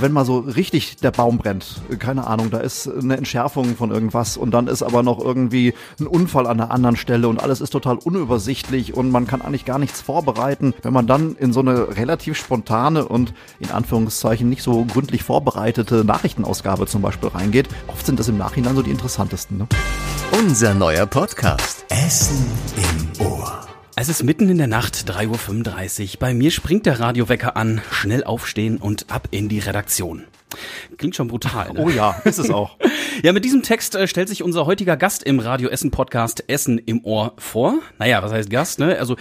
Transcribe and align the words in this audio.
wenn 0.00 0.12
mal 0.12 0.24
so 0.24 0.38
richtig 0.40 0.96
der 0.96 1.10
Baum 1.10 1.38
brennt, 1.38 1.80
keine 1.98 2.26
Ahnung, 2.26 2.50
da 2.50 2.58
ist 2.58 2.88
eine 2.88 3.16
Entschärfung 3.16 3.76
von 3.76 3.90
irgendwas 3.90 4.36
und 4.36 4.50
dann 4.50 4.66
ist 4.66 4.82
aber 4.82 5.02
noch 5.02 5.18
irgendwie 5.18 5.74
ein 6.00 6.06
Unfall 6.06 6.46
an 6.46 6.58
der 6.58 6.70
anderen 6.70 6.96
Stelle 6.96 7.28
und 7.28 7.42
alles 7.42 7.60
ist 7.60 7.70
total 7.70 7.96
unübersichtlich 7.96 8.94
und 8.94 9.10
man 9.10 9.26
kann 9.26 9.42
eigentlich 9.42 9.64
gar 9.64 9.78
nichts 9.78 10.00
vorbereiten. 10.00 10.74
Wenn 10.82 10.92
man 10.92 11.06
dann 11.06 11.36
in 11.36 11.52
so 11.52 11.60
eine 11.60 11.96
relativ 11.96 12.36
spontane 12.36 13.06
und 13.06 13.32
in 13.58 13.70
Anführungszeichen 13.70 14.48
nicht 14.48 14.62
so 14.62 14.84
gründlich 14.84 15.22
vorbereitete 15.22 16.04
Nachrichtenausgabe 16.04 16.86
zum 16.86 17.02
Beispiel 17.02 17.28
reingeht, 17.28 17.68
oft 17.86 18.04
sind 18.04 18.20
das 18.20 18.28
im 18.28 18.38
Nachhinein 18.38 18.76
so 18.76 18.82
die 18.82 18.90
interessantesten. 18.90 19.58
Ne? 19.58 19.66
Unser 20.38 20.74
neuer 20.74 21.06
Podcast. 21.06 21.84
Essen 21.88 22.44
im 22.76 23.26
Ohr. 23.26 23.55
Es 23.98 24.10
ist 24.10 24.22
mitten 24.22 24.50
in 24.50 24.58
der 24.58 24.66
Nacht, 24.66 25.10
3.35 25.10 26.02
Uhr. 26.02 26.18
Bei 26.18 26.34
mir 26.34 26.50
springt 26.50 26.84
der 26.84 27.00
Radiowecker 27.00 27.56
an, 27.56 27.80
schnell 27.90 28.24
aufstehen 28.24 28.76
und 28.76 29.10
ab 29.10 29.28
in 29.30 29.48
die 29.48 29.58
Redaktion. 29.58 30.24
Klingt 30.96 31.16
schon 31.16 31.28
brutal. 31.28 31.72
Ne? 31.72 31.80
Oh 31.80 31.88
ja, 31.88 32.20
ist 32.24 32.38
es 32.38 32.50
auch. 32.50 32.76
ja, 33.22 33.32
mit 33.32 33.44
diesem 33.44 33.62
Text 33.62 33.94
äh, 33.94 34.06
stellt 34.06 34.28
sich 34.28 34.42
unser 34.42 34.66
heutiger 34.66 34.96
Gast 34.96 35.22
im 35.22 35.38
Radio 35.38 35.68
Essen 35.68 35.90
Podcast 35.90 36.44
Essen 36.48 36.78
im 36.78 37.04
Ohr 37.04 37.34
vor. 37.38 37.78
Naja, 37.98 38.22
was 38.22 38.32
heißt 38.32 38.50
Gast, 38.50 38.78
ne? 38.78 38.98
Also, 38.98 39.16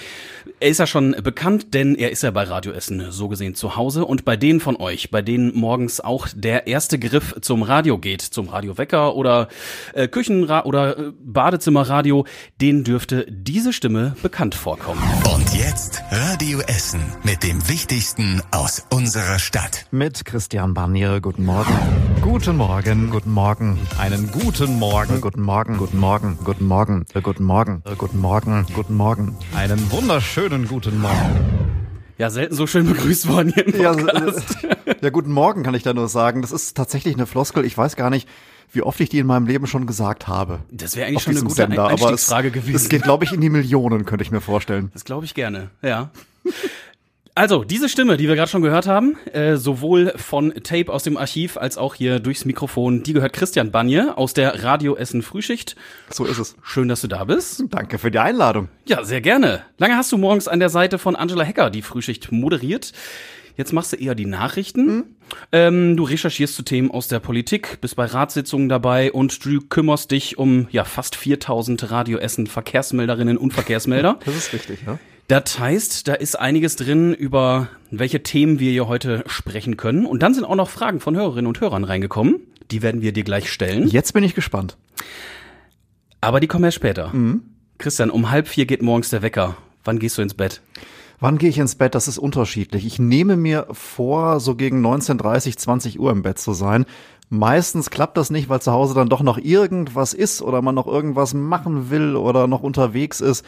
er 0.59 0.69
ist 0.69 0.79
ja 0.79 0.87
schon 0.87 1.15
bekannt, 1.23 1.73
denn 1.73 1.95
er 1.95 2.11
ist 2.11 2.23
ja 2.23 2.31
bei 2.31 2.43
Radio 2.43 2.71
Essen 2.71 3.11
so 3.11 3.27
gesehen 3.27 3.55
zu 3.55 3.75
Hause 3.75 4.05
und 4.05 4.25
bei 4.25 4.37
denen 4.37 4.59
von 4.59 4.75
euch, 4.75 5.11
bei 5.11 5.21
denen 5.21 5.55
morgens 5.55 5.99
auch 5.99 6.27
der 6.33 6.67
erste 6.67 6.99
Griff 6.99 7.35
zum 7.41 7.63
Radio 7.63 7.97
geht, 7.97 8.21
zum 8.21 8.49
Radiowecker 8.49 9.15
oder 9.15 9.47
äh, 9.93 10.07
Küchenra 10.07 10.65
oder 10.65 10.97
äh, 10.97 11.11
Badezimmerradio, 11.19 12.25
denen 12.61 12.83
dürfte 12.83 13.25
diese 13.29 13.73
Stimme 13.73 14.15
bekannt 14.21 14.55
vorkommen. 14.55 15.01
Und 15.33 15.53
jetzt 15.53 16.01
Radio 16.11 16.59
Essen 16.61 17.01
mit 17.23 17.43
dem 17.43 17.67
Wichtigsten 17.67 18.41
aus 18.51 18.85
unserer 18.89 19.39
Stadt. 19.39 19.85
Mit 19.91 20.25
Christian 20.25 20.73
Barnier, 20.73 21.19
guten 21.25 21.45
Morgen. 21.45 21.73
Guten 22.21 22.55
Morgen, 22.55 23.09
guten 23.09 23.31
Morgen. 23.31 23.79
Einen 23.97 24.31
guten 24.31 24.77
Morgen, 24.77 25.21
guten 25.21 25.41
Morgen, 25.41 25.75
guten 25.75 25.97
Morgen, 25.97 26.37
guten 26.43 26.67
Morgen, 26.67 27.05
äh, 27.15 27.21
guten 27.21 27.43
Morgen, 27.43 27.81
äh, 27.83 27.95
guten 27.95 28.19
Morgen, 28.19 28.67
guten 28.75 28.95
Morgen. 28.95 29.35
Einen 29.55 29.91
wunderschönen 29.91 30.67
guten 30.67 31.01
Morgen. 31.01 31.39
Ja, 32.19 32.29
selten 32.29 32.53
so 32.53 32.67
schön 32.67 32.85
begrüßt 32.85 33.27
worden 33.27 33.51
hier 33.55 33.65
im 33.65 33.73
Podcast. 33.73 34.57
Ja, 34.61 34.93
ja, 35.01 35.09
guten 35.09 35.31
Morgen 35.31 35.63
kann 35.63 35.73
ich 35.73 35.81
da 35.81 35.95
nur 35.95 36.09
sagen. 36.09 36.43
Das 36.43 36.51
ist 36.51 36.77
tatsächlich 36.77 37.15
eine 37.15 37.25
Floskel. 37.25 37.65
Ich 37.65 37.75
weiß 37.75 37.95
gar 37.95 38.11
nicht, 38.11 38.29
wie 38.71 38.83
oft 38.83 38.99
ich 38.99 39.09
die 39.09 39.17
in 39.17 39.25
meinem 39.25 39.47
Leben 39.47 39.65
schon 39.65 39.87
gesagt 39.87 40.27
habe. 40.27 40.59
Das 40.69 40.95
wäre 40.95 41.07
eigentlich 41.07 41.23
schon 41.23 41.33
eine 41.33 41.41
gute 41.41 41.55
Sender, 41.55 41.87
Einstiegsfrage 41.87 42.49
aber 42.49 42.57
es, 42.57 42.63
gewesen. 42.65 42.75
Es 42.75 42.89
geht, 42.89 43.01
glaube 43.01 43.23
ich, 43.23 43.33
in 43.33 43.41
die 43.41 43.49
Millionen, 43.49 44.05
könnte 44.05 44.23
ich 44.23 44.29
mir 44.29 44.41
vorstellen. 44.41 44.91
Das 44.93 45.05
glaube 45.05 45.25
ich 45.25 45.33
gerne, 45.33 45.71
ja. 45.81 46.11
Also, 47.37 47.65
diese 47.65 47.89
Stimme, 47.89 48.15
die 48.15 48.29
wir 48.29 48.35
gerade 48.35 48.49
schon 48.49 48.61
gehört 48.61 48.87
haben, 48.87 49.17
äh, 49.33 49.57
sowohl 49.57 50.13
von 50.15 50.53
Tape 50.63 50.87
aus 50.87 51.03
dem 51.03 51.17
Archiv 51.17 51.57
als 51.57 51.77
auch 51.77 51.93
hier 51.93 52.21
durchs 52.21 52.45
Mikrofon, 52.45 53.03
die 53.03 53.11
gehört 53.11 53.33
Christian 53.33 53.71
Banje 53.71 54.17
aus 54.17 54.33
der 54.33 54.63
Radio 54.63 54.95
Essen 54.95 55.21
Frühschicht. 55.21 55.75
So 56.09 56.23
ist 56.23 56.37
es. 56.37 56.55
Schön, 56.63 56.87
dass 56.87 57.01
du 57.01 57.09
da 57.09 57.25
bist. 57.25 57.65
Danke 57.71 57.97
für 57.97 58.09
die 58.09 58.19
Einladung. 58.19 58.69
Ja, 58.85 59.03
sehr 59.03 59.19
gerne. 59.19 59.63
Lange 59.77 59.97
hast 59.97 60.13
du 60.13 60.17
morgens 60.17 60.47
an 60.47 60.61
der 60.61 60.69
Seite 60.69 60.97
von 60.97 61.17
Angela 61.17 61.43
Hecker 61.43 61.69
die 61.71 61.81
Frühschicht 61.81 62.31
moderiert. 62.31 62.93
Jetzt 63.57 63.73
machst 63.73 63.91
du 63.91 63.97
eher 63.97 64.15
die 64.15 64.25
Nachrichten. 64.25 64.85
Mhm. 64.85 65.03
Ähm, 65.51 65.97
du 65.97 66.03
recherchierst 66.03 66.55
zu 66.55 66.63
Themen 66.63 66.89
aus 66.89 67.09
der 67.09 67.19
Politik, 67.19 67.81
bist 67.81 67.97
bei 67.97 68.05
Ratssitzungen 68.05 68.69
dabei 68.69 69.11
und 69.11 69.43
du 69.43 69.59
kümmerst 69.59 70.11
dich 70.11 70.37
um 70.37 70.69
ja 70.71 70.85
fast 70.85 71.17
4000 71.17 71.91
Radio 71.91 72.17
Essen 72.17 72.47
Verkehrsmelderinnen 72.47 73.37
und 73.37 73.53
Verkehrsmelder. 73.53 74.19
Das 74.25 74.37
ist 74.37 74.53
richtig, 74.53 74.79
ja. 74.85 74.99
Das 75.27 75.57
heißt, 75.57 76.07
da 76.07 76.13
ist 76.13 76.39
einiges 76.39 76.75
drin, 76.75 77.13
über 77.13 77.69
welche 77.89 78.21
Themen 78.21 78.59
wir 78.59 78.71
hier 78.71 78.87
heute 78.87 79.23
sprechen 79.25 79.75
können. 79.75 80.05
Und 80.05 80.21
dann 80.21 80.33
sind 80.33 80.43
auch 80.43 80.55
noch 80.55 80.69
Fragen 80.69 80.99
von 80.99 81.15
Hörerinnen 81.15 81.47
und 81.47 81.59
Hörern 81.61 81.83
reingekommen. 81.83 82.41
Die 82.71 82.81
werden 82.81 83.01
wir 83.01 83.11
dir 83.11 83.23
gleich 83.23 83.51
stellen. 83.51 83.87
Jetzt 83.87 84.13
bin 84.13 84.23
ich 84.23 84.35
gespannt. 84.35 84.77
Aber 86.21 86.39
die 86.39 86.47
kommen 86.47 86.63
erst 86.63 86.75
später. 86.75 87.09
Mhm. 87.13 87.41
Christian, 87.77 88.09
um 88.09 88.29
halb 88.29 88.47
vier 88.47 88.65
geht 88.65 88.81
morgens 88.81 89.09
der 89.09 89.21
Wecker. 89.21 89.57
Wann 89.83 89.99
gehst 89.99 90.17
du 90.17 90.21
ins 90.21 90.33
Bett? 90.33 90.61
Wann 91.19 91.37
gehe 91.37 91.49
ich 91.49 91.57
ins 91.57 91.75
Bett? 91.75 91.95
Das 91.95 92.07
ist 92.07 92.17
unterschiedlich. 92.17 92.85
Ich 92.85 92.99
nehme 92.99 93.35
mir 93.35 93.67
vor, 93.71 94.39
so 94.39 94.55
gegen 94.55 94.85
19.30, 94.85 95.57
20 95.57 95.99
Uhr 95.99 96.11
im 96.11 96.21
Bett 96.21 96.39
zu 96.39 96.53
sein. 96.53 96.85
Meistens 97.29 97.89
klappt 97.89 98.17
das 98.17 98.29
nicht, 98.29 98.49
weil 98.49 98.61
zu 98.61 98.71
Hause 98.71 98.93
dann 98.93 99.09
doch 99.09 99.21
noch 99.21 99.37
irgendwas 99.37 100.13
ist 100.13 100.41
oder 100.41 100.61
man 100.61 100.75
noch 100.75 100.87
irgendwas 100.87 101.33
machen 101.33 101.89
will 101.89 102.15
oder 102.15 102.47
noch 102.47 102.61
unterwegs 102.61 103.21
ist. 103.21 103.45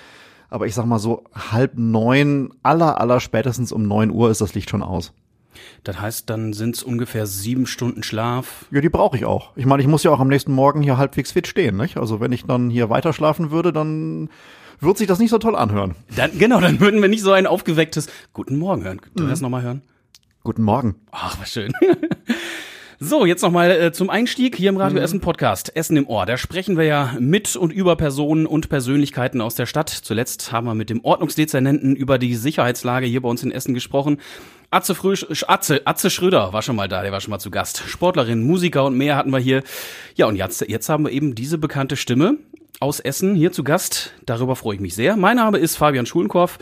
Aber 0.49 0.65
ich 0.65 0.73
sag 0.73 0.85
mal 0.85 0.99
so, 0.99 1.23
halb 1.33 1.77
neun, 1.77 2.53
aller, 2.63 2.99
aller 3.01 3.19
spätestens 3.19 3.71
um 3.71 3.87
neun 3.87 4.11
Uhr 4.11 4.31
ist 4.31 4.41
das 4.41 4.53
Licht 4.53 4.69
schon 4.69 4.83
aus. 4.83 5.13
Das 5.83 5.99
heißt, 5.99 6.29
dann 6.29 6.53
sind 6.53 6.75
es 6.75 6.83
ungefähr 6.83 7.25
sieben 7.25 7.65
Stunden 7.65 8.03
Schlaf. 8.03 8.65
Ja, 8.71 8.81
die 8.81 8.89
brauche 8.89 9.17
ich 9.17 9.25
auch. 9.25 9.55
Ich 9.55 9.65
meine, 9.65 9.81
ich 9.81 9.87
muss 9.87 10.03
ja 10.03 10.11
auch 10.11 10.19
am 10.19 10.27
nächsten 10.27 10.51
Morgen 10.51 10.81
hier 10.81 10.97
halbwegs 10.97 11.31
fit 11.31 11.47
stehen, 11.47 11.77
nicht? 11.77 11.97
Also 11.97 12.19
wenn 12.19 12.31
ich 12.31 12.45
dann 12.45 12.69
hier 12.69 12.89
weiter 12.89 13.13
schlafen 13.13 13.51
würde, 13.51 13.73
dann 13.73 14.29
wird 14.79 14.97
sich 14.97 15.07
das 15.07 15.19
nicht 15.19 15.31
so 15.31 15.39
toll 15.39 15.55
anhören. 15.55 15.95
Dann, 16.15 16.37
genau, 16.37 16.59
dann 16.61 16.79
würden 16.79 17.01
wir 17.01 17.09
nicht 17.09 17.23
so 17.23 17.31
ein 17.31 17.47
aufgewecktes 17.47 18.07
Guten 18.33 18.57
Morgen 18.57 18.83
hören. 18.83 19.01
Du 19.15 19.23
mhm. 19.23 19.29
das 19.29 19.41
nochmal 19.41 19.63
hören? 19.63 19.81
Guten 20.43 20.63
Morgen. 20.63 20.95
Ach, 21.11 21.37
was 21.39 21.51
schön. 21.51 21.73
So, 22.99 23.27
jetzt 23.27 23.43
nochmal 23.43 23.69
äh, 23.69 23.91
zum 23.91 24.09
Einstieg 24.09 24.55
hier 24.55 24.69
im 24.69 24.77
Radio 24.77 24.97
mhm. 24.97 25.03
Essen 25.03 25.21
Podcast. 25.21 25.75
Essen 25.75 25.97
im 25.97 26.07
Ohr. 26.07 26.25
Da 26.25 26.35
sprechen 26.35 26.77
wir 26.77 26.85
ja 26.85 27.15
mit 27.19 27.55
und 27.55 27.71
über 27.71 27.95
Personen 27.95 28.47
und 28.47 28.69
Persönlichkeiten 28.69 29.39
aus 29.39 29.53
der 29.53 29.67
Stadt. 29.67 29.89
Zuletzt 29.89 30.51
haben 30.51 30.65
wir 30.65 30.73
mit 30.73 30.89
dem 30.89 31.05
Ordnungsdezernenten 31.05 31.95
über 31.95 32.17
die 32.17 32.33
Sicherheitslage 32.33 33.05
hier 33.05 33.21
bei 33.21 33.29
uns 33.29 33.43
in 33.43 33.51
Essen 33.51 33.75
gesprochen. 33.75 34.17
Atze, 34.71 34.95
Früsch, 34.95 35.27
Atze, 35.47 35.83
Atze 35.85 36.09
Schröder 36.09 36.53
war 36.53 36.63
schon 36.63 36.75
mal 36.75 36.87
da, 36.87 37.03
der 37.03 37.11
war 37.11 37.21
schon 37.21 37.29
mal 37.29 37.37
zu 37.37 37.51
Gast. 37.51 37.83
Sportlerin, 37.85 38.41
Musiker 38.41 38.85
und 38.85 38.97
mehr 38.97 39.15
hatten 39.15 39.29
wir 39.29 39.37
hier. 39.37 39.61
Ja, 40.15 40.25
und 40.25 40.35
jetzt, 40.35 40.67
jetzt 40.67 40.89
haben 40.89 41.05
wir 41.05 41.11
eben 41.11 41.35
diese 41.35 41.59
bekannte 41.59 41.97
Stimme 41.97 42.37
aus 42.79 42.99
Essen 42.99 43.35
hier 43.35 43.51
zu 43.51 43.63
Gast. 43.63 44.13
Darüber 44.25 44.55
freue 44.55 44.73
ich 44.73 44.81
mich 44.81 44.95
sehr. 44.95 45.17
Mein 45.17 45.35
Name 45.35 45.59
ist 45.59 45.75
Fabian 45.75 46.07
Schulenkorf 46.07 46.57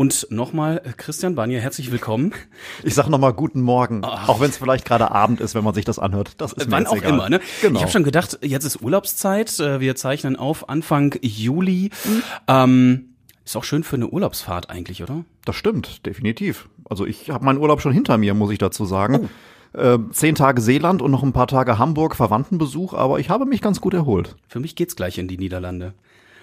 und 0.00 0.28
nochmal, 0.30 0.80
Christian 0.96 1.34
Banier, 1.34 1.60
herzlich 1.60 1.92
willkommen. 1.92 2.32
Ich 2.82 2.94
sag 2.94 3.10
nochmal 3.10 3.34
guten 3.34 3.60
Morgen, 3.60 4.00
Ach. 4.02 4.30
auch 4.30 4.40
wenn 4.40 4.48
es 4.48 4.56
vielleicht 4.56 4.86
gerade 4.86 5.10
Abend 5.10 5.42
ist, 5.42 5.54
wenn 5.54 5.62
man 5.62 5.74
sich 5.74 5.84
das 5.84 5.98
anhört. 5.98 6.32
Das 6.38 6.54
ist 6.54 6.70
Wann 6.70 6.86
auch 6.86 6.96
egal. 6.96 7.12
immer, 7.12 7.28
ne? 7.28 7.40
Genau. 7.60 7.76
Ich 7.76 7.82
habe 7.82 7.92
schon 7.92 8.04
gedacht, 8.04 8.38
jetzt 8.40 8.64
ist 8.64 8.80
Urlaubszeit. 8.80 9.60
Äh, 9.60 9.80
wir 9.80 9.96
zeichnen 9.96 10.36
auf 10.36 10.70
Anfang 10.70 11.18
Juli. 11.20 11.90
Mhm. 12.04 12.22
Ähm, 12.48 13.04
ist 13.44 13.56
auch 13.56 13.64
schön 13.64 13.84
für 13.84 13.96
eine 13.96 14.08
Urlaubsfahrt 14.08 14.70
eigentlich, 14.70 15.02
oder? 15.02 15.24
Das 15.44 15.56
stimmt, 15.56 16.06
definitiv. 16.06 16.70
Also 16.88 17.04
ich 17.04 17.28
habe 17.28 17.44
meinen 17.44 17.58
Urlaub 17.58 17.82
schon 17.82 17.92
hinter 17.92 18.16
mir, 18.16 18.32
muss 18.32 18.52
ich 18.52 18.58
dazu 18.58 18.86
sagen. 18.86 19.28
Oh. 19.74 19.78
Äh, 19.78 19.98
zehn 20.12 20.34
Tage 20.34 20.62
Seeland 20.62 21.02
und 21.02 21.10
noch 21.10 21.22
ein 21.22 21.34
paar 21.34 21.46
Tage 21.46 21.76
Hamburg 21.76 22.16
Verwandtenbesuch, 22.16 22.94
aber 22.94 23.18
ich 23.20 23.28
habe 23.28 23.44
mich 23.44 23.60
ganz 23.60 23.82
gut 23.82 23.92
erholt. 23.92 24.36
Für 24.48 24.60
mich 24.60 24.76
geht's 24.76 24.96
gleich 24.96 25.18
in 25.18 25.28
die 25.28 25.36
Niederlande. 25.36 25.92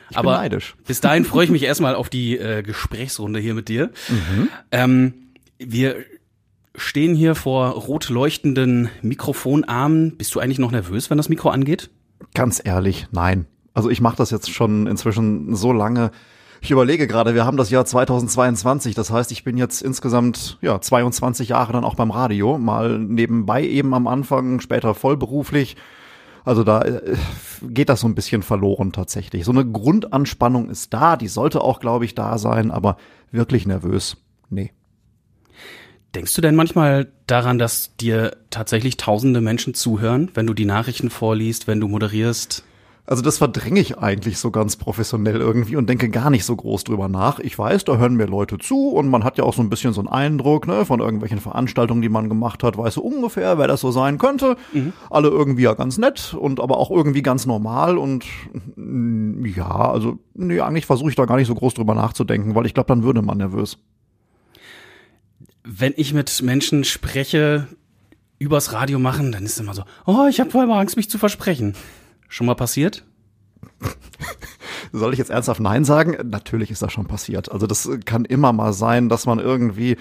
Ich 0.10 0.18
Aber 0.18 0.34
bin 0.34 0.42
neidisch. 0.42 0.76
Bis 0.86 1.02
dahin 1.02 1.26
freue 1.26 1.46
ich 1.46 1.52
mich 1.52 1.64
erstmal 1.64 1.96
auf 1.96 2.10
die 2.10 2.38
äh, 2.38 2.64
Gesprächsrunde 2.64 3.40
hier 3.40 3.54
mit 3.54 3.68
dir. 3.68 3.92
Mhm. 4.10 4.50
Ähm, 4.72 5.14
wir 5.58 5.98
stehen 6.76 7.16
hier 7.16 7.36
vor 7.36 7.70
rot 7.72 8.10
leuchtenden 8.10 8.90
Mikrofonarmen. 9.02 10.18
Bist 10.18 10.36
du 10.36 10.40
eigentlich 10.40 10.60
noch 10.60 10.72
nervös, 10.72 11.10
wenn 11.10 11.18
das 11.18 11.30
Mikro 11.30 11.50
angeht? 11.50 11.90
Ganz 12.34 12.62
ehrlich, 12.64 13.08
nein. 13.12 13.46
Also 13.74 13.90
ich 13.90 14.02
mache 14.02 14.18
das 14.18 14.32
jetzt 14.32 14.52
schon 14.52 14.88
inzwischen 14.88 15.56
so 15.56 15.72
lange. 15.72 16.12
Ich 16.62 16.72
überlege 16.72 17.08
gerade, 17.08 17.36
wir 17.36 17.46
haben 17.46 17.58
das 17.58 17.70
Jahr 17.70 17.86
2022, 17.86 18.96
das 18.96 19.12
heißt, 19.12 19.32
ich 19.32 19.44
bin 19.44 19.58
jetzt 19.58 19.82
insgesamt 19.82 20.58
ja 20.62 20.82
22 20.82 21.50
Jahre 21.50 21.74
dann 21.74 21.84
auch 21.84 21.96
beim 21.96 22.10
Radio, 22.10 22.58
mal 22.58 22.98
nebenbei 22.98 23.64
eben 23.64 23.94
am 23.94 24.08
Anfang, 24.08 24.60
später 24.60 24.96
vollberuflich 24.96 25.76
also 26.48 26.64
da 26.64 26.82
äh, 26.82 27.16
geht 27.62 27.90
das 27.90 28.00
so 28.00 28.08
ein 28.08 28.16
bisschen 28.16 28.42
verloren 28.42 28.94
tatsächlich. 28.94 29.44
So 29.44 29.52
eine 29.52 29.66
Grundanspannung 29.66 30.70
ist 30.70 30.94
da, 30.94 31.18
die 31.18 31.28
sollte 31.28 31.62
auch, 31.62 31.80
glaube 31.80 32.06
ich, 32.06 32.16
da 32.16 32.38
sein, 32.38 32.72
aber 32.72 32.98
wirklich 33.32 33.68
nervös, 33.68 34.18
nee. 34.50 34.72
Denkst 36.16 36.34
du 36.34 36.42
denn 36.42 36.56
manchmal 36.56 37.12
daran, 37.28 37.60
dass 37.60 37.96
dir 37.98 38.38
tatsächlich 38.50 38.98
tausende 38.98 39.42
Menschen 39.42 39.74
zuhören, 39.74 40.32
wenn 40.34 40.48
du 40.48 40.54
die 40.54 40.66
Nachrichten 40.66 41.10
vorliest, 41.10 41.68
wenn 41.68 41.82
du 41.82 41.88
moderierst? 41.88 42.64
Also 43.10 43.22
das 43.22 43.38
verdränge 43.38 43.80
ich 43.80 43.98
eigentlich 43.98 44.38
so 44.38 44.52
ganz 44.52 44.76
professionell 44.76 45.38
irgendwie 45.38 45.78
und 45.78 45.88
denke 45.88 46.10
gar 46.10 46.30
nicht 46.30 46.44
so 46.44 46.54
groß 46.54 46.84
drüber 46.84 47.08
nach. 47.08 47.40
Ich 47.40 47.58
weiß, 47.58 47.86
da 47.86 47.96
hören 47.96 48.16
mir 48.16 48.26
Leute 48.26 48.58
zu 48.58 48.90
und 48.90 49.08
man 49.08 49.24
hat 49.24 49.38
ja 49.38 49.46
auch 49.46 49.54
so 49.54 49.62
ein 49.62 49.70
bisschen 49.70 49.94
so 49.94 50.02
einen 50.02 50.10
Eindruck 50.10 50.68
ne, 50.68 50.84
von 50.84 51.00
irgendwelchen 51.00 51.40
Veranstaltungen, 51.40 52.02
die 52.02 52.10
man 52.10 52.28
gemacht 52.28 52.64
hat, 52.64 52.78
weiß 52.78 52.96
so 52.96 53.02
ungefähr, 53.02 53.58
wer 53.58 53.68
das 53.68 53.80
so 53.80 53.92
sein 53.92 54.18
könnte. 54.18 54.58
Mhm. 54.74 54.92
Alle 55.10 55.30
irgendwie 55.30 55.64
ja 55.64 55.74
ganz 55.74 55.98
nett 55.98 56.36
und 56.38 56.60
aber 56.60 56.78
auch 56.80 56.92
irgendwie 56.92 57.22
ganz 57.22 57.46
normal 57.46 57.98
und 57.98 58.26
ja, 58.76 59.90
also 59.90 60.20
nee, 60.34 60.60
eigentlich 60.60 60.86
versuche 60.86 61.10
ich 61.10 61.16
da 61.16 61.24
gar 61.24 61.38
nicht 61.38 61.48
so 61.48 61.56
groß 61.56 61.76
drüber 61.76 61.96
nachzudenken, 61.96 62.56
weil 62.56 62.66
ich 62.66 62.74
glaube, 62.74 62.88
dann 62.88 63.04
würde 63.04 63.22
man 63.22 63.38
nervös. 63.38 63.78
Wenn 65.64 65.94
ich 65.96 66.14
mit 66.14 66.42
Menschen 66.42 66.84
spreche, 66.84 67.68
übers 68.38 68.74
Radio 68.74 69.00
machen, 69.00 69.32
dann 69.32 69.46
ist 69.46 69.54
es 69.54 69.60
immer 69.60 69.74
so, 69.74 69.84
oh, 70.06 70.28
ich 70.30 70.42
habe 70.42 70.52
voll 70.52 70.70
Angst, 70.70 70.98
mich 70.98 71.10
zu 71.10 71.18
versprechen. 71.18 71.74
Schon 72.28 72.48
mal 72.48 72.56
passiert? 72.56 73.06
Soll 74.92 75.14
ich 75.14 75.20
jetzt 75.20 75.32
ernsthaft 75.32 75.60
Nein 75.60 75.86
sagen? 75.86 76.18
Natürlich 76.30 76.72
ist 76.72 76.82
das 76.82 76.92
schon 76.92 77.08
passiert. 77.08 77.52
Also 77.52 77.68
das 77.68 77.90
kann 78.06 78.26
immer 78.26 78.54
mal 78.54 78.74
sein, 78.74 79.10
dass 79.10 79.26
man 79.26 79.40
irgendwie 79.40 79.98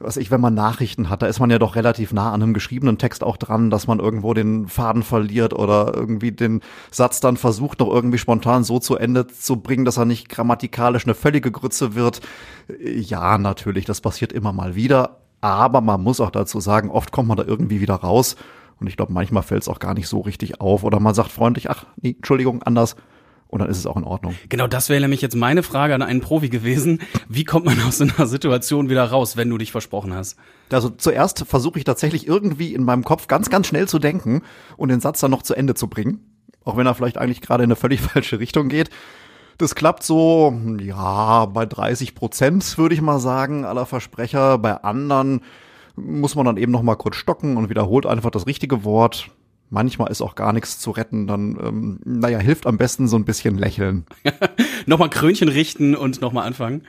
was 0.00 0.16
ich, 0.16 0.30
wenn 0.30 0.40
man 0.40 0.54
Nachrichten 0.54 1.10
hat, 1.10 1.20
da 1.20 1.26
ist 1.26 1.40
man 1.40 1.50
ja 1.50 1.58
doch 1.58 1.76
relativ 1.76 2.12
nah 2.12 2.32
an 2.32 2.42
einem 2.42 2.54
geschriebenen 2.54 2.96
Text 2.96 3.22
auch 3.22 3.36
dran, 3.36 3.68
dass 3.68 3.86
man 3.86 4.00
irgendwo 4.00 4.32
den 4.32 4.66
Faden 4.66 5.02
verliert 5.02 5.52
oder 5.52 5.92
irgendwie 5.94 6.32
den 6.32 6.62
Satz 6.90 7.20
dann 7.20 7.36
versucht, 7.36 7.80
noch 7.80 7.88
irgendwie 7.88 8.16
spontan 8.16 8.64
so 8.64 8.78
zu 8.78 8.96
Ende 8.96 9.26
zu 9.26 9.56
bringen, 9.56 9.84
dass 9.84 9.98
er 9.98 10.06
nicht 10.06 10.30
grammatikalisch 10.30 11.04
eine 11.04 11.14
völlige 11.14 11.52
Grütze 11.52 11.94
wird. 11.94 12.22
Ja, 12.82 13.36
natürlich, 13.36 13.84
das 13.84 14.00
passiert 14.00 14.32
immer 14.32 14.54
mal 14.54 14.74
wieder. 14.74 15.18
Aber 15.42 15.82
man 15.82 16.02
muss 16.02 16.20
auch 16.20 16.30
dazu 16.30 16.60
sagen, 16.60 16.90
oft 16.90 17.12
kommt 17.12 17.28
man 17.28 17.36
da 17.36 17.44
irgendwie 17.44 17.80
wieder 17.80 17.94
raus. 17.94 18.36
Und 18.80 18.86
ich 18.86 18.96
glaube, 18.96 19.12
manchmal 19.12 19.42
fällt 19.42 19.62
es 19.62 19.68
auch 19.68 19.78
gar 19.78 19.94
nicht 19.94 20.08
so 20.08 20.20
richtig 20.20 20.60
auf. 20.60 20.84
Oder 20.84 21.00
man 21.00 21.14
sagt 21.14 21.30
freundlich, 21.30 21.70
ach, 21.70 21.86
nee, 22.00 22.16
Entschuldigung, 22.16 22.62
anders 22.62 22.96
und 23.50 23.58
dann 23.58 23.68
ist 23.68 23.78
es 23.78 23.86
auch 23.86 23.96
in 23.96 24.04
Ordnung. 24.04 24.36
Genau, 24.48 24.68
das 24.68 24.88
wäre 24.88 25.00
nämlich 25.00 25.20
jetzt 25.22 25.34
meine 25.34 25.62
Frage 25.64 25.94
an 25.94 26.02
einen 26.02 26.20
Profi 26.20 26.48
gewesen. 26.48 27.00
Wie 27.28 27.44
kommt 27.44 27.66
man 27.66 27.80
aus 27.82 27.98
so 27.98 28.04
einer 28.04 28.26
Situation 28.26 28.88
wieder 28.88 29.04
raus, 29.04 29.36
wenn 29.36 29.50
du 29.50 29.58
dich 29.58 29.72
versprochen 29.72 30.14
hast? 30.14 30.38
Also 30.70 30.88
zuerst 30.88 31.44
versuche 31.46 31.78
ich 31.78 31.84
tatsächlich 31.84 32.28
irgendwie 32.28 32.72
in 32.74 32.84
meinem 32.84 33.02
Kopf 33.02 33.26
ganz, 33.26 33.50
ganz 33.50 33.66
schnell 33.66 33.88
zu 33.88 33.98
denken 33.98 34.42
und 34.76 34.88
den 34.88 35.00
Satz 35.00 35.20
dann 35.20 35.32
noch 35.32 35.42
zu 35.42 35.54
Ende 35.54 35.74
zu 35.74 35.88
bringen. 35.88 36.20
Auch 36.64 36.76
wenn 36.76 36.86
er 36.86 36.94
vielleicht 36.94 37.18
eigentlich 37.18 37.40
gerade 37.40 37.64
in 37.64 37.68
eine 37.68 37.76
völlig 37.76 38.00
falsche 38.00 38.38
Richtung 38.38 38.68
geht. 38.68 38.88
Das 39.58 39.74
klappt 39.74 40.04
so, 40.04 40.58
ja, 40.80 41.44
bei 41.46 41.66
30 41.66 42.14
Prozent 42.14 42.78
würde 42.78 42.94
ich 42.94 43.02
mal 43.02 43.18
sagen, 43.18 43.64
aller 43.64 43.84
Versprecher. 43.84 44.58
Bei 44.58 44.84
anderen 44.84 45.42
muss 45.96 46.34
man 46.34 46.46
dann 46.46 46.56
eben 46.56 46.72
noch 46.72 46.82
mal 46.82 46.96
kurz 46.96 47.16
stocken 47.16 47.56
und 47.56 47.70
wiederholt 47.70 48.06
einfach 48.06 48.30
das 48.30 48.46
richtige 48.46 48.84
Wort. 48.84 49.30
Manchmal 49.72 50.10
ist 50.10 50.20
auch 50.20 50.34
gar 50.34 50.52
nichts 50.52 50.80
zu 50.80 50.90
retten, 50.90 51.28
dann, 51.28 51.56
ähm, 51.62 52.00
naja, 52.04 52.38
hilft 52.38 52.66
am 52.66 52.76
besten 52.76 53.06
so 53.06 53.16
ein 53.16 53.24
bisschen 53.24 53.56
lächeln. 53.56 54.04
nochmal 54.86 55.10
Krönchen 55.10 55.48
richten 55.48 55.94
und 55.94 56.20
nochmal 56.20 56.46
anfangen? 56.46 56.82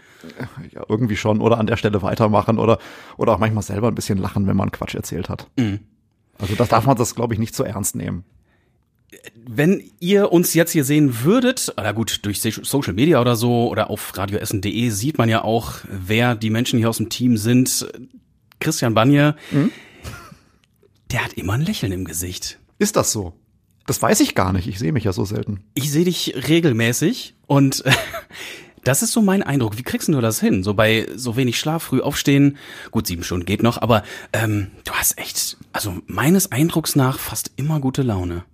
Ja, 0.72 0.84
irgendwie 0.90 1.16
schon. 1.16 1.42
Oder 1.42 1.60
an 1.60 1.68
der 1.68 1.78
Stelle 1.78 2.02
weitermachen 2.02 2.58
oder, 2.58 2.80
oder 3.18 3.34
auch 3.34 3.38
manchmal 3.38 3.64
selber 3.64 3.90
ein 3.90 3.96
bisschen 3.96 4.18
lachen, 4.18 4.48
wenn 4.48 4.58
man 4.58 4.72
Quatsch 4.72 4.96
erzählt 4.96 5.30
hat. 5.30 5.48
Mhm. 5.58 5.80
Also 6.40 6.56
das 6.56 6.70
darf 6.70 6.88
man 6.88 6.98
das, 6.98 7.14
glaube 7.14 7.36
ich, 7.36 7.40
nicht 7.40 7.54
zu 7.54 7.64
ernst 7.64 7.96
nehmen. 7.96 8.24
Wenn 9.36 9.84
ihr 10.00 10.32
uns 10.32 10.54
jetzt 10.54 10.72
hier 10.72 10.84
sehen 10.84 11.24
würdet, 11.24 11.74
oder 11.78 11.94
gut, 11.94 12.26
durch 12.26 12.42
Social 12.42 12.94
Media 12.94 13.22
oder 13.22 13.36
so 13.36 13.70
oder 13.70 13.90
auf 13.90 14.18
radioessen.de 14.18 14.90
sieht 14.90 15.18
man 15.18 15.30
ja 15.30 15.44
auch, 15.44 15.76
wer 15.88 16.36
die 16.36 16.50
Menschen 16.50 16.80
hier 16.80 16.90
aus 16.90 16.98
dem 16.98 17.10
Team 17.10 17.38
sind. 17.38 17.88
Christian 18.62 18.94
Banje, 18.94 19.36
mhm. 19.52 19.72
der 21.12 21.26
hat 21.26 21.34
immer 21.34 21.54
ein 21.54 21.62
Lächeln 21.62 21.92
im 21.92 22.06
Gesicht. 22.06 22.60
Ist 22.80 22.96
das 22.96 23.12
so? 23.12 23.34
Das 23.86 24.02
weiß 24.02 24.22
ich 24.22 24.36
gar 24.36 24.54
nicht. 24.54 24.68
Ich 24.68 24.80
sehe 24.80 24.94
mich 24.94 25.04
ja 25.04 25.12
so 25.12 25.26
selten. 25.26 25.66
Ich 25.74 25.92
sehe 25.92 26.06
dich 26.06 26.34
regelmäßig 26.48 27.36
und 27.48 27.84
das 28.84 29.02
ist 29.02 29.12
so 29.12 29.22
mein 29.22 29.44
Eindruck. 29.44 29.78
Wie 29.78 29.84
kriegst 29.84 30.08
du 30.08 30.22
das 30.22 30.40
hin? 30.40 30.64
So 30.64 30.76
bei 30.76 31.08
so 31.16 31.36
wenig 31.36 31.60
Schlaf, 31.60 31.84
früh 31.84 32.00
aufstehen. 32.00 32.58
Gut, 32.92 33.08
sieben 33.08 33.24
Stunden 33.24 33.46
geht 33.46 33.64
noch, 33.64 33.82
aber 33.82 34.04
ähm, 34.32 34.68
du 34.86 34.94
hast 34.94 35.18
echt, 35.18 35.58
also 35.74 35.98
meines 36.08 36.52
Eindrucks 36.52 36.96
nach 36.96 37.20
fast 37.20 37.52
immer 37.58 37.80
gute 37.80 38.04
Laune. 38.04 38.46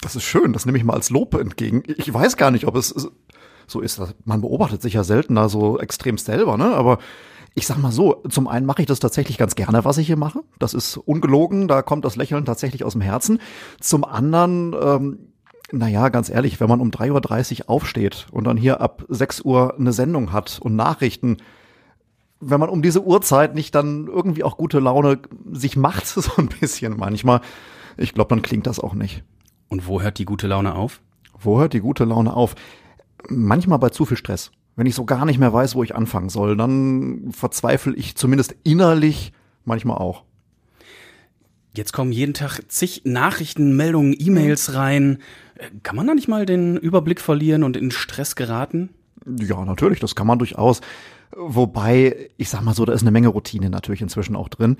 Das 0.00 0.14
ist 0.14 0.24
schön. 0.24 0.52
Das 0.52 0.66
nehme 0.66 0.76
ich 0.76 0.84
mal 0.84 0.94
als 0.94 1.10
Lob 1.10 1.34
entgegen. 1.34 1.82
Ich 1.86 2.12
weiß 2.12 2.36
gar 2.36 2.50
nicht, 2.50 2.66
ob 2.66 2.76
es 2.76 2.94
so 3.66 3.80
ist. 3.80 4.00
Man 4.24 4.42
beobachtet 4.42 4.82
sich 4.82 4.92
ja 4.94 5.04
seltener 5.04 5.48
so 5.48 5.78
extrem 5.78 6.18
selber, 6.18 6.58
ne? 6.58 6.74
Aber 6.74 6.98
ich 7.54 7.66
sag 7.66 7.78
mal 7.78 7.92
so, 7.92 8.22
zum 8.28 8.48
einen 8.48 8.66
mache 8.66 8.82
ich 8.82 8.88
das 8.88 8.98
tatsächlich 8.98 9.38
ganz 9.38 9.54
gerne, 9.54 9.84
was 9.84 9.98
ich 9.98 10.08
hier 10.08 10.16
mache. 10.16 10.40
Das 10.58 10.74
ist 10.74 10.96
ungelogen, 10.96 11.68
da 11.68 11.82
kommt 11.82 12.04
das 12.04 12.16
Lächeln 12.16 12.44
tatsächlich 12.44 12.84
aus 12.84 12.92
dem 12.92 13.00
Herzen. 13.00 13.38
Zum 13.80 14.04
anderen, 14.04 14.74
ähm, 14.80 15.18
naja, 15.70 16.08
ganz 16.08 16.30
ehrlich, 16.30 16.60
wenn 16.60 16.68
man 16.68 16.80
um 16.80 16.90
3.30 16.90 17.60
Uhr 17.62 17.70
aufsteht 17.70 18.26
und 18.32 18.44
dann 18.44 18.56
hier 18.56 18.80
ab 18.80 19.04
6 19.08 19.42
Uhr 19.42 19.76
eine 19.78 19.92
Sendung 19.92 20.32
hat 20.32 20.58
und 20.60 20.74
Nachrichten, 20.74 21.36
wenn 22.40 22.60
man 22.60 22.68
um 22.68 22.82
diese 22.82 23.02
Uhrzeit 23.04 23.54
nicht 23.54 23.74
dann 23.74 24.08
irgendwie 24.08 24.42
auch 24.42 24.56
gute 24.56 24.80
Laune 24.80 25.20
sich 25.52 25.76
macht, 25.76 26.06
so 26.06 26.32
ein 26.36 26.48
bisschen 26.48 26.96
manchmal, 26.96 27.40
ich 27.96 28.14
glaube, 28.14 28.30
dann 28.30 28.42
klingt 28.42 28.66
das 28.66 28.80
auch 28.80 28.94
nicht. 28.94 29.22
Und 29.68 29.86
wo 29.86 30.02
hört 30.02 30.18
die 30.18 30.24
gute 30.24 30.48
Laune 30.48 30.74
auf? 30.74 31.00
Wo 31.38 31.60
hört 31.60 31.72
die 31.72 31.80
gute 31.80 32.04
Laune 32.04 32.34
auf? 32.34 32.56
Manchmal 33.28 33.78
bei 33.78 33.90
zu 33.90 34.04
viel 34.04 34.16
Stress. 34.16 34.50
Wenn 34.76 34.86
ich 34.86 34.94
so 34.94 35.04
gar 35.04 35.24
nicht 35.24 35.38
mehr 35.38 35.52
weiß, 35.52 35.74
wo 35.74 35.82
ich 35.82 35.94
anfangen 35.94 36.28
soll, 36.28 36.56
dann 36.56 37.30
verzweifle 37.30 37.94
ich 37.94 38.16
zumindest 38.16 38.56
innerlich 38.64 39.32
manchmal 39.64 39.98
auch. 39.98 40.24
Jetzt 41.76 41.92
kommen 41.92 42.12
jeden 42.12 42.34
Tag 42.34 42.60
zig 42.68 43.02
Nachrichten, 43.04 43.76
Meldungen, 43.76 44.14
E-Mails 44.16 44.74
rein. 44.74 45.18
Kann 45.82 45.96
man 45.96 46.06
da 46.06 46.14
nicht 46.14 46.28
mal 46.28 46.46
den 46.46 46.76
Überblick 46.76 47.20
verlieren 47.20 47.64
und 47.64 47.76
in 47.76 47.90
Stress 47.90 48.36
geraten? 48.36 48.90
Ja, 49.40 49.64
natürlich, 49.64 50.00
das 50.00 50.14
kann 50.14 50.26
man 50.26 50.38
durchaus. 50.38 50.80
Wobei, 51.36 52.30
ich 52.36 52.48
sag 52.48 52.62
mal 52.62 52.74
so, 52.74 52.84
da 52.84 52.92
ist 52.92 53.02
eine 53.02 53.10
Menge 53.10 53.28
Routine 53.28 53.70
natürlich 53.70 54.02
inzwischen 54.02 54.36
auch 54.36 54.48
drin. 54.48 54.76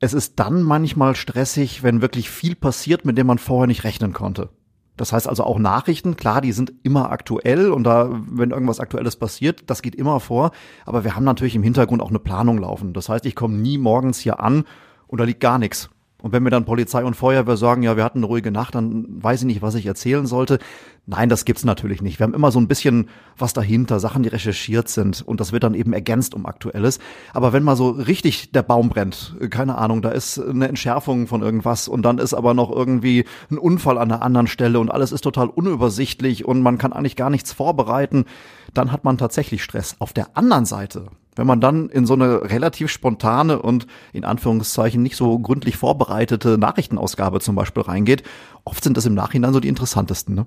Es 0.00 0.14
ist 0.14 0.38
dann 0.40 0.62
manchmal 0.62 1.14
stressig, 1.16 1.82
wenn 1.82 2.00
wirklich 2.00 2.30
viel 2.30 2.54
passiert, 2.54 3.04
mit 3.04 3.18
dem 3.18 3.26
man 3.26 3.38
vorher 3.38 3.66
nicht 3.66 3.84
rechnen 3.84 4.12
konnte. 4.12 4.48
Das 4.96 5.12
heißt 5.12 5.28
also 5.28 5.44
auch 5.44 5.58
Nachrichten, 5.58 6.16
klar, 6.16 6.40
die 6.40 6.52
sind 6.52 6.72
immer 6.82 7.10
aktuell 7.10 7.70
und 7.70 7.84
da, 7.84 8.10
wenn 8.12 8.50
irgendwas 8.50 8.78
Aktuelles 8.78 9.16
passiert, 9.16 9.64
das 9.68 9.80
geht 9.82 9.94
immer 9.94 10.20
vor. 10.20 10.50
Aber 10.84 11.04
wir 11.04 11.16
haben 11.16 11.24
natürlich 11.24 11.54
im 11.54 11.62
Hintergrund 11.62 12.02
auch 12.02 12.10
eine 12.10 12.18
Planung 12.18 12.58
laufen. 12.58 12.92
Das 12.92 13.08
heißt, 13.08 13.24
ich 13.24 13.34
komme 13.34 13.54
nie 13.54 13.78
morgens 13.78 14.18
hier 14.18 14.40
an 14.40 14.64
und 15.06 15.18
da 15.18 15.24
liegt 15.24 15.40
gar 15.40 15.58
nichts. 15.58 15.88
Und 16.22 16.32
wenn 16.32 16.44
mir 16.44 16.50
dann 16.50 16.64
Polizei 16.64 17.04
und 17.04 17.14
Feuerwehr 17.14 17.56
sagen, 17.56 17.82
ja, 17.82 17.96
wir 17.96 18.04
hatten 18.04 18.20
eine 18.20 18.26
ruhige 18.26 18.52
Nacht, 18.52 18.76
dann 18.76 19.06
weiß 19.08 19.40
ich 19.40 19.46
nicht, 19.46 19.60
was 19.60 19.74
ich 19.74 19.86
erzählen 19.86 20.24
sollte. 20.24 20.60
Nein, 21.04 21.28
das 21.28 21.44
gibt's 21.44 21.64
natürlich 21.64 22.00
nicht. 22.00 22.20
Wir 22.20 22.24
haben 22.24 22.34
immer 22.34 22.52
so 22.52 22.60
ein 22.60 22.68
bisschen 22.68 23.08
was 23.36 23.52
dahinter, 23.52 23.98
Sachen, 23.98 24.22
die 24.22 24.28
recherchiert 24.28 24.88
sind 24.88 25.20
und 25.20 25.40
das 25.40 25.50
wird 25.50 25.64
dann 25.64 25.74
eben 25.74 25.92
ergänzt 25.92 26.34
um 26.34 26.46
Aktuelles. 26.46 27.00
Aber 27.34 27.52
wenn 27.52 27.64
mal 27.64 27.74
so 27.74 27.90
richtig 27.90 28.52
der 28.52 28.62
Baum 28.62 28.88
brennt, 28.88 29.34
keine 29.50 29.76
Ahnung, 29.78 30.00
da 30.00 30.10
ist 30.10 30.38
eine 30.38 30.68
Entschärfung 30.68 31.26
von 31.26 31.42
irgendwas 31.42 31.88
und 31.88 32.02
dann 32.02 32.18
ist 32.18 32.34
aber 32.34 32.54
noch 32.54 32.70
irgendwie 32.70 33.24
ein 33.50 33.58
Unfall 33.58 33.98
an 33.98 34.08
der 34.08 34.22
anderen 34.22 34.46
Stelle 34.46 34.78
und 34.78 34.92
alles 34.92 35.10
ist 35.10 35.22
total 35.22 35.48
unübersichtlich 35.48 36.44
und 36.44 36.62
man 36.62 36.78
kann 36.78 36.92
eigentlich 36.92 37.16
gar 37.16 37.30
nichts 37.30 37.52
vorbereiten, 37.52 38.26
dann 38.74 38.92
hat 38.92 39.02
man 39.02 39.18
tatsächlich 39.18 39.64
Stress. 39.64 39.96
Auf 39.98 40.12
der 40.12 40.36
anderen 40.36 40.66
Seite 40.66 41.06
wenn 41.36 41.46
man 41.46 41.60
dann 41.60 41.88
in 41.88 42.06
so 42.06 42.14
eine 42.14 42.50
relativ 42.50 42.90
spontane 42.90 43.60
und 43.60 43.86
in 44.12 44.24
Anführungszeichen 44.24 45.02
nicht 45.02 45.16
so 45.16 45.38
gründlich 45.38 45.76
vorbereitete 45.76 46.58
Nachrichtenausgabe 46.58 47.40
zum 47.40 47.54
Beispiel 47.54 47.82
reingeht, 47.82 48.22
oft 48.64 48.84
sind 48.84 48.96
das 48.96 49.06
im 49.06 49.14
Nachhinein 49.14 49.52
so 49.52 49.60
die 49.60 49.68
interessantesten. 49.68 50.34
Ne? 50.34 50.46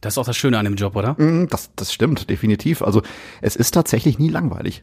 Das 0.00 0.14
ist 0.14 0.18
auch 0.18 0.26
das 0.26 0.36
Schöne 0.36 0.58
an 0.58 0.64
dem 0.64 0.74
Job, 0.74 0.96
oder? 0.96 1.14
Mm, 1.14 1.46
das, 1.48 1.70
das 1.76 1.92
stimmt, 1.92 2.28
definitiv. 2.28 2.82
Also 2.82 3.02
es 3.40 3.54
ist 3.54 3.72
tatsächlich 3.72 4.18
nie 4.18 4.28
langweilig. 4.28 4.82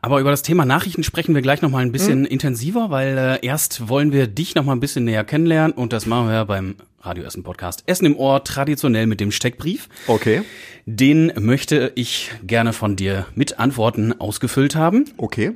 Aber 0.00 0.20
über 0.20 0.30
das 0.30 0.42
Thema 0.42 0.64
Nachrichten 0.64 1.02
sprechen 1.02 1.34
wir 1.34 1.42
gleich 1.42 1.60
noch 1.60 1.70
mal 1.70 1.82
ein 1.82 1.92
bisschen 1.92 2.20
mhm. 2.20 2.26
intensiver, 2.26 2.90
weil 2.90 3.18
äh, 3.18 3.46
erst 3.46 3.88
wollen 3.88 4.12
wir 4.12 4.26
dich 4.26 4.54
noch 4.54 4.64
mal 4.64 4.72
ein 4.72 4.80
bisschen 4.80 5.04
näher 5.04 5.24
kennenlernen 5.24 5.72
und 5.76 5.92
das 5.92 6.06
machen 6.06 6.28
wir 6.28 6.44
beim 6.46 6.76
Radio 7.04 7.24
Essen 7.24 7.42
Podcast. 7.42 7.82
Essen 7.86 8.06
im 8.06 8.16
Ohr 8.16 8.44
traditionell 8.44 9.06
mit 9.06 9.20
dem 9.20 9.30
Steckbrief. 9.30 9.88
Okay. 10.06 10.42
Den 10.86 11.32
möchte 11.38 11.92
ich 11.94 12.30
gerne 12.46 12.72
von 12.72 12.96
dir 12.96 13.26
mit 13.34 13.58
Antworten 13.58 14.18
ausgefüllt 14.18 14.74
haben. 14.74 15.04
Okay. 15.16 15.52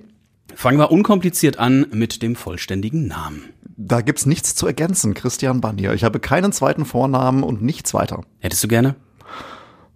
Fangen 0.54 0.78
wir 0.78 0.90
unkompliziert 0.90 1.58
an 1.58 1.86
mit 1.90 2.22
dem 2.22 2.36
vollständigen 2.36 3.06
Namen. 3.06 3.44
Da 3.76 4.00
gibt's 4.00 4.26
nichts 4.26 4.54
zu 4.54 4.66
ergänzen, 4.66 5.14
Christian 5.14 5.60
Banier. 5.60 5.94
Ich 5.94 6.04
habe 6.04 6.20
keinen 6.20 6.52
zweiten 6.52 6.84
Vornamen 6.84 7.42
und 7.42 7.62
nichts 7.62 7.94
weiter. 7.94 8.22
Hättest 8.40 8.64
du 8.64 8.68
gerne? 8.68 8.96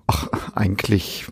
Ach, 0.06 0.28
eigentlich. 0.54 1.26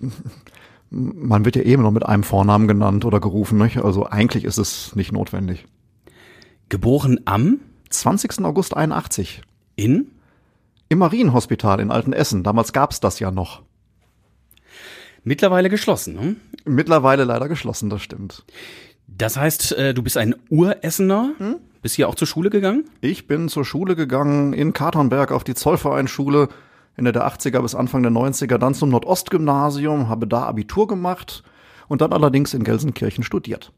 Man 0.90 1.44
wird 1.44 1.56
ja 1.56 1.62
eben 1.62 1.82
noch 1.82 1.92
mit 1.92 2.04
einem 2.04 2.24
Vornamen 2.24 2.66
genannt 2.66 3.04
oder 3.04 3.20
gerufen, 3.20 3.58
nicht? 3.58 3.78
Also 3.78 4.06
eigentlich 4.06 4.44
ist 4.44 4.58
es 4.58 4.96
nicht 4.96 5.12
notwendig. 5.12 5.66
Geboren 6.68 7.20
am 7.24 7.60
20. 7.90 8.44
August 8.44 8.76
81. 8.76 9.42
In? 9.80 10.10
Im 10.90 10.98
Marienhospital 10.98 11.80
in 11.80 11.90
Altenessen. 11.90 12.42
Damals 12.42 12.74
gab's 12.74 13.00
das 13.00 13.18
ja 13.18 13.30
noch. 13.30 13.62
Mittlerweile 15.24 15.70
geschlossen, 15.70 16.14
ne? 16.14 16.36
Mittlerweile 16.66 17.24
leider 17.24 17.48
geschlossen, 17.48 17.88
das 17.88 18.02
stimmt. 18.02 18.44
Das 19.06 19.38
heißt, 19.38 19.72
äh, 19.72 19.94
du 19.94 20.02
bist 20.02 20.18
ein 20.18 20.34
Uressener, 20.50 21.32
hm? 21.38 21.56
bist 21.80 21.94
hier 21.94 22.10
auch 22.10 22.14
zur 22.14 22.28
Schule 22.28 22.50
gegangen? 22.50 22.90
Ich 23.00 23.26
bin 23.26 23.48
zur 23.48 23.64
Schule 23.64 23.96
gegangen 23.96 24.52
in 24.52 24.74
Katernberg 24.74 25.32
auf 25.32 25.44
die 25.44 25.54
Zollvereinschule 25.54 26.50
Ende 26.96 27.12
der 27.12 27.26
80er 27.26 27.62
bis 27.62 27.74
Anfang 27.74 28.02
der 28.02 28.12
90er, 28.12 28.58
dann 28.58 28.74
zum 28.74 28.90
Nordostgymnasium, 28.90 30.10
habe 30.10 30.26
da 30.26 30.42
Abitur 30.42 30.88
gemacht 30.88 31.42
und 31.88 32.02
dann 32.02 32.12
allerdings 32.12 32.52
in 32.52 32.64
Gelsenkirchen 32.64 33.24
studiert. 33.24 33.72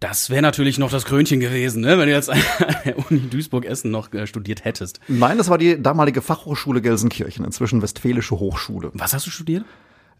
Das 0.00 0.28
wäre 0.28 0.42
natürlich 0.42 0.78
noch 0.78 0.90
das 0.90 1.06
Krönchen 1.06 1.40
gewesen, 1.40 1.80
ne? 1.80 1.98
wenn 1.98 2.06
du 2.06 2.12
jetzt 2.12 2.28
an 2.28 2.38
der 2.84 2.98
Uni 3.10 3.30
Duisburg-Essen 3.30 3.90
noch 3.90 4.12
äh, 4.12 4.26
studiert 4.26 4.64
hättest. 4.64 5.00
Nein, 5.08 5.38
das 5.38 5.48
war 5.48 5.56
die 5.56 5.82
damalige 5.82 6.20
Fachhochschule 6.20 6.82
Gelsenkirchen, 6.82 7.44
inzwischen 7.44 7.80
Westfälische 7.80 8.38
Hochschule. 8.38 8.90
Was 8.92 9.14
hast 9.14 9.26
du 9.26 9.30
studiert? 9.30 9.64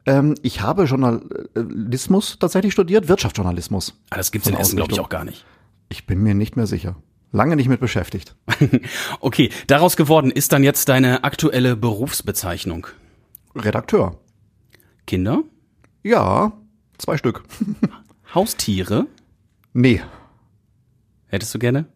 Ähm, 0.06 0.34
ich 0.42 0.62
habe 0.62 0.84
Journalismus 0.84 2.38
tatsächlich 2.38 2.72
studiert, 2.72 3.08
Wirtschaftsjournalismus. 3.08 4.00
Ah, 4.10 4.16
das 4.16 4.32
gibt's 4.32 4.48
in 4.48 4.56
Essen, 4.56 4.76
glaube 4.76 4.92
ich, 4.92 5.00
auch 5.00 5.10
gar 5.10 5.24
nicht. 5.24 5.44
Ich 5.90 6.06
bin 6.06 6.22
mir 6.22 6.34
nicht 6.34 6.56
mehr 6.56 6.66
sicher. 6.66 6.96
Lange 7.32 7.56
nicht 7.56 7.68
mit 7.68 7.80
beschäftigt. 7.80 8.34
okay, 9.20 9.50
daraus 9.66 9.96
geworden 9.96 10.30
ist 10.30 10.52
dann 10.52 10.62
jetzt 10.62 10.88
deine 10.88 11.24
aktuelle 11.24 11.76
Berufsbezeichnung. 11.76 12.86
Redakteur. 13.54 14.18
Kinder? 15.06 15.42
Ja, 16.02 16.52
zwei 16.96 17.18
Stück. 17.18 17.42
Haustiere? 18.34 19.06
Nee, 19.76 20.00
Hättest 21.28 21.54
du 21.54 21.58
gerne? 21.58 21.86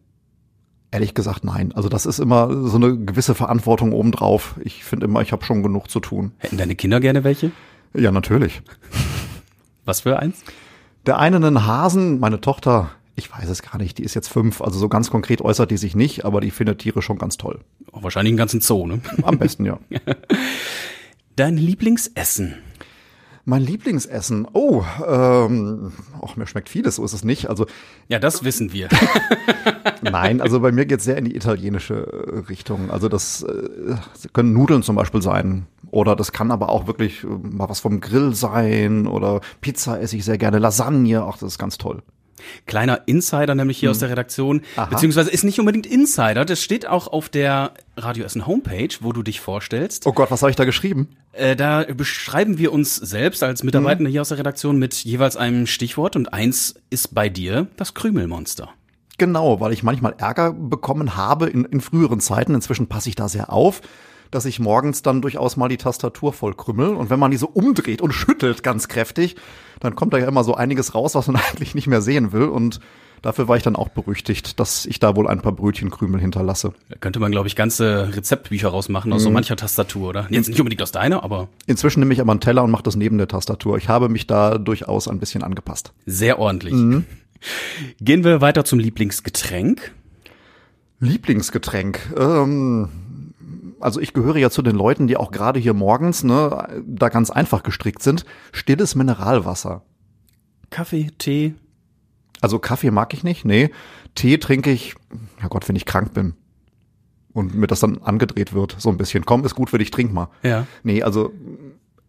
ehrlich 0.91 1.13
gesagt 1.13 1.43
nein. 1.43 1.71
Also 1.73 1.89
das 1.89 2.05
ist 2.05 2.19
immer 2.19 2.67
so 2.67 2.75
eine 2.75 2.97
gewisse 2.97 3.33
Verantwortung 3.33 3.93
obendrauf. 3.93 4.55
Ich 4.61 4.83
finde 4.83 5.05
immer, 5.05 5.21
ich 5.21 5.31
habe 5.31 5.43
schon 5.45 5.63
genug 5.63 5.89
zu 5.89 5.99
tun. 6.01 6.33
Hätten 6.37 6.57
deine 6.57 6.75
Kinder 6.75 6.99
gerne 6.99 7.23
welche? 7.23 7.51
Ja, 7.93 8.11
natürlich. 8.11 8.61
Was 9.85 10.01
für 10.01 10.19
eins? 10.19 10.43
Der 11.05 11.17
eine 11.17 11.37
einen 11.37 11.65
Hasen, 11.65 12.19
meine 12.19 12.41
Tochter, 12.41 12.91
ich 13.15 13.31
weiß 13.31 13.49
es 13.49 13.63
gar 13.63 13.77
nicht, 13.77 13.97
die 13.97 14.03
ist 14.03 14.13
jetzt 14.13 14.27
fünf, 14.27 14.61
also 14.61 14.77
so 14.77 14.89
ganz 14.89 15.09
konkret 15.09 15.41
äußert 15.41 15.71
die 15.71 15.77
sich 15.77 15.95
nicht, 15.95 16.25
aber 16.25 16.41
die 16.41 16.51
findet 16.51 16.79
Tiere 16.79 17.01
schon 17.01 17.17
ganz 17.17 17.37
toll. 17.37 17.61
Oh, 17.91 18.03
wahrscheinlich 18.03 18.31
einen 18.31 18.37
ganzen 18.37 18.61
Zoo, 18.61 18.85
ne? 18.85 19.01
Am 19.23 19.39
besten, 19.39 19.65
ja. 19.65 19.79
Dein 21.35 21.57
Lieblingsessen? 21.57 22.57
Mein 23.45 23.63
Lieblingsessen, 23.63 24.47
oh, 24.53 24.83
ähm, 25.07 25.93
ach, 26.21 26.35
mir 26.35 26.45
schmeckt 26.45 26.69
vieles, 26.69 26.97
so 26.97 27.05
ist 27.05 27.13
es 27.13 27.23
nicht. 27.23 27.49
Also 27.49 27.65
Ja, 28.07 28.19
das 28.19 28.43
wissen 28.43 28.71
wir. 28.71 28.87
nein, 30.01 30.41
also 30.41 30.59
bei 30.59 30.71
mir 30.71 30.85
geht's 30.85 31.03
sehr 31.03 31.17
in 31.17 31.25
die 31.25 31.35
italienische 31.35 31.95
äh, 31.95 32.39
Richtung. 32.49 32.91
Also 32.91 33.09
das 33.09 33.43
äh, 33.43 33.95
können 34.33 34.53
Nudeln 34.53 34.83
zum 34.83 34.95
Beispiel 34.95 35.21
sein. 35.21 35.65
Oder 35.89 36.15
das 36.15 36.31
kann 36.31 36.51
aber 36.51 36.69
auch 36.69 36.87
wirklich 36.87 37.23
äh, 37.23 37.27
mal 37.27 37.67
was 37.67 37.79
vom 37.79 37.99
Grill 37.99 38.35
sein. 38.35 39.07
Oder 39.07 39.41
Pizza 39.59 39.99
esse 39.99 40.17
ich 40.17 40.25
sehr 40.25 40.37
gerne, 40.37 40.59
Lasagne, 40.59 41.23
ach, 41.23 41.37
das 41.37 41.53
ist 41.53 41.59
ganz 41.59 41.77
toll. 41.77 42.03
Kleiner 42.65 43.01
Insider 43.05 43.55
nämlich 43.55 43.77
hier 43.77 43.91
aus 43.91 43.99
der 43.99 44.09
Redaktion, 44.09 44.61
beziehungsweise 44.89 45.29
ist 45.29 45.43
nicht 45.43 45.59
unbedingt 45.59 45.85
Insider, 45.85 46.45
das 46.45 46.61
steht 46.61 46.87
auch 46.87 47.07
auf 47.07 47.29
der 47.29 47.73
Radio 47.97 48.25
Essen 48.25 48.47
Homepage, 48.47 48.89
wo 49.01 49.11
du 49.11 49.23
dich 49.23 49.39
vorstellst. 49.39 50.07
Oh 50.07 50.13
Gott, 50.13 50.31
was 50.31 50.41
habe 50.41 50.49
ich 50.49 50.55
da 50.55 50.65
geschrieben? 50.65 51.09
Äh, 51.33 51.55
da 51.55 51.83
beschreiben 51.83 52.57
wir 52.57 52.71
uns 52.71 52.95
selbst 52.95 53.43
als 53.43 53.63
Mitarbeitende 53.63 54.09
hier 54.09 54.21
aus 54.21 54.29
der 54.29 54.37
Redaktion 54.37 54.77
mit 54.77 54.93
jeweils 54.93 55.37
einem 55.37 55.67
Stichwort 55.67 56.15
und 56.15 56.33
eins 56.33 56.75
ist 56.89 57.13
bei 57.13 57.29
dir 57.29 57.67
das 57.77 57.93
Krümelmonster. 57.93 58.69
Genau, 59.17 59.59
weil 59.59 59.71
ich 59.71 59.83
manchmal 59.83 60.15
Ärger 60.17 60.51
bekommen 60.51 61.15
habe 61.15 61.47
in, 61.47 61.65
in 61.65 61.79
früheren 61.79 62.19
Zeiten. 62.19 62.55
Inzwischen 62.55 62.87
passe 62.87 63.09
ich 63.09 63.15
da 63.15 63.29
sehr 63.29 63.53
auf, 63.53 63.81
dass 64.31 64.45
ich 64.45 64.59
morgens 64.59 65.01
dann 65.01 65.21
durchaus 65.21 65.57
mal 65.57 65.67
die 65.67 65.77
Tastatur 65.77 66.33
voll 66.33 66.53
krümmel. 66.55 66.95
Und 66.95 67.09
wenn 67.09 67.19
man 67.19 67.31
die 67.31 67.37
so 67.37 67.47
umdreht 67.47 68.01
und 68.01 68.13
schüttelt 68.13 68.63
ganz 68.63 68.87
kräftig, 68.87 69.35
dann 69.79 69.95
kommt 69.95 70.13
da 70.13 70.17
ja 70.17 70.27
immer 70.27 70.43
so 70.43 70.55
einiges 70.55 70.95
raus, 70.95 71.15
was 71.15 71.27
man 71.27 71.35
eigentlich 71.51 71.75
nicht 71.75 71.87
mehr 71.87 72.01
sehen 72.01 72.31
will. 72.31 72.45
Und 72.45 72.79
dafür 73.21 73.47
war 73.47 73.57
ich 73.57 73.63
dann 73.63 73.75
auch 73.75 73.89
berüchtigt, 73.89 74.59
dass 74.59 74.85
ich 74.85 74.99
da 74.99 75.15
wohl 75.15 75.27
ein 75.27 75.41
paar 75.41 75.51
Brötchenkrümel 75.51 76.19
hinterlasse. 76.19 76.73
Da 76.89 76.95
könnte 76.95 77.19
man, 77.19 77.31
glaube 77.31 77.47
ich, 77.47 77.55
ganze 77.55 78.15
Rezeptbücher 78.15 78.69
rausmachen 78.69 79.11
aus 79.13 79.23
so 79.23 79.29
mancher 79.29 79.57
Tastatur, 79.57 80.09
oder? 80.09 80.27
Jetzt 80.29 80.47
nicht 80.47 80.59
unbedingt 80.59 80.81
aus 80.81 80.91
deiner, 80.91 81.23
aber 81.23 81.49
Inzwischen 81.67 81.99
nehme 81.99 82.13
ich 82.13 82.21
aber 82.21 82.31
einen 82.31 82.39
Teller 82.41 82.63
und 82.63 82.71
mache 82.71 82.83
das 82.83 82.95
neben 82.95 83.17
der 83.17 83.27
Tastatur. 83.27 83.77
Ich 83.77 83.89
habe 83.89 84.09
mich 84.09 84.27
da 84.27 84.57
durchaus 84.57 85.07
ein 85.07 85.19
bisschen 85.19 85.43
angepasst. 85.43 85.93
sehr 86.05 86.39
ordentlich. 86.39 86.73
Gehen 87.99 88.23
wir 88.23 88.39
weiter 88.39 88.63
zum 88.65 88.79
Lieblingsgetränk. 88.79 89.91
Lieblingsgetränk. 90.99 92.13
Ähm, 92.15 92.89
also 93.81 93.99
ich 93.99 94.13
gehöre 94.13 94.37
ja 94.37 94.49
zu 94.49 94.61
den 94.61 94.75
Leuten, 94.75 95.07
die 95.07 95.17
auch 95.17 95.31
gerade 95.31 95.59
hier 95.59 95.73
morgens 95.73 96.23
ne, 96.23 96.83
da 96.85 97.09
ganz 97.09 97.29
einfach 97.29 97.63
gestrickt 97.63 98.03
sind. 98.03 98.25
Stilles 98.51 98.95
Mineralwasser. 98.95 99.83
Kaffee, 100.69 101.11
Tee. 101.17 101.55
Also 102.39 102.59
Kaffee 102.59 102.91
mag 102.91 103.13
ich 103.13 103.23
nicht, 103.23 103.45
nee. 103.45 103.69
Tee 104.15 104.37
trinke 104.37 104.71
ich, 104.71 104.95
ja 105.41 105.47
Gott, 105.47 105.67
wenn 105.69 105.75
ich 105.75 105.85
krank 105.85 106.13
bin. 106.13 106.33
Und 107.33 107.55
mir 107.55 107.67
das 107.67 107.79
dann 107.79 107.99
angedreht 107.99 108.53
wird, 108.53 108.75
so 108.77 108.89
ein 108.89 108.97
bisschen. 108.97 109.25
Komm, 109.25 109.45
ist 109.45 109.55
gut 109.55 109.69
für 109.69 109.77
dich, 109.77 109.91
trink 109.91 110.11
mal. 110.11 110.29
Ja. 110.43 110.67
Nee, 110.83 111.01
also 111.01 111.31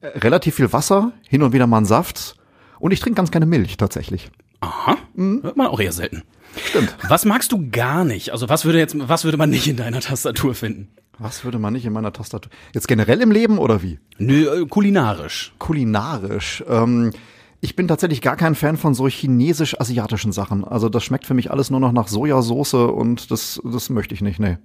relativ 0.03 0.57
viel 0.57 0.73
Wasser, 0.73 1.13
hin 1.29 1.43
und 1.43 1.53
wieder 1.53 1.67
mal 1.67 1.77
einen 1.77 1.87
Saft. 1.87 2.37
Und 2.81 2.91
ich 2.91 2.99
trinke 3.01 3.19
ganz 3.19 3.31
gerne 3.31 3.47
Milch, 3.47 3.77
tatsächlich. 3.77 4.31
Aha. 4.61 4.97
Hört 5.17 5.57
man 5.57 5.67
auch 5.67 5.81
eher 5.81 5.93
selten. 5.93 6.23
Stimmt. 6.57 6.97
Was 7.09 7.25
magst 7.25 7.53
du 7.53 7.71
gar 7.71 8.05
nicht? 8.05 8.31
Also 8.31 8.49
was 8.49 8.65
würde 8.65 8.79
jetzt, 8.79 8.97
was 8.99 9.25
würde 9.25 9.37
man 9.37 9.51
nicht 9.51 9.69
in 9.69 9.77
deiner 9.77 10.01
Tastatur 10.01 10.55
finden? 10.55 10.89
Was 11.19 11.45
würde 11.45 11.59
man 11.59 11.73
nicht 11.73 11.85
in 11.85 11.93
meiner 11.93 12.13
Tastatur? 12.13 12.51
Jetzt 12.73 12.89
generell 12.89 13.21
im 13.21 13.31
Leben 13.31 13.59
oder 13.59 13.83
wie? 13.83 13.99
Nö, 14.19 14.63
äh, 14.63 14.67
kulinarisch. 14.67 15.55
Kulinarisch. 15.59 16.65
Ähm, 16.69 17.13
ich 17.61 17.77
bin 17.77 17.87
tatsächlich 17.87 18.23
gar 18.23 18.37
kein 18.37 18.55
Fan 18.55 18.77
von 18.77 18.95
so 18.95 19.07
chinesisch-asiatischen 19.07 20.33
Sachen. 20.33 20.65
Also 20.65 20.89
das 20.89 21.05
schmeckt 21.05 21.27
für 21.27 21.35
mich 21.35 21.51
alles 21.51 21.71
nur 21.71 21.81
noch 21.81 21.93
nach 21.93 22.09
Sojasauce 22.09 22.75
und 22.75 23.31
das, 23.31 23.61
das 23.65 23.89
möchte 23.91 24.15
ich 24.15 24.21
nicht, 24.21 24.41
nee. 24.41 24.59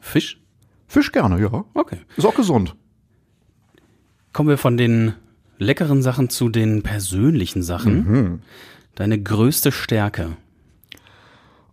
Fisch? 0.00 0.40
Fisch 0.88 1.12
gerne, 1.12 1.40
ja. 1.40 1.64
Okay. 1.74 1.98
Ist 2.16 2.24
auch 2.24 2.34
gesund. 2.34 2.74
Kommen 4.32 4.48
wir 4.48 4.58
von 4.58 4.76
den 4.76 5.14
leckeren 5.58 6.02
Sachen 6.02 6.30
zu 6.30 6.48
den 6.48 6.82
persönlichen 6.82 7.62
Sachen. 7.62 8.42
Deine 8.94 9.22
größte 9.22 9.72
Stärke. 9.72 10.36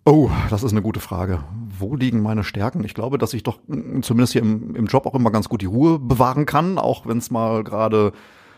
Oh, 0.05 0.29
das 0.49 0.63
ist 0.63 0.71
eine 0.71 0.81
gute 0.81 0.99
Frage. 0.99 1.43
Wo 1.79 1.95
liegen 1.95 2.21
meine 2.21 2.43
Stärken? 2.43 2.83
Ich 2.83 2.93
glaube, 2.93 3.17
dass 3.17 3.33
ich 3.33 3.43
doch 3.43 3.59
mm, 3.67 4.01
zumindest 4.01 4.33
hier 4.33 4.41
im, 4.41 4.75
im 4.75 4.87
Job 4.87 5.05
auch 5.05 5.15
immer 5.15 5.31
ganz 5.31 5.47
gut 5.47 5.61
die 5.61 5.65
Ruhe 5.67 5.97
bewahren 5.97 6.45
kann, 6.45 6.77
auch 6.77 7.05
wenn 7.07 7.19
es 7.19 7.31
mal 7.31 7.63
gerade 7.63 8.11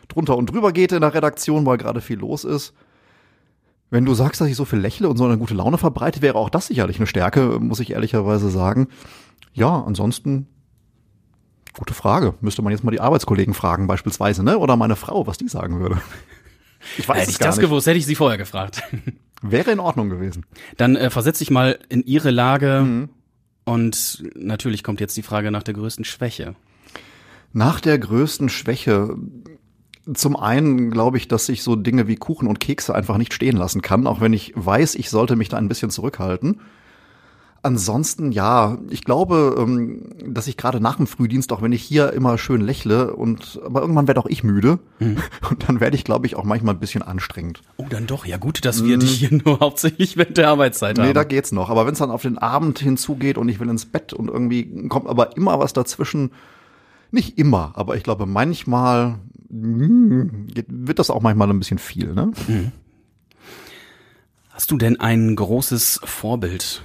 drunter 0.08 0.38
und 0.38 0.48
drüber 0.52 0.72
geht 0.72 0.92
in 0.92 1.02
der 1.02 1.14
Redaktion, 1.14 1.66
weil 1.66 1.78
gerade 1.78 2.02
viel 2.02 2.18
los 2.18 2.44
ist. 2.44 2.74
Wenn 3.92 4.06
du 4.06 4.16
sagst, 4.16 4.42
dass 4.42 4.48
ich 4.48 4.56
so 4.56 4.66
viel 4.66 4.80
lächle 4.80 5.08
und 5.08 5.18
so 5.18 5.25
eine 5.25 5.38
gute 5.38 5.54
Laune 5.54 5.78
verbreite, 5.78 6.24
wäre 6.24 6.38
auch 6.40 6.50
das 6.50 6.68
sicherlich 6.68 6.98
eine 6.98 7.08
Stärke, 7.08 7.60
muss 7.60 7.80
ich 7.80 7.92
ehrlicherweise 7.92 8.50
sagen. 8.50 8.88
Ja, 9.54 9.84
ansonsten 9.84 10.48
gute 11.78 11.94
Frage. 11.94 12.34
Müsste 12.42 12.64
man 12.64 12.72
jetzt 12.72 12.84
mal 12.84 12.92
die 12.92 13.02
Arbeitskollegen 13.02 13.54
fragen 13.54 13.86
beispielsweise, 13.86 14.44
ne? 14.44 14.58
Oder 14.58 14.75
meine 14.78 14.96
Frau, 14.96 15.28
was 15.28 15.38
die 15.38 15.48
sagen 15.48 15.80
würde. 15.80 16.02
Ich 17.00 17.10
weiß 17.10 17.18
Hätte 17.18 17.30
es 17.30 17.34
ich 17.36 17.40
gar 17.40 17.48
das 17.48 17.58
nicht. 17.58 17.66
gewusst, 17.68 17.88
hätte 17.88 17.98
ich 17.98 18.06
sie 18.06 18.14
vorher 18.14 18.38
gefragt. 18.38 18.84
Wäre 19.52 19.72
in 19.72 19.80
Ordnung 19.80 20.10
gewesen. 20.10 20.46
Dann 20.78 20.96
äh, 20.96 21.10
versetz 21.10 21.40
dich 21.40 21.52
mal 21.52 21.80
in 21.90 22.04
ihre 22.04 22.32
Lage 22.32 23.10
und 23.66 24.24
natürlich 24.36 24.84
kommt 24.84 25.00
jetzt 25.00 25.18
die 25.18 25.24
Frage 25.24 25.52
nach 25.52 25.64
der 25.64 25.74
größten 25.74 26.06
Schwäche. 26.06 26.56
Nach 27.52 27.80
der 27.80 27.98
größten 27.98 28.50
Schwäche. 28.50 29.16
Zum 30.14 30.36
einen 30.36 30.92
glaube 30.92 31.18
ich, 31.18 31.28
dass 31.28 31.50
ich 31.50 31.64
so 31.64 31.75
Dinge 31.75 32.08
wie 32.08 32.16
Kuchen 32.16 32.48
und 32.48 32.60
Kekse 32.60 32.94
einfach 32.94 33.18
nicht 33.18 33.34
stehen 33.34 33.58
lassen 33.58 33.82
kann, 33.82 34.06
auch 34.06 34.22
wenn 34.22 34.34
ich 34.34 34.54
weiß, 34.56 34.96
ich 34.96 35.10
sollte 35.10 35.36
mich 35.36 35.50
da 35.50 35.58
ein 35.58 35.68
bisschen 35.68 35.90
zurückhalten. 35.90 36.62
Ansonsten 37.66 38.32
ja, 38.32 38.78
ich 38.92 39.04
glaube, 39.04 39.56
ähm, 39.58 40.04
dass 40.24 40.46
ich 40.46 40.56
gerade 40.56 40.80
nach 40.80 40.98
dem 40.98 41.08
Frühdienst, 41.08 41.52
auch 41.52 41.64
wenn 41.64 41.72
ich 41.72 41.82
hier 41.82 42.14
immer 42.14 42.38
schön 42.38 42.62
lächle 42.62 43.16
und 43.16 43.60
aber 43.66 43.82
irgendwann 43.82 44.06
werde 44.06 44.20
auch 44.20 44.28
ich 44.28 44.44
müde 44.44 44.78
und 45.00 45.68
dann 45.68 45.80
werde 45.80 45.96
ich, 45.96 46.04
glaube 46.04 46.28
ich, 46.28 46.36
auch 46.36 46.44
manchmal 46.44 46.76
ein 46.76 46.80
bisschen 46.80 47.02
anstrengend. 47.02 47.64
Oh, 47.78 47.88
dann 47.90 48.06
doch. 48.06 48.28
Ja 48.28 48.38
gut, 48.38 48.64
dass 48.66 48.84
wir 48.86 49.00
dich 49.00 49.14
hier 49.14 49.32
nur 49.46 49.62
hauptsächlich 49.62 50.16
während 50.16 50.38
der 50.38 50.50
Arbeitszeit 50.50 50.98
Nee, 50.98 51.12
da 51.14 51.22
haben. 51.22 51.28
geht's 51.28 51.52
noch. 51.52 51.72
Aber 51.72 51.88
wenn 51.88 51.94
es 51.94 51.98
dann 51.98 52.12
auf 52.12 52.22
den 52.22 52.38
Abend 52.38 52.78
hinzugeht 52.78 53.40
und 53.40 53.50
ich 53.50 53.60
will 53.60 53.68
ins 53.70 53.88
Bett 53.88 54.14
und 54.14 54.28
irgendwie 54.28 54.88
kommt 54.88 55.08
aber 55.08 55.36
immer 55.36 55.58
was 55.58 55.74
dazwischen, 55.74 56.34
nicht 57.10 57.40
immer, 57.40 57.72
aber 57.74 57.96
ich 57.98 58.04
glaube 58.04 58.28
manchmal 58.28 59.18
mm, 59.50 60.50
wird 60.68 61.00
das 61.00 61.10
auch 61.10 61.24
manchmal 61.24 61.50
ein 61.50 61.58
bisschen 61.58 61.80
viel, 61.80 62.14
ne? 62.14 62.32
Hast 64.52 64.70
du 64.70 64.78
denn 64.78 65.00
ein 65.00 65.36
großes 65.36 66.02
Vorbild? 66.04 66.84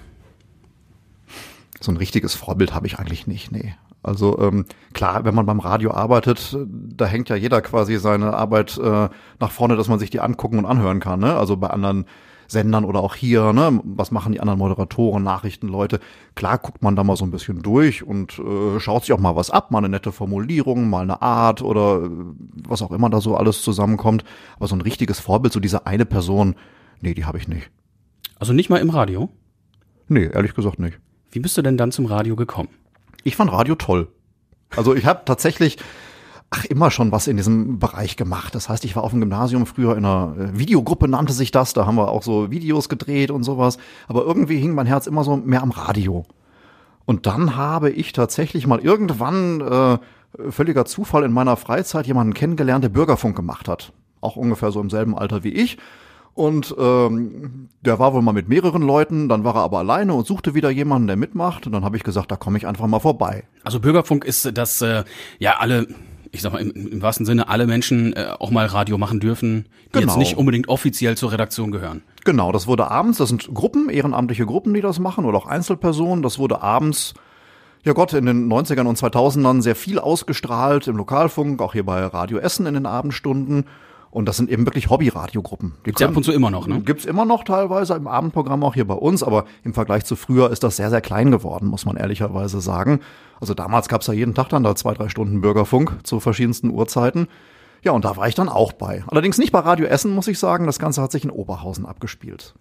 So 1.81 1.91
ein 1.91 1.97
richtiges 1.97 2.35
Vorbild 2.35 2.75
habe 2.75 2.87
ich 2.87 2.99
eigentlich 2.99 3.27
nicht, 3.27 3.51
nee. 3.51 3.75
Also 4.03 4.39
ähm, 4.39 4.65
klar, 4.95 5.25
wenn 5.25 5.35
man 5.35 5.47
beim 5.47 5.61
Radio 5.61 5.91
arbeitet, 5.91 6.57
da 6.67 7.07
hängt 7.07 7.29
ja 7.29 7.37
jeder 7.37 7.61
quasi 7.61 7.99
seine 7.99 8.33
Arbeit 8.33 8.79
äh, 8.79 9.09
nach 9.39 9.51
vorne, 9.51 9.77
dass 9.77 9.89
man 9.89 9.99
sich 9.99 10.11
die 10.11 10.21
angucken 10.21 10.59
und 10.59 10.65
anhören 10.65 11.01
kann. 11.01 11.21
Ne? 11.21 11.37
Also 11.37 11.57
bei 11.57 11.69
anderen 11.69 12.07
Sendern 12.47 12.85
oder 12.85 13.01
auch 13.01 13.15
hier, 13.15 13.53
ne? 13.53 13.81
was 13.85 14.11
machen 14.11 14.33
die 14.33 14.41
anderen 14.41 14.59
Moderatoren, 14.59 15.23
Nachrichtenleute. 15.23 16.01
Klar 16.35 16.59
guckt 16.59 16.83
man 16.83 16.97
da 16.97 17.05
mal 17.05 17.17
so 17.17 17.25
ein 17.25 17.31
bisschen 17.31 17.63
durch 17.63 18.03
und 18.03 18.39
äh, 18.39 18.81
schaut 18.81 19.05
sich 19.05 19.13
auch 19.13 19.21
mal 19.21 19.37
was 19.37 19.51
ab, 19.51 19.71
mal 19.71 19.79
eine 19.79 19.91
nette 19.91 20.13
Formulierung, 20.13 20.89
mal 20.89 21.03
eine 21.03 21.21
Art 21.21 21.61
oder 21.61 22.03
äh, 22.03 22.11
was 22.67 22.81
auch 22.81 22.93
immer 22.93 23.11
da 23.11 23.21
so 23.21 23.37
alles 23.37 23.63
zusammenkommt. 23.63 24.25
Aber 24.57 24.67
so 24.67 24.75
ein 24.75 24.81
richtiges 24.81 25.21
Vorbild, 25.21 25.53
so 25.53 25.61
diese 25.61 25.87
eine 25.87 26.07
Person, 26.07 26.57
nee, 27.03 27.13
die 27.13 27.27
habe 27.27 27.39
ich 27.39 27.49
nicht. 27.49 27.71
Also 28.39 28.55
nicht 28.55 28.71
mal 28.71 28.79
im 28.79 28.91
Radio? 28.91 29.29
Nee, 30.09 30.31
ehrlich 30.33 30.55
gesagt 30.55 30.79
nicht. 30.79 30.99
Wie 31.31 31.41
bist 31.41 31.57
du 31.57 31.63
denn 31.63 31.77
dann 31.77 31.93
zum 31.93 32.07
Radio 32.07 32.37
gekommen? 32.37 32.69
Ich 33.25 33.37
fand 33.37 33.53
Radio 33.53 33.75
toll. 33.75 34.09
Also 34.77 34.95
ich 34.95 35.07
habe 35.07 35.23
tatsächlich 35.25 35.79
ach 36.51 36.65
immer 36.65 36.91
schon 36.91 37.13
was 37.13 37.29
in 37.29 37.37
diesem 37.37 37.79
Bereich 37.79 38.17
gemacht. 38.17 38.55
Das 38.55 38.69
heißt, 38.69 38.85
ich 38.85 38.97
war 38.97 39.05
auf 39.05 39.13
dem 39.13 39.21
Gymnasium 39.21 39.67
früher 39.67 39.97
in 39.97 40.05
einer 40.05 40.35
äh, 40.37 40.59
Videogruppe 40.59 41.09
nannte 41.09 41.33
sich 41.33 41.53
das. 41.53 41.73
Da 41.73 41.87
haben 41.87 41.97
wir 41.97 42.09
auch 42.09 42.25
so 42.25 42.51
Videos 42.51 42.89
gedreht 42.89 43.31
und 43.31 43.45
sowas. 43.45 43.79
Aber 44.09 44.25
irgendwie 44.25 44.59
hing 44.59 44.75
mein 44.75 44.87
Herz 44.87 45.07
immer 45.07 45.23
so 45.23 45.37
mehr 45.37 45.63
am 45.63 45.71
Radio. 45.71 46.25
Und 47.05 47.27
dann 47.27 47.57
habe 47.57 47.91
ich 47.91 48.13
tatsächlich 48.13 48.67
mal 48.67 48.81
irgendwann 48.81 49.61
äh, 49.61 49.99
völliger 50.51 50.85
Zufall 50.85 51.25
in 51.25 51.33
meiner 51.33 51.57
Freizeit 51.57 52.07
jemanden 52.07 52.35
kennengelernt, 52.35 52.85
der 52.85 52.89
Bürgerfunk 52.89 53.37
gemacht 53.37 53.69
hat. 53.69 53.93
Auch 54.21 54.37
ungefähr 54.37 54.71
so 54.71 54.81
im 54.81 54.91
selben 54.91 55.17
Alter 55.17 55.45
wie 55.45 55.53
ich. 55.53 55.79
Und 56.35 56.75
ähm, 56.79 57.69
der 57.83 57.99
war 57.99 58.15
wohl 58.15 58.23
mal 58.23 58.33
mit 58.33 58.49
mehreren 58.49 58.83
Leuten, 58.83 59.29
dann 59.29 59.45
war 59.45 59.57
er 59.57 59.63
aber 59.63 59.79
alleine 59.79 60.15
und 60.15 60.27
suchte 60.27 60.55
wieder 60.55 60.71
jemanden, 60.71 61.09
der 61.09 61.17
mitmacht. 61.17 61.67
Und 61.67 61.73
dann 61.73 61.85
habe 61.85 61.97
ich 61.97 62.05
gesagt, 62.05 62.31
da 62.31 62.37
komme 62.37 62.57
ich 62.57 62.67
einfach 62.67 62.87
mal 62.87 63.01
vorbei. 63.01 63.45
Also 63.65 63.81
Bürgerfunk 63.81 64.25
ist 64.25 64.57
das, 64.57 64.81
äh, 64.81 65.05
ja, 65.39 65.57
alle 65.59 65.89
ich 66.33 66.43
sag 66.43 66.53
mal, 66.53 66.63
im, 66.63 66.71
im 66.87 67.03
wahrsten 67.03 67.27
Sinne 67.27 67.49
alle 67.49 67.67
Menschen 67.67 68.13
äh, 68.13 68.29
auch 68.39 68.51
mal 68.51 68.67
Radio 68.67 68.99
machen 68.99 69.21
dürfen, 69.21 69.67
die 69.87 69.99
Genau. 69.99 70.07
jetzt 70.13 70.19
nicht 70.19 70.37
unbedingt 70.37 70.69
offiziell 70.69 71.17
zur 71.17 71.33
Redaktion 71.33 71.71
gehören. 71.71 72.03
Genau, 72.25 72.53
das 72.53 72.67
wurde 72.67 72.91
abends, 72.91 73.19
das 73.19 73.31
sind 73.31 73.53
Gruppen, 73.53 73.89
ehrenamtliche 73.91 74.47
Gruppen, 74.47 74.73
die 74.75 74.81
das 74.81 74.99
machen 74.99 75.25
oder 75.25 75.39
auch 75.39 75.47
Einzelpersonen. 75.47 76.23
Das 76.23 76.39
wurde 76.39 76.63
abends, 76.63 77.15
ja 77.85 77.93
Gott, 77.93 78.13
in 78.13 78.27
den 78.27 78.49
90ern 78.49 78.87
und 78.87 78.99
2000ern 78.99 79.63
sehr 79.63 79.75
viel 79.75 79.99
ausgestrahlt 79.99 80.87
im 80.87 80.97
Lokalfunk, 80.97 81.61
auch 81.63 81.73
hier 81.73 81.85
bei 81.85 82.05
Radio 82.05 82.39
Essen 82.39 82.67
in 82.67 82.75
den 82.75 82.87
Abendstunden. 82.87 83.65
Und 84.11 84.27
das 84.27 84.37
sind 84.37 84.51
eben 84.51 84.67
wirklich 84.67 84.91
Hobby-Radiogruppen. 84.91 85.75
Die 85.79 85.83
Gibt's 85.85 86.01
ja 86.01 86.09
ab 86.09 86.17
und 86.17 86.25
zu 86.25 86.33
immer 86.33 86.51
noch, 86.51 86.67
ne? 86.67 86.81
Gibt's 86.81 87.05
immer 87.05 87.25
noch 87.25 87.45
teilweise 87.45 87.95
im 87.95 88.09
Abendprogramm 88.09 88.65
auch 88.65 88.75
hier 88.75 88.87
bei 88.87 88.95
uns, 88.95 89.23
aber 89.23 89.45
im 89.63 89.73
Vergleich 89.73 90.05
zu 90.05 90.17
früher 90.17 90.51
ist 90.51 90.65
das 90.65 90.77
sehr, 90.77 90.91
sehr 90.91 91.01
klein 91.01 91.31
geworden, 91.31 91.69
muss 91.69 91.87
man 91.87 91.97
ehrlicherweise 91.97 92.61
sagen. 92.61 93.01
Also 93.41 93.55
damals 93.55 93.89
gab's 93.89 94.09
ja 94.09 94.13
jeden 94.13 94.35
Tag 94.35 94.49
dann 94.49 94.65
da 94.65 94.75
zwei, 94.75 94.95
drei 94.95 95.09
Stunden 95.09 95.41
Bürgerfunk 95.41 95.99
zu 96.03 96.19
verschiedensten 96.19 96.71
Uhrzeiten. 96.71 97.29
Ja, 97.83 97.93
und 97.93 98.05
da 98.05 98.17
war 98.17 98.27
ich 98.27 98.35
dann 98.35 98.49
auch 98.49 98.73
bei. 98.73 99.05
Allerdings 99.07 99.39
nicht 99.39 99.53
bei 99.53 99.61
Radio 99.61 99.87
Essen, 99.87 100.13
muss 100.13 100.29
ich 100.29 100.39
sagen. 100.39 100.67
Das 100.67 100.79
Ganze 100.79 101.01
hat 101.01 101.13
sich 101.13 101.25
in 101.25 101.31
Oberhausen 101.31 101.87
abgespielt. 101.87 102.55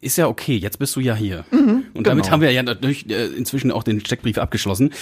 Ist 0.00 0.16
ja 0.16 0.28
okay, 0.28 0.56
jetzt 0.56 0.78
bist 0.78 0.94
du 0.96 1.00
ja 1.00 1.14
hier. 1.14 1.44
Und 1.94 2.06
damit 2.06 2.24
genau. 2.24 2.32
haben 2.32 2.40
wir 2.42 2.52
ja 2.52 2.62
natürlich 2.62 3.10
äh, 3.10 3.26
inzwischen 3.26 3.72
auch 3.72 3.82
den 3.82 4.00
Steckbrief 4.00 4.38
abgeschlossen. 4.38 4.92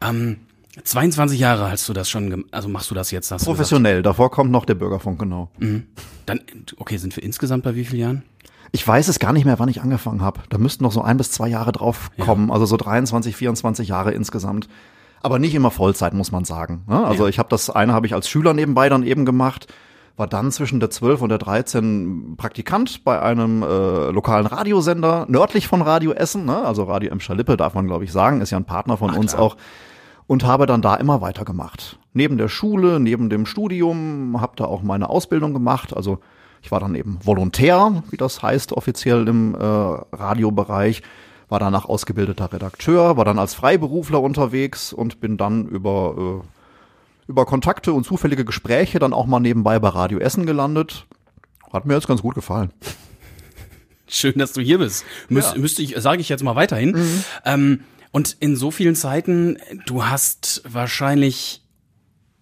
Ähm, 0.00 0.38
22 0.84 1.38
Jahre 1.38 1.70
hast 1.70 1.88
du 1.88 1.92
das 1.92 2.08
schon, 2.08 2.44
also 2.50 2.68
machst 2.68 2.90
du 2.90 2.94
das 2.94 3.10
jetzt, 3.10 3.30
du 3.30 3.34
gesagt. 3.34 3.46
Professionell, 3.46 4.02
davor 4.02 4.30
kommt 4.30 4.50
noch 4.50 4.64
der 4.64 4.74
Bürgerfunk, 4.74 5.18
genau. 5.18 5.50
Dann, 6.26 6.40
okay, 6.78 6.96
sind 6.96 7.14
wir 7.14 7.22
insgesamt 7.22 7.62
bei 7.64 7.74
wie 7.74 7.84
vielen 7.84 8.00
Jahren? 8.00 8.22
Ich 8.74 8.86
weiß 8.88 9.08
es 9.08 9.18
gar 9.18 9.34
nicht 9.34 9.44
mehr, 9.44 9.58
wann 9.58 9.68
ich 9.68 9.82
angefangen 9.82 10.22
habe. 10.22 10.40
Da 10.48 10.56
müssten 10.56 10.82
noch 10.84 10.92
so 10.92 11.02
ein 11.02 11.18
bis 11.18 11.30
zwei 11.30 11.48
Jahre 11.48 11.72
drauf 11.72 12.10
kommen, 12.18 12.50
also 12.50 12.64
so 12.64 12.78
23, 12.78 13.36
24 13.36 13.88
Jahre 13.88 14.12
insgesamt. 14.12 14.68
Aber 15.20 15.38
nicht 15.38 15.54
immer 15.54 15.70
Vollzeit, 15.70 16.14
muss 16.14 16.32
man 16.32 16.44
sagen. 16.44 16.82
ne? 16.88 17.04
Also 17.04 17.24
Ja. 17.24 17.28
ich 17.28 17.38
habe 17.38 17.48
das 17.50 17.68
eine 17.70 17.92
habe 17.92 18.06
ich 18.06 18.14
als 18.14 18.28
Schüler 18.28 18.54
nebenbei 18.54 18.88
dann 18.88 19.02
eben 19.02 19.24
gemacht, 19.26 19.66
war 20.16 20.26
dann 20.26 20.50
zwischen 20.52 20.80
der 20.80 20.88
12 20.90 21.20
und 21.22 21.28
der 21.28 21.38
13 21.38 22.34
Praktikant 22.38 23.04
bei 23.04 23.20
einem 23.20 23.62
äh, 23.62 24.10
lokalen 24.10 24.46
Radiosender 24.46 25.26
nördlich 25.28 25.68
von 25.68 25.82
Radio 25.82 26.12
Essen, 26.12 26.44
ne? 26.46 26.64
also 26.64 26.84
Radio 26.84 27.10
Emscher 27.10 27.34
Lippe 27.34 27.56
darf 27.58 27.74
man 27.74 27.86
glaube 27.86 28.04
ich 28.04 28.12
sagen, 28.12 28.40
ist 28.40 28.50
ja 28.50 28.58
ein 28.58 28.64
Partner 28.64 28.96
von 28.96 29.14
uns 29.14 29.32
klar. 29.32 29.42
auch 29.42 29.56
und 30.26 30.44
habe 30.44 30.66
dann 30.66 30.82
da 30.82 30.96
immer 30.96 31.20
weitergemacht. 31.20 31.98
Neben 32.12 32.38
der 32.38 32.48
Schule, 32.48 33.00
neben 33.00 33.30
dem 33.30 33.46
Studium, 33.46 34.40
habe 34.40 34.52
da 34.56 34.64
auch 34.64 34.82
meine 34.82 35.08
Ausbildung 35.08 35.52
gemacht. 35.52 35.96
Also 35.96 36.18
ich 36.62 36.70
war 36.70 36.80
dann 36.80 36.94
eben 36.94 37.18
Volontär, 37.22 38.02
wie 38.10 38.16
das 38.16 38.42
heißt 38.42 38.72
offiziell 38.72 39.26
im 39.28 39.54
äh, 39.54 39.58
Radiobereich, 39.58 41.02
war 41.48 41.58
danach 41.58 41.84
ausgebildeter 41.86 42.52
Redakteur, 42.52 43.16
war 43.16 43.24
dann 43.24 43.38
als 43.38 43.54
Freiberufler 43.54 44.20
unterwegs 44.20 44.92
und 44.92 45.20
bin 45.20 45.36
dann 45.36 45.66
über, 45.66 46.42
äh, 46.42 47.30
über 47.30 47.44
Kontakte 47.44 47.92
und 47.92 48.04
zufällige 48.04 48.44
Gespräche 48.44 48.98
dann 48.98 49.12
auch 49.12 49.26
mal 49.26 49.40
nebenbei 49.40 49.78
bei 49.78 49.88
Radio 49.88 50.18
Essen 50.18 50.46
gelandet. 50.46 51.06
Hat 51.72 51.84
mir 51.84 51.94
jetzt 51.94 52.08
ganz 52.08 52.22
gut 52.22 52.34
gefallen. 52.34 52.70
Schön, 54.06 54.34
dass 54.36 54.52
du 54.52 54.60
hier 54.60 54.78
bist. 54.78 55.04
Müs 55.28 55.46
Ja. 55.46 55.54
Mhm. 55.54 55.62
Müsste 55.62 55.82
ich, 55.82 55.94
sage 55.96 56.20
ich 56.20 56.28
jetzt 56.28 56.42
mal 56.42 56.54
weiterhin. 56.54 57.24
Ähm, 57.44 57.80
und 58.12 58.36
in 58.40 58.56
so 58.56 58.70
vielen 58.70 58.94
Zeiten, 58.94 59.56
du 59.86 60.04
hast 60.04 60.62
wahrscheinlich, 60.68 61.62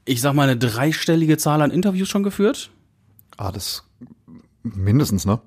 ich 0.04 0.20
sag 0.20 0.34
mal, 0.34 0.42
eine 0.48 0.56
dreistellige 0.58 1.38
Zahl 1.38 1.62
an 1.62 1.70
Interviews 1.70 2.08
schon 2.08 2.22
geführt? 2.22 2.70
Ah, 3.36 3.52
das 3.52 3.84
mindestens, 4.62 5.24
ne? 5.24 5.40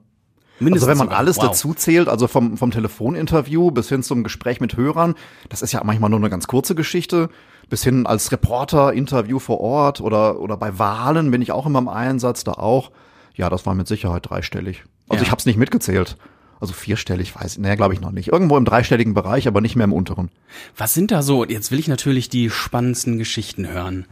Mindestens 0.60 0.88
Also 0.88 0.92
wenn 0.92 0.98
man 0.98 1.08
sogar. 1.08 1.20
alles 1.20 1.38
Wow. 1.38 1.44
dazu 1.48 1.74
zählt, 1.74 2.08
also 2.08 2.28
vom, 2.28 2.58
vom 2.58 2.72
Telefoninterview 2.72 3.72
bis 3.72 3.90
hin 3.90 4.02
zum 4.04 4.24
Gespräch 4.24 4.62
mit 4.62 4.78
Hörern, 4.78 5.16
das 5.50 5.62
ist 5.62 5.72
ja 5.74 5.84
manchmal 5.84 6.10
nur 6.10 6.20
eine 6.20 6.30
ganz 6.30 6.48
kurze 6.48 6.74
Geschichte, 6.76 7.30
bis 7.70 7.84
hin 7.84 8.06
als 8.06 8.32
Reporter, 8.32 8.94
Interview 8.94 9.40
vor 9.40 9.60
Ort 9.62 10.00
oder, 10.00 10.40
oder 10.40 10.58
bei 10.58 10.78
Wahlen 10.80 11.32
bin 11.32 11.42
ich 11.42 11.52
auch 11.52 11.66
immer 11.66 11.80
im 11.80 11.88
Einsatz, 11.90 12.44
da 12.44 12.54
auch. 12.54 12.92
Ja, 13.36 13.50
das 13.50 13.66
war 13.66 13.74
mit 13.74 13.88
Sicherheit 13.88 14.30
dreistellig. 14.30 14.84
Also 15.10 15.22
Ja. 15.22 15.26
ich 15.28 15.32
habe 15.32 15.40
es 15.40 15.46
nicht 15.46 15.58
mitgezählt. 15.58 16.18
Also 16.64 16.74
vierstellig, 16.74 17.36
weiß 17.36 17.56
ich, 17.56 17.60
nee, 17.60 17.76
glaube 17.76 17.94
ich 17.94 18.00
noch 18.00 18.14
nicht. 18.14 18.30
Irgendwo 18.30 18.56
im 18.56 18.64
dreistelligen 18.64 19.14
Bereich, 19.14 19.50
aber 19.50 19.60
nicht 19.60 19.76
mehr 19.76 19.84
im 19.84 19.92
unteren. 19.92 20.30
Was 20.78 20.94
sind 20.94 21.12
da 21.12 21.22
so? 21.22 21.44
Jetzt 21.44 21.72
will 21.72 21.80
ich 21.80 21.90
natürlich 21.90 22.30
die 22.30 22.50
spannendsten 22.50 23.18
Geschichten 23.18 23.68
hören. 23.68 24.06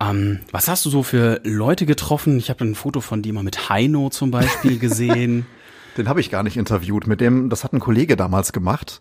Ähm, 0.00 0.40
was 0.50 0.66
hast 0.66 0.84
du 0.84 0.90
so 0.90 1.04
für 1.04 1.40
Leute 1.44 1.86
getroffen? 1.86 2.36
Ich 2.36 2.50
habe 2.50 2.64
ein 2.64 2.74
Foto 2.74 3.00
von 3.00 3.22
dir 3.22 3.32
mal 3.32 3.44
mit 3.44 3.68
Heino 3.68 4.10
zum 4.10 4.32
Beispiel 4.32 4.80
gesehen. 4.80 5.46
Den 5.96 6.08
habe 6.08 6.18
ich 6.18 6.32
gar 6.32 6.42
nicht 6.42 6.56
interviewt. 6.56 7.06
Mit 7.06 7.20
dem, 7.20 7.48
das 7.48 7.62
hat 7.62 7.72
ein 7.72 7.78
Kollege 7.78 8.16
damals 8.16 8.52
gemacht. 8.52 9.00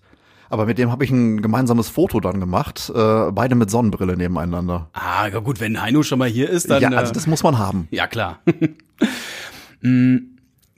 Aber 0.52 0.68
mit 0.68 0.78
dem 0.78 0.92
habe 0.92 1.04
ich 1.04 1.10
ein 1.10 1.42
gemeinsames 1.42 1.90
Foto 1.90 2.20
dann 2.20 2.40
gemacht, 2.40 2.92
äh, 2.94 3.32
beide 3.32 3.56
mit 3.56 3.72
Sonnenbrille 3.72 4.16
nebeneinander. 4.16 4.92
ah, 4.94 5.26
ja 5.26 5.40
gut, 5.40 5.60
wenn 5.60 5.82
Heino 5.82 6.04
schon 6.04 6.20
mal 6.20 6.30
hier 6.30 6.48
ist, 6.48 6.70
dann. 6.70 6.80
ja, 6.80 6.90
also 6.90 7.10
äh, 7.10 7.16
das 7.16 7.26
muss 7.26 7.42
man 7.42 7.58
haben. 7.58 7.88
Ja, 7.90 8.06
klar. 8.06 8.40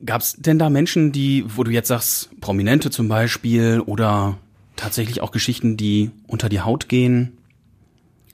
Gab 0.06 0.22
es 0.22 0.34
denn 0.34 0.60
da 0.60 0.70
Menschen, 0.70 1.12
die, 1.12 1.46
wo 1.48 1.64
du 1.64 1.72
jetzt 1.72 1.88
sagst, 1.88 2.30
Prominente 2.42 2.90
zum 2.92 3.08
Beispiel 3.08 3.82
oder 3.86 4.38
tatsächlich 4.76 5.22
auch 5.22 5.32
Geschichten, 5.32 5.78
die 5.78 6.12
unter 6.28 6.50
die 6.50 6.62
Haut 6.62 6.90
gehen? 6.90 7.38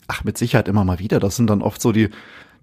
Ach, 0.08 0.24
mit 0.24 0.38
Sicherheit 0.38 0.68
immer 0.68 0.84
mal 0.84 1.00
wieder. 1.00 1.20
Das 1.20 1.36
sind 1.36 1.50
dann 1.50 1.62
oft 1.62 1.82
so 1.82 1.92
die, 1.92 2.10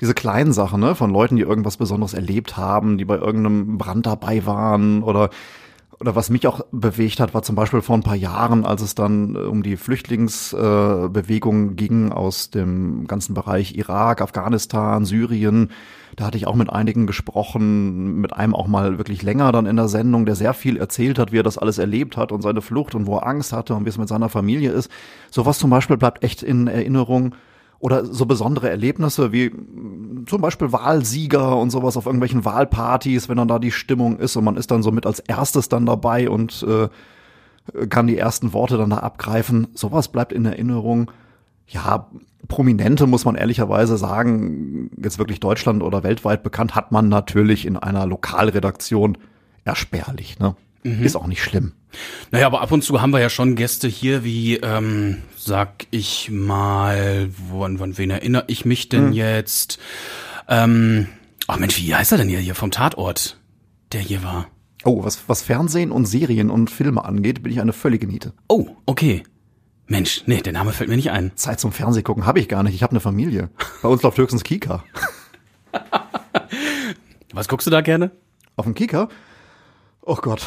diese 0.01 0.15
kleinen 0.15 0.53
Sachen, 0.53 0.81
ne, 0.81 0.95
von 0.95 1.11
Leuten, 1.11 1.37
die 1.37 1.43
irgendwas 1.43 1.77
Besonderes 1.77 2.13
erlebt 2.13 2.57
haben, 2.57 2.99
die 2.99 3.05
bei 3.05 3.17
irgendeinem 3.17 3.79
Brand 3.79 4.07
dabei 4.07 4.45
waren 4.47 5.03
oder 5.03 5.31
oder 6.01 6.15
was 6.15 6.31
mich 6.31 6.47
auch 6.47 6.61
bewegt 6.71 7.19
hat, 7.19 7.35
war 7.35 7.43
zum 7.43 7.57
Beispiel 7.57 7.83
vor 7.83 7.97
ein 7.97 8.05
paar 8.05 8.15
Jahren, 8.15 8.65
als 8.65 8.83
es 8.83 8.95
dann 8.95 9.35
äh, 9.35 9.39
um 9.41 9.63
die 9.63 9.77
Flüchtlingsbewegung 9.77 11.71
äh, 11.71 11.75
ging 11.75 12.13
aus 12.13 12.51
dem 12.51 13.07
ganzen 13.07 13.35
Bereich 13.35 13.75
Irak, 13.75 14.21
Afghanistan, 14.21 15.05
Syrien. 15.05 15.71
Da 16.17 16.27
hatte 16.27 16.39
ich 16.39 16.47
auch 16.47 16.55
mit 16.55 16.71
einigen 16.71 17.07
gesprochen, 17.07 18.21
mit 18.21 18.33
einem 18.33 18.55
auch 18.55 18.67
mal 18.67 18.99
wirklich 18.99 19.23
länger 19.23 19.53
dann 19.53 19.67
in 19.67 19.77
der 19.77 19.89
Sendung, 19.89 20.27
der 20.27 20.35
sehr 20.35 20.55
viel 20.55 20.77
erzählt 20.77 21.19
hat, 21.19 21.33
wie 21.33 21.39
er 21.39 21.43
das 21.43 21.59
alles 21.59 21.79
erlebt 21.79 22.17
hat 22.17 22.33
und 22.33 22.43
seine 22.43 22.63
Flucht 22.63 22.95
und 22.95 23.07
wo 23.07 23.17
er 23.17 23.27
Angst 23.27 23.53
hatte 23.53 23.75
und 23.75 23.85
wie 23.85 23.91
es 23.91 23.99
mit 23.99 24.09
seiner 24.09 24.29
Familie 24.29 24.73
ist. 24.73 24.91
Sowas 25.31 25.59
zum 25.59 25.71
Beispiel 25.71 25.97
bleibt 25.97 26.23
echt 26.25 26.43
in 26.43 26.67
Erinnerung. 26.67 27.35
Oder 27.81 28.05
so 28.05 28.27
besondere 28.27 28.69
Erlebnisse 28.69 29.31
wie 29.31 29.51
mh, 29.51 30.27
zum 30.27 30.41
Beispiel 30.41 30.73
Wahlsieger 30.73 31.57
und 31.57 31.71
sowas 31.71 31.97
auf 31.97 32.07
irgendwelchen 32.07 32.45
Wahlpartys, 32.45 33.29
wenn 33.29 33.37
dann 33.37 33.47
da 33.47 33.61
die 33.61 33.71
Stimmung 33.71 34.19
ist 34.19 34.35
und 34.37 34.43
man 34.43 34.57
ist 34.57 34.73
dann 34.73 34.83
so 34.83 34.91
mit 34.91 35.07
als 35.07 35.21
erstes 35.21 35.69
dann 35.69 35.87
dabei 35.87 36.29
und 36.29 36.67
äh, 36.69 36.89
kann 37.87 38.09
die 38.09 38.19
ersten 38.19 38.53
Worte 38.53 38.79
dann 38.79 38.91
da 38.91 38.99
abgreifen. 38.99 39.69
Sowas 39.75 40.09
bleibt 40.09 40.33
in 40.33 40.45
Erinnerung. 40.45 41.11
Ja, 41.69 42.09
Prominente 42.49 43.07
muss 43.07 43.25
man 43.25 43.35
ehrlicherweise 43.35 43.97
sagen, 43.97 44.91
jetzt 45.03 45.19
wirklich 45.19 45.41
Deutschland 45.41 45.83
oder 45.83 46.03
weltweit 46.03 46.43
bekannt, 46.43 46.75
hat 46.75 46.93
man 46.93 47.09
natürlich 47.09 47.67
in 47.67 47.77
einer 47.77 48.07
Lokalredaktion 48.07 49.19
ersperrlich. 49.65 50.39
Ne? 50.39 50.57
Ist 50.83 51.17
auch 51.17 51.27
nicht 51.27 51.43
schlimm. 51.43 51.73
Naja, 52.31 52.47
aber 52.47 52.61
ab 52.61 52.73
und 52.73 52.83
zu 52.83 53.01
haben 53.01 53.13
wir 53.13 53.21
ja 53.21 53.31
schon 53.31 53.57
Gäste 53.57 53.89
hier, 53.89 54.25
wie, 54.25 54.57
ähm, 54.57 55.19
sag 55.37 55.87
ich 55.91 56.31
mal, 56.31 57.29
wann, 57.51 57.81
wann 57.81 57.99
wen 57.99 58.11
erinnere 58.11 58.45
ich 58.47 58.65
mich 58.65 58.89
denn 58.89 59.13
jetzt? 59.13 59.79
Ähm, 60.49 61.09
ach 61.47 61.59
Mensch, 61.59 61.79
wie 61.79 61.95
heißt 61.95 62.13
er 62.13 62.19
denn 62.19 62.29
hier, 62.29 62.39
hier 62.39 62.55
vom 62.55 62.71
Tatort, 62.71 63.39
der 63.93 64.01
hier 64.01 64.23
war? 64.23 64.47
Oh, 64.85 65.05
was, 65.05 65.29
was 65.29 65.43
Fernsehen 65.43 65.91
und 65.91 66.07
Serien 66.07 66.51
und 66.51 66.71
Filme 66.71 67.05
angeht, 67.05 67.43
bin 67.43 67.53
ich 67.53 67.61
eine 67.61 67.73
völlige 67.73 68.07
Niete. 68.07 68.33
Oh, 68.49 68.69
okay. 68.87 69.25
Mensch, 69.89 70.23
nee, 70.27 70.41
der 70.43 70.53
Name 70.53 70.73
fällt 70.73 70.91
mir 70.91 70.97
nicht 70.97 71.11
ein. 71.11 71.33
Zeit 71.37 71.59
zum 71.59 71.73
Fernsehgucken 71.73 72.27
habe 72.27 72.41
ich 72.41 72.49
gar 72.49 72.63
nicht. 72.63 72.75
Ich 72.75 72.83
habe 72.83 72.91
eine 72.91 73.01
Familie. 73.01 73.51
Bei 73.83 73.89
uns 73.89 74.03
läuft 74.03 74.19
höchstens 74.19 74.45
Kika. 74.45 74.85
Was 77.33 77.49
guckst 77.49 77.67
du 77.67 77.71
da 77.71 77.81
gerne? 77.81 78.11
Auf 78.57 78.67
dem 78.67 78.75
Kika? 78.75 79.09
Oh 80.03 80.17
Gott, 80.17 80.47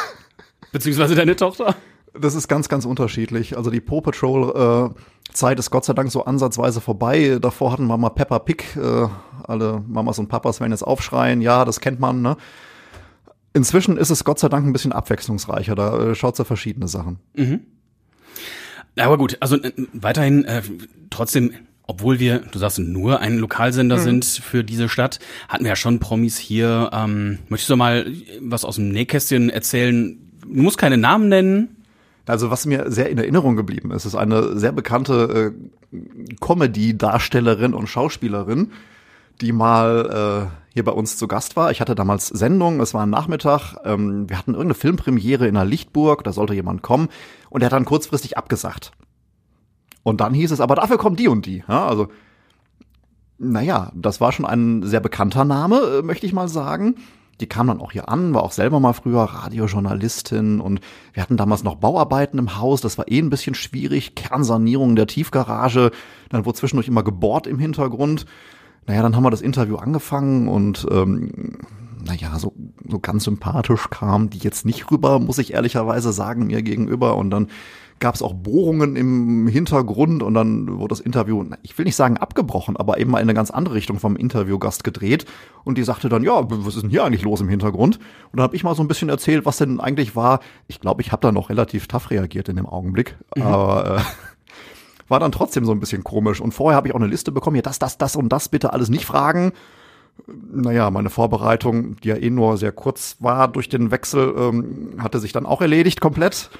Beziehungsweise 0.72 1.14
deine 1.14 1.36
Tochter? 1.36 1.74
das 2.20 2.34
ist 2.34 2.48
ganz, 2.48 2.68
ganz 2.68 2.84
unterschiedlich. 2.84 3.56
Also 3.56 3.70
die 3.70 3.80
Paw 3.80 4.00
Patrol 4.00 4.92
äh, 4.94 5.32
Zeit 5.32 5.58
ist 5.58 5.70
Gott 5.70 5.84
sei 5.84 5.92
Dank 5.92 6.10
so 6.10 6.24
ansatzweise 6.24 6.80
vorbei. 6.80 7.38
Davor 7.40 7.72
hatten 7.72 7.86
wir 7.86 7.96
mal 7.96 8.10
Peppa 8.10 8.38
Pig. 8.38 8.76
Äh, 8.76 9.08
alle 9.44 9.82
Mamas 9.86 10.18
und 10.18 10.28
Papas 10.28 10.60
werden 10.60 10.72
jetzt 10.72 10.82
aufschreien. 10.82 11.40
Ja, 11.40 11.64
das 11.64 11.80
kennt 11.80 12.00
man. 12.00 12.22
Ne? 12.22 12.36
Inzwischen 13.52 13.96
ist 13.96 14.10
es 14.10 14.24
Gott 14.24 14.38
sei 14.38 14.48
Dank 14.48 14.66
ein 14.66 14.72
bisschen 14.72 14.92
abwechslungsreicher. 14.92 15.74
Da 15.74 15.98
äh, 15.98 16.14
schaut 16.14 16.36
sie 16.36 16.44
verschiedene 16.44 16.88
Sachen. 16.88 17.18
Aber 18.98 19.18
gut, 19.18 19.36
also 19.40 19.56
äh, 19.56 19.72
weiterhin 19.92 20.44
äh, 20.44 20.62
trotzdem, 21.10 21.52
obwohl 21.86 22.18
wir, 22.18 22.38
du 22.38 22.58
sagst 22.58 22.78
nur 22.78 23.20
ein 23.20 23.38
Lokalsender 23.38 23.98
sind 23.98 24.24
für 24.24 24.64
diese 24.64 24.88
Stadt, 24.88 25.18
hatten 25.48 25.64
wir 25.64 25.70
ja 25.70 25.76
schon 25.76 26.00
Promis 26.00 26.38
hier. 26.38 26.90
Ähm, 26.92 27.38
möchtest 27.48 27.70
du 27.70 27.76
mal 27.76 28.06
was 28.40 28.64
aus 28.64 28.76
dem 28.76 28.88
Nähkästchen 28.90 29.50
erzählen? 29.50 30.18
Du 30.42 30.62
musst 30.62 30.78
keine 30.78 30.96
Namen 30.96 31.28
nennen. 31.28 31.76
Also 32.26 32.50
was 32.50 32.66
mir 32.66 32.90
sehr 32.90 33.08
in 33.08 33.18
Erinnerung 33.18 33.54
geblieben 33.54 33.92
ist, 33.92 34.04
ist 34.04 34.16
eine 34.16 34.58
sehr 34.58 34.72
bekannte 34.72 35.54
äh, 35.92 35.96
Comedy-Darstellerin 36.40 37.72
und 37.72 37.86
Schauspielerin, 37.86 38.72
die 39.40 39.52
mal 39.52 40.50
äh, 40.50 40.72
hier 40.74 40.84
bei 40.84 40.92
uns 40.92 41.16
zu 41.16 41.28
Gast 41.28 41.56
war. 41.56 41.70
Ich 41.70 41.80
hatte 41.80 41.94
damals 41.94 42.28
Sendung, 42.28 42.80
es 42.80 42.94
war 42.94 43.04
ein 43.04 43.10
Nachmittag. 43.10 43.76
Ähm, 43.84 44.28
wir 44.28 44.38
hatten 44.38 44.52
irgendeine 44.52 44.74
Filmpremiere 44.74 45.46
in 45.46 45.54
der 45.54 45.64
Lichtburg, 45.64 46.24
da 46.24 46.32
sollte 46.32 46.54
jemand 46.54 46.82
kommen 46.82 47.08
und 47.50 47.60
der 47.60 47.66
hat 47.66 47.72
dann 47.72 47.84
kurzfristig 47.84 48.36
abgesagt. 48.36 48.92
Und 50.02 50.20
dann 50.20 50.34
hieß 50.34 50.52
es, 50.52 50.60
aber 50.60 50.74
dafür 50.74 50.98
kommt 50.98 51.18
die 51.18 51.28
und 51.28 51.46
die. 51.46 51.64
Ja, 51.68 51.86
also 51.86 52.08
Naja, 53.38 53.90
das 53.94 54.20
war 54.20 54.32
schon 54.32 54.46
ein 54.46 54.82
sehr 54.82 55.00
bekannter 55.00 55.44
Name, 55.44 55.80
äh, 55.98 56.02
möchte 56.02 56.26
ich 56.26 56.32
mal 56.32 56.48
sagen. 56.48 56.96
Die 57.40 57.46
kam 57.46 57.66
dann 57.66 57.80
auch 57.80 57.92
hier 57.92 58.08
an, 58.08 58.32
war 58.32 58.42
auch 58.42 58.52
selber 58.52 58.80
mal 58.80 58.94
früher 58.94 59.22
Radiojournalistin 59.22 60.58
und 60.58 60.80
wir 61.12 61.22
hatten 61.22 61.36
damals 61.36 61.64
noch 61.64 61.74
Bauarbeiten 61.74 62.38
im 62.38 62.56
Haus, 62.56 62.80
das 62.80 62.96
war 62.96 63.08
eh 63.08 63.18
ein 63.18 63.28
bisschen 63.28 63.54
schwierig, 63.54 64.14
Kernsanierung 64.14 64.96
der 64.96 65.06
Tiefgarage, 65.06 65.90
dann 66.30 66.46
wurde 66.46 66.58
zwischendurch 66.58 66.88
immer 66.88 67.02
gebohrt 67.02 67.46
im 67.46 67.58
Hintergrund. 67.58 68.24
Naja, 68.86 69.02
dann 69.02 69.16
haben 69.16 69.24
wir 69.24 69.30
das 69.30 69.42
Interview 69.42 69.76
angefangen 69.76 70.48
und 70.48 70.86
ähm, 70.90 71.58
naja, 72.04 72.38
so, 72.38 72.52
so 72.88 72.98
ganz 72.98 73.24
sympathisch 73.24 73.90
kam 73.90 74.30
die 74.30 74.38
jetzt 74.38 74.64
nicht 74.64 74.90
rüber, 74.90 75.18
muss 75.18 75.38
ich 75.38 75.54
ehrlicherweise 75.54 76.12
sagen, 76.12 76.46
mir 76.46 76.62
gegenüber. 76.62 77.16
Und 77.16 77.30
dann 77.30 77.48
gab 77.98 78.14
es 78.14 78.22
auch 78.22 78.34
Bohrungen 78.34 78.94
im 78.94 79.48
Hintergrund 79.48 80.22
und 80.22 80.34
dann 80.34 80.78
wurde 80.78 80.88
das 80.88 81.00
Interview, 81.00 81.44
ich 81.62 81.76
will 81.78 81.86
nicht 81.86 81.96
sagen 81.96 82.18
abgebrochen, 82.18 82.76
aber 82.76 82.98
eben 82.98 83.10
mal 83.10 83.18
in 83.18 83.24
eine 83.24 83.34
ganz 83.34 83.50
andere 83.50 83.74
Richtung 83.74 83.98
vom 83.98 84.16
Interviewgast 84.16 84.84
gedreht. 84.84 85.24
Und 85.64 85.78
die 85.78 85.82
sagte 85.82 86.08
dann, 86.08 86.22
ja, 86.22 86.42
was 86.48 86.76
ist 86.76 86.82
denn 86.82 86.90
hier 86.90 87.04
eigentlich 87.04 87.22
los 87.22 87.40
im 87.40 87.48
Hintergrund? 87.48 87.96
Und 87.96 88.36
dann 88.36 88.42
habe 88.42 88.54
ich 88.54 88.64
mal 88.64 88.74
so 88.74 88.82
ein 88.82 88.88
bisschen 88.88 89.08
erzählt, 89.08 89.46
was 89.46 89.56
denn 89.56 89.80
eigentlich 89.80 90.14
war. 90.14 90.40
Ich 90.68 90.80
glaube, 90.80 91.02
ich 91.02 91.10
habe 91.10 91.22
da 91.22 91.32
noch 91.32 91.48
relativ 91.48 91.88
tough 91.88 92.10
reagiert 92.10 92.48
in 92.48 92.56
dem 92.56 92.66
Augenblick. 92.66 93.16
Mhm. 93.34 93.42
Aber 93.42 93.96
äh, 93.96 94.00
war 95.08 95.20
dann 95.20 95.32
trotzdem 95.32 95.64
so 95.64 95.72
ein 95.72 95.80
bisschen 95.80 96.04
komisch. 96.04 96.40
Und 96.40 96.52
vorher 96.52 96.76
habe 96.76 96.88
ich 96.88 96.94
auch 96.94 97.00
eine 97.00 97.08
Liste 97.08 97.32
bekommen, 97.32 97.54
hier 97.54 97.62
das, 97.62 97.78
das, 97.78 97.98
das 97.98 98.16
und 98.16 98.28
das 98.30 98.48
bitte 98.48 98.72
alles 98.72 98.88
nicht 98.88 99.06
fragen 99.06 99.52
naja, 100.26 100.90
meine 100.90 101.10
Vorbereitung, 101.10 101.96
die 102.00 102.08
ja 102.08 102.16
eh 102.16 102.30
nur 102.30 102.56
sehr 102.56 102.72
kurz 102.72 103.16
war 103.20 103.48
durch 103.48 103.68
den 103.68 103.90
Wechsel, 103.90 104.34
ähm, 104.36 104.94
hatte 104.98 105.18
sich 105.18 105.32
dann 105.32 105.46
auch 105.46 105.60
erledigt 105.60 106.00
komplett. 106.00 106.50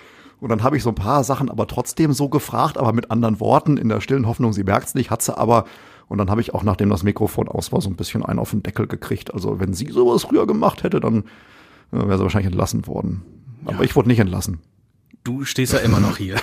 Und 0.41 0.51
dann 0.51 0.63
habe 0.63 0.77
ich 0.77 0.83
so 0.83 0.91
ein 0.91 0.95
paar 0.95 1.25
Sachen 1.25 1.51
aber 1.51 1.67
trotzdem 1.67 2.13
so 2.13 2.29
gefragt, 2.29 2.77
aber 2.77 2.93
mit 2.93 3.11
anderen 3.11 3.41
Worten, 3.41 3.79
in 3.79 3.89
der 3.89 4.01
stillen 4.01 4.27
Hoffnung, 4.27 4.53
sie 4.53 4.65
merkt's 4.65 4.95
nicht, 4.95 5.11
hat 5.11 5.23
sie 5.23 5.37
aber. 5.37 5.65
Und 6.09 6.19
dann 6.19 6.31
habe 6.31 6.41
ich 6.41 6.55
auch, 6.55 6.63
nachdem 6.63 6.91
das 6.91 7.03
Mikrofon 7.03 7.49
aus 7.49 7.73
war, 7.73 7.81
so 7.81 7.89
ein 7.89 7.97
bisschen 7.97 8.25
einen 8.25 8.39
auf 8.39 8.51
den 8.51 8.63
Deckel 8.63 8.87
gekriegt. 8.87 9.33
Also 9.33 9.59
wenn 9.59 9.73
sie 9.73 9.91
sowas 9.91 10.25
früher 10.25 10.47
gemacht 10.47 10.83
hätte, 10.83 11.01
dann 11.01 11.25
äh, 11.91 11.97
wäre 11.97 12.19
sie 12.19 12.23
wahrscheinlich 12.23 12.53
entlassen 12.53 12.87
worden. 12.87 13.23
Aber 13.65 13.79
ja. 13.79 13.83
ich 13.83 13.97
wurde 13.97 14.09
nicht 14.09 14.21
entlassen. 14.21 14.61
Du 15.25 15.45
stehst 15.45 15.73
ja 15.73 15.81
immer 15.81 15.99
noch 15.99 16.19
hier. 16.19 16.37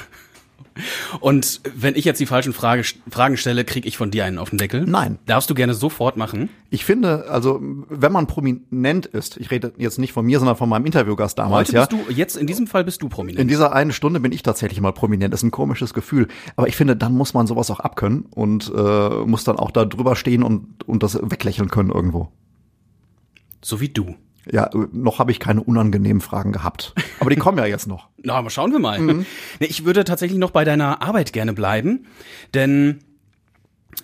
Und 1.19 1.61
wenn 1.75 1.95
ich 1.95 2.05
jetzt 2.05 2.19
die 2.19 2.25
falschen 2.25 2.53
Frage, 2.53 2.83
Fragen 3.09 3.37
stelle, 3.37 3.63
kriege 3.65 3.87
ich 3.87 3.97
von 3.97 4.11
dir 4.11 4.25
einen 4.25 4.37
auf 4.37 4.49
den 4.49 4.57
Deckel? 4.57 4.85
Nein. 4.85 5.19
Darfst 5.25 5.49
du 5.49 5.53
gerne 5.53 5.73
sofort 5.73 6.17
machen? 6.17 6.49
Ich 6.69 6.85
finde, 6.85 7.29
also 7.29 7.59
wenn 7.89 8.11
man 8.11 8.27
prominent 8.27 9.05
ist, 9.05 9.37
ich 9.37 9.51
rede 9.51 9.73
jetzt 9.77 9.99
nicht 9.99 10.13
von 10.13 10.25
mir, 10.25 10.39
sondern 10.39 10.55
von 10.55 10.69
meinem 10.69 10.85
Interviewgast 10.85 11.37
damals. 11.37 11.69
Heute 11.69 11.79
bist 11.79 11.91
ja, 11.91 11.97
du, 12.05 12.11
jetzt 12.11 12.35
in 12.35 12.47
diesem 12.47 12.67
Fall 12.67 12.83
bist 12.83 13.01
du 13.01 13.09
prominent. 13.09 13.39
In 13.39 13.47
dieser 13.47 13.73
einen 13.73 13.91
Stunde 13.91 14.19
bin 14.19 14.31
ich 14.31 14.43
tatsächlich 14.43 14.81
mal 14.81 14.91
prominent. 14.91 15.33
Das 15.33 15.41
ist 15.41 15.45
ein 15.45 15.51
komisches 15.51 15.93
Gefühl. 15.93 16.27
Aber 16.55 16.67
ich 16.67 16.75
finde, 16.75 16.95
dann 16.95 17.13
muss 17.13 17.33
man 17.33 17.47
sowas 17.47 17.69
auch 17.69 17.79
abkönnen 17.79 18.25
und 18.31 18.71
äh, 18.75 19.09
muss 19.25 19.43
dann 19.43 19.57
auch 19.57 19.71
da 19.71 19.85
drüber 19.85 20.15
stehen 20.15 20.43
und, 20.43 20.87
und 20.87 21.03
das 21.03 21.19
weglächeln 21.21 21.69
können 21.69 21.91
irgendwo. 21.91 22.31
So 23.61 23.79
wie 23.79 23.89
du. 23.89 24.15
Ja, 24.51 24.69
noch 24.91 25.19
habe 25.19 25.31
ich 25.31 25.39
keine 25.39 25.63
unangenehmen 25.63 26.21
Fragen 26.21 26.51
gehabt. 26.51 26.93
Aber 27.19 27.29
die 27.29 27.37
kommen 27.37 27.57
ja 27.57 27.65
jetzt 27.65 27.87
noch. 27.87 28.09
Na, 28.23 28.33
aber 28.33 28.49
schauen 28.49 28.71
wir 28.71 28.79
mal. 28.79 28.99
Mhm. 28.99 29.25
Ich 29.59 29.85
würde 29.85 30.03
tatsächlich 30.03 30.39
noch 30.39 30.51
bei 30.51 30.65
deiner 30.65 31.01
Arbeit 31.01 31.33
gerne 31.33 31.53
bleiben, 31.53 32.05
denn 32.53 32.99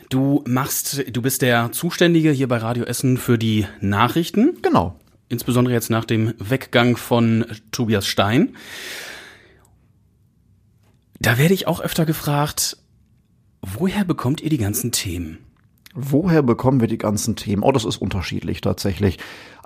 du 0.09 0.43
machst, 0.47 1.03
du 1.11 1.21
bist 1.21 1.41
der 1.41 1.71
Zuständige 1.71 2.31
hier 2.31 2.47
bei 2.47 2.57
Radio 2.57 2.85
Essen 2.85 3.17
für 3.17 3.37
die 3.37 3.65
Nachrichten. 3.81 4.57
Genau. 4.61 4.95
Insbesondere 5.27 5.73
jetzt 5.73 5.89
nach 5.89 6.05
dem 6.05 6.33
Weggang 6.39 6.97
von 6.97 7.45
Tobias 7.71 8.07
Stein. 8.07 8.55
Da 11.19 11.37
werde 11.37 11.53
ich 11.53 11.67
auch 11.67 11.81
öfter 11.81 12.05
gefragt, 12.05 12.77
woher 13.61 14.05
bekommt 14.05 14.41
ihr 14.41 14.49
die 14.49 14.57
ganzen 14.57 14.91
Themen? 14.91 15.39
Woher 15.93 16.43
bekommen 16.43 16.81
wir 16.81 16.87
die 16.87 16.97
ganzen 16.97 17.35
Themen? 17.35 17.63
Oh, 17.63 17.71
das 17.71 17.83
ist 17.83 17.97
unterschiedlich 17.97 18.61
tatsächlich. 18.61 19.17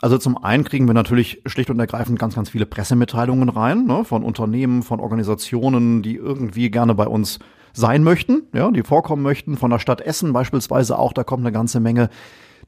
Also 0.04 0.18
zum 0.18 0.38
einen 0.44 0.66
kriegen 0.66 0.86
wir 0.86 0.94
natürlich 0.94 1.42
schlicht 1.46 1.70
und 1.70 1.80
ergreifend 1.80 2.20
ganz, 2.20 2.36
ganz 2.36 2.50
viele 2.50 2.66
Pressemitteilungen 2.66 3.48
rein, 3.48 3.86
ne, 3.86 4.04
von 4.04 4.22
Unternehmen, 4.22 4.84
von 4.84 5.00
Organisationen, 5.00 6.02
die 6.02 6.18
irgendwie 6.18 6.70
gerne 6.70 6.94
bei 6.94 7.08
uns 7.08 7.40
sein 7.72 8.04
möchten, 8.04 8.44
ja, 8.54 8.70
die 8.70 8.84
vorkommen 8.84 9.24
möchten, 9.24 9.56
von 9.56 9.72
der 9.72 9.80
Stadt 9.80 10.02
Essen 10.02 10.34
beispielsweise 10.34 11.00
auch, 11.00 11.14
da 11.14 11.24
kommt 11.24 11.46
eine 11.46 11.54
ganze 11.54 11.80
Menge. 11.80 12.10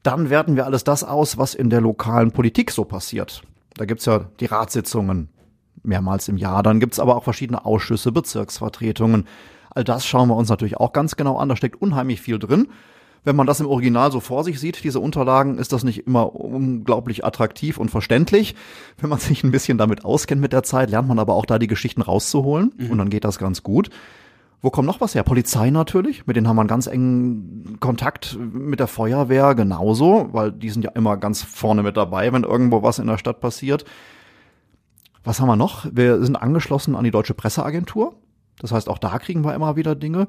Dann 0.01 0.29
werten 0.29 0.55
wir 0.55 0.65
alles 0.65 0.85
das 0.85 1.03
aus, 1.03 1.37
was 1.37 1.55
in 1.55 1.69
der 1.69 1.81
lokalen 1.81 2.31
Politik 2.31 2.71
so 2.71 2.85
passiert. 2.85 3.41
Da 3.73 3.83
gibt's 3.83 4.05
ja 4.05 4.29
die 4.39 4.45
Ratssitzungen 4.45 5.27
mehrmals 5.83 6.29
im 6.29 6.37
Jahr, 6.37 6.63
dann 6.63 6.79
gibt's 6.79 7.01
aber 7.01 7.17
auch 7.17 7.25
verschiedene 7.25 7.65
Ausschüsse, 7.65 8.13
Bezirksvertretungen. 8.13 9.27
All 9.71 9.83
das 9.83 10.05
schauen 10.05 10.29
wir 10.29 10.37
uns 10.37 10.47
natürlich 10.47 10.77
auch 10.77 10.93
ganz 10.93 11.17
genau 11.17 11.37
an, 11.37 11.49
da 11.49 11.57
steckt 11.57 11.81
unheimlich 11.81 12.21
viel 12.21 12.39
drin 12.39 12.69
wenn 13.25 13.35
man 13.35 13.47
das 13.47 13.59
im 13.59 13.67
Original 13.67 14.11
so 14.11 14.19
vor 14.19 14.43
sich 14.43 14.59
sieht, 14.59 14.83
diese 14.83 14.99
Unterlagen, 14.99 15.57
ist 15.57 15.73
das 15.73 15.83
nicht 15.83 16.07
immer 16.07 16.35
unglaublich 16.35 17.25
attraktiv 17.25 17.77
und 17.77 17.89
verständlich. 17.89 18.55
Wenn 18.99 19.09
man 19.09 19.19
sich 19.19 19.43
ein 19.43 19.51
bisschen 19.51 19.77
damit 19.77 20.05
auskennt 20.05 20.39
mit 20.39 20.53
der 20.53 20.63
Zeit, 20.63 20.91
lernt 20.91 21.07
man 21.07 21.19
aber 21.19 21.33
auch 21.33 21.45
da 21.45 21.59
die 21.59 21.67
Geschichten 21.67 22.01
rauszuholen 22.01 22.71
mhm. 22.77 22.91
und 22.91 22.97
dann 22.99 23.09
geht 23.09 23.25
das 23.25 23.39
ganz 23.39 23.63
gut. 23.63 23.89
Wo 24.61 24.69
kommt 24.69 24.87
noch 24.87 25.01
was 25.01 25.13
her? 25.13 25.23
Polizei 25.23 25.69
natürlich, 25.69 26.25
mit 26.25 26.37
denen 26.37 26.47
haben 26.47 26.55
wir 26.55 26.61
einen 26.61 26.67
ganz 26.67 26.87
engen 26.87 27.77
Kontakt 27.79 28.37
mit 28.39 28.79
der 28.79 28.87
Feuerwehr 28.87 29.53
genauso, 29.53 30.29
weil 30.31 30.51
die 30.51 30.69
sind 30.69 30.83
ja 30.83 30.91
immer 30.91 31.17
ganz 31.17 31.43
vorne 31.43 31.83
mit 31.83 31.97
dabei, 31.97 32.31
wenn 32.31 32.43
irgendwo 32.43 32.81
was 32.81 32.97
in 32.97 33.07
der 33.07 33.17
Stadt 33.17 33.41
passiert. 33.41 33.85
Was 35.23 35.39
haben 35.39 35.47
wir 35.47 35.55
noch? 35.55 35.85
Wir 35.91 36.23
sind 36.23 36.35
angeschlossen 36.35 36.95
an 36.95 37.03
die 37.03 37.11
Deutsche 37.11 37.33
Presseagentur. 37.33 38.15
Das 38.59 38.71
heißt, 38.71 38.89
auch 38.89 38.97
da 38.97 39.19
kriegen 39.19 39.43
wir 39.43 39.53
immer 39.53 39.75
wieder 39.75 39.95
Dinge. 39.95 40.27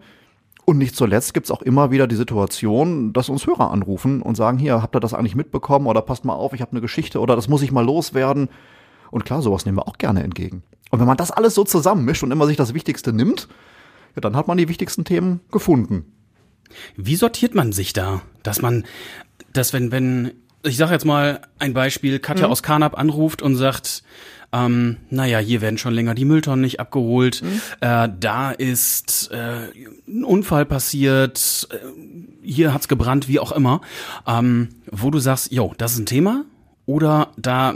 Und 0.67 0.79
nicht 0.79 0.97
zuletzt 0.97 1.33
gibt's 1.33 1.53
auch 1.53 1.63
immer 1.63 1.93
wieder 1.93 2.09
die 2.09 2.17
Situation, 2.17 3.13
dass 3.13 3.29
uns 3.29 3.47
Hörer 3.47 3.71
anrufen 3.71 4.21
und 4.21 4.35
sagen, 4.35 4.59
hier, 4.59 4.83
habt 4.83 4.97
ihr 4.97 5.01
das 5.01 5.15
eigentlich 5.15 5.37
mitbekommen 5.37 5.87
oder 5.87 6.03
passt 6.03 6.25
mal 6.25 6.35
auf, 6.35 6.53
ich 6.55 6.61
habe 6.61 6.73
eine 6.73 6.81
Geschichte 6.81 7.21
oder 7.21 7.37
das 7.37 7.49
muss 7.49 7.63
ich 7.63 7.71
mal 7.71 7.85
loswerden. 7.85 8.49
Und 9.13 9.25
klar, 9.25 9.43
sowas 9.43 9.65
nehmen 9.65 9.79
wir 9.79 9.87
auch 9.87 9.97
gerne 9.97 10.25
entgegen. 10.25 10.65
Und 10.91 10.99
wenn 10.99 11.07
man 11.07 11.17
das 11.17 11.31
alles 11.31 11.55
so 11.55 11.63
zusammenmischt 11.63 12.25
und 12.25 12.33
immer 12.33 12.47
sich 12.47 12.57
das 12.57 12.75
Wichtigste 12.75 13.13
nimmt, 13.13 13.47
ja, 14.17 14.21
dann 14.21 14.35
hat 14.35 14.49
man 14.49 14.59
die 14.59 14.69
wichtigsten 14.69 15.05
Themen 15.05 15.39
gefunden. 15.53 16.13
Wie 16.97 17.15
sortiert 17.15 17.55
man 17.55 17.71
sich 17.71 17.93
da? 17.93 18.23
Dass 18.43 18.61
man, 18.61 18.85
dass 19.53 19.73
wenn, 19.73 19.93
wenn, 19.93 20.33
ich 20.67 20.77
sage 20.77 20.93
jetzt 20.93 21.05
mal 21.05 21.41
ein 21.59 21.73
Beispiel, 21.75 22.19
Katja 22.19 22.47
mhm. 22.47 22.53
aus 22.53 22.63
Karnap 22.63 22.99
anruft 22.99 23.43
und 23.43 23.57
sagt, 23.57 24.03
ähm, 24.53 24.99
naja, 25.11 25.39
hier 25.39 25.61
werden 25.61 25.79
schon 25.79 25.95
länger 25.95 26.15
die 26.15 26.25
Mülltonnen 26.25 26.61
nicht 26.61 26.81
abgeholt. 26.81 27.43
Mhm. 27.43 27.61
Äh, 27.81 28.09
da 28.19 28.53
ist 28.53 29.31
äh, 29.33 29.69
ein 30.09 30.25
Unfall 30.25 30.65
passiert. 30.65 31.69
Äh, 31.71 31.77
hier 32.43 32.73
hat's 32.73 32.89
gebrannt, 32.89 33.29
wie 33.29 33.41
auch 33.41 33.53
immer. 33.53 33.81
Ähm, 34.27 34.69
wo 34.91 35.11
du 35.11 35.19
sagst, 35.19 35.53
jo, 35.53 35.75
das 35.79 35.95
ist 35.95 35.99
ein 35.99 36.07
Thema. 36.07 36.45
Oder 36.87 37.33
da, 37.37 37.75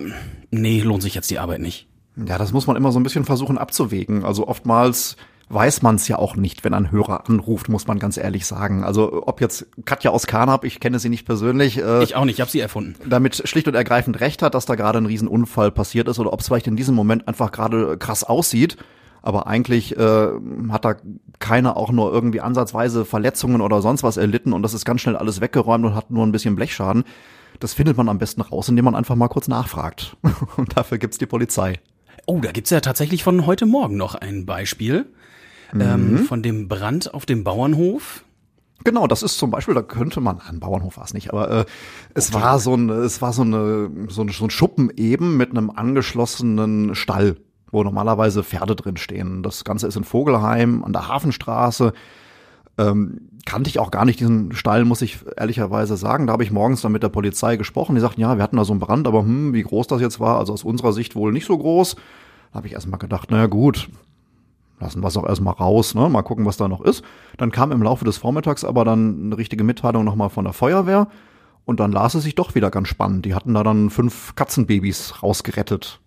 nee, 0.51 0.81
lohnt 0.81 1.03
sich 1.03 1.15
jetzt 1.15 1.31
die 1.31 1.39
Arbeit 1.39 1.61
nicht. 1.61 1.89
Ja, 2.17 2.39
das 2.39 2.53
muss 2.53 2.67
man 2.67 2.77
immer 2.77 2.93
so 2.93 3.01
ein 3.01 3.03
bisschen 3.03 3.25
versuchen 3.25 3.59
abzuwägen. 3.59 4.25
Also 4.25 4.47
oftmals 4.47 5.17
weiß 5.51 5.83
man 5.83 5.97
es 5.97 6.07
ja 6.07 6.17
auch 6.17 6.37
nicht, 6.37 6.63
wenn 6.63 6.75
ein 6.75 6.93
Hörer 6.93 7.29
anruft, 7.29 7.69
muss 7.69 7.89
man 7.89 7.99
ganz 7.99 8.17
ehrlich 8.17 8.47
sagen. 8.47 8.85
Also 8.85 9.27
ob 9.27 9.41
jetzt 9.41 9.67
Katja 9.85 10.13
aus 10.13 10.29
Karnap, 10.29 10.65
ich 10.65 10.79
kenne 10.79 11.01
sie 11.01 11.09
nicht 11.09 11.27
persönlich. 11.27 11.79
Äh, 11.79 12.05
ich 12.05 12.15
auch 12.15 12.25
nicht, 12.25 12.37
ich 12.37 12.41
habe 12.41 12.51
sie 12.51 12.61
erfunden. 12.61 12.95
Damit 13.09 13.43
schlicht 13.49 13.67
und 13.67 13.75
ergreifend 13.75 14.21
recht 14.21 14.43
hat, 14.43 14.55
dass 14.55 14.65
da 14.65 14.77
gerade 14.77 14.99
ein 14.99 15.07
Riesenunfall 15.07 15.73
passiert 15.73 16.07
ist 16.07 16.21
oder 16.21 16.33
ob 16.33 16.41
es 16.41 16.47
vielleicht 16.47 16.69
in 16.69 16.77
diesem 16.77 16.95
Moment 16.95 17.27
einfach 17.27 17.51
gerade 17.51 17.99
krass 17.99 18.23
aussieht. 18.23 18.77
Aber 19.23 19.49
eigentlich 19.49 19.99
äh, 19.99 20.29
hat 20.71 20.85
da 20.85 20.95
keiner 21.41 21.77
auch 21.77 21.91
nur 21.91 22.13
irgendwie 22.13 22.41
ansatzweise 22.41 23.05
Verletzungen 23.05 23.61
oder 23.61 23.83
sonst 23.83 24.03
was 24.05 24.17
erlitten 24.17 24.53
und 24.53 24.63
das 24.63 24.73
ist 24.73 24.85
ganz 24.85 25.01
schnell 25.01 25.17
alles 25.17 25.41
weggeräumt 25.41 25.85
und 25.85 25.95
hat 25.95 26.11
nur 26.11 26.25
ein 26.25 26.33
bisschen 26.33 26.55
Blechschaden. 26.55 27.05
Das 27.59 27.75
findet 27.75 27.97
man 27.97 28.09
am 28.09 28.19
besten 28.19 28.41
raus, 28.41 28.69
indem 28.69 28.87
man 28.87 28.95
einfach 28.95 29.17
mal 29.17 29.29
kurz 29.29 29.47
nachfragt. 29.47 30.17
Und 30.57 30.79
dafür 30.79 30.97
gibt's 30.97 31.19
die 31.19 31.27
Polizei. 31.27 31.75
Oh, 32.25 32.41
da 32.41 32.53
gibt's 32.53 32.71
ja 32.71 32.81
tatsächlich 32.81 33.23
von 33.23 33.45
heute 33.45 33.67
Morgen 33.67 33.99
noch 33.99 34.15
ein 34.15 34.47
Beispiel 34.47 35.07
ähm, 35.79 36.13
mhm. 36.13 36.19
von 36.25 36.43
dem 36.43 36.69
Brand 36.69 37.13
auf 37.15 37.27
dem 37.27 37.45
Bauernhof. 37.45 38.25
Genau, 38.85 39.07
das 39.07 39.23
ist 39.23 39.39
zum 39.39 39.51
Beispiel, 39.51 39.75
da 39.75 39.83
könnte 39.83 40.21
man, 40.21 40.41
ein 40.41 40.59
Bauernhof 40.59 40.97
war 40.97 41.05
es 41.05 41.13
nicht, 41.13 41.31
aber 41.31 41.51
äh, 41.51 41.65
es 42.15 42.33
okay. 42.33 42.43
war 42.43 42.59
so 42.59 42.75
ein, 42.75 42.89
es 42.89 43.21
war 43.21 43.33
so 43.33 43.43
eine, 43.43 43.91
so, 44.09 44.23
ein, 44.23 44.29
so 44.29 44.45
ein 44.45 44.51
Schuppen 44.51 44.91
eben 44.97 45.37
mit 45.37 45.51
einem 45.51 45.71
angeschlossenen 45.71 46.95
Stall, 46.95 47.37
wo 47.71 47.85
normalerweise 47.85 48.43
Pferde 48.43 48.75
drin 48.77 48.97
stehen. 48.97 49.43
Das 49.43 49.65
Ganze 49.65 49.87
ist 49.87 49.97
in 49.97 50.05
Vogelheim 50.05 50.83
an 50.83 50.93
der 50.93 51.09
Hafenstraße. 51.09 51.93
Ähm, 52.79 53.29
kannte 53.45 53.69
ich 53.69 53.79
auch 53.79 53.91
gar 53.91 54.07
nicht 54.07 54.21
diesen 54.21 54.53
Stall, 54.53 54.85
muss 54.85 55.03
ich 55.03 55.19
ehrlicherweise 55.37 55.97
sagen. 55.97 56.27
Da 56.27 56.33
habe 56.33 56.45
ich 56.45 56.51
morgens 56.51 56.81
dann 56.81 56.93
mit 56.93 57.03
der 57.03 57.09
Polizei 57.09 57.57
gesprochen. 57.57 57.95
Die 57.95 58.01
sagten, 58.01 58.21
ja, 58.21 58.37
wir 58.37 58.43
hatten 58.43 58.57
da 58.57 58.65
so 58.65 58.73
einen 58.73 58.81
Brand, 58.81 59.07
aber 59.07 59.21
hm, 59.21 59.53
wie 59.53 59.63
groß 59.63 59.89
das 59.89 60.01
jetzt 60.01 60.21
war, 60.21 60.39
also 60.39 60.55
aus 60.55 60.65
unserer 60.65 60.93
Sicht 60.93 61.15
wohl 61.15 61.33
nicht 61.33 61.47
so 61.47 61.59
groß. 61.59 61.97
Da 62.53 62.57
habe 62.57 62.67
ich 62.67 62.73
erstmal 62.73 62.99
gedacht, 62.99 63.31
naja 63.31 63.47
gut, 63.47 63.91
lassen 64.81 65.03
wir 65.03 65.09
es 65.09 65.17
auch 65.17 65.27
erstmal 65.27 65.55
raus, 65.55 65.95
ne? 65.95 66.09
mal 66.09 66.23
gucken, 66.23 66.47
was 66.47 66.57
da 66.57 66.69
noch 66.69 66.81
ist. 66.81 67.05
Dann 67.37 67.51
kam 67.51 67.73
im 67.73 67.83
Laufe 67.83 68.05
des 68.05 68.19
Vormittags 68.19 68.65
aber 68.65 68.85
dann 68.85 69.27
eine 69.27 69.39
richtige 69.39 69.65
Mitteilung 69.65 70.05
nochmal 70.05 70.31
von 70.31 70.45
der 70.45 70.55
Feuerwehr 70.55 71.09
und 71.65 71.81
dann 71.81 71.93
las 71.93 72.15
es 72.15 72.25
sich 72.25 72.35
doch 72.35 72.55
wieder 72.55 72.71
ganz 72.71 72.89
spannend. 72.89 73.25
Die 73.27 73.35
hatten 73.35 73.55
da 73.55 73.63
dann 73.63 73.91
fünf 73.91 74.35
Katzenbabys 74.35 75.23
rausgerettet. 75.23 76.01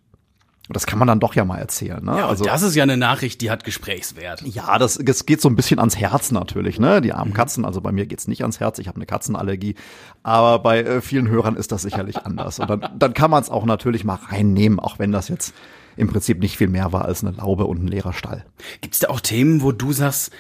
Das 0.70 0.86
kann 0.86 0.98
man 0.98 1.10
dann 1.10 1.20
doch 1.20 1.36
ja 1.36 1.44
mal 1.44 1.58
erzählen. 1.58 2.04
Ne? 2.04 2.18
Ja, 2.18 2.28
also 2.30 2.46
das 2.46 2.62
ist 2.62 2.74
ja 2.74 2.84
eine 2.84 2.96
Nachricht, 2.96 3.42
die 3.42 3.52
hat 3.52 3.66
Gesprächswert. 3.66 4.44
Ja, 4.44 4.78
das, 4.80 4.98
das 5.02 5.26
geht 5.26 5.42
so 5.42 5.50
ein 5.50 5.58
bisschen 5.58 5.78
ans 5.78 5.98
Herz 5.98 6.32
natürlich. 6.32 6.80
Ne? 6.80 7.02
Die 7.02 7.12
armen 7.12 7.34
Katzen, 7.34 7.66
also 7.66 7.82
bei 7.82 7.92
mir 7.92 8.06
geht's 8.06 8.30
nicht 8.30 8.44
ans 8.44 8.62
Herz. 8.62 8.80
Ich 8.80 8.88
habe 8.88 8.96
eine 8.96 9.06
Katzenallergie. 9.06 9.76
Aber 10.24 10.60
bei 10.60 10.82
äh, 10.82 11.02
vielen 11.02 11.28
Hörern 11.28 11.58
ist 11.58 11.74
das 11.74 11.82
sicherlich 11.82 12.26
anders. 12.26 12.60
Und 12.60 12.70
dann, 12.70 12.90
dann 12.98 13.14
kann 13.14 13.30
man 13.30 13.44
es 13.44 13.50
auch 13.50 13.66
natürlich 13.66 14.06
mal 14.06 14.20
reinnehmen, 14.30 14.80
auch 14.80 15.00
wenn 15.00 15.12
das 15.12 15.28
jetzt 15.28 15.54
im 15.96 16.08
Prinzip 16.08 16.40
nicht 16.40 16.58
viel 16.58 16.70
mehr 16.70 16.92
war 16.92 17.06
als 17.06 17.24
eine 17.24 17.36
Laube 17.36 17.66
und 17.66 17.84
ein 17.84 17.88
leerer 17.88 18.14
Stall. 18.14 18.46
Gibt's 18.82 19.00
da 19.00 19.10
auch 19.10 19.20
Themen, 19.20 19.62
wo 19.62 19.72
du 19.72 19.92
sagst, 19.92 20.32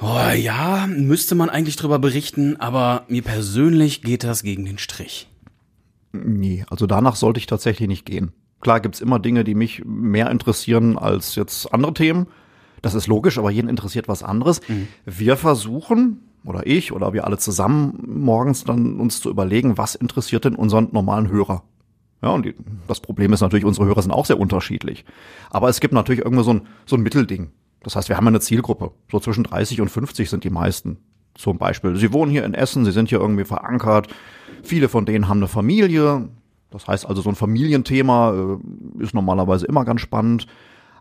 oh, 0.00 0.30
ja, 0.36 0.86
müsste 0.86 1.34
man 1.34 1.50
eigentlich 1.50 1.76
drüber 1.76 1.98
berichten, 1.98 2.56
aber 2.56 3.04
mir 3.08 3.22
persönlich 3.22 4.02
geht 4.02 4.24
das 4.24 4.42
gegen 4.42 4.64
den 4.64 4.78
Strich? 4.78 5.28
Nee, 6.12 6.64
also 6.70 6.86
danach 6.86 7.16
sollte 7.16 7.38
ich 7.38 7.46
tatsächlich 7.46 7.88
nicht 7.88 8.06
gehen. 8.06 8.32
Klar 8.60 8.80
gibt's 8.80 9.00
immer 9.00 9.18
Dinge, 9.18 9.44
die 9.44 9.54
mich 9.54 9.82
mehr 9.84 10.30
interessieren 10.30 10.98
als 10.98 11.34
jetzt 11.34 11.72
andere 11.72 11.94
Themen. 11.94 12.26
Das 12.82 12.94
ist 12.94 13.06
logisch, 13.06 13.38
aber 13.38 13.50
jeden 13.50 13.68
interessiert 13.68 14.08
was 14.08 14.22
anderes. 14.22 14.60
Mhm. 14.68 14.88
Wir 15.04 15.36
versuchen, 15.36 16.20
oder 16.44 16.66
ich, 16.66 16.92
oder 16.92 17.12
wir 17.12 17.24
alle 17.24 17.38
zusammen 17.38 18.02
morgens 18.06 18.64
dann 18.64 18.98
uns 19.00 19.20
zu 19.20 19.30
überlegen, 19.30 19.76
was 19.76 19.94
interessiert 19.94 20.44
denn 20.44 20.54
unseren 20.54 20.88
normalen 20.92 21.28
Hörer? 21.28 21.64
Ja, 22.22 22.30
und 22.30 22.46
die, 22.46 22.54
das 22.88 23.00
Problem 23.00 23.32
ist 23.32 23.40
natürlich, 23.40 23.64
unsere 23.64 23.86
Hörer 23.86 24.02
sind 24.02 24.10
auch 24.10 24.26
sehr 24.26 24.40
unterschiedlich. 24.40 25.04
Aber 25.50 25.68
es 25.68 25.80
gibt 25.80 25.94
natürlich 25.94 26.24
irgendwo 26.24 26.42
so 26.42 26.54
ein, 26.54 26.62
so 26.86 26.96
ein 26.96 27.02
Mittelding. 27.02 27.50
Das 27.82 27.94
heißt, 27.94 28.08
wir 28.08 28.16
haben 28.16 28.26
eine 28.26 28.40
Zielgruppe. 28.40 28.92
So 29.10 29.20
zwischen 29.20 29.44
30 29.44 29.80
und 29.80 29.90
50 29.90 30.28
sind 30.28 30.44
die 30.44 30.50
meisten. 30.50 30.98
Zum 31.34 31.58
Beispiel, 31.58 31.96
sie 31.96 32.12
wohnen 32.12 32.30
hier 32.30 32.44
in 32.44 32.54
Essen, 32.54 32.84
sie 32.84 32.92
sind 32.92 33.10
hier 33.10 33.20
irgendwie 33.20 33.44
verankert. 33.44 34.08
Viele 34.62 34.88
von 34.88 35.04
denen 35.04 35.28
haben 35.28 35.38
eine 35.38 35.48
Familie. 35.48 36.28
Das 36.70 36.88
heißt 36.88 37.06
also, 37.06 37.22
so 37.22 37.28
ein 37.28 37.36
Familienthema 37.36 38.32
äh, 38.32 39.02
ist 39.02 39.14
normalerweise 39.14 39.66
immer 39.66 39.84
ganz 39.84 40.00
spannend. 40.00 40.46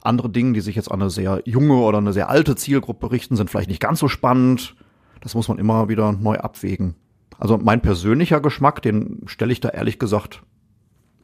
Andere 0.01 0.29
Dinge, 0.29 0.53
die 0.53 0.61
sich 0.61 0.75
jetzt 0.75 0.91
an 0.91 1.01
eine 1.01 1.09
sehr 1.09 1.41
junge 1.45 1.77
oder 1.77 1.97
eine 1.97 2.13
sehr 2.13 2.29
alte 2.29 2.55
Zielgruppe 2.55 3.11
richten, 3.11 3.35
sind 3.35 3.49
vielleicht 3.49 3.69
nicht 3.69 3.81
ganz 3.81 3.99
so 3.99 4.07
spannend. 4.07 4.75
Das 5.21 5.33
muss 5.33 5.47
man 5.47 5.57
immer 5.57 5.89
wieder 5.89 6.11
neu 6.11 6.37
abwägen. 6.37 6.95
Also 7.39 7.57
mein 7.57 7.81
persönlicher 7.81 8.41
Geschmack, 8.41 8.81
den 8.81 9.23
stelle 9.25 9.51
ich 9.51 9.61
da 9.61 9.69
ehrlich 9.69 9.97
gesagt 9.97 10.43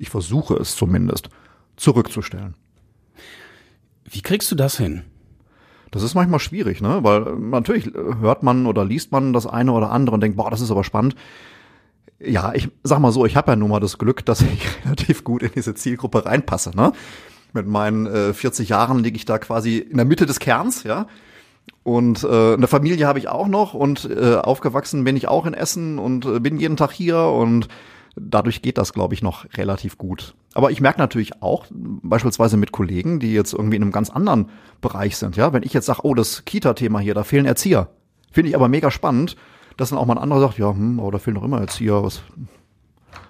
ich 0.02 0.10
versuche 0.10 0.56
es 0.56 0.76
zumindest, 0.76 1.30
zurückzustellen. 1.78 2.56
Wie 4.04 4.22
kriegst 4.22 4.52
du 4.52 4.56
das 4.56 4.78
hin? 4.78 5.04
Das 5.92 6.02
ist 6.02 6.16
manchmal 6.16 6.40
schwierig, 6.40 6.82
ne? 6.82 7.04
Weil 7.04 7.28
äh, 7.28 7.36
natürlich 7.38 7.94
hört 7.94 8.42
man 8.42 8.66
oder 8.66 8.84
liest 8.84 9.12
man 9.12 9.32
das 9.32 9.46
eine 9.46 9.72
oder 9.72 9.92
andere 9.92 10.16
und 10.16 10.22
denkt, 10.22 10.38
boah, 10.38 10.50
das 10.50 10.62
ist 10.62 10.72
aber 10.72 10.84
spannend. 10.84 11.16
Ja, 12.20 12.54
ich 12.54 12.70
sag 12.84 13.00
mal 13.00 13.12
so, 13.12 13.26
ich 13.26 13.36
habe 13.36 13.52
ja 13.52 13.56
nun 13.56 13.70
mal 13.70 13.80
das 13.80 14.00
Glück, 14.00 14.26
dass 14.26 14.42
ich 14.54 14.68
relativ 14.86 15.24
gut 15.24 15.44
in 15.44 15.52
diese 15.56 15.76
Zielgruppe 15.76 16.26
reinpasse, 16.26 16.72
ne? 16.76 16.94
Mit 17.54 17.68
meinen 17.68 18.08
äh, 18.08 18.34
40 18.34 18.70
Jahren 18.70 19.04
liege 19.04 19.18
ich 19.18 19.26
da 19.26 19.38
quasi 19.38 19.78
in 19.78 19.98
der 19.98 20.06
Mitte 20.06 20.26
des 20.26 20.40
Kerns, 20.40 20.84
ja. 20.84 21.06
Und 21.84 22.24
äh, 22.24 22.54
eine 22.54 22.68
Familie 22.68 23.06
habe 23.06 23.20
ich 23.20 23.28
auch 23.28 23.48
noch 23.48 23.76
und 23.76 24.10
äh, 24.10 24.36
aufgewachsen 24.36 25.04
bin 25.04 25.16
ich 25.16 25.28
auch 25.28 25.46
in 25.46 25.54
Essen 25.54 26.00
und 26.00 26.26
äh, 26.26 26.40
bin 26.40 26.58
jeden 26.58 26.78
Tag 26.78 26.92
hier 26.92 27.20
und 27.20 27.68
Dadurch 28.16 28.62
geht 28.62 28.78
das, 28.78 28.94
glaube 28.94 29.14
ich, 29.14 29.22
noch 29.22 29.46
relativ 29.54 29.98
gut. 29.98 30.36
Aber 30.54 30.72
ich 30.72 30.82
merke 30.82 31.00
natürlich 31.00 31.42
auch, 31.42 31.66
beispielsweise 31.72 32.58
mit 32.58 32.72
Kollegen, 32.72 33.20
die 33.20 33.34
jetzt 33.34 33.54
irgendwie 33.54 33.78
in 33.78 33.84
einem 33.84 33.92
ganz 33.92 34.10
anderen 34.10 34.50
Bereich 34.82 35.16
sind, 35.18 35.38
ja, 35.38 35.54
wenn 35.54 35.64
ich 35.64 35.74
jetzt 35.74 35.86
sage, 35.86 36.02
oh, 36.04 36.14
das 36.14 36.44
Kita-Thema 36.44 37.00
hier, 37.00 37.14
da 37.14 37.24
fehlen 37.24 37.46
Erzieher. 37.46 37.90
Finde 38.32 38.50
ich 38.50 38.56
aber 38.56 38.68
mega 38.68 38.92
spannend, 38.92 39.38
dass 39.78 39.90
dann 39.90 40.00
auch 40.00 40.06
mal 40.06 40.16
ein 40.16 40.24
anderer 40.24 40.42
sagt, 40.42 40.58
ja, 40.58 40.72
hm, 40.72 41.00
aber 41.00 41.12
da 41.12 41.20
fehlen 41.20 41.36
doch 41.36 41.44
immer 41.44 41.60
Erzieher. 41.60 42.04
Was, 42.04 42.22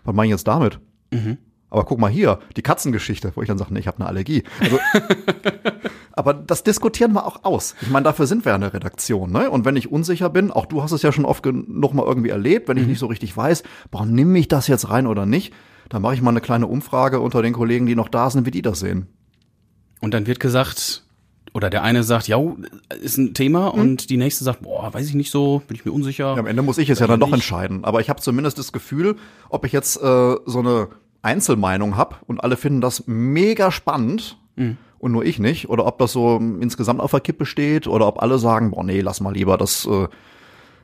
was 0.04 0.16
meine 0.16 0.28
ich 0.28 0.32
jetzt 0.32 0.48
damit? 0.48 0.80
Mhm. 1.12 1.38
Aber 1.72 1.86
guck 1.86 2.00
mal 2.00 2.12
hier, 2.12 2.40
die 2.58 2.62
Katzengeschichte, 2.62 3.32
wo 3.34 3.42
ich 3.42 3.48
dann 3.48 3.58
sage, 3.58 3.74
nee, 3.74 3.80
ich 3.80 3.88
habe 3.88 3.98
eine 3.98 4.08
Allergie. 4.08 4.44
Also, 4.60 4.78
aber 6.12 6.34
das 6.34 6.64
diskutieren 6.64 7.14
wir 7.14 7.26
auch 7.26 7.46
aus. 7.46 7.76
Ich 7.82 7.90
meine, 7.90 8.04
dafür 8.04 8.28
sind 8.28 8.44
wir 8.44 8.54
eine 8.54 8.74
Redaktion. 8.74 9.32
Ne? 9.32 9.50
Und 9.50 9.64
wenn 9.64 9.78
ich 9.78 9.90
unsicher 9.90 10.30
bin, 10.30 10.52
auch 10.52 10.66
du 10.66 10.84
hast 10.84 10.92
es 10.92 11.02
ja 11.02 11.14
schon 11.14 11.24
oft 11.24 11.44
genug 11.44 11.94
mal 11.94 12.06
irgendwie 12.06 12.30
erlebt, 12.30 12.68
wenn 12.68 12.76
ich 12.76 12.84
mhm. 12.84 12.90
nicht 12.90 13.00
so 13.00 13.06
richtig 13.08 13.36
weiß, 13.36 13.64
boah, 13.90 14.06
nimm 14.06 14.34
mich 14.34 14.50
das 14.50 14.68
jetzt 14.68 14.90
rein 14.90 15.08
oder 15.08 15.26
nicht, 15.26 15.54
dann 15.88 16.02
mache 16.02 16.14
ich 16.14 16.22
mal 16.22 16.32
eine 16.32 16.42
kleine 16.42 16.68
Umfrage 16.68 17.22
unter 17.22 17.42
den 17.42 17.54
Kollegen, 17.54 17.86
die 17.86 17.96
noch 17.96 18.10
da 18.10 18.30
sind, 18.30 18.46
wie 18.46 18.52
die 18.52 18.62
das 18.62 18.82
sehen. 18.82 19.08
Und 20.02 20.14
dann 20.14 20.28
wird 20.28 20.42
gesagt, 20.42 21.06
oder 21.54 21.70
der 21.70 21.84
eine 21.84 22.04
sagt, 22.04 22.28
ja, 22.28 22.38
ist 23.02 23.18
ein 23.18 23.34
Thema, 23.34 23.72
hm. 23.72 23.80
und 23.80 24.10
die 24.10 24.18
nächste 24.18 24.44
sagt, 24.44 24.62
boah, 24.62 24.94
weiß 24.94 25.08
ich 25.08 25.16
nicht 25.16 25.32
so, 25.32 25.62
bin 25.68 25.76
ich 25.76 25.86
mir 25.86 25.94
unsicher. 25.94 26.34
Ja, 26.34 26.40
am 26.40 26.48
Ende 26.48 26.64
muss 26.64 26.78
ich 26.78 26.90
es 26.90 27.00
ja 27.00 27.08
dann 27.08 27.22
doch 27.22 27.32
entscheiden. 27.32 27.86
Aber 27.86 28.02
ich 28.02 28.10
habe 28.10 28.20
zumindest 28.20 28.58
das 28.58 28.74
Gefühl, 28.74 29.16
ob 29.50 29.66
ich 29.66 29.72
jetzt 29.72 29.98
äh, 29.98 30.36
so 30.46 30.60
eine 30.60 30.90
Einzelmeinung 31.22 31.98
habe 31.98 32.16
und 32.28 32.44
alle 32.44 32.58
finden 32.58 32.82
das 32.82 33.04
mega 33.08 33.72
spannend 33.72 34.38
mhm. 34.56 34.78
und 35.00 35.12
nur 35.12 35.26
ich 35.26 35.40
nicht, 35.40 35.70
oder 35.70 35.86
ob 35.86 36.00
das 36.00 36.12
so 36.12 36.38
insgesamt 36.38 37.00
auf 37.00 37.12
der 37.12 37.20
Kippe 37.20 37.46
steht, 37.46 37.88
oder 37.88 38.08
ob 38.08 38.22
alle 38.22 38.40
sagen, 38.40 38.72
boah, 38.72 38.84
nee, 38.84 39.02
lass 39.02 39.22
mal 39.22 39.34
lieber, 39.34 39.58
das 39.58 39.86
äh, 39.86 40.08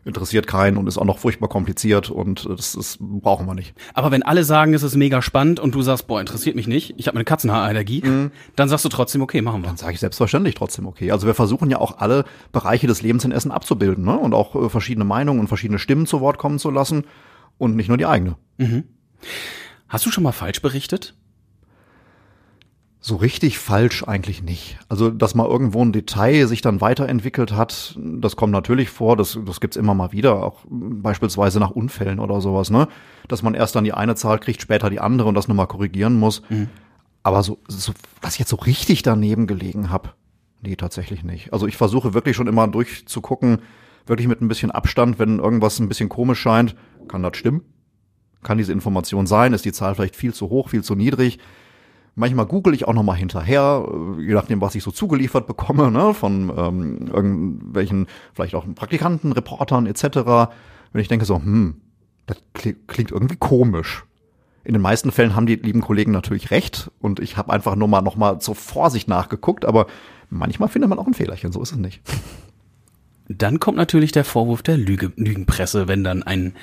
interessiert 0.08 0.48
keinen 0.48 0.78
und 0.78 0.88
ist 0.88 0.98
auch 0.98 1.06
noch 1.06 1.20
furchtbar 1.20 1.50
kompliziert 1.50 2.10
und 2.10 2.46
äh, 2.46 2.56
das, 2.56 2.74
das 2.74 2.98
brauchen 3.00 3.46
wir 3.46 3.54
nicht. 3.54 3.76
Aber 3.94 4.10
wenn 4.10 4.24
alle 4.24 4.44
sagen, 4.44 4.74
es 4.74 4.82
ist 4.82 4.96
mega 4.96 5.22
spannend 5.22 5.60
und 5.60 5.76
du 5.76 5.82
sagst, 5.82 6.08
boah, 6.08 6.20
interessiert 6.20 6.56
mich 6.56 6.68
nicht, 6.68 6.94
ich 6.98 7.08
habe 7.08 7.18
eine 7.18 7.26
Katzenhaarallergie, 7.26 8.02
mhm. 8.04 8.32
dann 8.56 8.70
sagst 8.70 8.86
du 8.86 8.90
trotzdem, 8.90 9.22
okay, 9.22 9.42
machen 9.42 9.62
wir. 9.62 9.68
Dann 9.68 9.78
sage 9.78 9.94
ich 9.94 10.00
selbstverständlich 10.00 10.56
trotzdem 10.56 10.88
okay. 10.88 11.12
Also 11.12 11.28
wir 11.28 11.34
versuchen 11.34 11.70
ja 11.70 11.80
auch 11.80 11.98
alle 11.98 12.24
Bereiche 12.52 12.88
des 12.88 13.02
Lebens 13.02 13.26
in 13.26 13.32
Essen 13.32 13.52
abzubilden 13.52 14.06
ne? 14.06 14.18
und 14.18 14.34
auch 14.34 14.56
äh, 14.56 14.70
verschiedene 14.70 15.06
Meinungen 15.06 15.42
und 15.42 15.48
verschiedene 15.48 15.80
Stimmen 15.80 16.06
zu 16.06 16.22
Wort 16.22 16.38
kommen 16.38 16.58
zu 16.58 16.72
lassen 16.72 17.04
und 17.58 17.76
nicht 17.76 17.90
nur 17.90 17.98
die 17.98 18.06
eigene. 18.06 18.38
Mhm. 18.58 18.86
Hast 19.88 20.06
du 20.06 20.12
schon 20.12 20.24
mal 20.24 20.32
falsch 20.32 20.62
berichtet? 20.62 21.16
So 23.00 23.16
richtig 23.16 23.60
falsch 23.60 24.04
eigentlich 24.04 24.42
nicht. 24.42 24.78
Also, 24.90 25.12
dass 25.12 25.36
mal 25.36 25.48
irgendwo 25.48 25.82
ein 25.82 25.94
Detail 25.94 26.48
sich 26.48 26.62
dann 26.62 26.82
weiterentwickelt 26.82 27.54
hat, 27.54 27.98
das 27.98 28.36
kommt 28.36 28.52
natürlich 28.52 28.90
vor, 28.90 29.16
das, 29.16 29.40
das 29.46 29.62
gibt's 29.62 29.78
immer 29.78 29.94
mal 29.94 30.12
wieder, 30.12 30.44
auch 30.44 30.66
beispielsweise 30.70 31.60
nach 31.60 31.70
Unfällen 31.70 32.20
oder 32.20 32.42
sowas, 32.42 32.70
ne? 32.70 32.88
Dass 33.28 33.44
man 33.44 33.54
erst 33.54 33.76
dann 33.76 33.84
die 33.84 33.94
eine 33.94 34.16
Zahl 34.16 34.40
kriegt, 34.40 34.62
später 34.62 34.90
die 34.90 35.00
andere 35.00 35.30
und 35.30 35.36
das 35.36 35.48
nochmal 35.48 35.68
korrigieren 35.68 36.20
muss. 36.20 36.42
Mhm. 36.50 36.70
Aber 37.24 37.44
so, 37.44 37.60
so, 37.68 37.94
dass 38.22 38.34
ich 38.34 38.40
jetzt 38.40 38.50
so 38.50 38.56
richtig 38.58 39.04
daneben 39.04 39.48
gelegen 39.48 39.90
habe, 39.90 40.10
nee, 40.62 40.76
tatsächlich 40.76 41.24
nicht. 41.24 41.54
Also 41.54 41.68
ich 41.68 41.78
versuche 41.78 42.14
wirklich 42.14 42.36
schon 42.36 42.48
immer 42.48 42.68
durchzugucken, 42.68 43.60
wirklich 44.06 44.28
mit 44.28 44.42
ein 44.42 44.48
bisschen 44.48 44.72
Abstand, 44.72 45.20
wenn 45.20 45.40
irgendwas 45.40 45.80
ein 45.80 45.88
bisschen 45.88 46.10
komisch 46.10 46.40
scheint, 46.40 46.76
kann 47.08 47.24
das 47.24 47.38
stimmen? 47.38 47.62
Kann 48.48 48.58
diese 48.58 48.72
Information 48.72 49.28
sein? 49.28 49.52
Ist 49.52 49.66
die 49.66 49.74
Zahl 49.74 49.94
vielleicht 49.94 50.16
viel 50.16 50.34
zu 50.34 50.50
hoch, 50.50 50.70
viel 50.70 50.82
zu 50.82 50.96
niedrig? 50.96 51.38
Manchmal 52.16 52.46
google 52.46 52.74
ich 52.74 52.88
auch 52.88 52.94
noch 52.94 53.04
mal 53.04 53.14
hinterher, 53.14 53.86
äh, 53.86 54.22
je 54.22 54.34
nachdem, 54.34 54.62
was 54.62 54.74
ich 54.74 54.84
so 54.84 54.92
zugeliefert 54.92 55.48
bekomme, 55.48 55.92
ne, 55.92 56.14
von 56.14 56.52
ähm, 56.56 57.08
irgendwelchen, 57.14 58.08
vielleicht 58.34 58.56
auch 58.56 58.66
Praktikanten, 58.74 59.34
Reportern 59.34 59.86
etc. 59.86 60.50
Wenn 60.94 61.02
ich 61.02 61.10
denke 61.10 61.26
so, 61.26 61.36
hm, 61.36 61.82
das 62.26 62.38
klingt 62.54 63.12
irgendwie 63.12 63.36
komisch. 63.36 64.06
In 64.64 64.74
den 64.74 64.82
meisten 64.82 65.12
Fällen 65.12 65.36
haben 65.36 65.46
die 65.46 65.56
lieben 65.56 65.82
Kollegen 65.82 66.12
natürlich 66.12 66.50
recht 66.50 66.90
und 67.00 67.20
ich 67.20 67.36
habe 67.36 67.52
einfach 67.52 67.76
nur 67.76 67.90
mal 67.90 68.02
noch 68.02 68.16
mal 68.16 68.40
zur 68.40 68.56
Vorsicht 68.56 69.10
nachgeguckt, 69.10 69.66
aber 69.66 69.88
manchmal 70.30 70.70
findet 70.70 70.90
man 70.90 71.00
auch 71.00 71.08
ein 71.08 71.14
Fehlerchen, 71.14 71.52
so 71.52 71.62
ist 71.62 71.74
es 71.74 71.78
nicht. 71.78 72.02
Dann 73.28 73.60
kommt 73.60 73.78
natürlich 73.78 74.14
der 74.14 74.24
Vorwurf 74.24 74.64
der 74.64 74.78
Lüge, 74.78 75.12
Lügenpresse, 75.18 75.90
wenn 75.90 76.04
dann 76.04 76.24
ein 76.24 76.54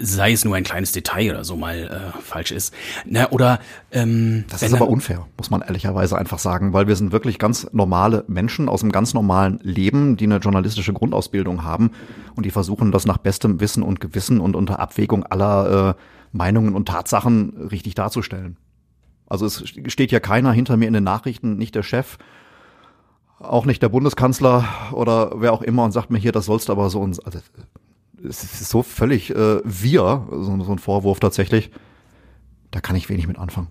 sei 0.00 0.32
es 0.32 0.44
nur 0.44 0.54
ein 0.56 0.64
kleines 0.64 0.92
Detail 0.92 1.30
oder 1.30 1.44
so 1.44 1.56
mal 1.56 2.12
äh, 2.16 2.20
falsch 2.20 2.52
ist. 2.52 2.74
Na, 3.04 3.30
oder 3.30 3.60
ähm, 3.92 4.44
das 4.48 4.62
ist 4.62 4.74
aber 4.74 4.88
unfair, 4.88 5.26
muss 5.36 5.50
man 5.50 5.62
ehrlicherweise 5.62 6.18
einfach 6.18 6.38
sagen, 6.38 6.72
weil 6.72 6.88
wir 6.88 6.96
sind 6.96 7.12
wirklich 7.12 7.38
ganz 7.38 7.68
normale 7.72 8.24
Menschen 8.26 8.68
aus 8.68 8.82
einem 8.82 8.92
ganz 8.92 9.14
normalen 9.14 9.58
Leben, 9.62 10.16
die 10.16 10.24
eine 10.24 10.38
journalistische 10.38 10.92
Grundausbildung 10.92 11.64
haben 11.64 11.90
und 12.34 12.46
die 12.46 12.50
versuchen, 12.50 12.92
das 12.92 13.06
nach 13.06 13.18
bestem 13.18 13.60
Wissen 13.60 13.82
und 13.82 14.00
Gewissen 14.00 14.40
und 14.40 14.56
unter 14.56 14.80
Abwägung 14.80 15.24
aller 15.24 15.90
äh, 15.90 16.00
Meinungen 16.32 16.74
und 16.74 16.88
Tatsachen 16.88 17.68
richtig 17.70 17.94
darzustellen. 17.94 18.56
Also 19.26 19.46
es 19.46 19.64
steht 19.86 20.12
ja 20.12 20.20
keiner 20.20 20.52
hinter 20.52 20.76
mir 20.76 20.88
in 20.88 20.94
den 20.94 21.04
Nachrichten, 21.04 21.56
nicht 21.56 21.74
der 21.74 21.82
Chef, 21.82 22.18
auch 23.38 23.66
nicht 23.66 23.82
der 23.82 23.88
Bundeskanzler 23.88 24.66
oder 24.92 25.32
wer 25.36 25.52
auch 25.52 25.62
immer 25.62 25.84
und 25.84 25.92
sagt 25.92 26.10
mir 26.10 26.18
hier, 26.18 26.32
das 26.32 26.46
sollst 26.46 26.68
du 26.68 26.72
aber 26.72 26.90
so 26.90 27.00
und 27.00 27.24
also 27.24 27.38
es 28.24 28.44
ist 28.44 28.68
so 28.68 28.82
völlig 28.82 29.30
äh, 29.30 29.60
wir, 29.64 30.26
so, 30.30 30.62
so 30.62 30.72
ein 30.72 30.78
Vorwurf 30.78 31.20
tatsächlich. 31.20 31.70
Da 32.70 32.80
kann 32.80 32.96
ich 32.96 33.08
wenig 33.08 33.26
mit 33.26 33.38
anfangen. 33.38 33.68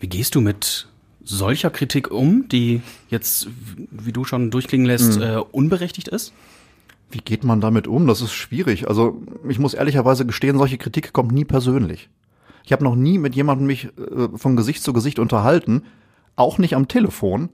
Wie 0.00 0.08
gehst 0.08 0.34
du 0.34 0.40
mit 0.40 0.88
solcher 1.22 1.70
Kritik 1.70 2.10
um, 2.10 2.48
die 2.48 2.82
jetzt, 3.08 3.48
wie 3.90 4.12
du 4.12 4.24
schon 4.24 4.50
durchklingen 4.50 4.86
lässt, 4.86 5.16
mhm. 5.16 5.22
äh, 5.22 5.36
unberechtigt 5.36 6.08
ist? 6.08 6.32
Wie 7.10 7.18
geht 7.18 7.44
man 7.44 7.60
damit 7.60 7.86
um? 7.86 8.06
Das 8.06 8.20
ist 8.20 8.32
schwierig. 8.32 8.88
Also 8.88 9.22
ich 9.48 9.58
muss 9.58 9.74
ehrlicherweise 9.74 10.26
gestehen, 10.26 10.58
solche 10.58 10.78
Kritik 10.78 11.12
kommt 11.12 11.32
nie 11.32 11.44
persönlich. 11.44 12.08
Ich 12.64 12.72
habe 12.72 12.84
noch 12.84 12.96
nie 12.96 13.18
mit 13.18 13.34
jemandem 13.34 13.66
mich 13.66 13.84
äh, 13.84 14.28
von 14.36 14.56
Gesicht 14.56 14.82
zu 14.82 14.92
Gesicht 14.92 15.18
unterhalten, 15.18 15.82
auch 16.36 16.58
nicht 16.58 16.74
am 16.74 16.88
Telefon, 16.88 17.50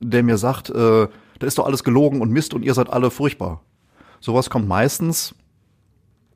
der 0.00 0.22
mir 0.22 0.38
sagt, 0.38 0.70
äh, 0.70 1.08
da 1.38 1.46
ist 1.46 1.58
doch 1.58 1.66
alles 1.66 1.82
gelogen 1.82 2.20
und 2.20 2.30
Mist 2.30 2.54
und 2.54 2.62
ihr 2.62 2.74
seid 2.74 2.90
alle 2.90 3.10
furchtbar. 3.10 3.62
Sowas 4.20 4.50
kommt 4.50 4.68
meistens 4.68 5.34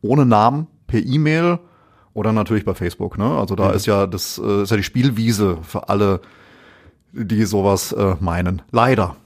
ohne 0.02 0.26
Namen 0.26 0.66
per 0.86 1.00
E-Mail 1.00 1.58
Oder 2.14 2.32
natürlich 2.32 2.64
bei 2.64 2.74
Facebook, 2.74 3.16
ne? 3.16 3.38
Also 3.38 3.54
da 3.54 3.70
ist 3.70 3.86
ja 3.86 4.06
das 4.06 4.38
äh, 4.42 4.62
ist 4.62 4.70
ja 4.70 4.76
die 4.76 4.82
Spielwiese 4.82 5.58
für 5.62 5.88
alle, 5.88 6.20
die 7.12 7.44
sowas 7.44 7.92
äh, 7.92 8.16
meinen. 8.18 8.62
Leider. 8.72 9.16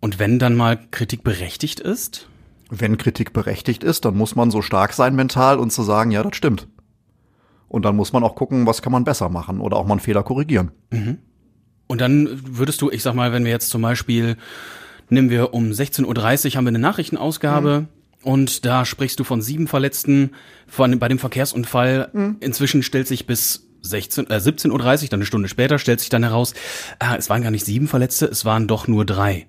Und 0.00 0.20
wenn 0.20 0.38
dann 0.38 0.56
mal 0.56 0.78
Kritik 0.92 1.24
berechtigt 1.24 1.80
ist? 1.80 2.28
Wenn 2.70 2.98
Kritik 2.98 3.32
berechtigt 3.32 3.82
ist, 3.82 4.04
dann 4.04 4.16
muss 4.16 4.36
man 4.36 4.50
so 4.52 4.62
stark 4.62 4.92
sein 4.92 5.16
mental 5.16 5.58
und 5.58 5.72
zu 5.72 5.82
sagen, 5.82 6.12
ja, 6.12 6.22
das 6.22 6.36
stimmt. 6.36 6.68
Und 7.66 7.84
dann 7.84 7.96
muss 7.96 8.12
man 8.12 8.22
auch 8.22 8.34
gucken, 8.36 8.66
was 8.66 8.80
kann 8.80 8.92
man 8.92 9.04
besser 9.04 9.28
machen 9.28 9.60
oder 9.60 9.76
auch 9.76 9.86
mal 9.86 9.94
einen 9.94 10.00
Fehler 10.00 10.22
korrigieren. 10.22 10.70
Und 11.88 12.00
dann 12.00 12.28
würdest 12.44 12.80
du, 12.82 12.90
ich 12.90 13.02
sag 13.02 13.14
mal, 13.14 13.32
wenn 13.32 13.44
wir 13.44 13.50
jetzt 13.50 13.70
zum 13.70 13.82
Beispiel, 13.82 14.36
nehmen 15.08 15.30
wir 15.30 15.54
um 15.54 15.70
16.30 15.70 16.04
Uhr 16.04 16.56
haben 16.56 16.64
wir 16.64 16.68
eine 16.68 16.78
Nachrichtenausgabe 16.78 17.88
und 18.22 18.64
da 18.64 18.84
sprichst 18.84 19.18
du 19.20 19.24
von 19.24 19.42
sieben 19.42 19.68
Verletzten 19.68 20.32
von, 20.66 20.98
bei 20.98 21.08
dem 21.08 21.18
Verkehrsunfall. 21.18 22.10
Inzwischen 22.40 22.82
stellt 22.82 23.06
sich 23.06 23.26
bis 23.26 23.68
16, 23.82 24.28
äh, 24.30 24.34
17.30 24.34 24.70
Uhr, 24.72 25.08
dann 25.08 25.18
eine 25.18 25.26
Stunde 25.26 25.48
später, 25.48 25.78
stellt 25.78 26.00
sich 26.00 26.08
dann 26.08 26.22
heraus, 26.22 26.54
ah, 26.98 27.16
es 27.16 27.30
waren 27.30 27.42
gar 27.42 27.50
nicht 27.50 27.64
sieben 27.64 27.88
Verletzte, 27.88 28.26
es 28.26 28.44
waren 28.44 28.66
doch 28.66 28.88
nur 28.88 29.04
drei. 29.04 29.46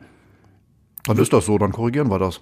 Dann 1.06 1.18
ist 1.18 1.34
das 1.34 1.46
so, 1.46 1.58
dann 1.58 1.72
korrigieren 1.72 2.10
wir 2.10 2.20
das. 2.20 2.42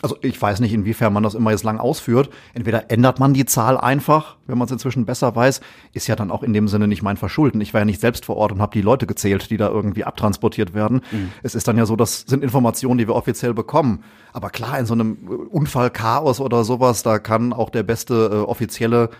Also 0.00 0.16
ich 0.22 0.40
weiß 0.40 0.60
nicht, 0.60 0.72
inwiefern 0.72 1.12
man 1.12 1.22
das 1.22 1.34
immer 1.34 1.50
jetzt 1.50 1.62
lang 1.62 1.78
ausführt. 1.78 2.30
Entweder 2.54 2.90
ändert 2.90 3.20
man 3.20 3.34
die 3.34 3.44
Zahl 3.44 3.78
einfach, 3.78 4.36
wenn 4.46 4.58
man 4.58 4.66
es 4.66 4.72
inzwischen 4.72 5.04
besser 5.04 5.36
weiß, 5.36 5.60
ist 5.92 6.06
ja 6.06 6.16
dann 6.16 6.30
auch 6.30 6.42
in 6.42 6.52
dem 6.52 6.68
Sinne 6.68 6.88
nicht 6.88 7.02
mein 7.02 7.16
Verschulden. 7.16 7.60
Ich 7.60 7.72
war 7.72 7.82
ja 7.82 7.84
nicht 7.84 8.00
selbst 8.00 8.24
vor 8.24 8.36
Ort 8.36 8.52
und 8.52 8.60
habe 8.60 8.72
die 8.72 8.80
Leute 8.80 9.06
gezählt, 9.06 9.50
die 9.50 9.58
da 9.58 9.68
irgendwie 9.68 10.04
abtransportiert 10.04 10.74
werden. 10.74 11.02
Es 11.42 11.54
ist 11.54 11.68
dann 11.68 11.76
ja 11.76 11.86
so, 11.86 11.96
das 11.96 12.20
sind 12.26 12.42
Informationen, 12.42 12.98
die 12.98 13.06
wir 13.06 13.14
offiziell 13.14 13.54
bekommen. 13.54 14.02
Aber 14.32 14.50
klar, 14.50 14.78
in 14.78 14.86
so 14.86 14.94
einem 14.94 15.16
Unfallchaos 15.50 16.40
oder 16.40 16.64
sowas, 16.64 17.02
da 17.02 17.18
kann 17.18 17.52
auch 17.52 17.70
der 17.70 17.82
beste 17.82 18.30
äh, 18.32 18.36
offizielle 18.38 19.10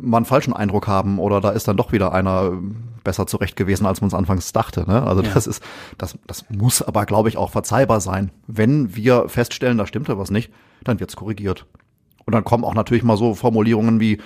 mal 0.00 0.18
einen 0.18 0.26
falschen 0.26 0.52
Eindruck 0.52 0.86
haben 0.86 1.18
oder 1.18 1.40
da 1.40 1.50
ist 1.50 1.68
dann 1.68 1.76
doch 1.76 1.92
wieder 1.92 2.12
einer 2.12 2.52
besser 3.04 3.26
zurecht 3.26 3.56
gewesen, 3.56 3.86
als 3.86 4.00
man 4.00 4.08
es 4.08 4.14
anfangs 4.14 4.52
dachte. 4.52 4.84
Ne? 4.86 5.02
Also 5.02 5.22
Ja. 5.22 5.30
das 5.32 5.46
ist, 5.46 5.62
das, 5.98 6.18
das 6.26 6.44
muss 6.50 6.82
aber, 6.82 7.06
glaube 7.06 7.28
ich, 7.28 7.36
auch 7.36 7.50
verzeihbar 7.50 8.00
sein. 8.00 8.30
Wenn 8.46 8.94
wir 8.96 9.28
feststellen, 9.28 9.78
da 9.78 9.86
stimmt 9.86 10.08
ja 10.08 10.18
was 10.18 10.30
nicht, 10.30 10.52
dann 10.84 11.00
wird's 11.00 11.16
korrigiert. 11.16 11.66
Und 12.26 12.34
dann 12.34 12.44
kommen 12.44 12.64
auch 12.64 12.74
natürlich 12.74 13.02
mal 13.02 13.16
so 13.16 13.34
Formulierungen 13.34 14.00
wie, 14.00 14.20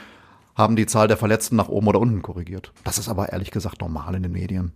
haben 0.56 0.76
die 0.76 0.87
Zahl 0.87 1.08
der 1.08 1.16
Verletzten 1.16 1.56
nach 1.56 1.68
oben 1.68 1.87
oder 1.88 2.00
unten 2.00 2.22
korrigiert. 2.22 2.72
Das 2.84 2.98
ist 2.98 3.08
aber 3.08 3.32
ehrlich 3.32 3.50
gesagt 3.50 3.80
normal 3.80 4.14
in 4.14 4.22
den 4.22 4.32
Medien. 4.32 4.72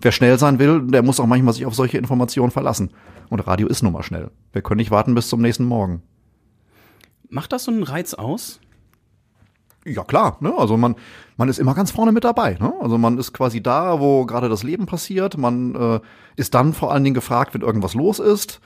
Wer 0.00 0.12
schnell 0.12 0.38
sein 0.38 0.58
will, 0.58 0.82
der 0.88 1.02
muss 1.02 1.20
auch 1.20 1.26
manchmal 1.26 1.54
sich 1.54 1.64
auf 1.64 1.74
solche 1.74 1.96
Informationen 1.98 2.50
verlassen. 2.50 2.90
Und 3.30 3.40
Radio 3.46 3.68
ist 3.68 3.82
nun 3.82 3.92
mal 3.92 4.02
schnell. 4.02 4.30
Wir 4.52 4.60
können 4.62 4.78
nicht 4.78 4.90
warten 4.90 5.14
bis 5.14 5.28
zum 5.28 5.40
nächsten 5.40 5.64
Morgen. 5.64 6.02
Macht 7.28 7.52
das 7.52 7.64
so 7.64 7.70
einen 7.70 7.82
Reiz 7.84 8.12
aus? 8.14 8.60
Ja 9.84 10.04
klar, 10.04 10.36
ne? 10.40 10.54
also 10.56 10.76
man, 10.76 10.94
man 11.36 11.48
ist 11.48 11.58
immer 11.58 11.74
ganz 11.74 11.90
vorne 11.90 12.12
mit 12.12 12.24
dabei. 12.24 12.56
Ne? 12.60 12.72
Also 12.80 12.98
man 12.98 13.18
ist 13.18 13.32
quasi 13.32 13.62
da, 13.62 13.98
wo 13.98 14.26
gerade 14.26 14.48
das 14.48 14.62
Leben 14.62 14.86
passiert. 14.86 15.36
Man 15.36 15.74
äh, 15.74 16.00
ist 16.36 16.54
dann 16.54 16.72
vor 16.72 16.92
allen 16.92 17.02
Dingen 17.02 17.14
gefragt, 17.14 17.54
wenn 17.54 17.62
irgendwas 17.62 17.94
los 17.94 18.20
ist. 18.20 18.60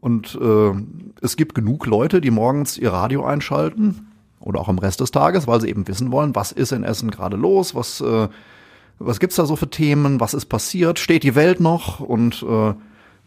Und 0.00 0.38
äh, 0.40 0.72
es 1.20 1.36
gibt 1.36 1.54
genug 1.54 1.86
Leute, 1.86 2.20
die 2.20 2.30
morgens 2.30 2.78
ihr 2.78 2.92
Radio 2.92 3.24
einschalten 3.24 4.08
oder 4.40 4.60
auch 4.60 4.68
am 4.68 4.78
Rest 4.78 5.00
des 5.00 5.10
Tages, 5.10 5.46
weil 5.46 5.60
sie 5.60 5.68
eben 5.68 5.86
wissen 5.88 6.12
wollen, 6.12 6.34
was 6.34 6.52
ist 6.52 6.72
in 6.72 6.84
Essen 6.84 7.10
gerade 7.10 7.36
los, 7.36 7.74
was, 7.74 8.00
äh, 8.00 8.28
was 8.98 9.20
gibt's 9.20 9.36
da 9.36 9.46
so 9.46 9.56
für 9.56 9.70
Themen, 9.70 10.20
was 10.20 10.34
ist 10.34 10.46
passiert, 10.46 10.98
steht 10.98 11.22
die 11.22 11.34
Welt 11.34 11.60
noch 11.60 12.00
und 12.00 12.44
äh, 12.48 12.74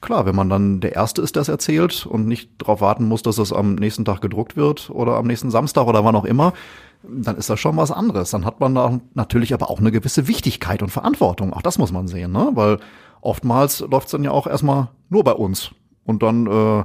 Klar, 0.06 0.28
wenn 0.28 0.36
man 0.36 0.50
dann 0.50 0.82
der 0.82 0.94
Erste 0.94 1.24
ist, 1.24 1.36
der 1.36 1.42
es 1.42 1.48
erzählt 1.48 2.06
und 2.06 2.28
nicht 2.28 2.52
darauf 2.60 2.80
warten 2.80 3.06
muss, 3.06 3.24
dass 3.24 3.40
es 3.40 3.52
am 3.52 3.74
nächsten 3.74 4.06
Tag 4.06 4.22
gedruckt 4.22 4.56
wird 4.56 4.92
oder 4.92 5.16
am 5.16 5.26
nächsten 5.26 5.50
Samstag 5.50 5.88
oder 5.88 6.06
wann 6.06 6.16
auch 6.16 6.26
immer, 6.26 6.54
dann 7.10 7.38
ist 7.38 7.50
das 7.50 7.60
schon 7.60 7.78
was 7.78 7.92
anderes. 7.92 8.32
Dann 8.32 8.46
hat 8.46 8.60
man 8.60 8.76
da 8.76 9.00
natürlich 9.14 9.54
aber 9.54 9.70
auch 9.70 9.80
eine 9.80 9.92
gewisse 9.92 10.28
Wichtigkeit 10.28 10.82
und 10.82 10.90
Verantwortung. 10.90 11.54
Auch 11.54 11.62
das 11.62 11.78
muss 11.78 11.92
man 11.92 12.08
sehen, 12.08 12.32
ne? 12.32 12.52
Weil 12.54 12.80
oftmals 13.22 13.80
läuft 13.80 14.08
es 14.08 14.12
dann 14.12 14.24
ja 14.24 14.32
auch 14.32 14.48
erstmal 14.48 14.90
nur 15.10 15.24
bei 15.24 15.34
uns. 15.34 15.72
Und 16.06 16.24
dann 16.24 16.48
äh, 16.48 16.84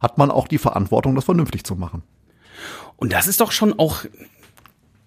hat 0.00 0.18
man 0.18 0.30
auch 0.30 0.48
die 0.48 0.58
Verantwortung, 0.58 1.14
das 1.14 1.24
vernünftig 1.24 1.64
zu 1.64 1.76
machen. 1.76 2.02
Und 2.96 3.12
das 3.12 3.26
ist 3.26 3.40
doch 3.40 3.52
schon 3.52 3.78
auch, 3.78 4.04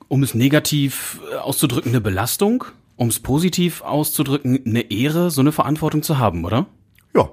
um 0.07 0.23
es 0.23 0.33
negativ 0.33 1.19
auszudrücken, 1.41 1.91
eine 1.91 2.01
Belastung, 2.01 2.65
um 2.95 3.07
es 3.07 3.19
positiv 3.19 3.81
auszudrücken, 3.81 4.59
eine 4.65 4.91
Ehre, 4.91 5.31
so 5.31 5.41
eine 5.41 5.51
Verantwortung 5.51 6.03
zu 6.03 6.17
haben, 6.17 6.45
oder? 6.45 6.65
Ja. 7.15 7.29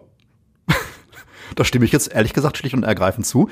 da 1.57 1.65
stimme 1.65 1.85
ich 1.85 1.93
jetzt 1.93 2.13
ehrlich 2.13 2.33
gesagt 2.33 2.59
schlicht 2.59 2.75
und 2.75 2.85
ergreifend 2.85 3.27
zu. 3.27 3.49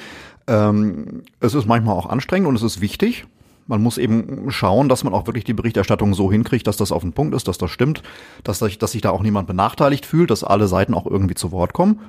Ähm, 0.47 1.23
es 1.41 1.55
ist 1.55 1.67
manchmal 1.67 1.97
auch 1.97 2.07
anstrengend 2.07 2.49
und 2.49 2.57
es 2.57 2.63
ist 2.63 2.81
wichtig. 2.81 3.27
Man 3.67 3.83
muss 3.83 3.97
eben 3.99 4.51
schauen, 4.51 4.89
dass 4.89 5.05
man 5.05 5.15
auch 5.15 5.27
wirklich 5.27 5.45
die 5.45 5.55
Berichterstattung 5.55 6.15
so 6.15 6.31
hinkriegt, 6.33 6.67
dass 6.67 6.77
das 6.77 6.93
auf 6.93 7.03
den 7.03 7.13
Punkt 7.13 7.35
ist, 7.35 7.47
dass 7.49 7.59
das 7.59 7.71
stimmt, 7.71 8.03
dass, 8.45 8.59
sich- 8.59 8.79
dass 8.79 8.93
sich 8.93 9.03
da 9.03 9.11
auch 9.11 9.23
niemand 9.23 9.47
benachteiligt 9.47 10.05
fühlt, 10.05 10.31
dass 10.31 10.43
alle 10.45 10.67
Seiten 10.69 10.95
auch 10.95 11.07
irgendwie 11.07 11.35
zu 11.35 11.53
Wort 11.53 11.73
kommen. 11.73 12.01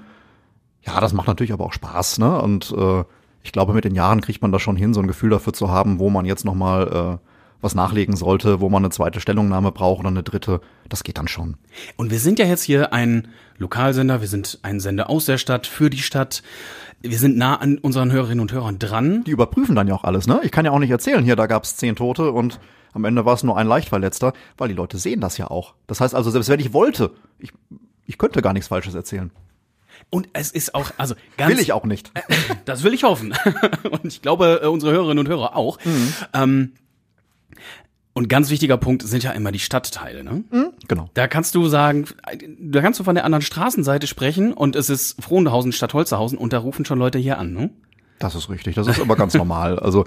Ja, 0.82 1.00
das 1.00 1.13
macht 1.13 1.28
natürlich 1.28 1.54
aber 1.54 1.66
auch 1.66 1.74
Spaß, 1.74 2.20
ne? 2.20 2.42
Und 2.42 2.74
äh, 2.78 3.04
ich 3.44 3.52
glaube, 3.52 3.74
mit 3.74 3.86
den 3.86 3.96
Jahren 3.96 4.22
kriegt 4.22 4.42
man 4.42 4.52
das 4.52 4.62
schon 4.62 4.76
hin, 4.76 4.94
so 4.94 5.00
ein 5.02 5.08
Gefühl 5.08 5.30
dafür 5.30 5.54
zu 5.54 5.70
haben, 5.70 6.00
wo 6.00 6.10
man 6.10 6.26
jetzt 6.26 6.44
nochmal 6.46 7.20
äh, 7.22 7.28
was 7.62 7.76
nachlegen 7.76 8.16
sollte, 8.18 8.60
wo 8.60 8.70
man 8.70 8.84
eine 8.84 8.89
zweite 8.92 9.22
Stellungnahme 9.22 9.72
braucht 9.72 10.00
oder 10.02 10.10
eine 10.10 10.24
dritte. 10.24 10.60
Das 10.89 11.04
geht 11.04 11.18
dann 11.18 11.30
schon. 11.30 11.56
Und 11.96 12.12
wir 12.12 12.20
sind 12.20 12.39
ja 12.39 12.46
jetzt 12.46 12.63
hier 12.63 12.92
ein 12.94 13.30
Lokalsender, 13.58 14.20
wir 14.20 14.28
sind 14.28 14.60
ein 14.63 14.80
Sender 14.82 15.10
aus 15.10 15.26
der 15.26 15.38
Stadt, 15.38 15.68
für 15.68 15.89
die 15.89 16.00
Stadt. 16.00 16.44
Wir 17.06 17.20
sind 17.20 17.38
nah 17.38 17.58
an 17.58 17.78
unseren 17.78 18.13
Hörerinnen 18.13 18.39
und 18.39 18.54
Hörern 18.54 18.80
dran. 18.80 19.26
die 19.26 19.32
überprüfen 19.32 19.76
dann 19.76 19.89
ja 19.89 19.94
auch 19.94 20.06
alles, 20.06 20.26
ne? 20.26 20.39
Ich 20.44 20.52
kann 20.52 20.63
ja 20.63 20.72
auch 20.72 20.80
nicht 20.80 20.89
erzählen, 20.89 21.24
hier, 21.24 21.36
da 21.36 21.48
gab's 21.48 21.76
zehn 21.76 21.98
Tote 21.98 22.32
und 22.32 22.62
am 22.94 23.04
Ende 23.04 23.26
war 23.26 23.34
es 23.34 23.44
nur 23.44 23.58
ein 23.58 23.68
Leichtverletzter, 23.68 24.32
weil 24.58 24.70
die 24.70 24.74
Leute 24.74 24.98
sehen 24.98 25.20
das 25.20 25.38
ja 25.38 25.52
auch. 25.52 25.74
Das 25.86 26.00
heißt 26.00 26.16
also, 26.16 26.32
selbst 26.32 26.48
wenn 26.48 26.62
ich 26.62 26.72
wollte, 26.72 27.12
ich, 27.39 27.52
ich 28.06 28.18
könnte 28.18 28.42
gar 28.42 28.54
nichts 28.54 28.70
Falsches 28.70 28.96
erzählen. 28.96 29.32
Und 30.10 30.30
es 30.34 30.52
ist 30.52 30.76
auch, 30.76 30.92
also 30.98 31.16
ganz. 31.38 31.52
Will 31.52 31.60
ich 31.60 31.74
auch 31.74 31.84
nicht. 31.84 32.12
Das 32.66 32.84
will 32.84 32.94
ich 32.94 33.04
hoffen. 33.04 33.34
Und 33.89 34.06
ich 34.06 34.22
glaube, 34.22 34.62
äh, 34.63 34.68
unsere 34.68 34.94
Hörerinnen 34.94 35.20
und 35.20 35.28
Hörer 35.28 35.56
auch. 35.56 35.78
Ähm, 36.34 36.74
und 38.13 38.30
ganz 38.30 38.49
wichtiger 38.49 38.78
Punkt 38.78 39.02
sind 39.02 39.23
ja 39.23 39.32
immer 39.32 39.52
die 39.52 39.60
Stadtteile, 39.60 40.23
ne? 40.23 40.43
Genau. 40.88 41.10
Da 41.15 41.28
kannst 41.28 41.56
du 41.56 41.67
sagen, 41.67 42.06
da 42.60 42.82
kannst 42.82 42.99
du 42.99 43.04
von 43.04 43.15
der 43.15 43.26
anderen 43.26 43.41
Straßenseite 43.41 44.06
sprechen 44.06 44.54
und 44.54 44.76
es 44.76 44.89
ist 44.89 45.21
Frohnhausen 45.21 45.71
statt 45.71 45.93
Holzerhausen 45.93 46.38
und 46.38 46.54
da 46.54 46.60
rufen 46.60 46.86
schon 46.86 46.99
Leute 46.99 47.17
hier 47.17 47.39
an, 47.39 47.54
ne? 47.54 47.71
Das 48.19 48.36
ist 48.36 48.49
richtig. 48.49 48.76
Das 48.76 48.88
ist 48.88 49.02
aber 49.02 49.15
ganz 49.15 49.34
normal. 49.34 49.80
Also, 49.80 50.06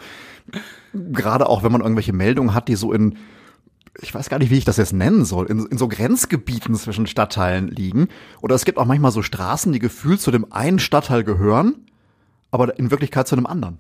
gerade 0.95 1.49
auch 1.49 1.65
wenn 1.65 1.73
man 1.73 1.81
irgendwelche 1.81 2.13
Meldungen 2.13 2.55
hat, 2.55 2.69
die 2.69 2.77
so 2.77 2.93
in, 2.93 3.19
ich 4.01 4.15
weiß 4.15 4.29
gar 4.29 4.39
nicht, 4.39 4.51
wie 4.51 4.59
ich 4.59 4.65
das 4.65 4.77
jetzt 4.77 4.93
nennen 4.93 5.25
soll, 5.25 5.47
in, 5.47 5.67
in 5.67 5.77
so 5.77 5.89
Grenzgebieten 5.89 6.75
zwischen 6.77 7.07
Stadtteilen 7.07 7.69
liegen. 7.69 8.09
Oder 8.41 8.55
es 8.55 8.65
gibt 8.65 8.79
auch 8.79 8.87
manchmal 8.87 9.11
so 9.11 9.23
Straßen, 9.23 9.73
die 9.73 9.81
gefühlt 9.81 10.21
zu 10.21 10.31
dem 10.31 10.53
einen 10.53 10.79
Stadtteil 10.79 11.25
gehören, 11.25 11.87
aber 12.51 12.79
in 12.79 12.91
Wirklichkeit 12.91 13.27
zu 13.27 13.37
einem 13.37 13.47
anderen. 13.47 13.79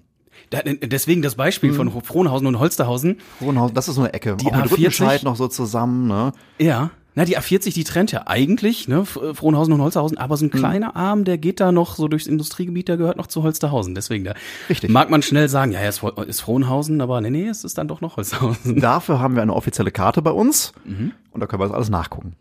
Deswegen 0.52 1.22
das 1.22 1.35
Beispiel 1.35 1.72
von 1.72 1.90
Frohnhausen 2.02 2.46
und 2.46 2.59
Holsterhausen. 2.59 3.18
Frohnhausen, 3.38 3.74
das 3.74 3.88
ist 3.88 3.96
so 3.96 4.02
eine 4.02 4.12
Ecke. 4.14 4.37
Die 4.37 4.46
auch 4.46 4.56
mit 4.56 4.66
A40? 4.66 4.72
Rüttenscheid 4.72 5.22
noch 5.24 5.37
so 5.37 5.48
zusammen, 5.48 6.06
ne? 6.06 6.32
Ja. 6.59 6.90
Na, 7.18 7.24
die 7.24 7.38
A40, 7.38 7.72
die 7.72 7.85
trennt 7.85 8.12
ja 8.12 8.24
eigentlich, 8.26 8.88
ne, 8.88 9.06
Frohnhausen 9.06 9.72
und 9.72 9.80
Holsterhausen, 9.80 10.18
aber 10.18 10.37
so 10.37 10.44
ein 10.44 10.50
kleiner 10.50 10.96
Arm, 10.96 11.24
der 11.24 11.38
geht 11.38 11.61
da 11.61 11.72
noch 11.72 11.96
so 11.96 12.09
durchs 12.09 12.26
Industriegebiet, 12.26 12.88
der 12.88 12.98
gehört 12.98 13.16
noch 13.16 13.26
zu 13.26 13.42
Holsterhausen. 13.42 13.94
Deswegen, 13.94 14.24
da 14.24 14.35
Richtig. 14.68 14.90
mag 14.90 15.09
man 15.09 15.22
schnell 15.22 15.48
sagen, 15.48 15.72
ja, 15.72 15.80
ja, 15.80 15.88
ist, 15.88 16.00
Fro- 16.00 16.22
ist 16.24 16.42
Frohnhausen, 16.42 17.00
aber 17.00 17.22
nee, 17.22 17.30
nee, 17.30 17.48
es 17.48 17.64
ist 17.64 17.78
dann 17.78 17.88
doch 17.88 18.02
noch 18.02 18.18
Holsterhausen. 18.18 18.80
Dafür 18.80 19.18
haben 19.18 19.35
wir 19.35 19.40
eine 19.40 19.54
offizielle 19.54 19.90
Karte 19.92 20.20
bei 20.20 20.30
uns 20.30 20.74
und 20.85 21.40
da 21.40 21.46
können 21.46 21.62
wir 21.62 21.66
das 21.68 21.74
alles 21.74 21.88
nachgucken. 21.88 22.35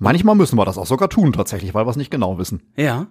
Manchmal 0.00 0.34
müssen 0.34 0.58
wir 0.58 0.64
das 0.64 0.78
auch 0.78 0.86
sogar 0.86 1.08
tun 1.08 1.32
tatsächlich, 1.32 1.72
weil 1.74 1.86
wir 1.86 1.90
es 1.90 1.96
nicht 1.96 2.10
genau 2.10 2.38
wissen. 2.38 2.60
Ja. 2.76 3.06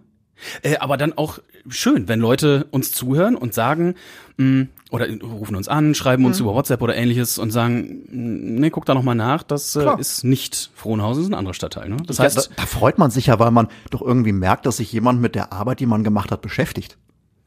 Äh, 0.61 0.77
aber 0.77 0.97
dann 0.97 1.13
auch 1.17 1.39
schön, 1.67 2.07
wenn 2.07 2.19
Leute 2.19 2.67
uns 2.71 2.91
zuhören 2.91 3.35
und 3.35 3.53
sagen, 3.53 3.95
mh, 4.37 4.67
oder 4.91 5.07
rufen 5.21 5.55
uns 5.55 5.67
an, 5.67 5.95
schreiben 5.95 6.23
uns 6.25 6.39
über 6.39 6.53
WhatsApp 6.53 6.81
oder 6.81 6.95
ähnliches 6.95 7.37
und 7.39 7.51
sagen, 7.51 8.03
mh, 8.09 8.59
nee, 8.61 8.69
guck 8.69 8.85
da 8.85 8.93
noch 8.93 9.03
mal 9.03 9.15
nach, 9.15 9.43
das 9.43 9.75
äh, 9.75 9.85
ist 9.99 10.23
nicht 10.23 10.71
Frohnhausen, 10.75 11.21
das 11.23 11.27
ist 11.27 11.31
ein 11.33 11.37
anderer 11.37 11.53
Stadtteil. 11.53 11.89
Ne? 11.89 11.97
Das 12.05 12.19
heißt, 12.19 12.37
da, 12.37 12.55
da 12.55 12.65
freut 12.65 12.97
man 12.97 13.11
sich 13.11 13.25
ja, 13.27 13.39
weil 13.39 13.51
man 13.51 13.67
doch 13.89 14.01
irgendwie 14.01 14.31
merkt, 14.31 14.65
dass 14.65 14.77
sich 14.77 14.91
jemand 14.91 15.19
mit 15.21 15.35
der 15.35 15.51
Arbeit, 15.51 15.79
die 15.79 15.85
man 15.85 16.03
gemacht 16.03 16.31
hat, 16.31 16.41
beschäftigt. 16.41 16.97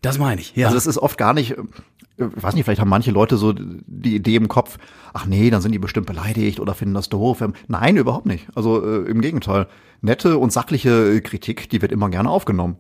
das 0.03 0.19
meine 0.19 0.41
ich. 0.41 0.55
Ja. 0.57 0.67
Also 0.67 0.79
es 0.79 0.87
ist 0.87 0.99
oft 0.99 1.17
gar 1.17 1.33
nicht, 1.33 1.53
äh, 1.53 1.63
ich 2.19 2.43
weiß 2.43 2.55
nicht, 2.55 2.65
vielleicht 2.65 2.81
haben 2.83 2.91
manche 2.91 3.13
Leute 3.13 3.39
so 3.39 3.55
die 3.55 4.15
Idee 4.17 4.37
im 4.37 4.49
Kopf, 4.49 4.77
ach 5.15 5.25
nee, 5.25 5.49
dann 5.49 5.63
sind 5.63 5.73
die 5.73 5.79
bestimmt 5.79 6.07
beleidigt 6.07 6.61
oder 6.61 6.75
finden 6.75 6.95
das 6.95 7.09
doof. 7.09 7.43
Nein, 7.69 7.97
überhaupt 7.97 8.27
nicht. 8.27 8.47
Also 8.55 8.85
äh, 8.85 9.09
im 9.09 9.23
Gegenteil. 9.23 9.67
Nette 10.03 10.39
und 10.39 10.53
sachliche 10.53 11.17
äh, 11.17 11.21
Kritik, 11.21 11.69
die 11.71 11.83
wird 11.83 11.93
immer 11.93 12.09
gerne 12.09 12.31
aufgenommen. 12.31 12.77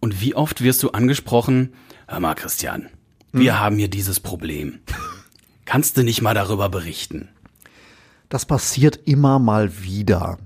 Und 0.00 0.20
wie 0.20 0.34
oft 0.34 0.62
wirst 0.62 0.82
du 0.82 0.90
angesprochen, 0.90 1.74
hör 2.08 2.20
mal, 2.20 2.34
Christian, 2.34 2.88
wir 3.32 3.60
haben 3.60 3.76
hier 3.76 3.88
dieses 3.88 4.20
Problem. 4.20 4.80
Kannst 5.64 5.96
du 5.96 6.02
nicht 6.02 6.22
mal 6.22 6.34
darüber 6.34 6.68
berichten? 6.68 7.28
Das 8.28 8.46
passiert 8.46 9.00
immer 9.04 9.38
mal 9.38 9.82
wieder. 9.82 10.38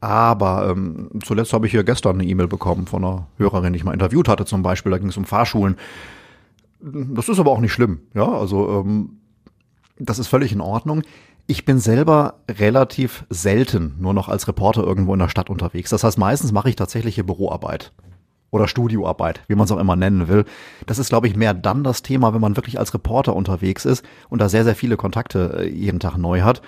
Aber 0.00 0.68
ähm, 0.70 1.10
zuletzt 1.24 1.52
habe 1.52 1.66
ich 1.66 1.72
hier 1.72 1.84
gestern 1.84 2.20
eine 2.20 2.28
E-Mail 2.28 2.48
bekommen 2.48 2.86
von 2.86 3.04
einer 3.04 3.28
Hörerin, 3.38 3.72
die 3.72 3.78
ich 3.78 3.84
mal 3.84 3.92
interviewt 3.92 4.28
hatte 4.28 4.44
zum 4.44 4.62
Beispiel. 4.62 4.90
Da 4.90 4.98
ging 4.98 5.08
es 5.08 5.16
um 5.16 5.24
Fahrschulen. 5.24 5.76
Das 6.80 7.28
ist 7.28 7.38
aber 7.38 7.52
auch 7.52 7.60
nicht 7.60 7.72
schlimm, 7.72 8.00
ja. 8.14 8.28
Also 8.28 8.80
ähm, 8.80 9.20
das 9.98 10.18
ist 10.18 10.26
völlig 10.26 10.52
in 10.52 10.60
Ordnung. 10.60 11.02
Ich 11.52 11.66
bin 11.66 11.78
selber 11.78 12.36
relativ 12.48 13.26
selten 13.28 13.96
nur 13.98 14.14
noch 14.14 14.30
als 14.30 14.48
Reporter 14.48 14.82
irgendwo 14.84 15.12
in 15.12 15.18
der 15.18 15.28
Stadt 15.28 15.50
unterwegs. 15.50 15.90
Das 15.90 16.02
heißt, 16.02 16.16
meistens 16.16 16.50
mache 16.50 16.70
ich 16.70 16.76
tatsächliche 16.76 17.24
Büroarbeit 17.24 17.92
oder 18.50 18.66
Studioarbeit, 18.66 19.42
wie 19.48 19.54
man 19.54 19.66
es 19.66 19.70
auch 19.70 19.78
immer 19.78 19.94
nennen 19.94 20.28
will. 20.28 20.46
Das 20.86 20.98
ist, 20.98 21.10
glaube 21.10 21.26
ich, 21.26 21.36
mehr 21.36 21.52
dann 21.52 21.84
das 21.84 22.00
Thema, 22.00 22.32
wenn 22.32 22.40
man 22.40 22.56
wirklich 22.56 22.78
als 22.78 22.94
Reporter 22.94 23.36
unterwegs 23.36 23.84
ist 23.84 24.02
und 24.30 24.40
da 24.40 24.48
sehr, 24.48 24.64
sehr 24.64 24.74
viele 24.74 24.96
Kontakte 24.96 25.58
äh, 25.58 25.68
jeden 25.68 26.00
Tag 26.00 26.16
neu 26.16 26.40
hat. 26.40 26.62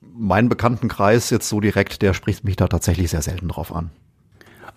Mein 0.00 0.48
Bekanntenkreis 0.48 1.30
jetzt 1.30 1.48
so 1.48 1.60
direkt, 1.60 2.02
der 2.02 2.12
spricht 2.12 2.42
mich 2.42 2.56
da 2.56 2.66
tatsächlich 2.66 3.10
sehr 3.10 3.22
selten 3.22 3.46
drauf 3.46 3.72
an. 3.72 3.90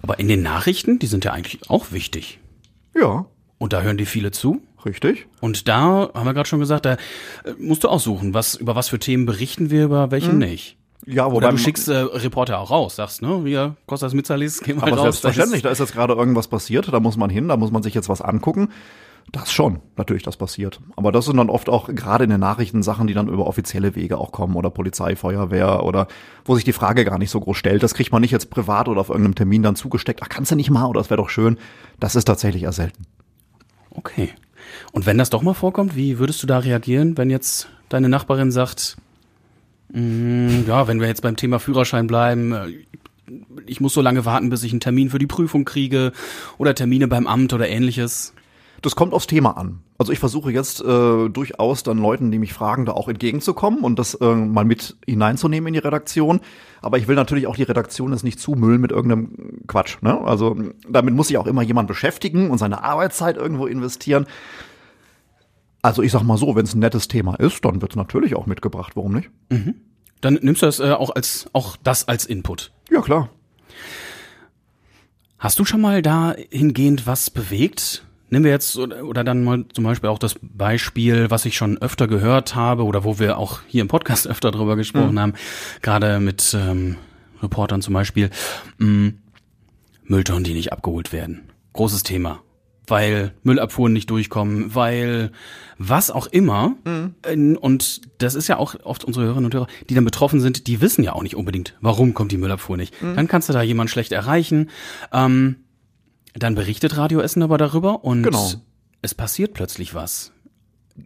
Aber 0.03 0.19
in 0.19 0.27
den 0.27 0.43
Nachrichten, 0.43 0.99
die 0.99 1.07
sind 1.07 1.25
ja 1.25 1.33
eigentlich 1.33 1.67
auch 1.67 1.91
wichtig. 1.91 2.39
Ja, 2.93 3.25
Und 3.61 3.73
da 3.73 3.83
hören 3.83 3.95
die 3.95 4.07
viele 4.07 4.31
zu. 4.31 4.59
richtig. 4.85 5.27
Und 5.39 5.67
da 5.67 6.09
haben 6.15 6.25
wir 6.25 6.33
gerade 6.33 6.49
schon 6.49 6.59
gesagt, 6.59 6.83
da 6.83 6.93
äh, 6.93 6.97
musst 7.59 7.83
du 7.83 7.89
aussuchen, 7.89 8.33
was 8.33 8.55
über 8.55 8.73
was 8.73 8.89
für 8.89 8.97
Themen 8.97 9.27
berichten 9.27 9.69
wir, 9.69 9.83
über 9.83 10.09
welche 10.09 10.33
nicht. 10.33 10.77
Ja, 11.05 11.27
Oder 11.27 11.35
wobei 11.35 11.51
du 11.51 11.57
schickst 11.59 11.87
äh, 11.87 11.97
Reporter 11.97 12.57
auch 12.57 12.71
raus, 12.71 12.95
sagst, 12.95 13.21
ne, 13.21 13.45
wir 13.45 13.75
Kostas 13.85 14.15
Mitzalis, 14.15 14.61
geh 14.61 14.73
mal 14.73 14.87
aber 14.87 14.93
raus. 14.93 15.01
selbstverständlich, 15.03 15.61
das 15.61 15.69
da 15.69 15.71
ist 15.73 15.89
jetzt 15.89 15.93
gerade 15.93 16.15
irgendwas 16.15 16.47
passiert, 16.47 16.91
da 16.91 16.99
muss 16.99 17.17
man 17.17 17.29
hin, 17.29 17.49
da 17.49 17.57
muss 17.57 17.69
man 17.69 17.83
sich 17.83 17.93
jetzt 17.93 18.09
was 18.09 18.21
angucken. 18.21 18.69
Das 19.31 19.51
schon, 19.51 19.79
natürlich, 19.95 20.23
das 20.23 20.37
passiert. 20.37 20.81
Aber 20.95 21.11
das 21.11 21.25
sind 21.25 21.37
dann 21.37 21.51
oft 21.51 21.69
auch 21.69 21.87
gerade 21.87 22.23
in 22.23 22.31
den 22.31 22.39
Nachrichten 22.39 22.81
Sachen, 22.81 23.05
die 23.05 23.13
dann 23.13 23.27
über 23.27 23.45
offizielle 23.45 23.95
Wege 23.95 24.17
auch 24.17 24.31
kommen 24.31 24.55
oder 24.55 24.71
Polizei, 24.71 25.15
Feuerwehr 25.15 25.83
oder 25.83 26.07
wo 26.45 26.55
sich 26.55 26.63
die 26.63 26.73
Frage 26.73 27.05
gar 27.05 27.19
nicht 27.19 27.29
so 27.29 27.39
groß 27.39 27.55
stellt. 27.55 27.83
Das 27.83 27.93
kriegt 27.93 28.11
man 28.11 28.21
nicht 28.21 28.31
jetzt 28.31 28.49
privat 28.49 28.87
oder 28.87 29.01
auf 29.01 29.09
irgendeinem 29.09 29.35
Termin 29.35 29.61
dann 29.61 29.75
zugesteckt. 29.75 30.21
Ach, 30.23 30.29
kannst 30.29 30.51
du 30.51 30.55
nicht 30.55 30.71
mal 30.71 30.87
oder 30.87 30.99
das 30.99 31.11
wäre 31.11 31.21
doch 31.21 31.29
schön. 31.29 31.59
Das 31.99 32.15
ist 32.15 32.25
tatsächlich 32.25 32.63
eher 32.63 32.71
selten. 32.71 33.05
Okay. 33.91 34.29
Und 34.91 35.05
wenn 35.05 35.17
das 35.17 35.29
doch 35.29 35.41
mal 35.41 35.53
vorkommt, 35.53 35.95
wie 35.95 36.19
würdest 36.19 36.41
du 36.43 36.47
da 36.47 36.59
reagieren, 36.59 37.17
wenn 37.17 37.29
jetzt 37.29 37.69
deine 37.89 38.09
Nachbarin 38.09 38.51
sagt, 38.51 38.97
mm, 39.91 40.63
ja, 40.67 40.87
wenn 40.87 40.99
wir 40.99 41.07
jetzt 41.07 41.21
beim 41.21 41.35
Thema 41.35 41.59
Führerschein 41.59 42.07
bleiben, 42.07 42.53
äh, 42.53 42.67
ich 43.65 43.81
muss 43.81 43.93
so 43.93 44.01
lange 44.01 44.25
warten, 44.25 44.49
bis 44.49 44.63
ich 44.63 44.71
einen 44.71 44.81
Termin 44.81 45.09
für 45.09 45.19
die 45.19 45.27
Prüfung 45.27 45.65
kriege 45.65 46.11
oder 46.57 46.75
Termine 46.75 47.07
beim 47.07 47.27
Amt 47.27 47.53
oder 47.53 47.69
ähnliches. 47.69 48.33
Das 48.81 48.95
kommt 48.95 49.13
aufs 49.13 49.27
Thema 49.27 49.57
an. 49.57 49.79
Also 50.01 50.13
ich 50.13 50.17
versuche 50.17 50.51
jetzt 50.51 50.81
äh, 50.81 51.29
durchaus 51.29 51.83
dann 51.83 51.99
Leuten, 51.99 52.31
die 52.31 52.39
mich 52.39 52.53
fragen, 52.53 52.87
da 52.87 52.93
auch 52.93 53.07
entgegenzukommen 53.07 53.83
und 53.83 53.99
das 53.99 54.15
äh, 54.15 54.33
mal 54.33 54.65
mit 54.65 54.97
hineinzunehmen 55.05 55.67
in 55.67 55.73
die 55.75 55.79
Redaktion. 55.79 56.39
Aber 56.81 56.97
ich 56.97 57.07
will 57.07 57.15
natürlich 57.15 57.45
auch 57.45 57.55
die 57.55 57.61
Redaktion 57.61 58.11
jetzt 58.11 58.23
nicht 58.23 58.39
zumüllen 58.39 58.81
mit 58.81 58.91
irgendeinem 58.91 59.59
Quatsch. 59.67 60.01
Ne? 60.01 60.19
Also 60.19 60.57
damit 60.89 61.13
muss 61.13 61.27
sich 61.27 61.37
auch 61.37 61.45
immer 61.45 61.61
jemand 61.61 61.87
beschäftigen 61.87 62.49
und 62.49 62.57
seine 62.57 62.83
Arbeitszeit 62.83 63.37
irgendwo 63.37 63.67
investieren. 63.67 64.25
Also 65.83 66.01
ich 66.01 66.11
sag 66.11 66.23
mal 66.23 66.37
so, 66.37 66.55
wenn 66.55 66.65
es 66.65 66.73
ein 66.73 66.79
nettes 66.79 67.07
Thema 67.07 67.35
ist, 67.35 67.63
dann 67.63 67.83
wird 67.83 67.91
es 67.91 67.95
natürlich 67.95 68.35
auch 68.35 68.47
mitgebracht. 68.47 68.93
Warum 68.95 69.13
nicht? 69.13 69.29
Dann 70.21 70.39
nimmst 70.41 70.63
du 70.63 70.65
das 70.65 70.79
äh, 70.79 70.93
auch 70.93 71.11
als 71.11 71.45
auch 71.53 71.77
das 71.77 72.07
als 72.07 72.25
Input. 72.25 72.71
Ja 72.89 73.01
klar. 73.01 73.29
Hast 75.37 75.59
du 75.59 75.63
schon 75.63 75.81
mal 75.81 76.01
dahingehend 76.01 77.05
was 77.05 77.29
bewegt? 77.29 78.03
Nehmen 78.31 78.45
wir 78.45 78.51
jetzt 78.51 78.77
oder, 78.77 79.23
dann 79.23 79.43
mal 79.43 79.65
zum 79.73 79.83
Beispiel 79.83 80.09
auch 80.09 80.17
das 80.17 80.35
Beispiel, 80.41 81.29
was 81.29 81.45
ich 81.45 81.57
schon 81.57 81.77
öfter 81.81 82.07
gehört 82.07 82.55
habe 82.55 82.85
oder 82.85 83.03
wo 83.03 83.19
wir 83.19 83.37
auch 83.37 83.59
hier 83.67 83.81
im 83.81 83.89
Podcast 83.89 84.25
öfter 84.29 84.51
drüber 84.51 84.75
gesprochen 84.77 85.19
haben, 85.19 85.33
gerade 85.81 86.19
mit 86.21 86.55
ähm, 86.57 86.95
Reportern 87.43 87.81
zum 87.81 87.93
Beispiel, 87.93 88.29
mh, 88.77 89.11
Mülltonnen, 90.05 90.43
die 90.45 90.53
nicht 90.53 90.71
abgeholt 90.73 91.11
werden. 91.13 91.41
Großes 91.73 92.03
Thema. 92.03 92.39
Weil 92.87 93.33
Müllabfuhren 93.43 93.93
nicht 93.93 94.09
durchkommen, 94.09 94.75
weil 94.75 95.31
was 95.77 96.09
auch 96.09 96.27
immer. 96.27 96.75
Ähm, 97.25 97.57
Und 97.59 98.01
das 98.21 98.35
ist 98.35 98.47
ja 98.47 98.57
auch 98.57 98.75
oft 98.83 99.03
unsere 99.03 99.25
Hörerinnen 99.25 99.45
und 99.45 99.53
Hörer, 99.53 99.67
die 99.89 99.93
dann 99.93 100.03
betroffen 100.05 100.39
sind, 100.41 100.67
die 100.67 100.81
wissen 100.81 101.03
ja 101.03 101.13
auch 101.13 101.23
nicht 101.23 101.35
unbedingt, 101.35 101.75
warum 101.81 102.13
kommt 102.13 102.31
die 102.31 102.37
Müllabfuhr 102.37 102.77
nicht. 102.77 102.93
Dann 103.01 103.27
kannst 103.27 103.49
du 103.49 103.53
da 103.53 103.61
jemand 103.61 103.89
schlecht 103.89 104.11
erreichen. 104.11 104.69
Ähm, 105.13 105.57
dann 106.35 106.55
berichtet 106.55 106.97
Radio 106.97 107.19
Essen 107.19 107.43
aber 107.43 107.57
darüber 107.57 108.03
und 108.03 108.23
Genau. 108.23 108.51
es 109.01 109.15
passiert 109.15 109.53
plötzlich 109.53 109.93
was. 109.95 110.31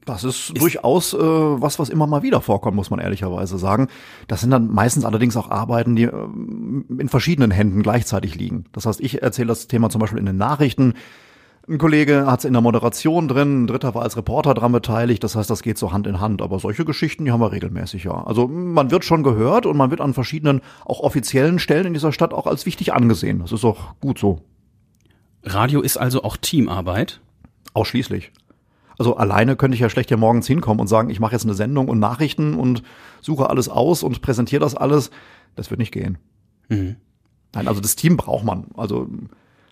Das 0.06 0.24
ist, 0.24 0.60
durchaus 0.60 1.14
äh, 1.14 1.18
was, 1.20 1.78
was 1.78 1.90
immer 1.90 2.08
mal 2.08 2.24
wieder 2.24 2.42
vorkommt, 2.42 2.76
muss 2.76 2.90
man 2.90 3.00
ehrlicherweise 3.00 3.58
sagen. 3.60 3.88
Das 4.28 4.42
sind 4.42 4.50
dann 4.50 4.72
meistens 4.72 5.06
allerdings 5.06 5.38
auch 5.38 5.52
Arbeiten, 5.52 5.96
die 5.96 6.04
ähm, 6.04 6.86
in 7.00 7.08
verschiedenen 7.08 7.52
Händen 7.52 7.84
gleichzeitig 7.84 8.36
liegen. 8.36 8.66
Das 8.72 8.86
heißt, 8.88 9.00
ich 9.00 9.22
erzähle 9.22 9.48
das 9.50 9.68
Thema 9.68 9.90
zum 9.90 10.02
Beispiel 10.02 10.20
in 10.20 10.26
den 10.26 10.38
Nachrichten. 10.38 10.96
Ein 11.68 11.78
Kollege 11.78 12.26
hat 12.28 12.40
es 12.40 12.46
in 12.46 12.54
der 12.54 12.62
Moderation 12.62 13.28
drin, 13.28 13.64
ein 13.64 13.68
Dritter 13.68 13.96
war 13.96 14.02
als 14.04 14.18
Reporter 14.18 14.54
dran 14.54 14.72
beteiligt. 14.72 15.24
Das 15.24 15.36
heißt, 15.36 15.50
das 15.50 15.64
geht 15.64 15.78
so 15.78 15.92
Hand 15.92 16.08
in 16.08 16.20
Hand. 16.20 16.42
Aber 16.42 16.60
solche 16.60 16.84
Geschichten, 16.86 17.26
die 17.26 17.32
haben 17.32 17.40
wir 17.42 17.52
regelmäßig, 17.52 18.04
ja. 18.04 18.24
Also 18.24 18.48
man 18.48 18.92
wird 18.92 19.06
schon 19.06 19.24
gehört 19.24 19.66
und 19.66 19.78
man 19.78 19.92
wird 19.92 20.02
an 20.02 20.14
verschiedenen, 20.14 20.62
auch 20.84 21.00
offiziellen 21.00 21.58
Stellen 21.60 21.88
in 21.88 21.94
dieser 21.94 22.12
Stadt 22.12 22.34
auch 22.34 22.48
als 22.48 22.66
wichtig 22.66 22.94
angesehen. 22.94 23.40
Das 23.40 23.52
ist 23.52 23.64
auch 23.64 23.96
gut 24.00 24.20
so. 24.20 24.42
Radio 25.46 25.82
ist 25.82 25.98
also 25.98 26.24
auch 26.24 26.38
Teamarbeit. 26.38 27.22
Ausschließlich. 27.74 28.32
Also 28.98 29.18
alleine 29.18 29.56
könnte 29.56 29.76
ich 29.76 29.82
ja 29.82 29.90
schlecht 29.90 30.10
hier 30.10 30.18
morgens 30.18 30.48
hinkommen 30.48 30.80
und 30.80 30.88
sagen, 30.88 31.10
ich 31.10 31.20
mache 31.20 31.34
jetzt 31.34 31.44
eine 31.44 31.54
Sendung 31.54 31.90
und 31.90 32.00
Nachrichten 32.00 32.54
und 32.54 32.82
suche 33.22 33.50
alles 33.50 33.70
aus 33.70 34.04
und 34.04 34.22
präsentiere 34.22 34.62
das 34.62 34.76
alles. 34.76 35.12
Das 35.56 35.70
wird 35.70 35.80
nicht 35.80 35.92
gehen. 35.92 36.18
Mhm. 36.70 36.96
Nein, 37.54 37.68
also 37.68 37.82
das 37.82 37.96
Team 37.96 38.18
braucht 38.18 38.46
man. 38.46 38.68
Also 38.76 39.08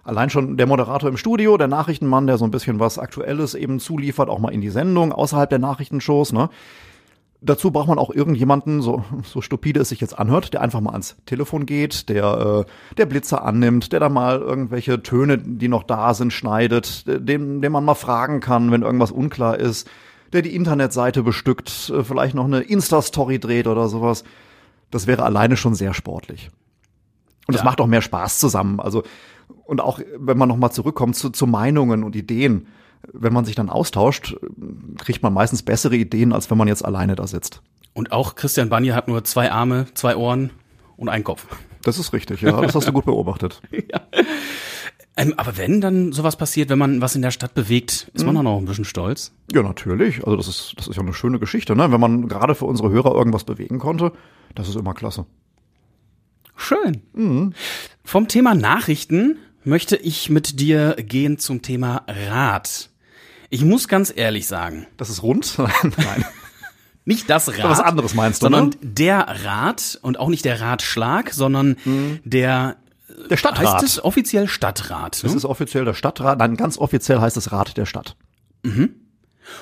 allein 0.04 0.30
schon 0.30 0.58
der 0.58 0.68
Moderator 0.68 1.10
im 1.10 1.18
Studio, 1.18 1.58
der 1.58 1.68
Nachrichtenmann, 1.68 2.28
der 2.28 2.38
so 2.38 2.46
ein 2.46 2.52
bisschen 2.52 2.80
was 2.80 3.00
Aktuelles 3.00 3.56
eben 3.56 3.80
zuliefert, 3.80 4.30
auch 4.30 4.40
mal 4.40 4.54
in 4.54 4.62
die 4.62 4.70
Sendung, 4.70 5.12
außerhalb 5.12 5.50
der 5.50 5.60
Nachrichtenshows, 5.60 6.34
ne? 6.34 6.50
Dazu 7.46 7.72
braucht 7.72 7.90
man 7.90 8.00
auch 8.00 8.10
irgendjemanden, 8.10 8.82
so, 8.82 9.04
so 9.24 9.42
stupide 9.42 9.82
es 9.82 9.90
sich 9.90 10.00
jetzt 10.00 10.18
anhört, 10.18 10.54
der 10.54 10.62
einfach 10.62 10.80
mal 10.80 10.92
ans 10.92 11.18
Telefon 11.26 11.66
geht, 11.66 12.08
der, 12.08 12.66
äh, 12.66 12.96
der 12.96 13.06
Blitzer 13.06 13.44
annimmt, 13.44 13.92
der 13.92 14.00
da 14.00 14.08
mal 14.08 14.40
irgendwelche 14.40 15.04
Töne, 15.04 15.38
die 15.38 15.68
noch 15.68 15.84
da 15.84 16.14
sind, 16.14 16.32
schneidet, 16.32 17.04
den, 17.06 17.62
den 17.62 17.72
man 17.72 17.84
mal 17.84 17.96
fragen 17.96 18.40
kann, 18.40 18.72
wenn 18.72 18.82
irgendwas 18.82 19.12
unklar 19.12 19.60
ist, 19.60 19.90
der 20.32 20.42
die 20.42 20.56
Internetseite 20.56 21.22
bestückt, 21.22 21.92
äh, 21.94 22.04
vielleicht 22.04 22.34
noch 22.34 22.46
eine 22.46 22.62
Insta-Story 22.62 23.40
dreht 23.40 23.68
oder 23.68 23.90
sowas. 23.90 24.24
Das 24.90 25.06
wäre 25.06 25.24
alleine 25.24 25.58
schon 25.58 25.76
sehr 25.76 25.94
sportlich. 25.94 26.50
Und 27.48 27.56
es 27.56 27.62
Ja. 27.62 27.66
macht 27.66 27.82
auch 27.82 27.88
mehr 27.88 28.02
Spaß 28.02 28.40
zusammen. 28.40 28.80
Also, 28.80 29.04
und 29.66 29.82
auch, 29.82 30.00
wenn 30.18 30.38
man 30.38 30.48
nochmal 30.48 30.72
zurückkommt 30.72 31.18
zu, 31.18 31.30
zu 31.30 31.46
Meinungen 31.46 32.04
und 32.06 32.16
Ideen, 32.16 32.68
wenn 33.12 33.34
man 33.34 33.46
sich 33.46 33.56
dann 33.56 33.70
austauscht, 33.70 34.36
kriegt 34.98 35.24
man 35.24 35.34
meistens 35.34 35.64
bessere 35.64 35.96
Ideen, 35.96 36.34
als 36.34 36.50
wenn 36.50 36.58
man 36.58 36.68
jetzt 36.68 36.86
alleine 36.86 37.16
da 37.16 37.28
sitzt. 37.28 37.62
Und 37.94 38.12
auch 38.12 38.36
Christian 38.36 38.70
Banje 38.70 38.96
hat 38.96 39.08
nur 39.08 39.24
zwei 39.24 39.52
Arme, 39.52 39.88
zwei 39.94 40.16
Ohren 40.16 40.52
und 40.98 41.10
einen 41.10 41.24
Kopf. 41.24 41.46
Das 41.84 42.00
ist 42.00 42.14
richtig, 42.14 42.42
ja. 42.42 42.62
Das 42.62 42.76
hast 42.76 42.88
du 42.88 42.94
gut 42.94 43.06
beobachtet. 43.06 43.62
Ähm, 45.16 45.36
aber 45.38 45.58
wenn 45.58 45.80
dann 45.80 46.12
sowas 46.12 46.38
passiert, 46.38 46.70
wenn 46.70 46.80
man 46.80 47.00
was 47.00 47.16
in 47.16 47.22
der 47.22 47.30
Stadt 47.30 47.54
bewegt, 47.54 48.10
ist 48.16 48.26
man 48.26 48.34
dann 48.34 48.48
auch 48.48 48.58
ein 48.58 48.66
bisschen 48.66 48.86
stolz. 48.86 49.32
Ja, 49.52 49.62
natürlich. 49.62 50.24
Also 50.24 50.36
das 50.36 50.48
ist, 50.48 50.74
das 50.76 50.88
ist 50.88 50.96
ja 50.96 51.04
eine 51.04 51.14
schöne 51.14 51.38
Geschichte, 51.38 51.76
ne? 51.76 51.92
Wenn 51.92 52.00
man 52.00 52.28
gerade 52.28 52.56
für 52.56 52.66
unsere 52.66 52.90
Hörer 52.90 53.14
irgendwas 53.14 53.44
bewegen 53.44 53.78
konnte, 53.78 54.12
das 54.56 54.70
ist 54.70 54.76
immer 54.76 54.96
klasse. 54.96 55.28
Schön. 56.56 57.54
Vom 58.04 58.28
Thema 58.28 58.56
Nachrichten 58.56 59.38
möchte 59.64 59.98
ich 59.98 60.30
mit 60.30 60.60
dir 60.60 60.96
gehen 60.98 61.38
zum 61.38 61.62
Thema 61.62 62.04
Rat. 62.08 62.90
Ich 63.54 63.64
muss 63.64 63.88
ganz 63.88 64.12
ehrlich 64.16 64.48
sagen, 64.48 64.88
Das 64.98 65.10
ist 65.12 65.22
rund? 65.22 65.58
Nein. 65.60 66.26
nicht 67.06 67.30
das 67.30 67.50
Rad, 67.50 67.64
Was 67.70 67.80
anderes 67.80 68.16
meinst 68.16 68.42
du, 68.42 68.46
sondern 68.46 68.70
ne? 68.70 68.76
der 68.82 69.20
Rat 69.46 70.00
und 70.02 70.18
auch 70.18 70.30
nicht 70.30 70.44
der 70.44 70.60
Ratschlag, 70.60 71.32
sondern 71.34 71.76
der 72.24 72.78
Der 73.30 73.38
Stadtrat. 73.38 73.76
heißt 73.76 73.84
es 73.86 74.04
offiziell 74.04 74.48
Stadtrat. 74.48 75.24
Das 75.24 75.32
Ne? 75.32 75.38
ist 75.38 75.46
offiziell 75.46 75.86
der 75.86 75.94
Stadtrat. 75.94 76.40
Nein, 76.40 76.56
ganz 76.58 76.80
offiziell 76.80 77.20
heißt 77.22 77.38
es 77.38 77.52
Rat 77.52 77.78
der 77.78 77.86
Stadt. 77.86 78.16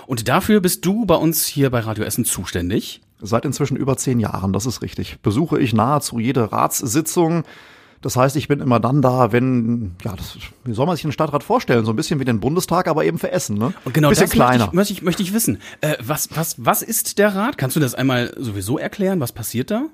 Und 0.07 0.27
dafür 0.29 0.61
bist 0.61 0.85
du 0.85 1.05
bei 1.05 1.15
uns 1.15 1.45
hier 1.45 1.69
bei 1.69 1.79
Radio 1.81 2.03
Essen 2.05 2.23
zuständig. 2.23 3.01
Seit 3.19 3.43
inzwischen 3.45 3.75
über 3.75 3.97
zehn 3.97 4.19
Jahren, 4.19 4.53
das 4.53 4.65
ist 4.65 4.81
richtig. 4.81 5.19
Besuche 5.21 5.59
ich 5.59 5.73
nahezu 5.73 6.17
jede 6.19 6.51
Ratssitzung. 6.51 7.43
Das 8.01 8.15
heißt, 8.15 8.35
ich 8.35 8.47
bin 8.47 8.59
immer 8.61 8.79
dann 8.79 9.01
da, 9.03 9.31
wenn, 9.31 9.95
ja, 10.03 10.15
das, 10.15 10.35
wie 10.63 10.73
soll 10.73 10.87
man 10.87 10.95
sich 10.95 11.03
den 11.03 11.11
Stadtrat 11.11 11.43
vorstellen? 11.43 11.85
So 11.85 11.91
ein 11.91 11.95
bisschen 11.95 12.19
wie 12.19 12.25
den 12.25 12.39
Bundestag, 12.39 12.87
aber 12.87 13.05
eben 13.05 13.19
für 13.19 13.31
Essen, 13.31 13.57
ne? 13.57 13.73
Und 13.85 13.93
genau 13.93 14.09
bisschen 14.09 14.25
das 14.25 14.31
kleiner. 14.31 14.69
Möchte, 14.71 14.71
ich, 14.71 14.73
möchte, 14.73 14.93
ich, 14.93 15.01
möchte 15.03 15.23
ich 15.23 15.33
wissen. 15.33 15.59
Äh, 15.81 15.97
was, 15.99 16.29
was, 16.35 16.55
was 16.57 16.81
ist 16.81 17.19
der 17.19 17.35
Rat? 17.35 17.59
Kannst 17.59 17.75
du 17.75 17.79
das 17.79 17.93
einmal 17.93 18.33
sowieso 18.37 18.79
erklären? 18.79 19.19
Was 19.19 19.31
passiert 19.31 19.69
da? 19.69 19.85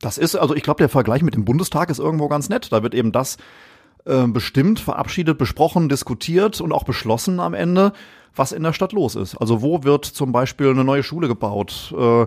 Das 0.00 0.18
ist, 0.18 0.36
also 0.36 0.54
ich 0.54 0.62
glaube, 0.62 0.78
der 0.78 0.90
Vergleich 0.90 1.22
mit 1.22 1.34
dem 1.34 1.46
Bundestag 1.46 1.88
ist 1.88 1.98
irgendwo 1.98 2.28
ganz 2.28 2.50
nett. 2.50 2.70
Da 2.70 2.82
wird 2.82 2.94
eben 2.94 3.12
das 3.12 3.38
äh, 4.04 4.26
bestimmt, 4.26 4.78
verabschiedet, 4.78 5.38
besprochen, 5.38 5.88
diskutiert 5.88 6.60
und 6.60 6.72
auch 6.72 6.84
beschlossen 6.84 7.40
am 7.40 7.54
Ende, 7.54 7.92
was 8.36 8.52
in 8.52 8.62
der 8.62 8.74
Stadt 8.74 8.92
los 8.92 9.16
ist. 9.16 9.36
Also 9.36 9.62
wo 9.62 9.84
wird 9.84 10.04
zum 10.04 10.32
Beispiel 10.32 10.68
eine 10.68 10.84
neue 10.84 11.02
Schule 11.02 11.28
gebaut? 11.28 11.94
Äh, 11.98 12.26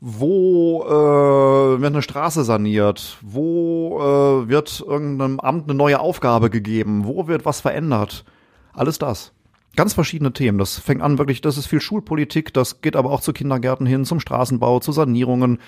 wo 0.00 0.82
äh, 0.86 1.80
wird 1.80 1.92
eine 1.92 2.02
Straße 2.02 2.42
saniert? 2.44 3.18
Wo 3.20 3.98
äh, 4.00 4.48
wird 4.48 4.80
irgendeinem 4.86 5.38
Amt 5.40 5.64
eine 5.64 5.74
neue 5.74 6.00
Aufgabe 6.00 6.48
gegeben? 6.48 7.04
Wo 7.04 7.26
wird 7.26 7.44
was 7.44 7.60
verändert? 7.60 8.24
Alles 8.72 8.98
das. 8.98 9.32
Ganz 9.76 9.92
verschiedene 9.92 10.32
Themen. 10.32 10.58
Das 10.58 10.78
fängt 10.78 11.02
an 11.02 11.18
wirklich, 11.18 11.42
das 11.42 11.58
ist 11.58 11.66
viel 11.66 11.82
Schulpolitik, 11.82 12.52
das 12.54 12.80
geht 12.80 12.96
aber 12.96 13.10
auch 13.10 13.20
zu 13.20 13.32
Kindergärten 13.32 13.86
hin, 13.86 14.04
zum 14.04 14.20
Straßenbau, 14.20 14.80
zu 14.80 14.90
Sanierungen, 14.90 15.58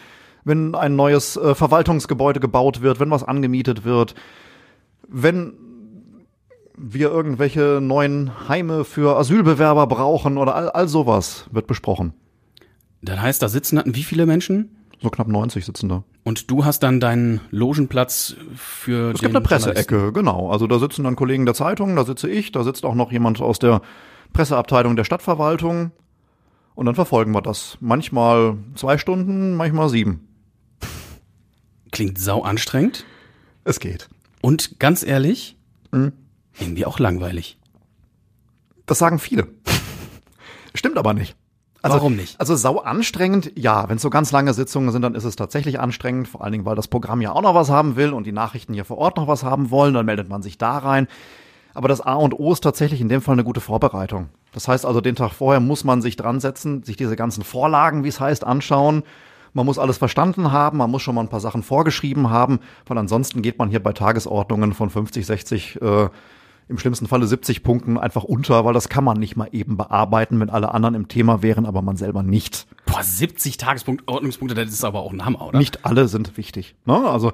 wenn 0.45 0.75
ein 0.75 0.97
neues 0.97 1.37
äh, 1.37 1.55
Verwaltungsgebäude 1.55 2.41
gebaut 2.41 2.81
wird, 2.81 3.01
wenn 3.01 3.11
was 3.11 3.23
angemietet 3.23 3.85
wird, 3.85 4.15
wenn 5.07 5.53
wir 6.77 7.11
irgendwelche 7.11 7.81
neuen 7.83 8.49
Heime 8.49 8.85
für 8.85 9.17
Asylbewerber 9.19 9.87
brauchen 9.87 10.39
oder 10.39 10.55
all, 10.55 10.71
all 10.71 10.89
sowas 10.89 11.47
wird 11.53 11.67
besprochen. 11.67 12.15
Das 13.03 13.21
heißt, 13.21 13.43
da 13.43 13.49
sitzen 13.49 13.83
wie 13.85 14.05
viele 14.05 14.27
Menschen? 14.27 14.77
So 15.01 15.11
knapp 15.11 15.27
90 15.27 15.65
sitzen 15.65 15.89
da. 15.89 16.05
Und 16.23 16.49
du 16.51 16.65
hast 16.65 16.85
dann 16.85 17.01
deinen 17.01 17.41
Logenplatz 17.51 18.37
für 18.55 19.11
Es 19.13 19.21
gibt 19.21 19.35
eine. 19.35 19.43
Presseecke, 19.45 20.13
genau. 20.13 20.51
Also 20.51 20.69
da 20.69 20.79
sitzen 20.79 21.03
dann 21.03 21.17
Kollegen 21.17 21.45
der 21.45 21.55
Zeitung, 21.55 21.97
da 21.97 22.05
sitze 22.05 22.31
ich, 22.31 22.53
da 22.53 22.63
sitzt 22.63 22.85
auch 22.85 22.95
noch 22.95 23.11
jemand 23.11 23.41
aus 23.41 23.59
der 23.59 23.83
Presseabteilung 24.33 24.95
der 24.95 25.03
Stadtverwaltung. 25.05 25.91
Und 26.77 26.87
dann 26.87 26.95
verfolgen 26.95 27.33
wir 27.33 27.43
das. 27.43 27.77
Manchmal 27.81 28.57
zwei 28.77 28.97
Stunden, 28.97 29.57
manchmal 29.57 29.89
sieben. 29.89 30.29
Klingt 31.91 32.19
sau 32.19 32.43
anstrengend. 32.43 33.05
Es 33.65 33.81
geht. 33.81 34.09
Und 34.41 34.79
ganz 34.79 35.03
ehrlich, 35.03 35.57
Mhm. 35.91 36.13
irgendwie 36.59 36.87
auch 36.87 36.99
langweilig. 36.99 37.59
Das 38.87 38.99
sagen 38.99 39.19
viele. 39.19 39.49
Stimmt 40.75 40.97
aber 40.97 41.13
nicht. 41.13 41.37
Also, 41.83 41.97
Warum 41.97 42.15
nicht? 42.15 42.39
Also 42.39 42.55
sau 42.55 42.79
anstrengend, 42.79 43.53
ja. 43.57 43.89
Wenn 43.89 43.97
es 43.97 44.03
so 44.03 44.11
ganz 44.11 44.31
lange 44.31 44.55
Sitzungen 44.55 44.93
sind, 44.93 45.03
dann 45.03 45.17
ist 45.17 45.25
es 45.25 45.35
tatsächlich 45.35 45.81
anstrengend. 45.81 46.29
Vor 46.29 46.43
allen 46.43 46.53
Dingen, 46.53 46.65
weil 46.65 46.77
das 46.77 46.87
Programm 46.87 47.21
ja 47.21 47.33
auch 47.33 47.43
noch 47.43 47.57
was 47.57 47.71
haben 47.71 47.97
will 47.97 48.13
und 48.13 48.25
die 48.25 48.33
Nachrichten 48.33 48.73
hier 48.73 48.85
vor 48.85 48.99
Ort 48.99 49.17
noch 49.17 49.27
was 49.27 49.43
haben 49.43 49.71
wollen. 49.71 49.93
Dann 49.95 50.07
meldet 50.07 50.29
man 50.29 50.43
sich 50.43 50.59
da 50.59 50.79
rein. 50.79 51.09
Aber 51.75 51.89
das 51.89 52.01
A 52.01 52.15
und 52.15 52.39
O 52.39 52.53
ist 52.53 52.61
tatsächlich 52.61 53.01
in 53.01 53.09
dem 53.09 53.21
Fall 53.21 53.33
eine 53.33 53.45
gute 53.45 53.61
Vorbereitung. 53.61 54.29
Das 54.53 54.69
heißt 54.69 54.87
also, 54.87 55.01
den 55.01 55.17
Tag 55.17 55.33
vorher 55.33 55.61
muss 55.61 55.83
man 55.83 56.03
sich 56.03 56.17
dran 56.17 56.39
setzen, 56.39 56.83
sich 56.85 56.97
diese 56.97 57.17
ganzen 57.17 57.43
Vorlagen, 57.43 58.05
wie 58.05 58.09
es 58.09 58.21
heißt, 58.21 58.45
anschauen. 58.45 59.03
Man 59.55 59.67
muss 59.67 59.79
alles 59.79 59.99
verstanden 59.99 60.53
haben, 60.53 60.79
man 60.79 60.91
muss 60.91 61.03
schon 61.03 61.15
mal 61.15 61.21
ein 61.21 61.29
paar 61.29 61.41
Sachen 61.41 61.63
vorgeschrieben 61.63 62.31
haben, 62.31 62.61
weil 62.87 62.97
ansonsten 62.97 63.43
geht 63.43 63.59
man 63.59 63.69
hier 63.69 63.83
bei 63.83 63.93
Tagesordnungen 63.93 64.73
von 64.73 64.89
50, 64.89 65.27
60, 65.27 65.83
äh, 65.83 66.09
im 66.69 66.79
schlimmsten 66.79 67.07
Falle 67.07 67.27
70 67.27 67.63
Punkten 67.63 67.99
einfach 67.99 68.25
unter, 68.25 68.65
weil 68.65 68.75
das 68.75 68.89
kann 68.89 69.05
man 69.05 69.19
nicht 69.19 69.37
mal 69.37 69.49
eben 69.53 69.77
bearbeiten, 69.77 70.41
wenn 70.41 70.51
alle 70.51 70.73
anderen 70.73 70.95
im 70.95 71.09
Thema 71.09 71.43
wären, 71.43 71.67
aber 71.67 71.83
man 71.83 71.97
selber 71.97 72.23
nicht. 72.23 72.67
Boah, 72.87 73.03
70 73.03 73.57
Tagespunkte, 73.57 74.07
Ordnungspunkte, 74.09 74.55
das 74.55 74.73
ist 74.73 74.85
aber 74.85 75.01
auch 75.01 75.13
ein 75.13 75.25
Hammer, 75.25 75.49
oder? 75.49 75.59
Nicht 75.59 75.85
alle 75.85 76.09
sind 76.09 76.37
wichtig. 76.37 76.75
Ne? 76.85 76.97
Also 76.97 77.33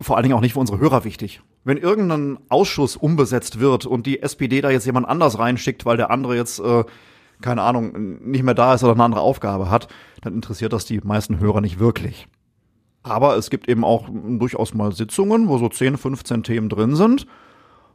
vor 0.00 0.16
allen 0.16 0.24
Dingen 0.24 0.34
auch 0.34 0.40
nicht 0.40 0.54
für 0.54 0.60
unsere 0.60 0.78
Hörer 0.78 1.04
wichtig. 1.04 1.42
Wenn 1.64 1.76
irgendein 1.76 2.38
Ausschuss 2.48 2.96
umbesetzt 2.96 3.60
wird 3.60 3.84
und 3.84 4.06
die 4.06 4.22
SPD 4.22 4.60
da 4.60 4.70
jetzt 4.70 4.86
jemand 4.86 5.06
anders 5.06 5.38
reinschickt, 5.38 5.84
weil 5.84 5.96
der 5.96 6.10
andere 6.10 6.36
jetzt, 6.36 6.58
äh, 6.58 6.84
keine 7.42 7.62
Ahnung, 7.62 8.20
nicht 8.22 8.42
mehr 8.42 8.54
da 8.54 8.74
ist 8.74 8.82
oder 8.82 8.92
eine 8.94 9.04
andere 9.04 9.20
Aufgabe 9.20 9.70
hat, 9.70 9.88
dann 10.22 10.34
interessiert 10.34 10.72
das 10.72 10.86
die 10.86 11.00
meisten 11.00 11.38
Hörer 11.38 11.60
nicht 11.60 11.78
wirklich. 11.78 12.26
Aber 13.02 13.36
es 13.36 13.50
gibt 13.50 13.68
eben 13.68 13.84
auch 13.84 14.08
durchaus 14.10 14.74
mal 14.74 14.92
Sitzungen, 14.92 15.48
wo 15.48 15.58
so 15.58 15.68
10, 15.68 15.96
15 15.96 16.42
Themen 16.42 16.68
drin 16.68 16.96
sind, 16.96 17.26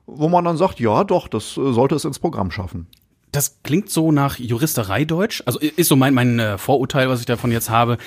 wo 0.07 0.29
man 0.29 0.45
dann 0.45 0.57
sagt, 0.57 0.79
ja, 0.79 1.03
doch, 1.03 1.27
das 1.27 1.57
äh, 1.57 1.73
sollte 1.73 1.95
es 1.95 2.05
ins 2.05 2.19
Programm 2.19 2.51
schaffen. 2.51 2.87
Das 3.31 3.57
klingt 3.63 3.89
so 3.89 4.11
nach 4.11 4.39
Juristerei-Deutsch. 4.39 5.43
Also 5.45 5.59
ist 5.59 5.87
so 5.89 5.95
mein, 5.95 6.13
mein 6.13 6.39
äh, 6.39 6.57
Vorurteil, 6.57 7.09
was 7.09 7.19
ich 7.19 7.25
davon 7.25 7.51
jetzt 7.51 7.69
habe, 7.69 7.97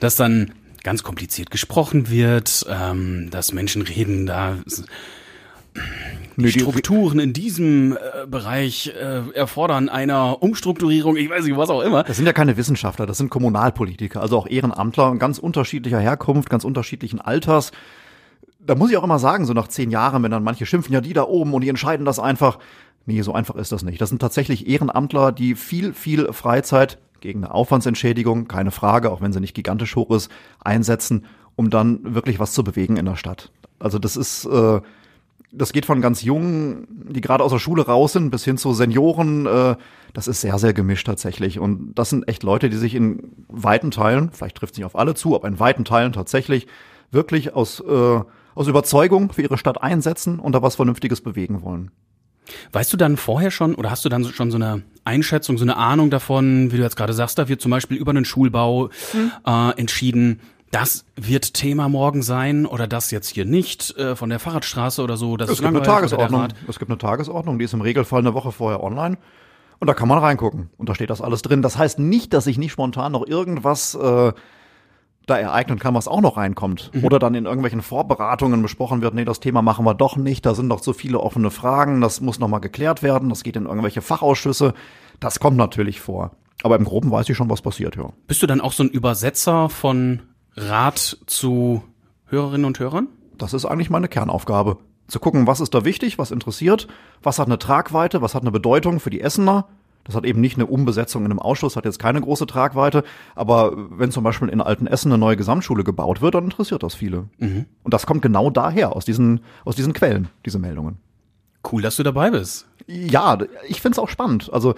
dass 0.00 0.16
dann 0.16 0.52
ganz 0.82 1.02
kompliziert 1.04 1.50
gesprochen 1.50 2.10
wird, 2.10 2.66
ähm, 2.68 3.30
dass 3.30 3.52
Menschen 3.52 3.82
reden, 3.82 4.26
da 4.26 4.56
die- 6.36 6.50
Strukturen 6.50 7.18
in 7.18 7.32
diesem 7.32 7.92
äh, 7.92 8.26
Bereich 8.26 8.88
äh, 8.88 9.30
erfordern 9.34 9.88
einer 9.88 10.42
Umstrukturierung, 10.42 11.16
ich 11.16 11.30
weiß 11.30 11.44
nicht, 11.44 11.56
was 11.56 11.70
auch 11.70 11.82
immer. 11.82 12.02
Das 12.02 12.16
sind 12.16 12.26
ja 12.26 12.32
keine 12.32 12.56
Wissenschaftler, 12.56 13.06
das 13.06 13.18
sind 13.18 13.30
Kommunalpolitiker, 13.30 14.20
also 14.20 14.38
auch 14.38 14.46
Ehrenamtler 14.46 15.14
ganz 15.16 15.38
unterschiedlicher 15.38 16.00
Herkunft, 16.00 16.50
ganz 16.50 16.64
unterschiedlichen 16.64 17.20
Alters. 17.20 17.72
Da 18.64 18.74
muss 18.74 18.90
ich 18.90 18.96
auch 18.96 19.04
immer 19.04 19.18
sagen, 19.18 19.44
so 19.44 19.52
nach 19.52 19.68
zehn 19.68 19.90
Jahren, 19.90 20.22
wenn 20.22 20.30
dann 20.30 20.44
manche 20.44 20.66
schimpfen, 20.66 20.92
ja, 20.92 21.00
die 21.00 21.12
da 21.12 21.24
oben 21.24 21.52
und 21.52 21.62
die 21.62 21.68
entscheiden 21.68 22.06
das 22.06 22.18
einfach. 22.18 22.58
Nee, 23.06 23.22
so 23.22 23.32
einfach 23.32 23.56
ist 23.56 23.72
das 23.72 23.82
nicht. 23.82 24.00
Das 24.00 24.08
sind 24.08 24.20
tatsächlich 24.20 24.68
Ehrenamtler, 24.68 25.32
die 25.32 25.56
viel, 25.56 25.92
viel 25.92 26.32
Freizeit 26.32 26.98
gegen 27.20 27.44
eine 27.44 27.54
Aufwandsentschädigung, 27.54 28.46
keine 28.46 28.70
Frage, 28.70 29.10
auch 29.10 29.20
wenn 29.20 29.32
sie 29.32 29.40
nicht 29.40 29.54
gigantisch 29.54 29.96
hoch 29.96 30.10
ist, 30.10 30.30
einsetzen, 30.60 31.24
um 31.56 31.70
dann 31.70 32.14
wirklich 32.14 32.38
was 32.38 32.52
zu 32.52 32.62
bewegen 32.62 32.96
in 32.96 33.06
der 33.06 33.16
Stadt. 33.16 33.50
Also 33.78 33.98
das 33.98 34.16
ist, 34.16 34.44
äh, 34.44 34.80
das 35.50 35.72
geht 35.72 35.86
von 35.86 36.00
ganz 36.00 36.22
Jungen, 36.22 36.86
die 36.88 37.20
gerade 37.20 37.44
aus 37.44 37.52
der 37.52 37.58
Schule 37.58 37.86
raus 37.86 38.12
sind, 38.12 38.30
bis 38.30 38.44
hin 38.44 38.56
zu 38.56 38.72
Senioren. 38.72 39.46
Äh, 39.46 39.76
das 40.14 40.28
ist 40.28 40.40
sehr, 40.40 40.58
sehr 40.58 40.72
gemischt 40.72 41.06
tatsächlich. 41.06 41.58
Und 41.58 41.94
das 41.94 42.10
sind 42.10 42.28
echt 42.28 42.42
Leute, 42.42 42.70
die 42.70 42.76
sich 42.76 42.94
in 42.94 43.32
weiten 43.48 43.90
Teilen, 43.90 44.30
vielleicht 44.32 44.56
trifft 44.56 44.74
es 44.74 44.78
nicht 44.78 44.86
auf 44.86 44.96
alle 44.96 45.14
zu, 45.14 45.34
aber 45.34 45.48
in 45.48 45.58
weiten 45.58 45.84
Teilen 45.84 46.12
tatsächlich 46.12 46.66
wirklich 47.10 47.54
aus, 47.54 47.80
äh, 47.80 48.20
aus 48.54 48.68
Überzeugung 48.68 49.32
für 49.32 49.42
ihre 49.42 49.58
Stadt 49.58 49.82
einsetzen 49.82 50.38
und 50.38 50.52
da 50.52 50.62
was 50.62 50.76
Vernünftiges 50.76 51.20
bewegen 51.20 51.62
wollen. 51.62 51.90
Weißt 52.72 52.92
du 52.92 52.96
dann 52.96 53.16
vorher 53.16 53.50
schon 53.50 53.74
oder 53.74 53.90
hast 53.90 54.04
du 54.04 54.08
dann 54.08 54.24
schon 54.24 54.50
so 54.50 54.56
eine 54.56 54.82
Einschätzung, 55.04 55.58
so 55.58 55.64
eine 55.64 55.76
Ahnung 55.76 56.10
davon, 56.10 56.72
wie 56.72 56.76
du 56.76 56.82
jetzt 56.82 56.96
gerade 56.96 57.12
sagst, 57.12 57.38
da 57.38 57.48
wird 57.48 57.60
zum 57.60 57.70
Beispiel 57.70 57.96
über 57.96 58.10
einen 58.10 58.24
Schulbau 58.24 58.90
äh, 59.46 59.78
entschieden, 59.78 60.40
das 60.72 61.04
wird 61.16 61.52
Thema 61.54 61.88
morgen 61.90 62.22
sein 62.22 62.64
oder 62.64 62.86
das 62.86 63.10
jetzt 63.10 63.28
hier 63.28 63.44
nicht 63.44 63.94
äh, 63.98 64.16
von 64.16 64.30
der 64.30 64.38
Fahrradstraße 64.38 65.02
oder 65.02 65.18
so. 65.18 65.36
Das 65.36 65.50
Es 65.50 65.56
ist 65.56 65.62
gibt 65.62 65.76
eine 65.76 65.82
Tagesordnung. 65.82 66.48
Es 66.66 66.78
gibt 66.78 66.90
eine 66.90 66.98
Tagesordnung, 66.98 67.58
die 67.58 67.66
ist 67.66 67.74
im 67.74 67.82
Regelfall 67.82 68.20
eine 68.20 68.32
Woche 68.32 68.52
vorher 68.52 68.82
online. 68.82 69.18
Und 69.78 69.88
da 69.88 69.94
kann 69.94 70.08
man 70.08 70.18
reingucken. 70.18 70.70
Und 70.78 70.88
da 70.88 70.94
steht 70.94 71.10
das 71.10 71.20
alles 71.20 71.42
drin. 71.42 71.60
Das 71.60 71.76
heißt 71.76 71.98
nicht, 71.98 72.32
dass 72.32 72.44
sich 72.44 72.56
nicht 72.56 72.72
spontan 72.72 73.12
noch 73.12 73.26
irgendwas 73.26 73.94
äh, 73.94 74.32
da 75.26 75.38
ereignen 75.38 75.78
kann, 75.78 75.94
was 75.94 76.08
auch 76.08 76.20
noch 76.20 76.36
reinkommt. 76.36 76.90
Oder 77.02 77.18
dann 77.18 77.34
in 77.34 77.44
irgendwelchen 77.44 77.82
Vorberatungen 77.82 78.62
besprochen 78.62 79.02
wird, 79.02 79.14
nee, 79.14 79.24
das 79.24 79.40
Thema 79.40 79.62
machen 79.62 79.84
wir 79.84 79.94
doch 79.94 80.16
nicht, 80.16 80.44
da 80.44 80.54
sind 80.54 80.68
noch 80.68 80.82
so 80.82 80.92
viele 80.92 81.20
offene 81.20 81.50
Fragen, 81.50 82.00
das 82.00 82.20
muss 82.20 82.38
noch 82.38 82.48
mal 82.48 82.58
geklärt 82.58 83.02
werden, 83.02 83.28
das 83.28 83.42
geht 83.44 83.56
in 83.56 83.66
irgendwelche 83.66 84.02
Fachausschüsse. 84.02 84.74
Das 85.20 85.38
kommt 85.38 85.56
natürlich 85.56 86.00
vor. 86.00 86.32
Aber 86.64 86.76
im 86.76 86.84
Groben 86.84 87.10
weiß 87.10 87.28
ich 87.28 87.36
schon, 87.36 87.50
was 87.50 87.62
passiert, 87.62 87.96
ja. 87.96 88.10
Bist 88.26 88.42
du 88.42 88.46
dann 88.46 88.60
auch 88.60 88.72
so 88.72 88.82
ein 88.82 88.90
Übersetzer 88.90 89.68
von 89.68 90.22
Rat 90.56 91.18
zu 91.26 91.82
Hörerinnen 92.26 92.64
und 92.64 92.78
Hörern? 92.78 93.08
Das 93.38 93.52
ist 93.52 93.64
eigentlich 93.64 93.90
meine 93.90 94.08
Kernaufgabe. 94.08 94.78
Zu 95.08 95.18
gucken, 95.20 95.46
was 95.46 95.60
ist 95.60 95.74
da 95.74 95.84
wichtig, 95.84 96.18
was 96.18 96.30
interessiert, 96.30 96.88
was 97.22 97.38
hat 97.38 97.46
eine 97.46 97.58
Tragweite, 97.58 98.22
was 98.22 98.34
hat 98.34 98.42
eine 98.42 98.52
Bedeutung 98.52 99.00
für 99.00 99.10
die 99.10 99.20
Essener. 99.20 99.66
Das 100.04 100.14
hat 100.14 100.24
eben 100.24 100.40
nicht 100.40 100.56
eine 100.56 100.66
Umbesetzung 100.66 101.24
in 101.24 101.30
einem 101.30 101.38
Ausschuss, 101.38 101.76
hat 101.76 101.84
jetzt 101.84 101.98
keine 101.98 102.20
große 102.20 102.46
Tragweite. 102.46 103.04
Aber 103.34 103.72
wenn 103.90 104.10
zum 104.10 104.24
Beispiel 104.24 104.48
in 104.48 104.60
Altenessen 104.60 105.12
eine 105.12 105.18
neue 105.18 105.36
Gesamtschule 105.36 105.84
gebaut 105.84 106.20
wird, 106.20 106.34
dann 106.34 106.44
interessiert 106.44 106.82
das 106.82 106.94
viele. 106.94 107.28
Und 107.38 107.94
das 107.94 108.06
kommt 108.06 108.22
genau 108.22 108.50
daher, 108.50 108.96
aus 108.96 109.04
diesen, 109.04 109.40
aus 109.64 109.76
diesen 109.76 109.92
Quellen, 109.92 110.28
diese 110.44 110.58
Meldungen. 110.58 110.98
Cool, 111.70 111.82
dass 111.82 111.96
du 111.96 112.02
dabei 112.02 112.30
bist. 112.30 112.66
Ja, 112.88 113.38
ich 113.68 113.80
find's 113.80 113.98
auch 113.98 114.08
spannend. 114.08 114.50
Also 114.52 114.74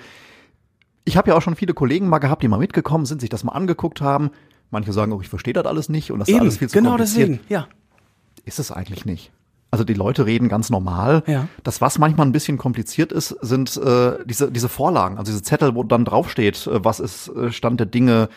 ich 1.04 1.16
habe 1.16 1.30
ja 1.30 1.36
auch 1.36 1.42
schon 1.42 1.56
viele 1.56 1.74
Kollegen 1.74 2.08
mal 2.08 2.18
gehabt, 2.18 2.42
die 2.42 2.48
mal 2.48 2.58
mitgekommen 2.58 3.06
sind, 3.06 3.20
sich 3.20 3.30
das 3.30 3.44
mal 3.44 3.52
angeguckt 3.52 4.00
haben. 4.00 4.30
Manche 4.70 4.92
sagen 4.92 5.12
auch, 5.12 5.22
ich 5.22 5.28
verstehe 5.28 5.52
das 5.54 5.64
alles 5.66 5.88
nicht 5.88 6.10
und 6.10 6.18
das 6.18 6.28
ist 6.28 6.38
alles 6.38 6.58
viel 6.58 6.68
zu 6.68 6.76
genau 6.76 6.90
kompliziert. 6.90 7.28
deswegen, 7.28 7.46
ja. 7.48 7.68
Ist 8.44 8.58
es 8.58 8.70
eigentlich 8.70 9.06
nicht. 9.06 9.32
Also 9.74 9.82
die 9.82 9.94
Leute 9.94 10.24
reden 10.24 10.48
ganz 10.48 10.70
normal. 10.70 11.24
Ja. 11.26 11.48
Das, 11.64 11.80
was 11.80 11.98
manchmal 11.98 12.28
ein 12.28 12.30
bisschen 12.30 12.58
kompliziert 12.58 13.10
ist, 13.10 13.30
sind 13.40 13.76
äh, 13.76 14.12
diese, 14.24 14.52
diese 14.52 14.68
Vorlagen, 14.68 15.18
also 15.18 15.32
diese 15.32 15.42
Zettel, 15.42 15.74
wo 15.74 15.82
dann 15.82 16.04
draufsteht, 16.04 16.68
äh, 16.68 16.84
was 16.84 17.00
ist 17.00 17.26
äh, 17.26 17.50
Stand 17.50 17.80
der 17.80 17.88
Dinge, 17.88 18.28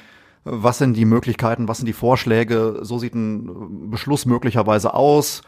äh, 0.46 0.50
was 0.50 0.80
sind 0.80 0.98
die 0.98 1.06
Möglichkeiten, 1.06 1.68
was 1.68 1.78
sind 1.78 1.86
die 1.86 1.94
Vorschläge, 1.94 2.80
so 2.82 2.98
sieht 2.98 3.14
ein 3.14 3.48
äh, 3.48 3.52
Beschluss 3.92 4.26
möglicherweise 4.26 4.96
aus. 4.96 5.44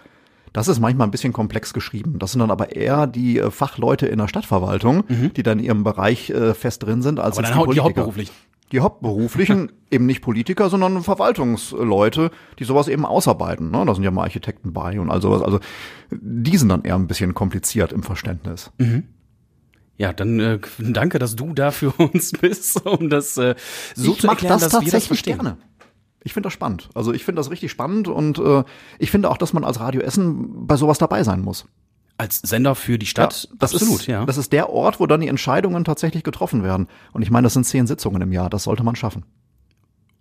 Das 0.54 0.68
ist 0.68 0.80
manchmal 0.80 1.08
ein 1.08 1.12
bisschen 1.12 1.34
komplex 1.34 1.74
geschrieben. 1.74 2.20
Das 2.20 2.34
sind 2.34 2.40
dann 2.42 2.52
aber 2.52 2.76
eher 2.76 3.08
die 3.08 3.40
äh, 3.40 3.50
Fachleute 3.50 4.06
in 4.06 4.20
der 4.20 4.28
Stadtverwaltung, 4.28 5.06
die 5.36 5.42
dann 5.42 5.58
in 5.58 5.66
ihrem 5.66 5.84
Bereich 5.84 6.30
äh, 6.30 6.54
fest 6.54 6.84
drin 6.84 7.02
sind, 7.02 7.20
als 7.20 7.38
Mhm. 7.40 7.46
Aber 7.46 7.50
dann 7.50 7.60
die 7.60 7.66
Politiker. 7.66 7.86
hauptberuflich. 7.86 8.32
Die 8.72 8.80
Hauptberuflichen, 8.82 9.72
eben 9.91 10.05
nicht 10.05 10.22
Politiker, 10.22 10.70
sondern 10.70 11.01
Verwaltungsleute, 11.03 12.32
die 12.59 12.63
sowas 12.63 12.88
eben 12.88 13.05
ausarbeiten. 13.05 13.72
Ne? 13.72 13.84
Da 13.86 13.95
sind 13.95 14.03
ja 14.03 14.11
mal 14.11 14.24
Architekten 14.24 14.74
bei 14.74 14.99
und 14.99 15.09
all 15.09 15.22
sowas. 15.22 15.41
Also 15.41 15.59
die 16.11 16.57
sind 16.57 16.70
dann 16.70 16.84
eher 16.84 16.95
ein 16.95 17.07
bisschen 17.07 17.34
kompliziert 17.34 17.91
im 17.91 18.03
Verständnis. 18.03 18.72
Ja, 19.97 20.13
dann 20.13 20.39
äh, 20.39 20.59
danke, 20.80 21.20
dass 21.20 21.36
du 21.36 21.53
da 21.53 21.72
für 21.72 21.91
uns 21.97 22.32
bist, 22.32 22.86
um 22.86 23.09
das 23.09 23.38
äh, 23.38 23.55
so 23.95 24.13
ich 24.13 24.22
zu 24.22 24.28
erklären, 24.28 24.59
das 24.59 24.61
dass 24.61 24.72
wir 24.74 24.80
das 24.80 24.84
tatsächlich 24.91 25.07
verstehen. 25.07 25.39
gerne. 25.39 25.57
Ich 26.24 26.34
finde 26.34 26.47
das 26.47 26.53
spannend. 26.53 26.89
Also 26.95 27.13
ich 27.13 27.26
finde 27.26 27.39
das 27.39 27.49
richtig 27.49 27.72
spannend 27.72 28.07
und 28.07 28.39
äh, 28.39 28.63
ich 28.97 29.11
finde 29.11 29.30
auch, 29.30 29.38
dass 29.38 29.53
man 29.53 29.63
als 29.63 29.80
Radio 29.80 30.01
Essen 30.01 30.67
bei 30.67 30.76
sowas 30.76 30.97
dabei 30.97 31.24
sein 31.24 31.41
muss. 31.41 31.65
Als 32.20 32.39
Sender 32.39 32.76
für 32.76 32.99
die 32.99 33.05
Stadt, 33.05 33.47
das 33.57 33.74
absolut, 33.74 34.01
ist, 34.01 34.07
ja. 34.07 34.26
Das 34.26 34.36
ist 34.36 34.51
der 34.51 34.70
Ort, 34.70 34.99
wo 34.99 35.07
dann 35.07 35.22
die 35.22 35.30
Entscheidungen 35.30 35.86
tatsächlich 35.86 36.24
getroffen 36.24 36.63
werden. 36.63 36.89
Und 37.13 37.22
ich 37.22 37.32
meine, 37.32 37.45
das 37.45 37.53
sind 37.53 37.63
zehn 37.63 37.88
Sitzungen 37.88 38.22
im 38.22 38.34
Jahr. 38.34 38.49
Das 38.49 38.63
sollte 38.65 38.84
man 38.84 38.97
schaffen. 38.97 39.24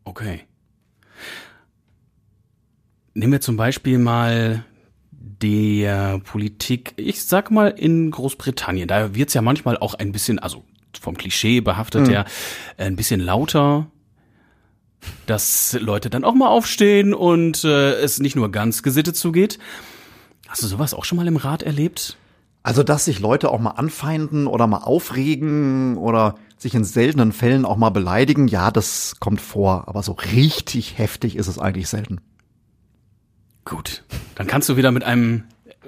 Okay. 0.05 0.43
Nehmen 3.15 3.33
wir 3.33 3.41
zum 3.41 3.57
Beispiel 3.57 3.99
mal 3.99 4.65
der 5.11 6.21
Politik, 6.21 6.95
ich 6.97 7.25
sag 7.25 7.51
mal 7.51 7.69
in 7.69 8.13
Großbritannien. 8.13 8.87
Da 8.87 9.17
wird's 9.17 9.35
ja 9.35 9.43
manchmal 9.43 9.77
auch 9.77 9.95
ein 9.95 10.13
bisschen, 10.13 10.39
also 10.39 10.65
vom 11.01 11.17
Klischee 11.17 11.61
behaftet 11.61 12.07
Mhm. 12.07 12.11
her, 12.11 12.25
ein 12.77 12.95
bisschen 12.95 13.19
lauter, 13.19 13.91
dass 15.27 15.77
Leute 15.81 16.11
dann 16.11 16.23
auch 16.23 16.35
mal 16.35 16.49
aufstehen 16.49 17.13
und 17.13 17.65
äh, 17.65 17.95
es 17.95 18.21
nicht 18.21 18.37
nur 18.37 18.53
ganz 18.53 18.85
gesittet 18.85 19.17
zugeht. 19.17 19.59
Hast 20.49 20.63
du 20.63 20.67
sowas 20.67 20.95
auch 20.95 21.05
schon 21.05 21.17
mal 21.17 21.27
im 21.27 21.37
Rat 21.37 21.63
erlebt? 21.63 22.17
Also, 22.63 22.83
dass 22.83 23.05
sich 23.05 23.21
Leute 23.21 23.51
auch 23.51 23.61
mal 23.61 23.73
anfeinden 23.73 24.47
oder 24.47 24.67
mal 24.67 24.79
aufregen 24.79 25.97
oder 25.97 26.35
sich 26.57 26.75
in 26.75 26.85
seltenen 26.85 27.33
Fällen 27.33 27.65
auch 27.65 27.77
mal 27.77 27.91
beleidigen, 27.91 28.49
ja, 28.49 28.71
das 28.71 29.17
kommt 29.21 29.41
vor. 29.41 29.87
Aber 29.87 30.03
so 30.03 30.13
richtig 30.13 30.99
heftig 30.99 31.37
ist 31.37 31.47
es 31.47 31.59
eigentlich 31.59 31.89
selten. 31.89 32.21
Gut, 33.65 34.03
dann 34.35 34.47
kannst 34.47 34.69
du 34.69 34.77
wieder 34.77 34.91
mit 34.91 35.05
einem 35.05 35.45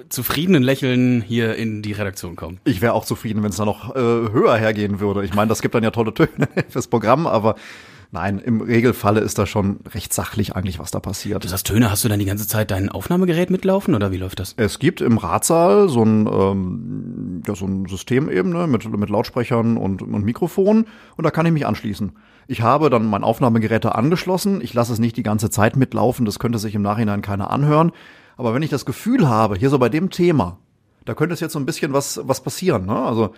zufriedenen 0.08 0.62
Lächeln 0.62 1.22
hier 1.22 1.56
in 1.56 1.82
die 1.82 1.92
Redaktion 1.92 2.36
kommen. 2.36 2.60
Ich 2.64 2.80
wäre 2.80 2.92
auch 2.92 3.04
zufrieden, 3.04 3.42
wenn 3.42 3.50
es 3.50 3.56
da 3.56 3.64
noch 3.64 3.94
äh, 3.94 3.98
höher 3.98 4.56
hergehen 4.56 5.00
würde. 5.00 5.24
Ich 5.24 5.34
meine, 5.34 5.48
das 5.48 5.62
gibt 5.62 5.74
dann 5.74 5.82
ja 5.82 5.90
tolle 5.90 6.14
Töne 6.14 6.48
fürs 6.68 6.88
Programm, 6.88 7.26
aber 7.26 7.56
nein, 8.12 8.38
im 8.38 8.60
Regelfalle 8.60 9.20
ist 9.20 9.38
da 9.38 9.46
schon 9.46 9.80
recht 9.94 10.12
sachlich 10.12 10.56
eigentlich, 10.56 10.78
was 10.78 10.90
da 10.90 11.00
passiert. 11.00 11.44
Du 11.44 11.48
sagst 11.48 11.66
Töne, 11.66 11.90
hast 11.90 12.04
du 12.04 12.08
dann 12.08 12.18
die 12.18 12.24
ganze 12.24 12.46
Zeit 12.46 12.70
dein 12.70 12.88
Aufnahmegerät 12.88 13.50
mitlaufen 13.50 13.94
oder 13.94 14.10
wie 14.12 14.16
läuft 14.16 14.40
das? 14.40 14.54
Es 14.56 14.78
gibt 14.78 15.00
im 15.00 15.18
Ratssaal 15.18 15.88
so 15.88 16.02
ein, 16.02 16.26
ähm, 16.26 17.42
ja, 17.46 17.54
so 17.54 17.66
ein 17.66 17.86
System 17.86 18.30
eben 18.30 18.50
ne, 18.50 18.66
mit, 18.66 18.88
mit 18.90 19.10
Lautsprechern 19.10 19.76
und, 19.76 20.02
und 20.02 20.24
Mikrofon 20.24 20.86
und 21.16 21.24
da 21.24 21.30
kann 21.30 21.46
ich 21.46 21.52
mich 21.52 21.66
anschließen. 21.66 22.12
Ich 22.46 22.62
habe 22.62 22.90
dann 22.90 23.06
mein 23.06 23.22
Aufnahmegerät 23.22 23.84
da 23.84 23.90
angeschlossen. 23.90 24.60
Ich 24.60 24.74
lasse 24.74 24.92
es 24.92 24.98
nicht 24.98 25.16
die 25.16 25.22
ganze 25.22 25.50
Zeit 25.50 25.76
mitlaufen, 25.76 26.26
das 26.26 26.38
könnte 26.38 26.58
sich 26.58 26.74
im 26.74 26.82
Nachhinein 26.82 27.22
keiner 27.22 27.50
anhören. 27.50 27.92
Aber 28.36 28.54
wenn 28.54 28.62
ich 28.62 28.70
das 28.70 28.86
Gefühl 28.86 29.28
habe, 29.28 29.56
hier 29.56 29.70
so 29.70 29.78
bei 29.78 29.88
dem 29.88 30.10
Thema, 30.10 30.58
da 31.04 31.14
könnte 31.14 31.34
es 31.34 31.40
jetzt 31.40 31.52
so 31.52 31.58
ein 31.58 31.66
bisschen 31.66 31.92
was, 31.92 32.20
was 32.24 32.42
passieren. 32.42 32.86
Ne? 32.86 32.96
Also 32.96 33.34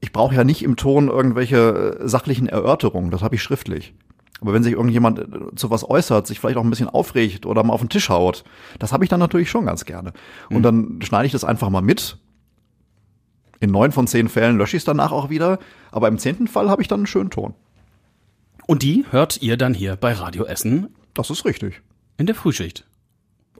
ich 0.00 0.12
brauche 0.12 0.34
ja 0.34 0.44
nicht 0.44 0.62
im 0.62 0.76
Ton 0.76 1.08
irgendwelche 1.08 1.98
äh, 2.00 2.08
sachlichen 2.08 2.48
Erörterungen, 2.48 3.10
das 3.10 3.22
habe 3.22 3.34
ich 3.34 3.42
schriftlich. 3.42 3.94
Aber 4.40 4.52
wenn 4.54 4.62
sich 4.62 4.72
irgendjemand 4.72 5.18
äh, 5.18 5.54
zu 5.54 5.70
was 5.70 5.88
äußert, 5.88 6.26
sich 6.26 6.40
vielleicht 6.40 6.56
auch 6.56 6.64
ein 6.64 6.70
bisschen 6.70 6.88
aufregt 6.88 7.46
oder 7.46 7.62
mal 7.62 7.74
auf 7.74 7.80
den 7.80 7.88
Tisch 7.90 8.08
haut, 8.08 8.44
das 8.78 8.92
habe 8.92 9.04
ich 9.04 9.10
dann 9.10 9.20
natürlich 9.20 9.50
schon 9.50 9.66
ganz 9.66 9.84
gerne. 9.84 10.12
Und 10.48 10.62
dann 10.62 11.00
schneide 11.02 11.26
ich 11.26 11.32
das 11.32 11.44
einfach 11.44 11.68
mal 11.70 11.82
mit. 11.82 12.16
In 13.60 13.70
neun 13.70 13.92
von 13.92 14.06
zehn 14.06 14.28
Fällen 14.30 14.56
lösche 14.56 14.76
ich 14.76 14.80
es 14.80 14.86
danach 14.86 15.12
auch 15.12 15.28
wieder. 15.28 15.58
Aber 15.92 16.08
im 16.08 16.18
zehnten 16.18 16.48
Fall 16.48 16.70
habe 16.70 16.80
ich 16.80 16.88
dann 16.88 17.00
einen 17.00 17.06
schönen 17.06 17.28
Ton. 17.30 17.54
Und 18.66 18.82
die 18.82 19.04
hört 19.10 19.42
ihr 19.42 19.56
dann 19.58 19.74
hier 19.74 19.96
bei 19.96 20.12
Radio 20.14 20.44
Essen 20.44 20.94
Das 21.12 21.28
ist 21.28 21.44
richtig. 21.44 21.82
in 22.16 22.26
der 22.26 22.34
Frühschicht. 22.34 22.86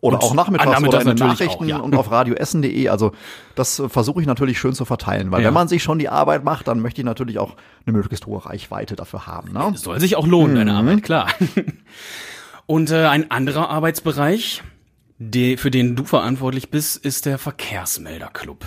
Oder 0.03 0.17
Und 0.17 0.23
auch 0.23 0.35
nachmittags, 0.35 0.69
ah, 0.69 0.73
nachmittags 0.73 1.03
oder 1.05 1.11
in 1.13 1.17
den 1.19 1.27
Nachrichten 1.29 1.65
auch, 1.65 1.69
ja. 1.69 1.77
und 1.79 1.95
auf 1.95 2.11
radioessen.de. 2.11 2.89
Also 2.89 3.13
das 3.55 3.83
versuche 3.89 4.21
ich 4.23 4.27
natürlich 4.27 4.59
schön 4.59 4.73
zu 4.73 4.85
verteilen. 4.87 5.31
Weil 5.31 5.43
Ja. 5.43 5.49
wenn 5.49 5.55
man 5.55 5.69
sich 5.69 5.83
schon 5.83 5.99
die 5.99 6.09
Arbeit 6.09 6.43
macht, 6.43 6.69
dann 6.69 6.81
möchte 6.81 7.03
ich 7.03 7.05
natürlich 7.05 7.39
auch 7.39 7.57
eine 7.87 7.97
möglichst 7.97 8.27
hohe 8.27 8.45
Reichweite 8.45 8.97
dafür 8.97 9.27
haben. 9.27 9.53
Ne? 9.53 9.73
Es 9.75 9.83
soll 9.83 10.01
sich 10.01 10.17
auch 10.17 10.27
lohnen, 10.27 10.57
deine 10.57 10.73
Arbeit, 10.75 11.03
klar. 11.03 11.29
Und 12.67 12.91
äh, 12.91 13.07
ein 13.07 13.31
anderer 13.31 13.69
Arbeitsbereich, 13.69 14.63
die, 15.19 15.57
für 15.57 15.71
den 15.71 15.97
du 15.97 16.05
verantwortlich 16.05 16.71
bist, 16.71 16.97
ist 16.97 17.27
der 17.27 17.37
Verkehrsmelderclub. 17.37 18.65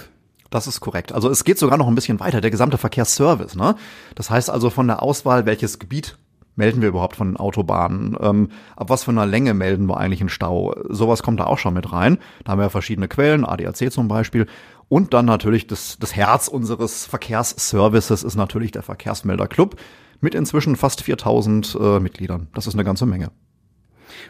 Das 0.49 0.67
ist 0.67 0.81
korrekt. 0.81 1.11
Also 1.13 1.29
es 1.29 1.45
geht 1.45 1.57
sogar 1.57 1.79
noch 1.79 1.88
ein 1.88 1.95
bisschen 1.95 2.19
weiter, 2.19 2.41
der 2.41 2.51
gesamte 2.51 2.77
Verkehrsservice. 2.77 3.55
Ne? 3.55 3.75
Das 4.13 4.29
heißt 4.29 4.51
also 4.51 4.69
von 4.69 4.86
der 4.86 5.01
Auswahl, 5.01 5.47
welches 5.47 5.79
Gebiet 5.79 6.15
melden 6.56 6.82
wir 6.82 6.89
überhaupt 6.89 7.16
von 7.16 7.30
den 7.30 7.38
Autobahnen, 7.38 8.18
ähm, 8.22 8.49
ab 8.76 8.89
was 8.89 9.04
für 9.04 9.12
einer 9.12 9.26
Länge 9.26 9.54
melden 9.54 9.88
wir 9.88 9.97
eigentlich 9.97 10.22
einen 10.22 10.30
Stau. 10.30 10.76
Sowas 10.89 11.24
kommt 11.24 11.39
da 11.39 11.45
auch 11.45 11.58
schon 11.58 11.74
mit 11.74 11.91
rein. 11.91 12.18
Da 12.43 12.51
haben 12.51 12.60
wir 12.60 12.66
ja 12.66 12.70
verschiedene 12.70 13.08
Quellen, 13.08 13.45
ADAC 13.45 13.91
zum 13.91 14.08
Beispiel. 14.08 14.47
Und 14.89 15.14
dann 15.14 15.26
natürlich 15.26 15.68
das, 15.68 15.97
das 15.99 16.16
Herz 16.16 16.47
unseres 16.47 17.06
Verkehrsservices 17.06 18.24
ist 18.24 18.36
natürlich 18.36 18.72
der 18.72 18.84
Verkehrsmelderclub 18.84 19.76
mit 20.22 20.36
inzwischen 20.36 20.76
fast 20.76 21.01
4000 21.01 21.78
äh, 21.80 21.99
Mitgliedern. 21.99 22.47
Das 22.54 22.68
ist 22.68 22.74
eine 22.76 22.84
ganze 22.84 23.06
Menge. 23.06 23.32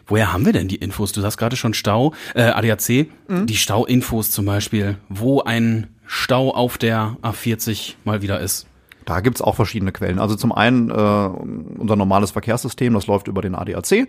Woher 0.06 0.32
haben 0.32 0.46
wir 0.46 0.52
denn 0.52 0.68
die 0.68 0.76
Infos? 0.76 1.12
Du 1.12 1.20
sagst 1.20 1.38
gerade 1.38 1.56
schon 1.56 1.74
Stau, 1.74 2.14
äh, 2.34 2.42
ADAC, 2.42 3.08
die 3.28 3.56
Stauinfos 3.56 4.30
zum 4.30 4.46
Beispiel, 4.46 4.96
wo 5.08 5.42
ein 5.42 5.94
Stau 6.06 6.54
auf 6.54 6.78
der 6.78 7.16
A40 7.22 7.94
mal 8.04 8.22
wieder 8.22 8.40
ist. 8.40 8.66
Da 9.04 9.20
gibt's 9.20 9.42
auch 9.42 9.54
verschiedene 9.54 9.92
Quellen. 9.92 10.18
Also 10.18 10.34
zum 10.34 10.52
einen 10.52 10.90
äh, 10.90 10.92
unser 10.92 11.96
normales 11.96 12.30
Verkehrssystem, 12.30 12.94
das 12.94 13.06
läuft 13.06 13.28
über 13.28 13.42
den 13.42 13.54
ADAC. 13.54 14.08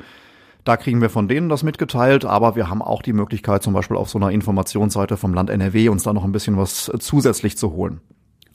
Da 0.64 0.78
kriegen 0.78 1.00
wir 1.00 1.12
von 1.12 1.28
denen 1.28 1.48
das 1.48 1.62
mitgeteilt, 1.62 2.26
aber 2.26 2.56
wir 2.56 2.70
haben 2.70 2.82
auch 2.82 3.04
die 3.04 3.14
Möglichkeit, 3.14 3.62
zum 3.62 3.74
Beispiel 3.74 3.98
auf 3.98 4.10
so 4.10 4.18
einer 4.18 4.32
Informationsseite 4.32 5.16
vom 5.16 5.34
Land 5.34 5.52
NRW 5.52 5.90
uns 5.90 6.04
da 6.04 6.12
noch 6.12 6.24
ein 6.24 6.32
bisschen 6.32 6.58
was 6.58 6.90
äh, 6.90 6.98
zusätzlich 6.98 7.58
zu 7.58 7.74
holen. 7.74 8.02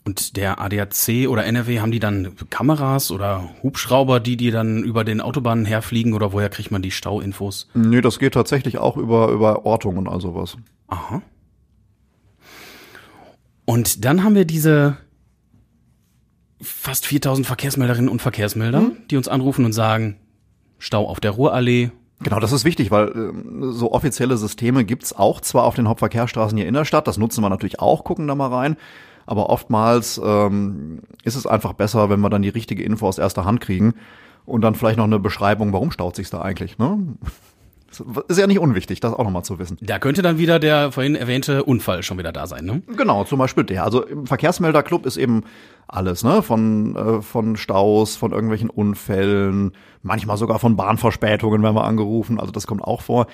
Und 0.04 0.36
der 0.36 0.60
ADAC 0.60 1.28
oder 1.28 1.44
NRW, 1.44 1.80
haben 1.80 1.92
die 1.92 2.00
dann 2.00 2.34
Kameras 2.48 3.10
oder 3.10 3.50
Hubschrauber, 3.62 4.18
die 4.18 4.36
die 4.36 4.50
dann 4.50 4.82
über 4.82 5.04
den 5.04 5.20
Autobahnen 5.20 5.66
herfliegen 5.66 6.14
oder 6.14 6.32
woher 6.32 6.48
kriegt 6.48 6.70
man 6.70 6.80
die 6.80 6.90
Stauinfos? 6.90 7.68
Nee, 7.74 8.00
das 8.00 8.18
geht 8.18 8.34
tatsächlich 8.34 8.78
auch 8.78 8.96
über, 8.96 9.28
über 9.28 9.66
Ortung 9.66 9.98
und 9.98 10.08
all 10.08 10.20
sowas. 10.20 10.56
Aha. 10.88 11.22
Und 13.66 14.04
dann 14.04 14.24
haben 14.24 14.34
wir 14.34 14.46
diese 14.46 14.96
fast 16.60 17.06
4000 17.06 17.46
Verkehrsmelderinnen 17.46 18.08
und 18.08 18.22
Verkehrsmelder, 18.22 18.90
die 19.10 19.16
uns 19.16 19.28
anrufen 19.28 19.64
und 19.64 19.72
sagen, 19.72 20.16
Stau 20.78 21.06
auf 21.06 21.20
der 21.20 21.32
Ruhrallee. 21.32 21.90
Genau, 22.22 22.40
das 22.40 22.52
ist 22.52 22.64
wichtig, 22.64 22.90
weil 22.90 23.08
ähm, 23.14 23.72
so 23.72 23.92
offizielle 23.92 24.36
Systeme 24.36 24.84
gibt's 24.84 25.12
auch 25.12 25.40
zwar 25.40 25.64
auf 25.64 25.74
den 25.74 25.88
Hauptverkehrsstraßen 25.88 26.56
hier 26.56 26.66
in 26.66 26.74
der 26.74 26.84
Stadt, 26.84 27.06
das 27.06 27.18
nutzen 27.18 27.42
wir 27.42 27.48
natürlich 27.48 27.80
auch, 27.80 28.04
gucken 28.04 28.26
da 28.28 28.34
mal 28.34 28.52
rein, 28.52 28.76
aber 29.26 29.48
oftmals 29.48 30.20
ähm, 30.22 31.00
ist 31.24 31.36
es 31.36 31.46
einfach 31.46 31.72
besser, 31.72 32.10
wenn 32.10 32.20
wir 32.20 32.30
dann 32.30 32.42
die 32.42 32.48
richtige 32.48 32.82
Info 32.82 33.06
aus 33.06 33.18
erster 33.18 33.44
Hand 33.44 33.60
kriegen 33.60 33.94
und 34.44 34.62
dann 34.62 34.74
vielleicht 34.74 34.98
noch 34.98 35.04
eine 35.04 35.18
Beschreibung, 35.18 35.72
warum 35.72 35.90
staut 35.90 36.16
sich's 36.16 36.30
da 36.30 36.42
eigentlich. 36.42 36.78
Ne? 36.78 36.98
Das 37.90 38.24
Ist 38.28 38.38
ja 38.38 38.46
nicht 38.46 38.60
unwichtig, 38.60 39.00
das 39.00 39.12
auch 39.12 39.24
nochmal 39.24 39.44
zu 39.44 39.58
wissen. 39.58 39.76
Da 39.80 39.98
könnte 39.98 40.22
dann 40.22 40.38
wieder 40.38 40.60
der 40.60 40.92
vorhin 40.92 41.16
erwähnte 41.16 41.64
Unfall 41.64 42.02
schon 42.04 42.18
wieder 42.18 42.30
da 42.30 42.46
sein, 42.46 42.64
ne? 42.64 42.82
Genau, 42.96 43.24
zum 43.24 43.38
Beispiel 43.38 43.64
der. 43.64 43.84
Also 43.84 44.04
im 44.04 44.26
Verkehrsmelderclub 44.26 45.06
ist 45.06 45.16
eben 45.16 45.42
alles, 45.88 46.22
ne? 46.22 46.42
Von, 46.42 46.94
äh, 46.94 47.20
von 47.22 47.56
Staus, 47.56 48.14
von 48.14 48.30
irgendwelchen 48.30 48.70
Unfällen, 48.70 49.72
manchmal 50.02 50.36
sogar 50.36 50.60
von 50.60 50.76
Bahnverspätungen, 50.76 51.62
wenn 51.64 51.74
wir 51.74 51.84
angerufen. 51.84 52.38
Also 52.38 52.52
das 52.52 52.68
kommt 52.68 52.82
auch 52.82 53.02
vor. 53.02 53.26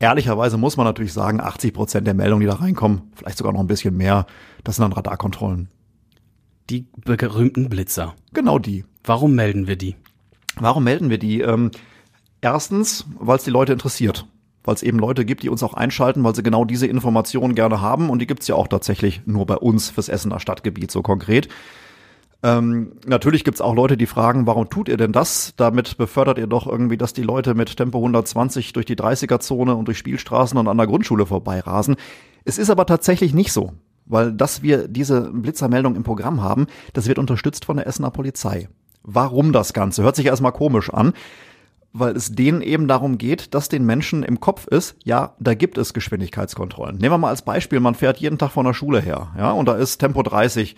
Ehrlicherweise 0.00 0.58
muss 0.58 0.76
man 0.76 0.86
natürlich 0.86 1.12
sagen, 1.12 1.40
80 1.40 1.72
Prozent 1.72 2.06
der 2.06 2.14
Meldungen, 2.14 2.42
die 2.42 2.46
da 2.46 2.54
reinkommen, 2.54 3.10
vielleicht 3.14 3.38
sogar 3.38 3.52
noch 3.52 3.60
ein 3.60 3.66
bisschen 3.66 3.96
mehr, 3.96 4.26
das 4.64 4.76
sind 4.76 4.82
dann 4.82 4.92
Radarkontrollen. 4.92 5.68
Die 6.70 6.86
berühmten 7.04 7.68
Blitzer. 7.68 8.14
Genau 8.34 8.58
die. 8.58 8.84
Warum 9.02 9.34
melden 9.34 9.66
wir 9.66 9.76
die? 9.76 9.96
Warum 10.56 10.84
melden 10.84 11.08
wir 11.08 11.18
die? 11.18 11.40
Ähm, 11.40 11.70
erstens, 12.40 13.06
weil 13.18 13.36
es 13.36 13.44
die 13.44 13.50
Leute 13.50 13.72
interessiert. 13.72 14.26
Weil 14.64 14.74
es 14.74 14.82
eben 14.82 14.98
Leute 14.98 15.24
gibt, 15.24 15.42
die 15.42 15.48
uns 15.48 15.62
auch 15.62 15.74
einschalten, 15.74 16.24
weil 16.24 16.34
sie 16.34 16.42
genau 16.42 16.64
diese 16.64 16.86
Informationen 16.86 17.54
gerne 17.54 17.80
haben. 17.80 18.10
Und 18.10 18.18
die 18.18 18.26
gibt's 18.26 18.48
ja 18.48 18.54
auch 18.54 18.68
tatsächlich 18.68 19.22
nur 19.24 19.46
bei 19.46 19.56
uns 19.56 19.90
fürs 19.90 20.08
Essener 20.08 20.40
Stadtgebiet 20.40 20.90
so 20.90 21.02
konkret. 21.02 21.48
Ähm, 22.42 22.92
natürlich 23.06 23.44
gibt's 23.44 23.60
auch 23.60 23.74
Leute, 23.74 23.96
die 23.96 24.06
fragen, 24.06 24.46
warum 24.46 24.68
tut 24.68 24.88
ihr 24.88 24.96
denn 24.96 25.12
das? 25.12 25.54
Damit 25.56 25.96
befördert 25.96 26.38
ihr 26.38 26.46
doch 26.46 26.66
irgendwie, 26.66 26.96
dass 26.96 27.12
die 27.12 27.22
Leute 27.22 27.54
mit 27.54 27.76
Tempo 27.76 27.98
120 27.98 28.72
durch 28.72 28.86
die 28.86 28.96
30er-Zone 28.96 29.74
und 29.74 29.86
durch 29.86 29.98
Spielstraßen 29.98 30.56
und 30.58 30.68
an 30.68 30.76
der 30.76 30.86
Grundschule 30.86 31.26
vorbeirasen. 31.26 31.96
Es 32.44 32.58
ist 32.58 32.70
aber 32.70 32.86
tatsächlich 32.86 33.34
nicht 33.34 33.52
so. 33.52 33.72
Weil, 34.06 34.32
dass 34.32 34.62
wir 34.62 34.88
diese 34.88 35.30
Blitzermeldung 35.32 35.94
im 35.94 36.02
Programm 36.02 36.42
haben, 36.42 36.66
das 36.94 37.08
wird 37.08 37.18
unterstützt 37.18 37.66
von 37.66 37.76
der 37.76 37.86
Essener 37.86 38.10
Polizei. 38.10 38.68
Warum 39.02 39.52
das 39.52 39.72
Ganze? 39.72 40.02
Hört 40.02 40.16
sich 40.16 40.26
erstmal 40.26 40.52
komisch 40.52 40.90
an 40.90 41.12
weil 41.92 42.16
es 42.16 42.32
denen 42.32 42.60
eben 42.60 42.86
darum 42.88 43.18
geht, 43.18 43.54
dass 43.54 43.68
den 43.68 43.84
Menschen 43.84 44.22
im 44.22 44.40
Kopf 44.40 44.66
ist, 44.66 44.96
ja, 45.04 45.34
da 45.38 45.54
gibt 45.54 45.78
es 45.78 45.94
Geschwindigkeitskontrollen. 45.94 46.98
Nehmen 46.98 47.12
wir 47.12 47.18
mal 47.18 47.30
als 47.30 47.42
Beispiel, 47.42 47.80
man 47.80 47.94
fährt 47.94 48.18
jeden 48.18 48.38
Tag 48.38 48.50
von 48.50 48.66
der 48.66 48.74
Schule 48.74 49.00
her, 49.00 49.32
ja, 49.36 49.50
und 49.52 49.66
da 49.66 49.74
ist 49.74 49.98
Tempo 49.98 50.22
30. 50.22 50.76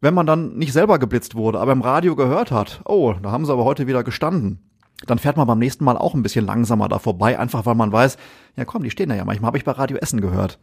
Wenn 0.00 0.14
man 0.14 0.26
dann 0.26 0.56
nicht 0.56 0.72
selber 0.72 0.98
geblitzt 0.98 1.34
wurde, 1.34 1.60
aber 1.60 1.72
im 1.72 1.82
Radio 1.82 2.14
gehört 2.16 2.50
hat, 2.50 2.80
oh, 2.84 3.14
da 3.20 3.32
haben 3.32 3.44
sie 3.44 3.52
aber 3.52 3.64
heute 3.64 3.86
wieder 3.86 4.04
gestanden, 4.04 4.60
dann 5.06 5.18
fährt 5.18 5.36
man 5.36 5.46
beim 5.46 5.58
nächsten 5.58 5.84
Mal 5.84 5.96
auch 5.96 6.14
ein 6.14 6.22
bisschen 6.22 6.46
langsamer 6.46 6.88
da 6.88 6.98
vorbei, 6.98 7.38
einfach 7.38 7.66
weil 7.66 7.74
man 7.74 7.92
weiß, 7.92 8.16
ja 8.56 8.64
komm, 8.64 8.82
die 8.82 8.90
stehen 8.90 9.08
da 9.08 9.14
ja, 9.14 9.24
manchmal 9.24 9.48
habe 9.48 9.58
ich 9.58 9.64
bei 9.64 9.72
Radio 9.72 9.96
Essen 9.98 10.20
gehört. 10.20 10.58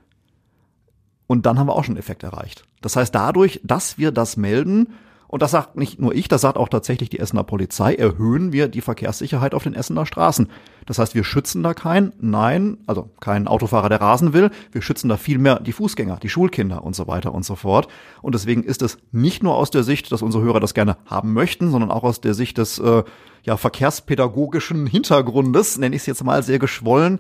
Und 1.28 1.46
dann 1.46 1.58
haben 1.58 1.68
wir 1.68 1.74
auch 1.74 1.84
schon 1.84 1.94
einen 1.94 2.00
Effekt 2.00 2.24
erreicht. 2.24 2.66
Das 2.82 2.96
heißt, 2.96 3.14
dadurch, 3.16 3.60
dass 3.64 3.98
wir 3.98 4.12
das 4.12 4.38
melden, 4.38 4.94
und 5.28 5.42
das 5.42 5.52
sagt 5.52 5.76
nicht 5.76 6.00
nur 6.00 6.14
ich, 6.14 6.28
das 6.28 6.42
sagt 6.42 6.58
auch 6.58 6.70
tatsächlich 6.70 7.10
die 7.10 7.20
Essener 7.20 7.44
Polizei, 7.44 7.96
erhöhen 7.96 8.54
wir 8.54 8.68
die 8.68 8.82
Verkehrssicherheit 8.82 9.54
auf 9.54 9.64
den 9.64 9.74
Essener 9.74 10.06
Straßen. 10.06 10.50
Das 10.86 11.00
heißt, 11.00 11.16
wir 11.16 11.24
schützen 11.24 11.64
da 11.64 11.74
keinen, 11.74 12.14
nein, 12.20 12.78
also 12.86 13.10
keinen 13.20 13.48
Autofahrer, 13.48 13.90
der 13.90 14.02
rasen 14.02 14.34
will, 14.34 14.52
wir 14.72 14.82
schützen 14.82 15.10
da 15.10 15.18
vielmehr 15.18 15.60
die 15.60 15.72
Fußgänger, 15.72 16.18
die 16.22 16.30
Schulkinder 16.30 16.84
und 16.84 16.96
so 16.96 17.08
weiter 17.08 17.34
und 17.34 17.44
so 17.44 17.56
fort. 17.56 17.88
Und 18.22 18.36
deswegen 18.36 18.64
ist 18.64 18.82
es 18.82 18.98
nicht 19.12 19.42
nur 19.42 19.56
aus 19.56 19.72
der 19.72 19.84
Sicht, 19.84 20.12
dass 20.12 20.22
unsere 20.22 20.44
Hörer 20.44 20.60
das 20.60 20.74
gerne 20.74 20.98
haben 21.06 21.34
möchten, 21.34 21.72
sondern 21.72 21.92
auch 21.92 22.04
aus 22.04 22.22
der 22.22 22.34
Sicht 22.34 22.58
des 22.58 22.78
äh, 22.80 23.04
ja, 23.44 23.58
verkehrspädagogischen 23.58 24.88
Hintergrundes, 24.88 25.78
nenne 25.78 25.96
ich 25.96 26.04
es 26.04 26.06
jetzt 26.06 26.24
mal 26.24 26.44
sehr 26.44 26.60
geschwollen, 26.60 27.20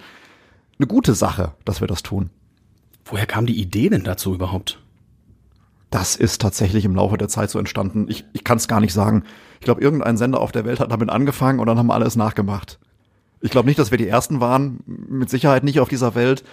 eine 0.78 0.88
gute 0.88 1.16
Sache, 1.16 1.53
dass 1.64 1.82
wir 1.82 1.88
das 1.88 2.03
tun. 2.03 2.30
Woher 3.06 3.26
kam 3.26 3.45
die 3.45 3.60
Idee 3.60 3.89
denn 3.89 4.03
dazu 4.03 4.34
überhaupt? 4.34 4.80
Das 5.90 6.16
ist 6.16 6.42
tatsächlich 6.42 6.86
im 6.86 6.96
Laufe 6.96 7.18
der 7.18 7.28
Zeit 7.28 7.50
so 7.50 7.60
entstanden. 7.60 8.08
Ich, 8.10 8.26
ich 8.34 8.44
kann 8.44 8.58
es 8.58 8.68
gar 8.68 8.80
nicht 8.80 8.94
sagen. 8.94 9.24
Ich 9.60 9.66
glaube, 9.66 9.82
irgendein 9.82 10.18
Sender 10.18 10.42
auf 10.42 10.52
der 10.52 10.66
Welt 10.66 10.80
hat 10.80 10.92
damit 10.92 11.10
angefangen 11.10 11.60
und 11.60 11.68
dann 11.68 11.78
haben 11.78 11.92
alle 11.92 12.06
es 12.06 12.16
nachgemacht. 12.16 12.80
Ich 13.42 13.52
glaube 13.52 13.68
nicht, 13.68 13.80
dass 13.80 13.92
wir 13.92 13.98
die 13.98 14.08
Ersten 14.08 14.40
waren, 14.40 14.80
mit 14.86 15.30
Sicherheit 15.30 15.64
nicht 15.64 15.80
auf 15.80 15.90
dieser 15.90 16.16
Welt, 16.16 16.44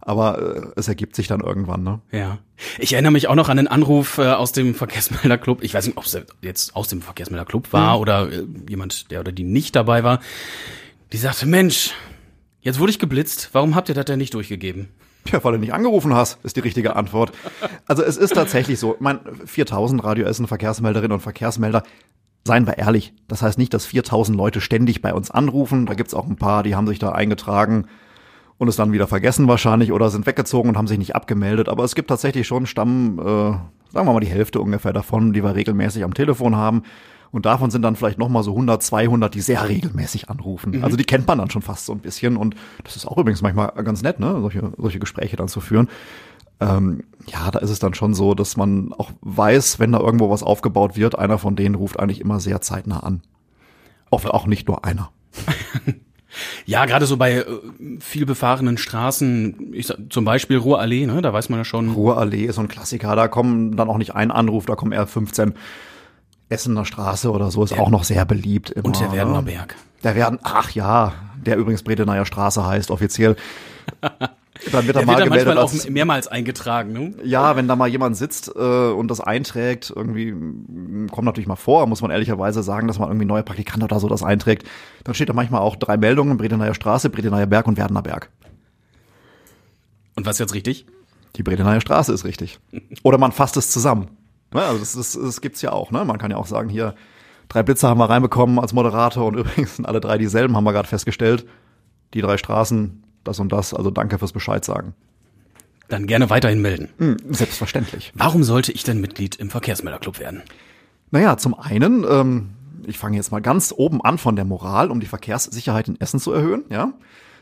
aber 0.00 0.56
äh, 0.56 0.66
es 0.76 0.88
ergibt 0.88 1.16
sich 1.16 1.28
dann 1.28 1.40
irgendwann, 1.40 1.82
ne? 1.82 2.00
Ja. 2.10 2.38
Ich 2.78 2.92
erinnere 2.92 3.12
mich 3.12 3.28
auch 3.28 3.34
noch 3.34 3.48
an 3.48 3.56
den 3.56 3.68
Anruf 3.68 4.18
äh, 4.18 4.32
aus 4.32 4.52
dem 4.52 4.74
Verkehrsmelderclub. 4.74 5.62
Ich 5.62 5.74
weiß 5.74 5.86
nicht, 5.86 5.96
ob 5.96 6.04
es 6.04 6.18
jetzt 6.42 6.76
aus 6.76 6.88
dem 6.88 7.02
Verkehrsmelderclub 7.02 7.72
war 7.72 7.96
mhm. 7.96 8.00
oder 8.00 8.32
äh, 8.32 8.44
jemand, 8.68 9.10
der 9.10 9.20
oder 9.20 9.32
die 9.32 9.44
nicht 9.44 9.76
dabei 9.76 10.04
war. 10.04 10.20
Die 11.12 11.16
sagte, 11.16 11.46
Mensch, 11.46 11.92
jetzt 12.60 12.80
wurde 12.80 12.90
ich 12.90 12.98
geblitzt. 12.98 13.50
Warum 13.52 13.74
habt 13.74 13.88
ihr 13.88 13.94
das 13.94 14.04
denn 14.04 14.18
nicht 14.18 14.34
durchgegeben? 14.34 14.88
Ja, 15.30 15.42
weil 15.44 15.52
du 15.52 15.58
nicht 15.58 15.72
angerufen 15.72 16.14
hast, 16.14 16.44
ist 16.44 16.56
die 16.56 16.60
richtige 16.60 16.96
Antwort. 16.96 17.32
Also 17.86 18.02
es 18.02 18.16
ist 18.16 18.34
tatsächlich 18.34 18.78
so, 18.78 18.96
mein 18.98 19.20
4000 19.44 20.02
Radio 20.02 20.26
Essen 20.26 20.46
Verkehrsmelderinnen 20.48 21.12
und 21.12 21.20
Verkehrsmelder, 21.20 21.84
seien 22.44 22.66
wir 22.66 22.78
ehrlich, 22.78 23.14
das 23.28 23.42
heißt 23.42 23.56
nicht, 23.56 23.72
dass 23.72 23.86
4000 23.86 24.36
Leute 24.36 24.60
ständig 24.60 25.00
bei 25.00 25.14
uns 25.14 25.30
anrufen. 25.30 25.86
Da 25.86 25.94
gibt's 25.94 26.14
auch 26.14 26.26
ein 26.26 26.36
paar, 26.36 26.62
die 26.62 26.74
haben 26.74 26.88
sich 26.88 26.98
da 26.98 27.10
eingetragen 27.10 27.86
und 28.58 28.68
es 28.68 28.76
dann 28.76 28.92
wieder 28.92 29.06
vergessen 29.06 29.48
wahrscheinlich 29.48 29.92
oder 29.92 30.10
sind 30.10 30.26
weggezogen 30.26 30.70
und 30.70 30.76
haben 30.76 30.88
sich 30.88 30.98
nicht 30.98 31.14
abgemeldet. 31.14 31.68
Aber 31.68 31.84
es 31.84 31.94
gibt 31.94 32.08
tatsächlich 32.08 32.46
schon 32.46 32.66
Stamm, 32.66 33.18
äh, 33.18 33.22
sagen 33.22 34.06
wir 34.06 34.12
mal 34.12 34.20
die 34.20 34.26
Hälfte 34.26 34.60
ungefähr 34.60 34.92
davon, 34.92 35.32
die 35.32 35.42
wir 35.42 35.54
regelmäßig 35.54 36.04
am 36.04 36.14
Telefon 36.14 36.56
haben. 36.56 36.82
Und 37.32 37.46
davon 37.46 37.70
sind 37.70 37.82
dann 37.82 37.96
vielleicht 37.96 38.18
nochmal 38.18 38.42
so 38.42 38.52
100, 38.52 38.82
200, 38.82 39.34
die 39.34 39.40
sehr 39.40 39.66
regelmäßig 39.68 40.28
anrufen. 40.28 40.76
Mhm. 40.76 40.84
Also 40.84 40.96
die 40.96 41.04
kennt 41.04 41.26
man 41.26 41.38
dann 41.38 41.50
schon 41.50 41.62
fast 41.62 41.86
so 41.86 41.92
ein 41.92 42.00
bisschen. 42.00 42.36
Und 42.36 42.54
das 42.84 42.94
ist 42.94 43.06
auch 43.06 43.16
übrigens 43.16 43.42
manchmal 43.42 43.72
ganz 43.82 44.02
nett, 44.02 44.20
ne, 44.20 44.38
solche, 44.40 44.72
solche 44.76 44.98
Gespräche 44.98 45.36
dann 45.36 45.48
zu 45.48 45.60
führen. 45.60 45.88
Ähm, 46.60 47.04
ja, 47.26 47.50
da 47.50 47.58
ist 47.60 47.70
es 47.70 47.78
dann 47.78 47.94
schon 47.94 48.14
so, 48.14 48.34
dass 48.34 48.56
man 48.56 48.92
auch 48.92 49.10
weiß, 49.22 49.78
wenn 49.78 49.92
da 49.92 49.98
irgendwo 49.98 50.30
was 50.30 50.42
aufgebaut 50.42 50.96
wird, 50.96 51.18
einer 51.18 51.38
von 51.38 51.56
denen 51.56 51.74
ruft 51.74 51.98
eigentlich 51.98 52.20
immer 52.20 52.38
sehr 52.38 52.60
zeitnah 52.60 53.00
an. 53.00 53.22
Oft 54.10 54.28
auch 54.28 54.46
nicht 54.46 54.68
nur 54.68 54.84
einer. 54.84 55.10
Ja, 56.64 56.86
gerade 56.86 57.06
so 57.06 57.16
bei 57.16 57.38
äh, 57.38 57.44
viel 58.00 58.24
befahrenen 58.26 58.78
Straßen, 58.78 59.74
ich 59.74 59.88
sag, 59.88 59.98
zum 60.10 60.24
Beispiel 60.24 60.56
Ruhrallee, 60.56 61.06
ne, 61.06 61.20
da 61.20 61.32
weiß 61.32 61.48
man 61.48 61.60
ja 61.60 61.64
schon. 61.64 61.90
Ruhrallee 61.90 62.46
ist 62.46 62.56
so 62.56 62.62
ein 62.62 62.68
Klassiker, 62.68 63.14
da 63.16 63.28
kommen 63.28 63.76
dann 63.76 63.88
auch 63.88 63.98
nicht 63.98 64.14
ein 64.14 64.30
Anruf, 64.30 64.66
da 64.66 64.74
kommen 64.74 64.92
eher 64.92 65.06
15. 65.06 65.54
Essener 66.52 66.84
Straße 66.84 67.30
oder 67.30 67.50
so 67.50 67.64
ist 67.64 67.70
ja. 67.70 67.78
auch 67.78 67.90
noch 67.90 68.04
sehr 68.04 68.24
beliebt. 68.24 68.70
Immer. 68.70 68.84
Und 68.84 69.00
der 69.00 69.12
Werdener 69.12 69.42
Berg. 69.42 69.76
Der 70.04 70.14
Werden, 70.14 70.38
ach 70.42 70.70
ja, 70.70 71.12
der 71.36 71.56
übrigens 71.56 71.82
Bredeneier 71.82 72.26
Straße 72.26 72.64
heißt 72.64 72.90
offiziell. 72.90 73.36
Dann 74.70 74.86
wird 74.86 74.96
er 74.96 75.06
mal 75.06 75.16
wird 75.16 75.28
gemeldet. 75.28 75.56
Auch 75.58 75.72
mehrmals 75.88 76.28
eingetragen. 76.28 76.92
Ne? 76.92 77.14
Ja, 77.24 77.56
wenn 77.56 77.66
da 77.66 77.74
mal 77.74 77.88
jemand 77.88 78.16
sitzt 78.16 78.52
äh, 78.54 78.60
und 78.90 79.10
das 79.10 79.20
einträgt, 79.20 79.92
irgendwie 79.94 80.30
kommt 81.10 81.24
natürlich 81.24 81.48
mal 81.48 81.56
vor, 81.56 81.86
muss 81.86 82.02
man 82.02 82.10
ehrlicherweise 82.10 82.62
sagen, 82.62 82.86
dass 82.86 82.98
man 82.98 83.08
irgendwie 83.08 83.26
neue 83.26 83.42
Praktikant 83.42 83.82
oder 83.82 83.98
so 83.98 84.08
das 84.08 84.22
einträgt. 84.22 84.68
Dann 85.04 85.14
steht 85.14 85.28
da 85.28 85.32
manchmal 85.32 85.62
auch 85.62 85.74
drei 85.74 85.96
Meldungen: 85.96 86.36
Bredeneier 86.36 86.74
Straße, 86.74 87.10
Bredeneier 87.10 87.46
Berg 87.46 87.66
und 87.66 87.76
Werdener 87.76 88.02
Berg. 88.02 88.30
Und 90.14 90.26
was 90.26 90.36
ist 90.36 90.40
jetzt 90.40 90.54
richtig? 90.54 90.86
Die 91.36 91.42
Bredeneier 91.42 91.80
Straße 91.80 92.12
ist 92.12 92.24
richtig. 92.24 92.60
Oder 93.02 93.18
man 93.18 93.32
fasst 93.32 93.56
es 93.56 93.70
zusammen. 93.70 94.08
Ne, 94.54 94.62
also 94.62 94.78
das, 94.78 94.92
das, 94.94 95.12
das 95.12 95.40
gibt's 95.40 95.62
ja 95.62 95.72
auch. 95.72 95.90
Ne? 95.90 96.04
Man 96.04 96.18
kann 96.18 96.30
ja 96.30 96.36
auch 96.36 96.46
sagen, 96.46 96.68
hier 96.68 96.94
drei 97.48 97.62
Blitzer 97.62 97.88
haben 97.88 97.98
wir 97.98 98.10
reinbekommen 98.10 98.58
als 98.58 98.72
Moderator 98.72 99.26
und 99.26 99.34
übrigens 99.38 99.76
sind 99.76 99.86
alle 99.86 100.00
drei 100.00 100.18
dieselben, 100.18 100.56
haben 100.56 100.64
wir 100.64 100.72
gerade 100.72 100.88
festgestellt. 100.88 101.46
Die 102.14 102.20
drei 102.20 102.36
Straßen, 102.36 103.02
das 103.24 103.40
und 103.40 103.52
das. 103.52 103.72
Also 103.72 103.90
danke 103.90 104.18
fürs 104.18 104.32
Bescheid 104.32 104.64
sagen. 104.64 104.94
Dann 105.88 106.06
gerne 106.06 106.30
weiterhin 106.30 106.62
melden. 106.62 106.88
Hm, 106.98 107.16
selbstverständlich. 107.30 108.12
Warum 108.14 108.44
sollte 108.44 108.72
ich 108.72 108.84
denn 108.84 109.00
Mitglied 109.00 109.36
im 109.36 109.50
Verkehrsmelderclub 109.50 110.18
werden? 110.18 110.42
Naja, 111.10 111.36
zum 111.36 111.58
einen, 111.58 112.04
ähm, 112.08 112.50
ich 112.86 112.98
fange 112.98 113.16
jetzt 113.16 113.30
mal 113.30 113.42
ganz 113.42 113.74
oben 113.76 114.02
an 114.02 114.18
von 114.18 114.36
der 114.36 114.44
Moral, 114.44 114.90
um 114.90 115.00
die 115.00 115.06
Verkehrssicherheit 115.06 115.88
in 115.88 116.00
Essen 116.00 116.20
zu 116.20 116.32
erhöhen, 116.32 116.64
ja. 116.70 116.92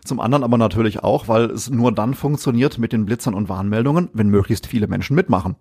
Zum 0.04 0.18
anderen 0.18 0.44
aber 0.44 0.58
natürlich 0.58 1.04
auch, 1.04 1.28
weil 1.28 1.50
es 1.50 1.70
nur 1.70 1.92
dann 1.92 2.14
funktioniert 2.14 2.78
mit 2.78 2.92
den 2.92 3.04
Blitzern 3.04 3.34
und 3.34 3.48
Warnmeldungen, 3.48 4.08
wenn 4.12 4.28
möglichst 4.28 4.66
viele 4.66 4.88
Menschen 4.88 5.14
mitmachen. 5.14 5.56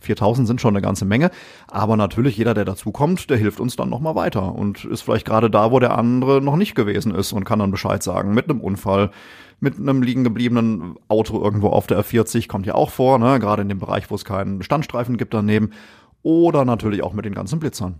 4000 0.00 0.46
sind 0.46 0.60
schon 0.60 0.74
eine 0.74 0.82
ganze 0.82 1.04
Menge, 1.04 1.30
aber 1.66 1.96
natürlich 1.96 2.36
jeder, 2.36 2.54
der 2.54 2.64
dazukommt, 2.64 3.30
der 3.30 3.36
hilft 3.36 3.60
uns 3.60 3.76
dann 3.76 3.88
nochmal 3.88 4.14
weiter 4.14 4.54
und 4.54 4.84
ist 4.84 5.02
vielleicht 5.02 5.26
gerade 5.26 5.50
da, 5.50 5.70
wo 5.70 5.78
der 5.80 5.96
andere 5.96 6.40
noch 6.40 6.56
nicht 6.56 6.74
gewesen 6.74 7.14
ist 7.14 7.32
und 7.32 7.44
kann 7.44 7.58
dann 7.58 7.70
Bescheid 7.70 8.02
sagen 8.02 8.34
mit 8.34 8.48
einem 8.48 8.60
Unfall, 8.60 9.10
mit 9.60 9.78
einem 9.78 10.02
liegen 10.02 10.24
gebliebenen 10.24 10.94
Auto 11.08 11.42
irgendwo 11.42 11.68
auf 11.68 11.86
der 11.86 12.00
R40 12.02 12.48
kommt 12.48 12.66
ja 12.66 12.74
auch 12.74 12.90
vor, 12.90 13.18
ne? 13.18 13.40
gerade 13.40 13.62
in 13.62 13.68
dem 13.68 13.80
Bereich, 13.80 14.10
wo 14.10 14.14
es 14.14 14.24
keinen 14.24 14.62
Standstreifen 14.62 15.16
gibt 15.16 15.34
daneben 15.34 15.70
oder 16.22 16.64
natürlich 16.64 17.02
auch 17.02 17.12
mit 17.12 17.24
den 17.24 17.34
ganzen 17.34 17.58
Blitzern. 17.58 17.96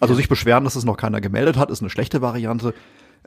Also 0.00 0.14
sich 0.14 0.28
beschweren, 0.28 0.64
dass 0.64 0.76
es 0.76 0.84
noch 0.84 0.96
keiner 0.96 1.20
gemeldet 1.20 1.56
hat, 1.56 1.70
ist 1.70 1.82
eine 1.82 1.90
schlechte 1.90 2.22
Variante 2.22 2.74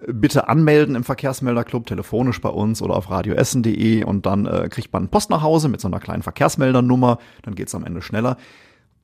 bitte 0.07 0.49
anmelden 0.49 0.95
im 0.95 1.03
Verkehrsmelderclub, 1.03 1.85
telefonisch 1.85 2.41
bei 2.41 2.49
uns 2.49 2.81
oder 2.81 2.95
auf 2.95 3.09
radioessen.de 3.09 4.03
und 4.03 4.25
dann 4.25 4.45
äh, 4.45 4.67
kriegt 4.69 4.91
man 4.91 5.07
Post 5.07 5.29
nach 5.29 5.41
Hause 5.41 5.69
mit 5.69 5.81
so 5.81 5.87
einer 5.87 5.99
kleinen 5.99 6.23
Verkehrsmeldernummer, 6.23 7.19
dann 7.43 7.55
geht's 7.55 7.75
am 7.75 7.85
Ende 7.85 8.01
schneller. 8.01 8.37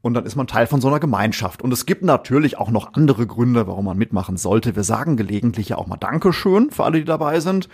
Und 0.02 0.16
dann 0.16 0.26
ist 0.26 0.36
man 0.36 0.48
Teil 0.48 0.66
von 0.66 0.82
so 0.82 0.88
einer 0.88 1.00
Gemeinschaft. 1.00 1.62
Und 1.62 1.72
es 1.72 1.86
gibt 1.86 2.04
natürlich 2.04 2.58
auch 2.58 2.72
noch 2.72 2.94
andere 2.94 3.28
Gründe, 3.28 3.68
warum 3.68 3.86
man 3.86 3.98
mitmachen 3.98 4.36
sollte. 4.36 4.76
Wir 4.76 4.84
sagen 4.84 5.16
gelegentlich 5.16 5.70
ja 5.70 5.78
auch 5.78 5.86
mal 5.86 5.98
Dankeschön 5.98 6.72
für 6.72 6.84
alle, 6.84 6.98
die 6.98 7.06
dabei 7.06 7.40
sind. 7.40 7.70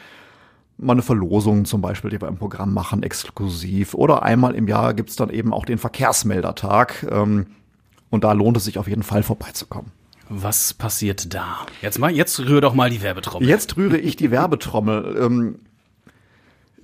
Mal 0.78 0.94
eine 0.94 1.04
Verlosung 1.04 1.64
zum 1.64 1.82
Beispiel, 1.82 2.10
die 2.10 2.22
wir 2.22 2.28
im 2.28 2.36
Programm 2.36 2.74
machen, 2.74 3.02
exklusiv. 3.02 3.94
Oder 3.94 4.24
einmal 4.24 4.56
im 4.56 4.68
Jahr 4.68 4.94
gibt's 4.94 5.16
dann 5.16 5.30
eben 5.30 5.54
auch 5.54 5.64
den 5.64 5.78
Verkehrsmeldertag. 5.78 7.08
Ähm, 7.10 7.48
und 8.10 8.26
da 8.26 8.34
lohnt 8.34 8.58
es 8.58 8.66
sich 8.66 8.78
auf 8.78 8.90
jeden 8.90 9.04
Fall 9.04 9.24
vorbeizukommen. 9.24 9.92
Was 10.30 10.74
passiert 10.74 11.34
da? 11.34 11.66
Jetzt 11.82 12.00
mal, 12.00 12.12
jetzt 12.12 12.40
rühre 12.40 12.62
doch 12.62 12.74
mal 12.74 12.90
die 12.90 13.02
Werbetrommel. 13.02 13.48
Jetzt 13.48 13.78
rühre 13.78 13.98
ich 13.98 14.16
die 14.16 14.30
Werbetrommel. 14.30 15.18
Ähm, 15.22 15.60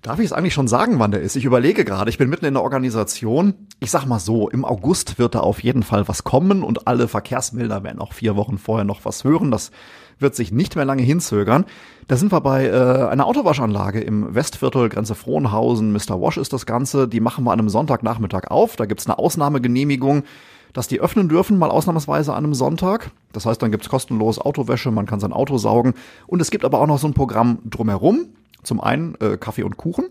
darf 0.01 0.19
ich 0.19 0.25
es 0.25 0.33
eigentlich 0.33 0.53
schon 0.53 0.67
sagen, 0.67 0.99
wann 0.99 1.11
der 1.11 1.21
ist? 1.21 1.35
Ich 1.35 1.43
überlege 1.43 1.83
gerade, 1.83 2.09
ich 2.09 2.17
bin 2.17 2.29
mitten 2.29 2.45
in 2.45 2.53
der 2.53 2.63
Organisation. 2.63 3.53
Ich 3.79 3.91
sag 3.91 4.05
mal 4.05 4.19
so, 4.19 4.49
im 4.49 4.63
August 4.63 5.19
wird 5.19 5.35
da 5.35 5.41
auf 5.41 5.61
jeden 5.61 5.83
Fall 5.83 6.07
was 6.07 6.23
kommen 6.23 6.63
und 6.63 6.87
alle 6.87 7.07
Verkehrsmelder 7.07 7.83
werden 7.83 7.99
auch 7.99 8.13
vier 8.13 8.35
Wochen 8.35 8.57
vorher 8.57 8.85
noch 8.85 9.03
was 9.03 9.23
hören. 9.23 9.51
Das 9.51 9.71
wird 10.19 10.35
sich 10.35 10.51
nicht 10.51 10.75
mehr 10.75 10.85
lange 10.85 11.03
hinzögern. 11.03 11.65
Da 12.07 12.15
sind 12.15 12.31
wir 12.31 12.41
bei 12.41 12.67
äh, 12.67 13.07
einer 13.09 13.25
Autowaschanlage 13.25 13.99
im 13.99 14.33
Westviertel, 14.33 14.87
Grenze 14.87 15.15
Frohnhausen. 15.15 15.91
Mr. 15.91 16.21
Wash 16.21 16.37
ist 16.37 16.53
das 16.53 16.65
Ganze. 16.65 17.07
Die 17.07 17.19
machen 17.19 17.43
wir 17.43 17.51
an 17.51 17.59
einem 17.59 17.69
Sonntagnachmittag 17.69 18.47
auf. 18.47 18.75
Da 18.77 18.85
gibt's 18.85 19.05
eine 19.07 19.17
Ausnahmegenehmigung 19.19 20.23
dass 20.73 20.87
die 20.87 20.99
öffnen 20.99 21.29
dürfen, 21.29 21.57
mal 21.57 21.69
ausnahmsweise 21.69 22.33
an 22.33 22.43
einem 22.43 22.53
Sonntag. 22.53 23.11
Das 23.31 23.45
heißt, 23.45 23.61
dann 23.61 23.71
gibt's 23.71 23.89
kostenlos 23.89 24.39
Autowäsche, 24.39 24.91
man 24.91 25.05
kann 25.05 25.19
sein 25.19 25.33
Auto 25.33 25.57
saugen. 25.57 25.93
Und 26.27 26.41
es 26.41 26.51
gibt 26.51 26.65
aber 26.65 26.79
auch 26.79 26.87
noch 26.87 26.97
so 26.97 27.07
ein 27.07 27.13
Programm 27.13 27.59
drumherum. 27.65 28.25
Zum 28.63 28.81
einen 28.81 29.15
äh, 29.15 29.37
Kaffee 29.37 29.63
und 29.63 29.77
Kuchen, 29.77 30.05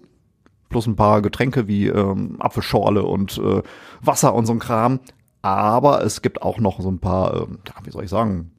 plus 0.69 0.87
ein 0.87 0.97
paar 0.97 1.23
Getränke 1.23 1.69
wie 1.69 1.87
ähm, 1.87 2.37
Apfelschorle 2.39 3.03
und 3.03 3.39
äh, 3.39 3.63
Wasser 4.03 4.35
und 4.35 4.47
so 4.47 4.53
ein 4.53 4.59
Kram. 4.59 5.01
Aber 5.41 6.05
es 6.05 6.23
gibt 6.23 6.43
auch 6.43 6.59
noch 6.59 6.81
so 6.81 6.91
ein 6.91 6.99
paar, 6.99 7.35
äh, 7.35 7.47
wie 7.85 7.91
soll 7.91 8.05
ich 8.05 8.11
sagen, 8.11 8.53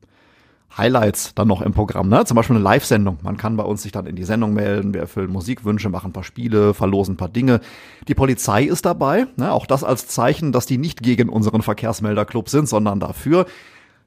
Highlights 0.78 1.36
dann 1.36 1.48
noch 1.48 1.62
im 1.62 1.72
Programm, 1.72 2.10
ne? 2.10 2.26
Zum 2.26 2.36
Beispiel 2.36 2.56
eine 2.56 2.64
Live-Sendung. 2.64 3.20
Man 3.22 3.38
kann 3.38 3.58
bei 3.58 3.64
uns 3.64 3.84
sich 3.84 3.92
dann 3.92 4.06
in 4.06 4.16
die 4.16 4.24
Sendung 4.24 4.54
melden, 4.54 4.94
wir 4.94 5.02
erfüllen 5.02 5.32
Musikwünsche, 5.32 5.90
machen 5.90 6.10
ein 6.10 6.14
paar 6.14 6.24
Spiele, 6.24 6.74
verlosen 6.74 7.14
ein 7.14 7.18
paar 7.18 7.30
Dinge. 7.30 7.60
Die 8.08 8.16
Polizei 8.16 8.64
ist 8.64 8.86
dabei, 8.86 9.28
ne? 9.36 9.52
Auch 9.52 9.66
das 9.66 9.84
als 9.84 10.08
Zeichen, 10.08 10.52
dass 10.52 10.66
die 10.66 10.78
nicht 10.78 11.04
gegen 11.04 11.30
unseren 11.30 11.62
Verkehrsmelderclub 11.62 12.50
sind, 12.50 12.68
sondern 12.68 13.00
dafür. 13.00 13.46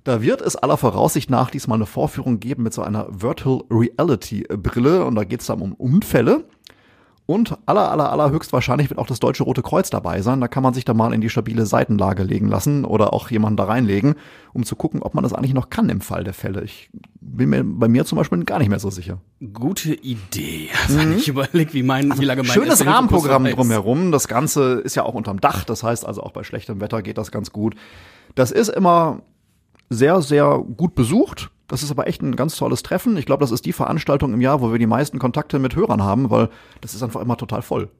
Da 0.05 0.23
wird 0.23 0.41
es 0.41 0.55
aller 0.55 0.77
Voraussicht 0.77 1.31
nach 1.31 1.51
diesmal 1.51 1.79
eine 1.79 1.87
Vorführung 1.87 2.39
geben 2.39 2.63
mit 2.63 2.73
so 2.73 2.83
einer 2.83 3.09
Virtual 3.11 3.63
Reality 3.71 4.43
Brille 4.43 5.05
und 5.05 5.17
da 5.17 5.25
geht 5.25 5.41
es 5.41 5.49
dann 5.49 5.61
um 5.61 5.73
Unfälle. 5.73 6.45
Und 7.27 7.59
aller, 7.67 7.91
aller, 7.91 8.13
aller 8.13 8.31
höchstwahrscheinlich 8.31 8.89
wird 8.89 9.01
auch 9.01 9.07
das 9.09 9.19
Deutsche 9.19 9.43
Rote 9.43 9.61
Kreuz 9.61 9.91
dabei 9.91 10.23
sein. 10.23 10.41
Da 10.41 10.47
kann 10.47 10.63
man 10.63 10.75
sich 10.75 10.85
da 10.85 10.95
mal 10.95 11.13
in 11.13 11.21
die 11.21 11.29
stabile 11.29 11.67
Seitenlage 11.67 12.23
legen 12.23 12.47
lassen 12.47 12.85
oder 12.85 13.13
auch 13.13 13.31
jemanden 13.31 13.57
da 13.57 13.65
reinlegen, 13.65 14.15
um 14.53 14.65
zu 14.65 14.77
gucken, 14.77 15.03
ob 15.03 15.15
man 15.15 15.25
das 15.25 15.33
eigentlich 15.33 15.53
noch 15.53 15.69
kann 15.69 15.89
im 15.89 16.01
Fall 16.01 16.23
der 16.23 16.35
Fälle. 16.35 16.63
Ich 16.63 16.89
bin 17.21 17.51
mir 17.51 17.65
bei 17.65 17.89
mir 17.89 18.05
zum 18.05 18.17
Beispiel 18.17 18.45
gar 18.45 18.61
nicht 18.61 18.69
mehr 18.69 18.79
so 18.79 18.91
sicher. 18.91 19.19
Gute 19.53 19.93
Idee. 19.93 20.69
Also 20.87 21.01
mhm. 21.01 21.17
ich 21.17 21.27
überlege, 21.27 21.73
wie 21.73 21.83
mein, 21.83 22.13
also 22.13 22.23
wie 22.23 22.27
lange 22.27 22.45
mein 22.45 22.53
Schönes 22.53 22.87
Rahmenprogramm 22.87 23.45
drumherum. 23.45 24.13
Das 24.13 24.29
Ganze 24.29 24.75
ist 24.75 24.95
ja 24.95 25.03
auch 25.03 25.15
unterm 25.15 25.41
Dach. 25.41 25.65
Das 25.65 25.83
heißt 25.83 26.07
also 26.07 26.23
auch 26.23 26.31
bei 26.31 26.45
schlechtem 26.45 26.81
Wetter 26.81 27.03
geht 27.03 27.19
das 27.19 27.33
ganz 27.33 27.51
gut. 27.51 27.75
Das 28.37 28.53
ist 28.53 28.69
immer 28.69 29.23
sehr, 29.91 30.23
sehr 30.23 30.63
gut 30.77 30.95
besucht. 30.95 31.51
Das 31.69 31.83
ist 31.83 31.91
aber 31.91 32.07
echt 32.07 32.23
ein 32.23 32.37
ganz 32.37 32.57
tolles 32.57 32.83
Treffen. 32.83 33.17
Ich 33.17 33.27
glaube, 33.27 33.43
das 33.43 33.51
ist 33.51 33.67
die 33.67 33.73
Veranstaltung 33.73 34.33
im 34.33 34.41
Jahr, 34.41 34.61
wo 34.61 34.71
wir 34.71 34.79
die 34.79 34.87
meisten 34.87 35.19
Kontakte 35.19 35.59
mit 35.59 35.75
Hörern 35.75 36.03
haben, 36.03 36.31
weil 36.31 36.49
das 36.81 36.95
ist 36.95 37.03
einfach 37.03 37.21
immer 37.21 37.37
total 37.37 37.63
voll. 37.63 37.91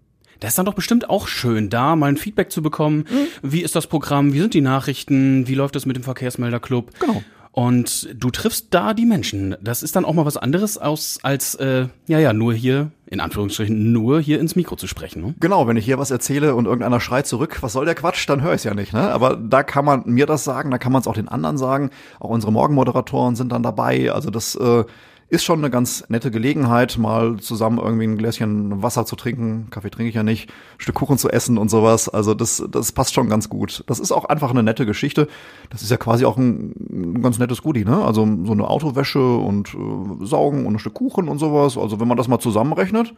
Das 0.41 0.51
ist 0.51 0.59
dann 0.59 0.67
doch 0.67 0.75
bestimmt 0.75 1.09
auch 1.09 1.29
schön, 1.29 1.71
da 1.71 1.97
mal 1.97 2.09
ein 2.09 2.17
Feedback 2.17 2.51
zu 2.51 2.63
bekommen. 2.63 3.07
Mhm. 3.11 3.27
Wie 3.43 3.63
ist 3.63 3.75
das 3.75 3.87
Programm? 3.87 4.35
Wie 4.35 4.41
sind 4.41 4.55
die 4.55 4.61
Nachrichten? 4.61 5.49
Wie 5.49 5.55
läuft 5.55 5.77
es 5.77 5.87
mit 5.87 5.97
dem 5.97 6.03
Verkehrsmelderclub? 6.03 7.01
Genau. 7.01 7.23
Und 7.59 8.15
du 8.15 8.29
triffst 8.31 8.67
da 8.73 8.93
die 8.93 9.07
Menschen. 9.07 9.57
Das 9.63 9.83
ist 9.83 9.97
dann 9.97 10.05
auch 10.05 10.13
mal 10.13 10.27
was 10.27 10.37
anderes 10.37 10.77
aus, 10.77 11.19
als 11.23 11.55
äh, 11.55 11.87
ja 12.07 12.19
ja 12.19 12.35
nur 12.35 12.53
hier 12.53 12.91
in 13.07 13.19
Anführungsstrichen 13.19 13.93
nur 13.93 14.21
hier 14.21 14.41
ins 14.41 14.57
Mikro 14.57 14.77
zu 14.77 14.87
sprechen. 14.87 15.23
Ne? 15.23 15.35
Genau, 15.41 15.67
wenn 15.67 15.79
ich 15.79 15.87
hier 15.87 15.99
was 15.99 16.11
erzähle 16.11 16.55
und 16.55 16.67
irgendeiner 16.67 17.01
schreit 17.01 17.27
zurück, 17.27 17.63
was 17.63 17.73
soll 17.73 17.87
der 17.87 17.95
Quatsch, 17.95 18.29
dann 18.29 18.43
höre 18.43 18.53
ich 18.53 18.59
es 18.59 18.65
ja 18.65 18.75
nicht. 18.75 18.93
Ne? 18.93 19.11
Aber 19.11 19.37
da 19.37 19.63
kann 19.63 19.87
man 19.87 20.03
mir 20.05 20.27
das 20.27 20.45
sagen, 20.45 20.71
da 20.71 20.77
kann 20.77 20.93
man 20.93 21.01
es 21.01 21.07
auch 21.07 21.15
den 21.15 21.29
anderen 21.29 21.57
sagen. 21.57 21.89
Auch 22.21 22.29
unsere 22.29 22.53
Morgenmoderatoren 22.53 23.37
sind 23.37 23.51
dann 23.53 23.63
dabei. 23.63 24.13
Also 24.13 24.29
das 24.29 24.55
äh, 24.57 24.85
ist 25.29 25.45
schon 25.45 25.59
eine 25.59 25.71
ganz 25.71 26.05
nette 26.09 26.31
Gelegenheit, 26.31 26.99
mal 26.99 27.39
zusammen 27.41 27.79
irgendwie 27.79 28.05
ein 28.05 28.17
Gläschen 28.17 28.83
Wasser 28.83 29.07
zu 29.07 29.17
trinken. 29.17 29.69
Kaffee 29.71 29.91
trinke 29.91 30.09
ich 30.09 30.15
ja 30.15 30.23
nicht. 30.23 30.49
Ein 30.49 30.81
Stück 30.81 30.95
Kuchen 30.95 31.19
zu 31.19 31.31
essen 31.31 31.59
und 31.59 31.69
sowas. 31.69 32.09
Also 32.09 32.33
das, 32.35 32.63
das 32.71 32.93
passt 32.93 33.13
schon 33.13 33.29
ganz 33.29 33.49
gut. 33.49 33.83
Das 33.89 33.99
ist 33.99 34.13
auch 34.13 34.25
einfach 34.27 34.51
eine 34.51 34.63
nette 34.63 34.87
Geschichte. 34.87 35.27
Das 35.71 35.83
ist 35.83 35.91
ja 35.91 35.97
quasi 35.97 36.25
auch 36.25 36.37
ein, 36.37 36.75
ein 36.91 37.23
ganz 37.23 37.39
nettes 37.39 37.63
Goodie, 37.63 37.85
ne? 37.85 38.05
Also 38.05 38.27
so 38.45 38.53
eine 38.53 38.69
Autowäsche 38.69 39.37
und 39.37 39.75
äh, 39.75 40.25
Saugen 40.25 40.65
und 40.65 40.75
ein 40.75 40.79
Stück 40.79 40.95
Kuchen 40.95 41.29
und 41.29 41.39
sowas. 41.39 41.77
Also 41.77 41.99
wenn 41.99 42.07
man 42.07 42.17
das 42.17 42.29
mal 42.29 42.39
zusammenrechnet, 42.39 43.13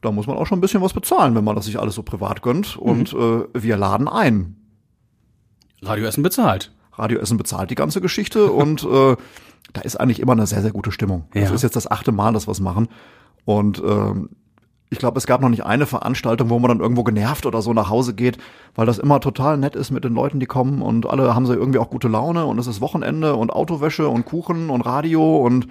da 0.00 0.10
muss 0.12 0.26
man 0.26 0.38
auch 0.38 0.46
schon 0.46 0.58
ein 0.58 0.62
bisschen 0.62 0.80
was 0.80 0.94
bezahlen, 0.94 1.34
wenn 1.34 1.44
man 1.44 1.56
das 1.56 1.66
sich 1.66 1.78
alles 1.78 1.94
so 1.94 2.02
privat 2.02 2.40
gönnt. 2.40 2.78
Und 2.78 3.12
äh, 3.12 3.44
wir 3.52 3.76
laden 3.76 4.08
ein. 4.08 4.56
Radioessen 5.82 6.22
bezahlt. 6.22 6.72
Radioessen 6.98 7.38
bezahlt 7.38 7.70
die 7.70 7.74
ganze 7.74 8.00
Geschichte 8.00 8.50
und 8.52 8.84
äh, 8.84 9.16
da 9.72 9.80
ist 9.82 9.96
eigentlich 9.96 10.20
immer 10.20 10.32
eine 10.32 10.46
sehr, 10.46 10.62
sehr 10.62 10.72
gute 10.72 10.92
Stimmung. 10.92 11.26
Ja. 11.34 11.42
Das 11.42 11.50
ist 11.50 11.62
jetzt 11.62 11.76
das 11.76 11.90
achte 11.90 12.12
Mal, 12.12 12.32
dass 12.32 12.46
wir 12.46 12.52
es 12.52 12.60
machen. 12.60 12.88
Und 13.44 13.82
ähm, 13.84 14.30
ich 14.90 14.98
glaube, 14.98 15.18
es 15.18 15.26
gab 15.26 15.40
noch 15.40 15.48
nicht 15.48 15.64
eine 15.64 15.86
Veranstaltung, 15.86 16.48
wo 16.48 16.58
man 16.58 16.70
dann 16.70 16.80
irgendwo 16.80 17.04
genervt 17.04 17.44
oder 17.46 17.60
so 17.60 17.72
nach 17.74 17.90
Hause 17.90 18.14
geht, 18.14 18.38
weil 18.74 18.86
das 18.86 18.98
immer 18.98 19.20
total 19.20 19.58
nett 19.58 19.76
ist 19.76 19.90
mit 19.90 20.04
den 20.04 20.14
Leuten, 20.14 20.40
die 20.40 20.46
kommen 20.46 20.80
und 20.80 21.06
alle 21.06 21.34
haben 21.34 21.46
so 21.46 21.52
irgendwie 21.52 21.78
auch 21.78 21.90
gute 21.90 22.08
Laune 22.08 22.46
und 22.46 22.58
es 22.58 22.66
ist 22.66 22.80
Wochenende 22.80 23.36
und 23.36 23.50
Autowäsche 23.52 24.08
und 24.08 24.24
Kuchen 24.24 24.70
und 24.70 24.80
Radio 24.82 25.38
und 25.38 25.68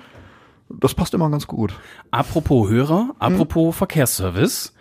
das 0.70 0.94
passt 0.94 1.14
immer 1.14 1.30
ganz 1.30 1.48
gut. 1.48 1.74
Apropos 2.12 2.70
Hörer, 2.70 3.16
apropos 3.20 3.76
Verkehrsservice, 3.76 4.74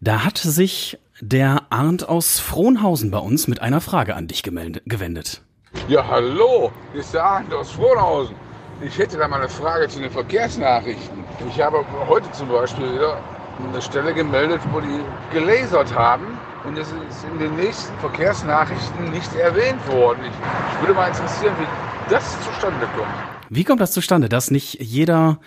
da 0.00 0.24
hat 0.24 0.38
sich 0.38 0.98
der 1.20 1.62
Arndt 1.70 2.08
aus 2.08 2.38
Frohnhausen 2.38 3.10
bei 3.10 3.18
uns 3.18 3.48
mit 3.48 3.60
einer 3.60 3.80
Frage 3.80 4.16
an 4.16 4.26
dich 4.28 4.42
gewendet. 4.42 5.42
Ja, 5.88 6.06
hallo, 6.06 6.70
hier 6.92 7.00
ist 7.00 7.12
der 7.12 7.24
Arndt 7.24 7.52
aus 7.52 7.72
Frohnhausen. 7.72 8.36
Ich 8.80 8.96
hätte 8.98 9.18
da 9.18 9.26
mal 9.26 9.40
eine 9.40 9.48
Frage 9.48 9.88
zu 9.88 10.00
den 10.00 10.10
Verkehrsnachrichten. 10.10 11.24
Ich 11.48 11.60
habe 11.60 11.84
heute 12.08 12.30
zum 12.32 12.48
Beispiel 12.48 12.94
wieder 12.94 13.20
eine 13.58 13.82
Stelle 13.82 14.14
gemeldet, 14.14 14.60
wo 14.70 14.80
die 14.80 15.00
gelasert 15.32 15.94
haben 15.94 16.38
und 16.64 16.78
es 16.78 16.88
ist 16.88 17.24
in 17.32 17.38
den 17.38 17.56
nächsten 17.56 17.96
Verkehrsnachrichten 17.98 19.10
nicht 19.10 19.34
erwähnt 19.34 19.86
worden. 19.88 20.20
Ich, 20.22 20.32
ich 20.74 20.80
würde 20.80 20.94
mal 20.94 21.08
interessieren, 21.08 21.54
wie 21.58 22.12
das 22.12 22.40
zustande 22.44 22.86
kommt. 22.96 23.08
Wie 23.50 23.64
kommt 23.64 23.80
das 23.80 23.92
zustande, 23.92 24.28
dass 24.28 24.50
nicht 24.50 24.80
jeder, 24.80 25.40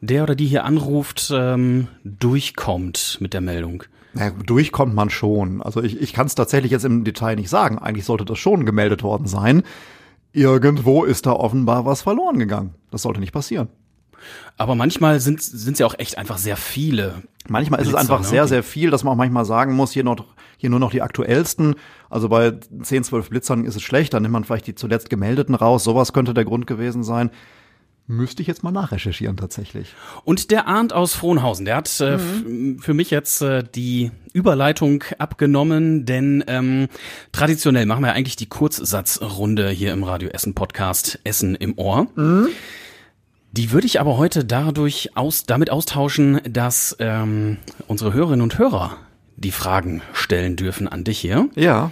der 0.00 0.22
oder 0.22 0.34
die 0.34 0.46
hier 0.46 0.64
anruft, 0.64 1.32
ähm, 1.34 1.88
durchkommt 2.04 3.18
mit 3.20 3.34
der 3.34 3.40
Meldung? 3.40 3.84
Naja, 4.12 4.32
durchkommt 4.44 4.94
man 4.94 5.10
schon. 5.10 5.62
Also 5.62 5.82
ich, 5.82 6.00
ich 6.00 6.12
kann 6.12 6.26
es 6.26 6.34
tatsächlich 6.34 6.72
jetzt 6.72 6.84
im 6.84 7.04
Detail 7.04 7.36
nicht 7.36 7.48
sagen. 7.48 7.78
Eigentlich 7.78 8.04
sollte 8.04 8.24
das 8.24 8.38
schon 8.38 8.66
gemeldet 8.66 9.02
worden 9.02 9.26
sein. 9.26 9.62
Irgendwo 10.32 11.04
ist 11.04 11.26
da 11.26 11.32
offenbar 11.32 11.84
was 11.84 12.02
verloren 12.02 12.38
gegangen. 12.38 12.74
Das 12.90 13.02
sollte 13.02 13.20
nicht 13.20 13.32
passieren. 13.32 13.68
Aber 14.56 14.74
manchmal 14.74 15.18
sind 15.20 15.40
es 15.40 15.78
ja 15.78 15.86
auch 15.86 15.98
echt 15.98 16.18
einfach 16.18 16.38
sehr 16.38 16.56
viele. 16.56 17.22
Manchmal 17.48 17.80
ist 17.80 17.86
es 17.86 17.92
Blitzer, 17.92 18.00
einfach 18.00 18.20
ne? 18.20 18.28
sehr, 18.28 18.46
sehr 18.46 18.62
viel, 18.62 18.90
dass 18.90 19.02
man 19.02 19.14
auch 19.14 19.16
manchmal 19.16 19.44
sagen 19.44 19.74
muss, 19.74 19.92
hier, 19.92 20.04
noch, 20.04 20.26
hier 20.58 20.70
nur 20.70 20.78
noch 20.78 20.90
die 20.90 21.02
aktuellsten. 21.02 21.74
Also 22.10 22.28
bei 22.28 22.52
10, 22.82 23.04
12 23.04 23.30
Blitzern 23.30 23.64
ist 23.64 23.76
es 23.76 23.82
schlecht, 23.82 24.12
dann 24.12 24.22
nimmt 24.22 24.32
man 24.32 24.44
vielleicht 24.44 24.66
die 24.66 24.74
zuletzt 24.74 25.08
gemeldeten 25.08 25.54
raus. 25.54 25.84
Sowas 25.84 26.12
könnte 26.12 26.34
der 26.34 26.44
Grund 26.44 26.66
gewesen 26.66 27.02
sein. 27.02 27.30
Müsste 28.10 28.42
ich 28.42 28.48
jetzt 28.48 28.64
mal 28.64 28.72
nachrecherchieren 28.72 29.36
tatsächlich. 29.36 29.94
Und 30.24 30.50
der 30.50 30.66
Arndt 30.66 30.92
aus 30.92 31.14
Frohnhausen, 31.14 31.64
der 31.64 31.76
hat 31.76 32.00
äh, 32.00 32.14
f- 32.14 32.42
für 32.80 32.92
mich 32.92 33.10
jetzt 33.10 33.40
äh, 33.40 33.62
die 33.62 34.10
Überleitung 34.32 35.04
abgenommen, 35.18 36.06
denn 36.06 36.42
ähm, 36.48 36.88
traditionell 37.30 37.86
machen 37.86 38.02
wir 38.02 38.12
eigentlich 38.12 38.34
die 38.36 38.48
Kurzsatzrunde 38.48 39.68
hier 39.70 39.92
im 39.92 40.02
Radio 40.02 40.28
Essen 40.30 40.54
Podcast 40.54 41.20
Essen 41.22 41.54
im 41.54 41.78
Ohr. 41.78 42.08
Die 43.52 43.70
würde 43.72 43.86
ich 43.86 44.00
aber 44.00 44.16
heute 44.16 44.44
dadurch 44.44 45.16
aus, 45.16 45.44
damit 45.44 45.70
austauschen, 45.70 46.40
dass 46.48 46.96
ähm, 46.98 47.58
unsere 47.86 48.12
Hörerinnen 48.12 48.42
und 48.42 48.58
Hörer 48.58 48.96
die 49.36 49.50
Fragen 49.52 50.02
stellen 50.12 50.56
dürfen 50.56 50.86
an 50.88 51.04
dich 51.04 51.18
hier. 51.18 51.48
Ja, 51.54 51.90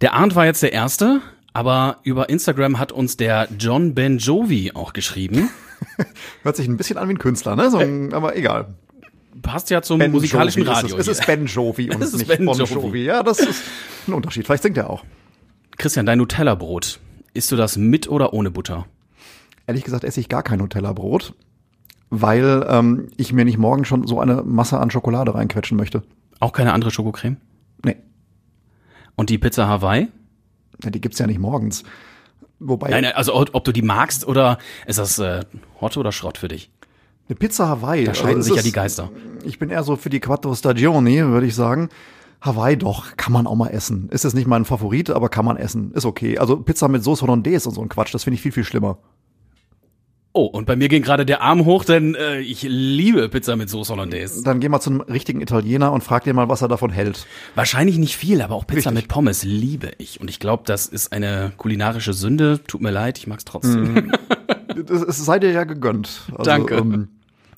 Der 0.00 0.14
Arndt 0.14 0.34
war 0.36 0.46
jetzt 0.46 0.62
der 0.62 0.72
Erste, 0.72 1.20
aber 1.58 1.96
über 2.04 2.28
Instagram 2.28 2.78
hat 2.78 2.92
uns 2.92 3.16
der 3.16 3.48
John 3.58 3.92
Ben 3.92 4.18
Jovi 4.18 4.70
auch 4.74 4.92
geschrieben. 4.92 5.50
hört 6.44 6.54
sich 6.54 6.68
ein 6.68 6.76
bisschen 6.76 6.98
an 6.98 7.08
wie 7.08 7.14
ein 7.14 7.18
Künstler, 7.18 7.56
ne? 7.56 7.68
So 7.68 7.78
ein, 7.78 8.14
aber 8.14 8.36
egal. 8.36 8.76
Passt 9.42 9.68
ja 9.68 9.82
zum 9.82 9.98
Ben 9.98 10.12
musikalischen 10.12 10.62
Jovi 10.62 10.70
ist 10.70 10.76
Radio. 10.84 10.96
Es, 10.98 11.00
es 11.00 11.06
hier. 11.06 11.20
ist 11.20 11.26
Ben 11.26 11.46
Jovi 11.46 11.90
und 11.94 12.00
Es 12.00 12.12
ist 12.12 12.18
nicht 12.18 12.28
Ben 12.28 12.44
Bon 12.46 12.56
Jovi. 12.56 12.74
Jovi. 12.74 13.04
Ja, 13.04 13.24
das 13.24 13.40
ist 13.40 13.64
ein 14.06 14.12
Unterschied. 14.12 14.46
Vielleicht 14.46 14.62
singt 14.62 14.76
er 14.76 14.88
auch. 14.88 15.04
Christian, 15.78 16.06
dein 16.06 16.18
Nutella-Brot. 16.18 17.00
Isst 17.34 17.50
du 17.50 17.56
das 17.56 17.76
mit 17.76 18.08
oder 18.08 18.32
ohne 18.34 18.52
Butter? 18.52 18.86
Ehrlich 19.66 19.82
gesagt 19.82 20.04
esse 20.04 20.20
ich 20.20 20.28
gar 20.28 20.44
kein 20.44 20.60
Nutella-Brot, 20.60 21.34
weil 22.10 22.64
ähm, 22.68 23.08
ich 23.16 23.32
mir 23.32 23.44
nicht 23.44 23.58
morgen 23.58 23.84
schon 23.84 24.06
so 24.06 24.20
eine 24.20 24.44
Masse 24.44 24.78
an 24.78 24.92
Schokolade 24.92 25.34
reinquetschen 25.34 25.76
möchte. 25.76 26.04
Auch 26.38 26.52
keine 26.52 26.72
andere 26.72 26.92
Schokocreme? 26.92 27.36
Nee, 27.84 27.96
Und 29.16 29.30
die 29.30 29.38
Pizza 29.38 29.66
Hawaii? 29.66 30.06
Ja, 30.84 30.90
die 30.90 31.00
gibt's 31.00 31.18
ja 31.18 31.26
nicht 31.26 31.38
morgens. 31.38 31.82
Wobei 32.60 32.90
Nein, 32.90 33.04
also 33.06 33.34
ob 33.34 33.64
du 33.64 33.72
die 33.72 33.82
magst 33.82 34.26
oder 34.26 34.58
ist 34.86 34.98
das 34.98 35.18
äh, 35.18 35.44
Hot 35.80 35.96
oder 35.96 36.10
Schrott 36.12 36.38
für 36.38 36.48
dich? 36.48 36.70
eine 37.28 37.36
Pizza 37.36 37.68
Hawaii. 37.68 38.04
Da 38.04 38.14
scheiden 38.14 38.40
es 38.40 38.46
sich 38.46 38.56
ja 38.56 38.62
die 38.62 38.72
Geister. 38.72 39.10
Ich 39.44 39.58
bin 39.58 39.70
eher 39.70 39.82
so 39.82 39.96
für 39.96 40.10
die 40.10 40.20
Quattro 40.20 40.54
Stagioni, 40.54 41.24
würde 41.26 41.46
ich 41.46 41.54
sagen. 41.54 41.88
Hawaii 42.40 42.76
doch, 42.76 43.16
kann 43.16 43.32
man 43.32 43.46
auch 43.46 43.56
mal 43.56 43.68
essen. 43.68 44.08
Ist 44.10 44.24
es 44.24 44.32
nicht 44.32 44.46
mein 44.46 44.64
Favorit, 44.64 45.10
aber 45.10 45.28
kann 45.28 45.44
man 45.44 45.56
essen. 45.56 45.92
Ist 45.92 46.04
okay. 46.04 46.38
Also 46.38 46.56
Pizza 46.56 46.88
mit 46.88 47.02
Sauce 47.02 47.22
Hollandaise 47.22 47.68
und 47.68 47.74
so 47.74 47.82
ein 47.82 47.88
Quatsch, 47.88 48.14
das 48.14 48.24
finde 48.24 48.36
ich 48.36 48.42
viel, 48.42 48.52
viel 48.52 48.64
schlimmer. 48.64 48.98
Oh, 50.38 50.44
und 50.44 50.66
bei 50.66 50.76
mir 50.76 50.86
ging 50.86 51.02
gerade 51.02 51.26
der 51.26 51.42
Arm 51.42 51.64
hoch, 51.64 51.84
denn 51.84 52.14
äh, 52.14 52.38
ich 52.38 52.62
liebe 52.62 53.28
Pizza 53.28 53.56
mit 53.56 53.68
Soße 53.68 53.92
Hollandaise. 53.92 54.44
Dann 54.44 54.60
geh 54.60 54.68
mal 54.68 54.78
zu 54.78 54.90
einem 54.90 55.00
richtigen 55.00 55.40
Italiener 55.40 55.90
und 55.90 56.04
frag 56.04 56.22
den 56.22 56.36
mal, 56.36 56.48
was 56.48 56.62
er 56.62 56.68
davon 56.68 56.90
hält. 56.90 57.26
Wahrscheinlich 57.56 57.98
nicht 57.98 58.16
viel, 58.16 58.40
aber 58.40 58.54
auch 58.54 58.64
Pizza 58.64 58.90
Richtig. 58.90 58.94
mit 58.94 59.08
Pommes 59.08 59.42
liebe 59.42 59.90
ich. 59.98 60.20
Und 60.20 60.30
ich 60.30 60.38
glaube, 60.38 60.62
das 60.64 60.86
ist 60.86 61.12
eine 61.12 61.50
kulinarische 61.56 62.12
Sünde. 62.12 62.60
Tut 62.68 62.82
mir 62.82 62.92
leid, 62.92 63.18
ich 63.18 63.26
mag's 63.26 63.44
trotzdem. 63.44 64.12
Es, 64.88 65.02
es 65.02 65.24
sei 65.24 65.40
dir 65.40 65.50
ja 65.50 65.64
gegönnt. 65.64 66.22
Also, 66.30 66.44
Danke. 66.44 66.76
Ähm, 66.76 67.08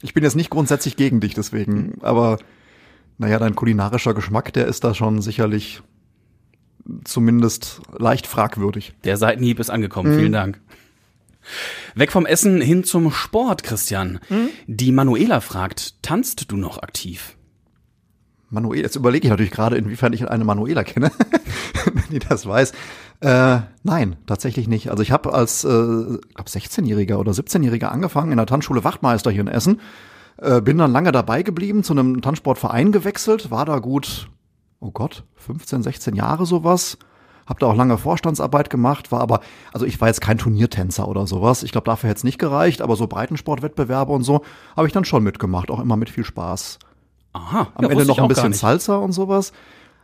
ich 0.00 0.14
bin 0.14 0.24
jetzt 0.24 0.36
nicht 0.36 0.48
grundsätzlich 0.48 0.96
gegen 0.96 1.20
dich 1.20 1.34
deswegen, 1.34 1.98
aber 2.00 2.38
naja, 3.18 3.38
dein 3.38 3.54
kulinarischer 3.54 4.14
Geschmack, 4.14 4.54
der 4.54 4.66
ist 4.66 4.84
da 4.84 4.94
schon 4.94 5.20
sicherlich 5.20 5.82
zumindest 7.04 7.82
leicht 7.98 8.26
fragwürdig. 8.26 8.94
Der 9.04 9.18
Seitenhieb 9.18 9.60
ist 9.60 9.68
angekommen. 9.68 10.16
Vielen 10.16 10.32
Dank. 10.32 10.62
Weg 11.94 12.12
vom 12.12 12.26
Essen 12.26 12.60
hin 12.60 12.84
zum 12.84 13.10
Sport, 13.10 13.62
Christian. 13.62 14.20
Die 14.66 14.92
Manuela 14.92 15.40
fragt, 15.40 16.02
tanzt 16.02 16.50
du 16.50 16.56
noch 16.56 16.78
aktiv? 16.78 17.36
Manuela, 18.50 18.82
jetzt 18.82 18.96
überlege 18.96 19.26
ich 19.26 19.30
natürlich 19.30 19.52
gerade, 19.52 19.76
inwiefern 19.76 20.12
ich 20.12 20.28
eine 20.28 20.44
Manuela 20.44 20.82
kenne, 20.82 21.12
wenn 21.94 22.10
die 22.10 22.18
das 22.18 22.46
weiß. 22.46 22.72
Äh, 23.20 23.60
nein, 23.84 24.16
tatsächlich 24.26 24.66
nicht. 24.66 24.90
Also 24.90 25.02
ich 25.02 25.12
habe 25.12 25.32
als, 25.32 25.64
äh, 25.64 25.68
glaube 25.68 26.20
16-Jähriger 26.46 27.16
oder 27.16 27.32
17-Jähriger 27.32 27.86
angefangen 27.86 28.32
in 28.32 28.38
der 28.38 28.46
Tanzschule 28.46 28.82
Wachtmeister 28.82 29.30
hier 29.30 29.42
in 29.42 29.48
Essen. 29.48 29.80
Äh, 30.38 30.60
bin 30.62 30.78
dann 30.78 30.92
lange 30.92 31.12
dabei 31.12 31.42
geblieben, 31.42 31.84
zu 31.84 31.92
einem 31.92 32.22
Tanzsportverein 32.22 32.92
gewechselt, 32.92 33.50
war 33.50 33.66
da 33.66 33.78
gut, 33.78 34.28
oh 34.80 34.90
Gott, 34.90 35.24
15, 35.36 35.82
16 35.82 36.16
Jahre 36.16 36.44
sowas. 36.44 36.98
Hab 37.50 37.58
da 37.58 37.66
auch 37.66 37.74
lange 37.74 37.98
Vorstandsarbeit 37.98 38.70
gemacht, 38.70 39.10
war 39.10 39.20
aber, 39.20 39.40
also 39.72 39.84
ich 39.84 40.00
war 40.00 40.06
jetzt 40.06 40.20
kein 40.20 40.38
Turniertänzer 40.38 41.08
oder 41.08 41.26
sowas. 41.26 41.64
Ich 41.64 41.72
glaube, 41.72 41.84
dafür 41.84 42.08
hätte 42.08 42.18
es 42.18 42.24
nicht 42.24 42.38
gereicht, 42.38 42.80
aber 42.80 42.94
so 42.94 43.08
Breitensportwettbewerbe 43.08 44.12
und 44.12 44.22
so 44.22 44.42
habe 44.76 44.86
ich 44.86 44.92
dann 44.92 45.04
schon 45.04 45.24
mitgemacht, 45.24 45.68
auch 45.68 45.80
immer 45.80 45.96
mit 45.96 46.10
viel 46.10 46.22
Spaß 46.24 46.78
Aha, 47.32 47.66
am 47.74 47.84
ja, 47.84 47.90
Ende 47.90 48.06
noch 48.06 48.18
ein 48.18 48.28
bisschen. 48.28 48.52
Salsa 48.52 48.96
und 48.98 49.10
sowas. 49.10 49.52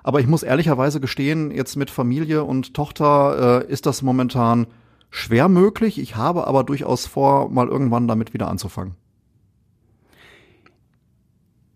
Aber 0.02 0.18
ich 0.18 0.26
muss 0.26 0.42
ehrlicherweise 0.42 1.00
gestehen, 1.00 1.52
jetzt 1.52 1.76
mit 1.76 1.88
Familie 1.88 2.42
und 2.42 2.74
Tochter 2.74 3.62
äh, 3.62 3.72
ist 3.72 3.86
das 3.86 4.02
momentan 4.02 4.66
schwer 5.10 5.48
möglich. 5.48 6.00
Ich 6.00 6.16
habe 6.16 6.48
aber 6.48 6.64
durchaus 6.64 7.06
vor, 7.06 7.48
mal 7.48 7.68
irgendwann 7.68 8.08
damit 8.08 8.34
wieder 8.34 8.48
anzufangen. 8.48 8.96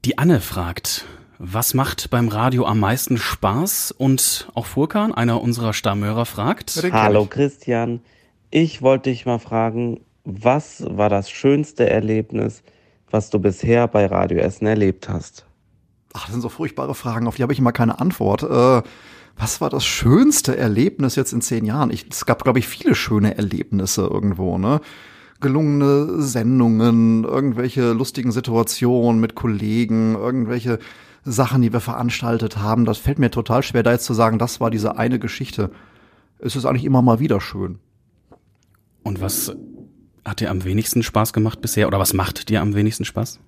Die 0.05 0.19
Anne 0.19 0.41
fragt, 0.41 1.05
was 1.43 1.75
macht 1.75 2.11
beim 2.11 2.29
Radio 2.29 2.67
am 2.67 2.79
meisten 2.81 3.17
Spaß? 3.17 3.93
Und 3.93 4.49
auch 4.55 4.67
Furkan, 4.67 5.15
einer 5.15 5.41
unserer 5.41 5.73
Stammhörer, 5.73 6.27
fragt, 6.27 6.81
Hallo 6.93 7.25
ich. 7.25 7.31
Christian, 7.31 8.01
ich 8.51 8.83
wollte 8.83 9.11
dich 9.11 9.27
mal 9.27 9.39
fragen, 9.39 10.01
was 10.25 10.85
war 10.87 11.09
das 11.09 11.31
schönste 11.31 11.89
Erlebnis, 11.89 12.63
was 13.11 13.31
du 13.31 13.39
bisher 13.39 13.89
bei 13.89 14.07
Radio 14.07 14.39
Essen 14.39 14.67
erlebt 14.67 15.09
hast? 15.09 15.47
ach, 16.13 16.25
das 16.25 16.33
sind 16.33 16.41
so 16.41 16.49
furchtbare 16.49 16.95
Fragen, 16.95 17.27
auf 17.27 17.37
die 17.37 17.43
habe 17.43 17.53
ich 17.53 17.59
immer 17.59 17.73
keine 17.73 18.01
Antwort. 18.01 18.43
Äh, 18.43 18.83
was 19.37 19.61
war 19.61 19.71
das 19.71 19.85
schönste 19.85 20.57
Erlebnis 20.57 21.17
jetzt 21.17 21.33
in 21.33 21.41
zehn 21.41 21.65
Jahren? 21.65 21.91
Ich, 21.91 22.07
es 22.11 22.27
gab, 22.27 22.43
glaube 22.43 22.59
ich, 22.59 22.69
viele 22.69 22.95
schöne 22.95 23.37
Erlebnisse 23.37 24.03
irgendwo, 24.03 24.59
ne? 24.59 24.81
Gelungene 25.41 26.21
Sendungen, 26.21 27.25
irgendwelche 27.25 27.93
lustigen 27.93 28.31
Situationen 28.31 29.23
mit 29.23 29.35
Kollegen, 29.35 30.15
irgendwelche 30.15 30.79
Sachen, 31.25 31.63
die 31.63 31.73
wir 31.73 31.81
veranstaltet 31.81 32.59
haben. 32.59 32.85
Das 32.85 32.99
fällt 32.99 33.19
mir 33.19 33.31
total 33.31 33.63
schwer, 33.63 33.83
da 33.83 33.93
jetzt 33.93 34.05
zu 34.05 34.15
sagen, 34.15 34.39
das 34.39 34.61
war 34.61 34.71
diese 34.71 34.97
eine 34.97 35.19
Geschichte. 35.19 35.71
Es 36.39 36.57
ist 36.57 36.65
eigentlich 36.65 36.85
immer 36.85 37.03
mal 37.03 37.21
wieder 37.21 37.41
schön. 37.41 37.79
Und 39.03 39.21
was 39.21 39.55
hat 40.25 40.41
dir 40.41 40.51
am 40.51 40.65
wenigsten 40.65 41.03
Spaß 41.03 41.33
gemacht 41.33 41.61
bisher 41.61 41.87
oder 41.87 41.99
was 41.99 42.13
macht 42.13 42.49
dir 42.49 42.61
am 42.61 42.75
wenigsten 42.75 43.05
Spaß? 43.05 43.41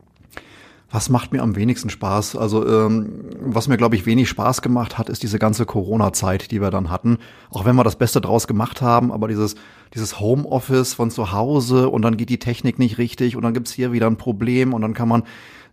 Was 0.94 1.08
macht 1.08 1.32
mir 1.32 1.42
am 1.42 1.56
wenigsten 1.56 1.88
Spaß? 1.88 2.36
Also 2.36 2.68
ähm, 2.68 3.24
was 3.40 3.66
mir, 3.66 3.78
glaube 3.78 3.96
ich, 3.96 4.04
wenig 4.04 4.28
Spaß 4.28 4.60
gemacht 4.60 4.98
hat, 4.98 5.08
ist 5.08 5.22
diese 5.22 5.38
ganze 5.38 5.64
Corona-Zeit, 5.64 6.50
die 6.50 6.60
wir 6.60 6.70
dann 6.70 6.90
hatten. 6.90 7.16
Auch 7.48 7.64
wenn 7.64 7.76
wir 7.76 7.82
das 7.82 7.96
Beste 7.96 8.20
draus 8.20 8.46
gemacht 8.46 8.82
haben, 8.82 9.10
aber 9.10 9.26
dieses, 9.26 9.54
dieses 9.94 10.20
Homeoffice 10.20 10.92
von 10.92 11.10
zu 11.10 11.32
Hause 11.32 11.88
und 11.88 12.02
dann 12.02 12.18
geht 12.18 12.28
die 12.28 12.38
Technik 12.38 12.78
nicht 12.78 12.98
richtig 12.98 13.36
und 13.36 13.42
dann 13.42 13.54
gibt's 13.54 13.72
hier 13.72 13.92
wieder 13.92 14.06
ein 14.06 14.18
Problem 14.18 14.74
und 14.74 14.82
dann 14.82 14.92
kann 14.92 15.08
man 15.08 15.22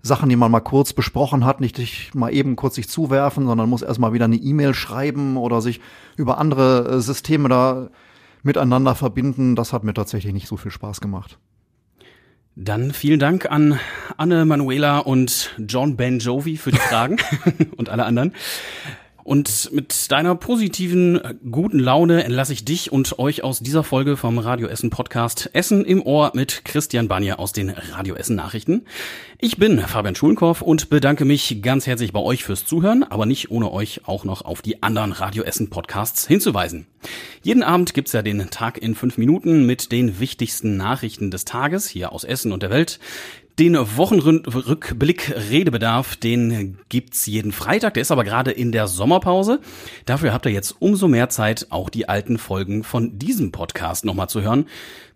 Sachen, 0.01 0.29
die 0.29 0.37
man 0.37 0.51
mal 0.51 0.61
kurz 0.61 0.93
besprochen 0.93 1.43
hat, 1.43 1.59
nicht 1.59 2.15
mal 2.15 2.33
eben 2.33 2.55
kurz 2.55 2.75
sich 2.75 2.87
zuwerfen, 2.87 3.45
sondern 3.45 3.69
muss 3.69 3.81
erstmal 3.81 4.13
wieder 4.13 4.23
eine 4.23 4.37
E-Mail 4.37 4.73
schreiben 4.73 5.35
oder 5.35 5.61
sich 5.61 5.81
über 6.15 6.37
andere 6.37 6.87
äh, 6.87 7.01
Systeme 7.01 7.49
da 7.49 7.89
miteinander 8.41 8.95
verbinden. 8.95 9.57
Das 9.57 9.73
hat 9.73 9.83
mir 9.83 9.93
tatsächlich 9.93 10.33
nicht 10.33 10.47
so 10.47 10.55
viel 10.55 10.71
Spaß 10.71 11.01
gemacht. 11.01 11.39
Dann 12.55 12.91
vielen 12.91 13.19
Dank 13.19 13.49
an 13.49 13.79
Anne 14.17 14.45
Manuela 14.45 14.99
und 14.99 15.55
John 15.59 15.95
Ben 15.95 16.19
Jovi 16.19 16.57
für 16.57 16.71
die 16.71 16.77
Fragen 16.77 17.17
und 17.77 17.89
alle 17.89 18.05
anderen. 18.05 18.33
Und 19.29 19.71
mit 19.71 20.11
deiner 20.11 20.33
positiven, 20.33 21.21
guten 21.51 21.77
Laune 21.77 22.23
entlasse 22.23 22.51
ich 22.51 22.65
dich 22.65 22.91
und 22.91 23.19
euch 23.19 23.43
aus 23.43 23.59
dieser 23.59 23.83
Folge 23.83 24.17
vom 24.17 24.39
Radio 24.39 24.67
Essen 24.67 24.89
Podcast 24.89 25.51
Essen 25.53 25.85
im 25.85 26.01
Ohr 26.01 26.31
mit 26.33 26.65
Christian 26.65 27.07
Banja 27.07 27.35
aus 27.35 27.53
den 27.53 27.69
Radio 27.69 28.15
Essen 28.15 28.35
Nachrichten. 28.35 28.85
Ich 29.37 29.57
bin 29.57 29.81
Fabian 29.81 30.15
Schulenkorf 30.15 30.63
und 30.63 30.89
bedanke 30.89 31.25
mich 31.25 31.61
ganz 31.61 31.85
herzlich 31.85 32.11
bei 32.11 32.21
euch 32.21 32.43
fürs 32.43 32.65
Zuhören, 32.65 33.03
aber 33.03 33.27
nicht 33.27 33.51
ohne 33.51 33.71
euch 33.71 34.01
auch 34.07 34.23
noch 34.23 34.45
auf 34.45 34.63
die 34.63 34.81
anderen 34.81 35.11
Radio 35.11 35.43
Essen 35.43 35.69
Podcasts 35.69 36.25
hinzuweisen. 36.25 36.87
Jeden 37.43 37.61
Abend 37.61 37.93
gibt's 37.93 38.13
ja 38.13 38.23
den 38.23 38.49
Tag 38.49 38.79
in 38.79 38.95
fünf 38.95 39.19
Minuten 39.19 39.67
mit 39.67 39.91
den 39.91 40.19
wichtigsten 40.19 40.75
Nachrichten 40.75 41.29
des 41.29 41.45
Tages 41.45 41.87
hier 41.87 42.13
aus 42.13 42.23
Essen 42.23 42.51
und 42.51 42.63
der 42.63 42.71
Welt. 42.71 42.99
Den 43.59 43.75
Wochenrückblick 43.75 45.35
Redebedarf, 45.51 46.15
den 46.15 46.77
gibt's 46.87 47.25
jeden 47.25 47.51
Freitag. 47.51 47.95
Der 47.95 48.01
ist 48.01 48.11
aber 48.11 48.23
gerade 48.23 48.51
in 48.51 48.71
der 48.71 48.87
Sommerpause. 48.87 49.59
Dafür 50.05 50.31
habt 50.31 50.45
ihr 50.45 50.53
jetzt 50.53 50.77
umso 50.79 51.09
mehr 51.09 51.27
Zeit, 51.27 51.67
auch 51.69 51.89
die 51.89 52.07
alten 52.07 52.37
Folgen 52.37 52.85
von 52.85 53.19
diesem 53.19 53.51
Podcast 53.51 54.05
nochmal 54.05 54.29
zu 54.29 54.41
hören. 54.41 54.65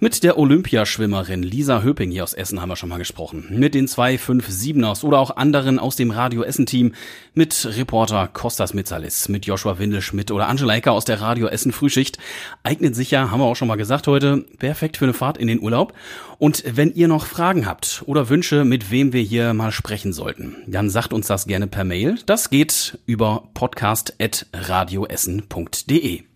Mit 0.03 0.23
der 0.25 0.37
Olympiaschwimmerin 0.37 1.43
Lisa 1.43 1.81
Höping 1.81 2.11
hier 2.11 2.25
aus 2.25 2.33
Essen 2.33 2.59
haben 2.59 2.67
wir 2.67 2.75
schon 2.75 2.89
mal 2.89 2.97
gesprochen. 2.97 3.45
Mit 3.51 3.73
den 3.73 3.87
zwei 3.87 4.15
5-7ers 4.15 5.05
oder 5.05 5.17
auch 5.17 5.37
anderen 5.37 5.79
aus 5.79 5.95
dem 5.95 6.11
Radio 6.11 6.43
Essen 6.43 6.65
Team. 6.65 6.91
Mit 7.35 7.65
Reporter 7.77 8.27
Kostas 8.27 8.73
Mitzalis, 8.73 9.29
mit 9.29 9.45
Joshua 9.45 9.79
Windelschmidt 9.79 10.29
oder 10.31 10.49
Angelaika 10.49 10.91
aus 10.91 11.05
der 11.05 11.21
Radio 11.21 11.47
Essen 11.47 11.71
Frühschicht. 11.71 12.17
Eignet 12.63 12.97
sich 12.97 13.11
ja, 13.11 13.31
haben 13.31 13.39
wir 13.39 13.45
auch 13.45 13.55
schon 13.55 13.69
mal 13.69 13.77
gesagt 13.77 14.07
heute, 14.07 14.43
perfekt 14.57 14.97
für 14.97 15.05
eine 15.05 15.13
Fahrt 15.13 15.37
in 15.37 15.47
den 15.47 15.61
Urlaub. 15.61 15.93
Und 16.37 16.65
wenn 16.67 16.93
ihr 16.93 17.07
noch 17.07 17.25
Fragen 17.25 17.65
habt 17.65 18.03
oder 18.05 18.27
Wünsche, 18.27 18.65
mit 18.65 18.91
wem 18.91 19.13
wir 19.13 19.21
hier 19.21 19.53
mal 19.53 19.71
sprechen 19.71 20.11
sollten, 20.11 20.57
dann 20.67 20.89
sagt 20.89 21.13
uns 21.13 21.27
das 21.27 21.47
gerne 21.47 21.67
per 21.67 21.85
Mail. 21.85 22.17
Das 22.25 22.49
geht 22.49 22.99
über 23.05 23.47
podcast.radioessen.de. 23.53 26.32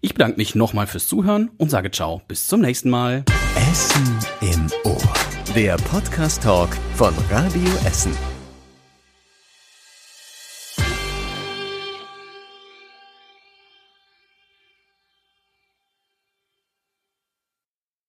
Ich 0.00 0.14
bedanke 0.14 0.36
mich 0.38 0.54
nochmal 0.54 0.86
fürs 0.86 1.06
Zuhören 1.06 1.50
und 1.58 1.70
sage 1.70 1.90
ciao, 1.90 2.22
bis 2.28 2.46
zum 2.46 2.60
nächsten 2.60 2.90
Mal. 2.90 3.24
Essen 3.70 4.18
im 4.40 4.66
Ohr. 4.84 5.02
Der 5.54 5.76
Podcast-Talk 5.76 6.70
von 6.94 7.14
Radio 7.30 7.70
Essen. 7.84 8.29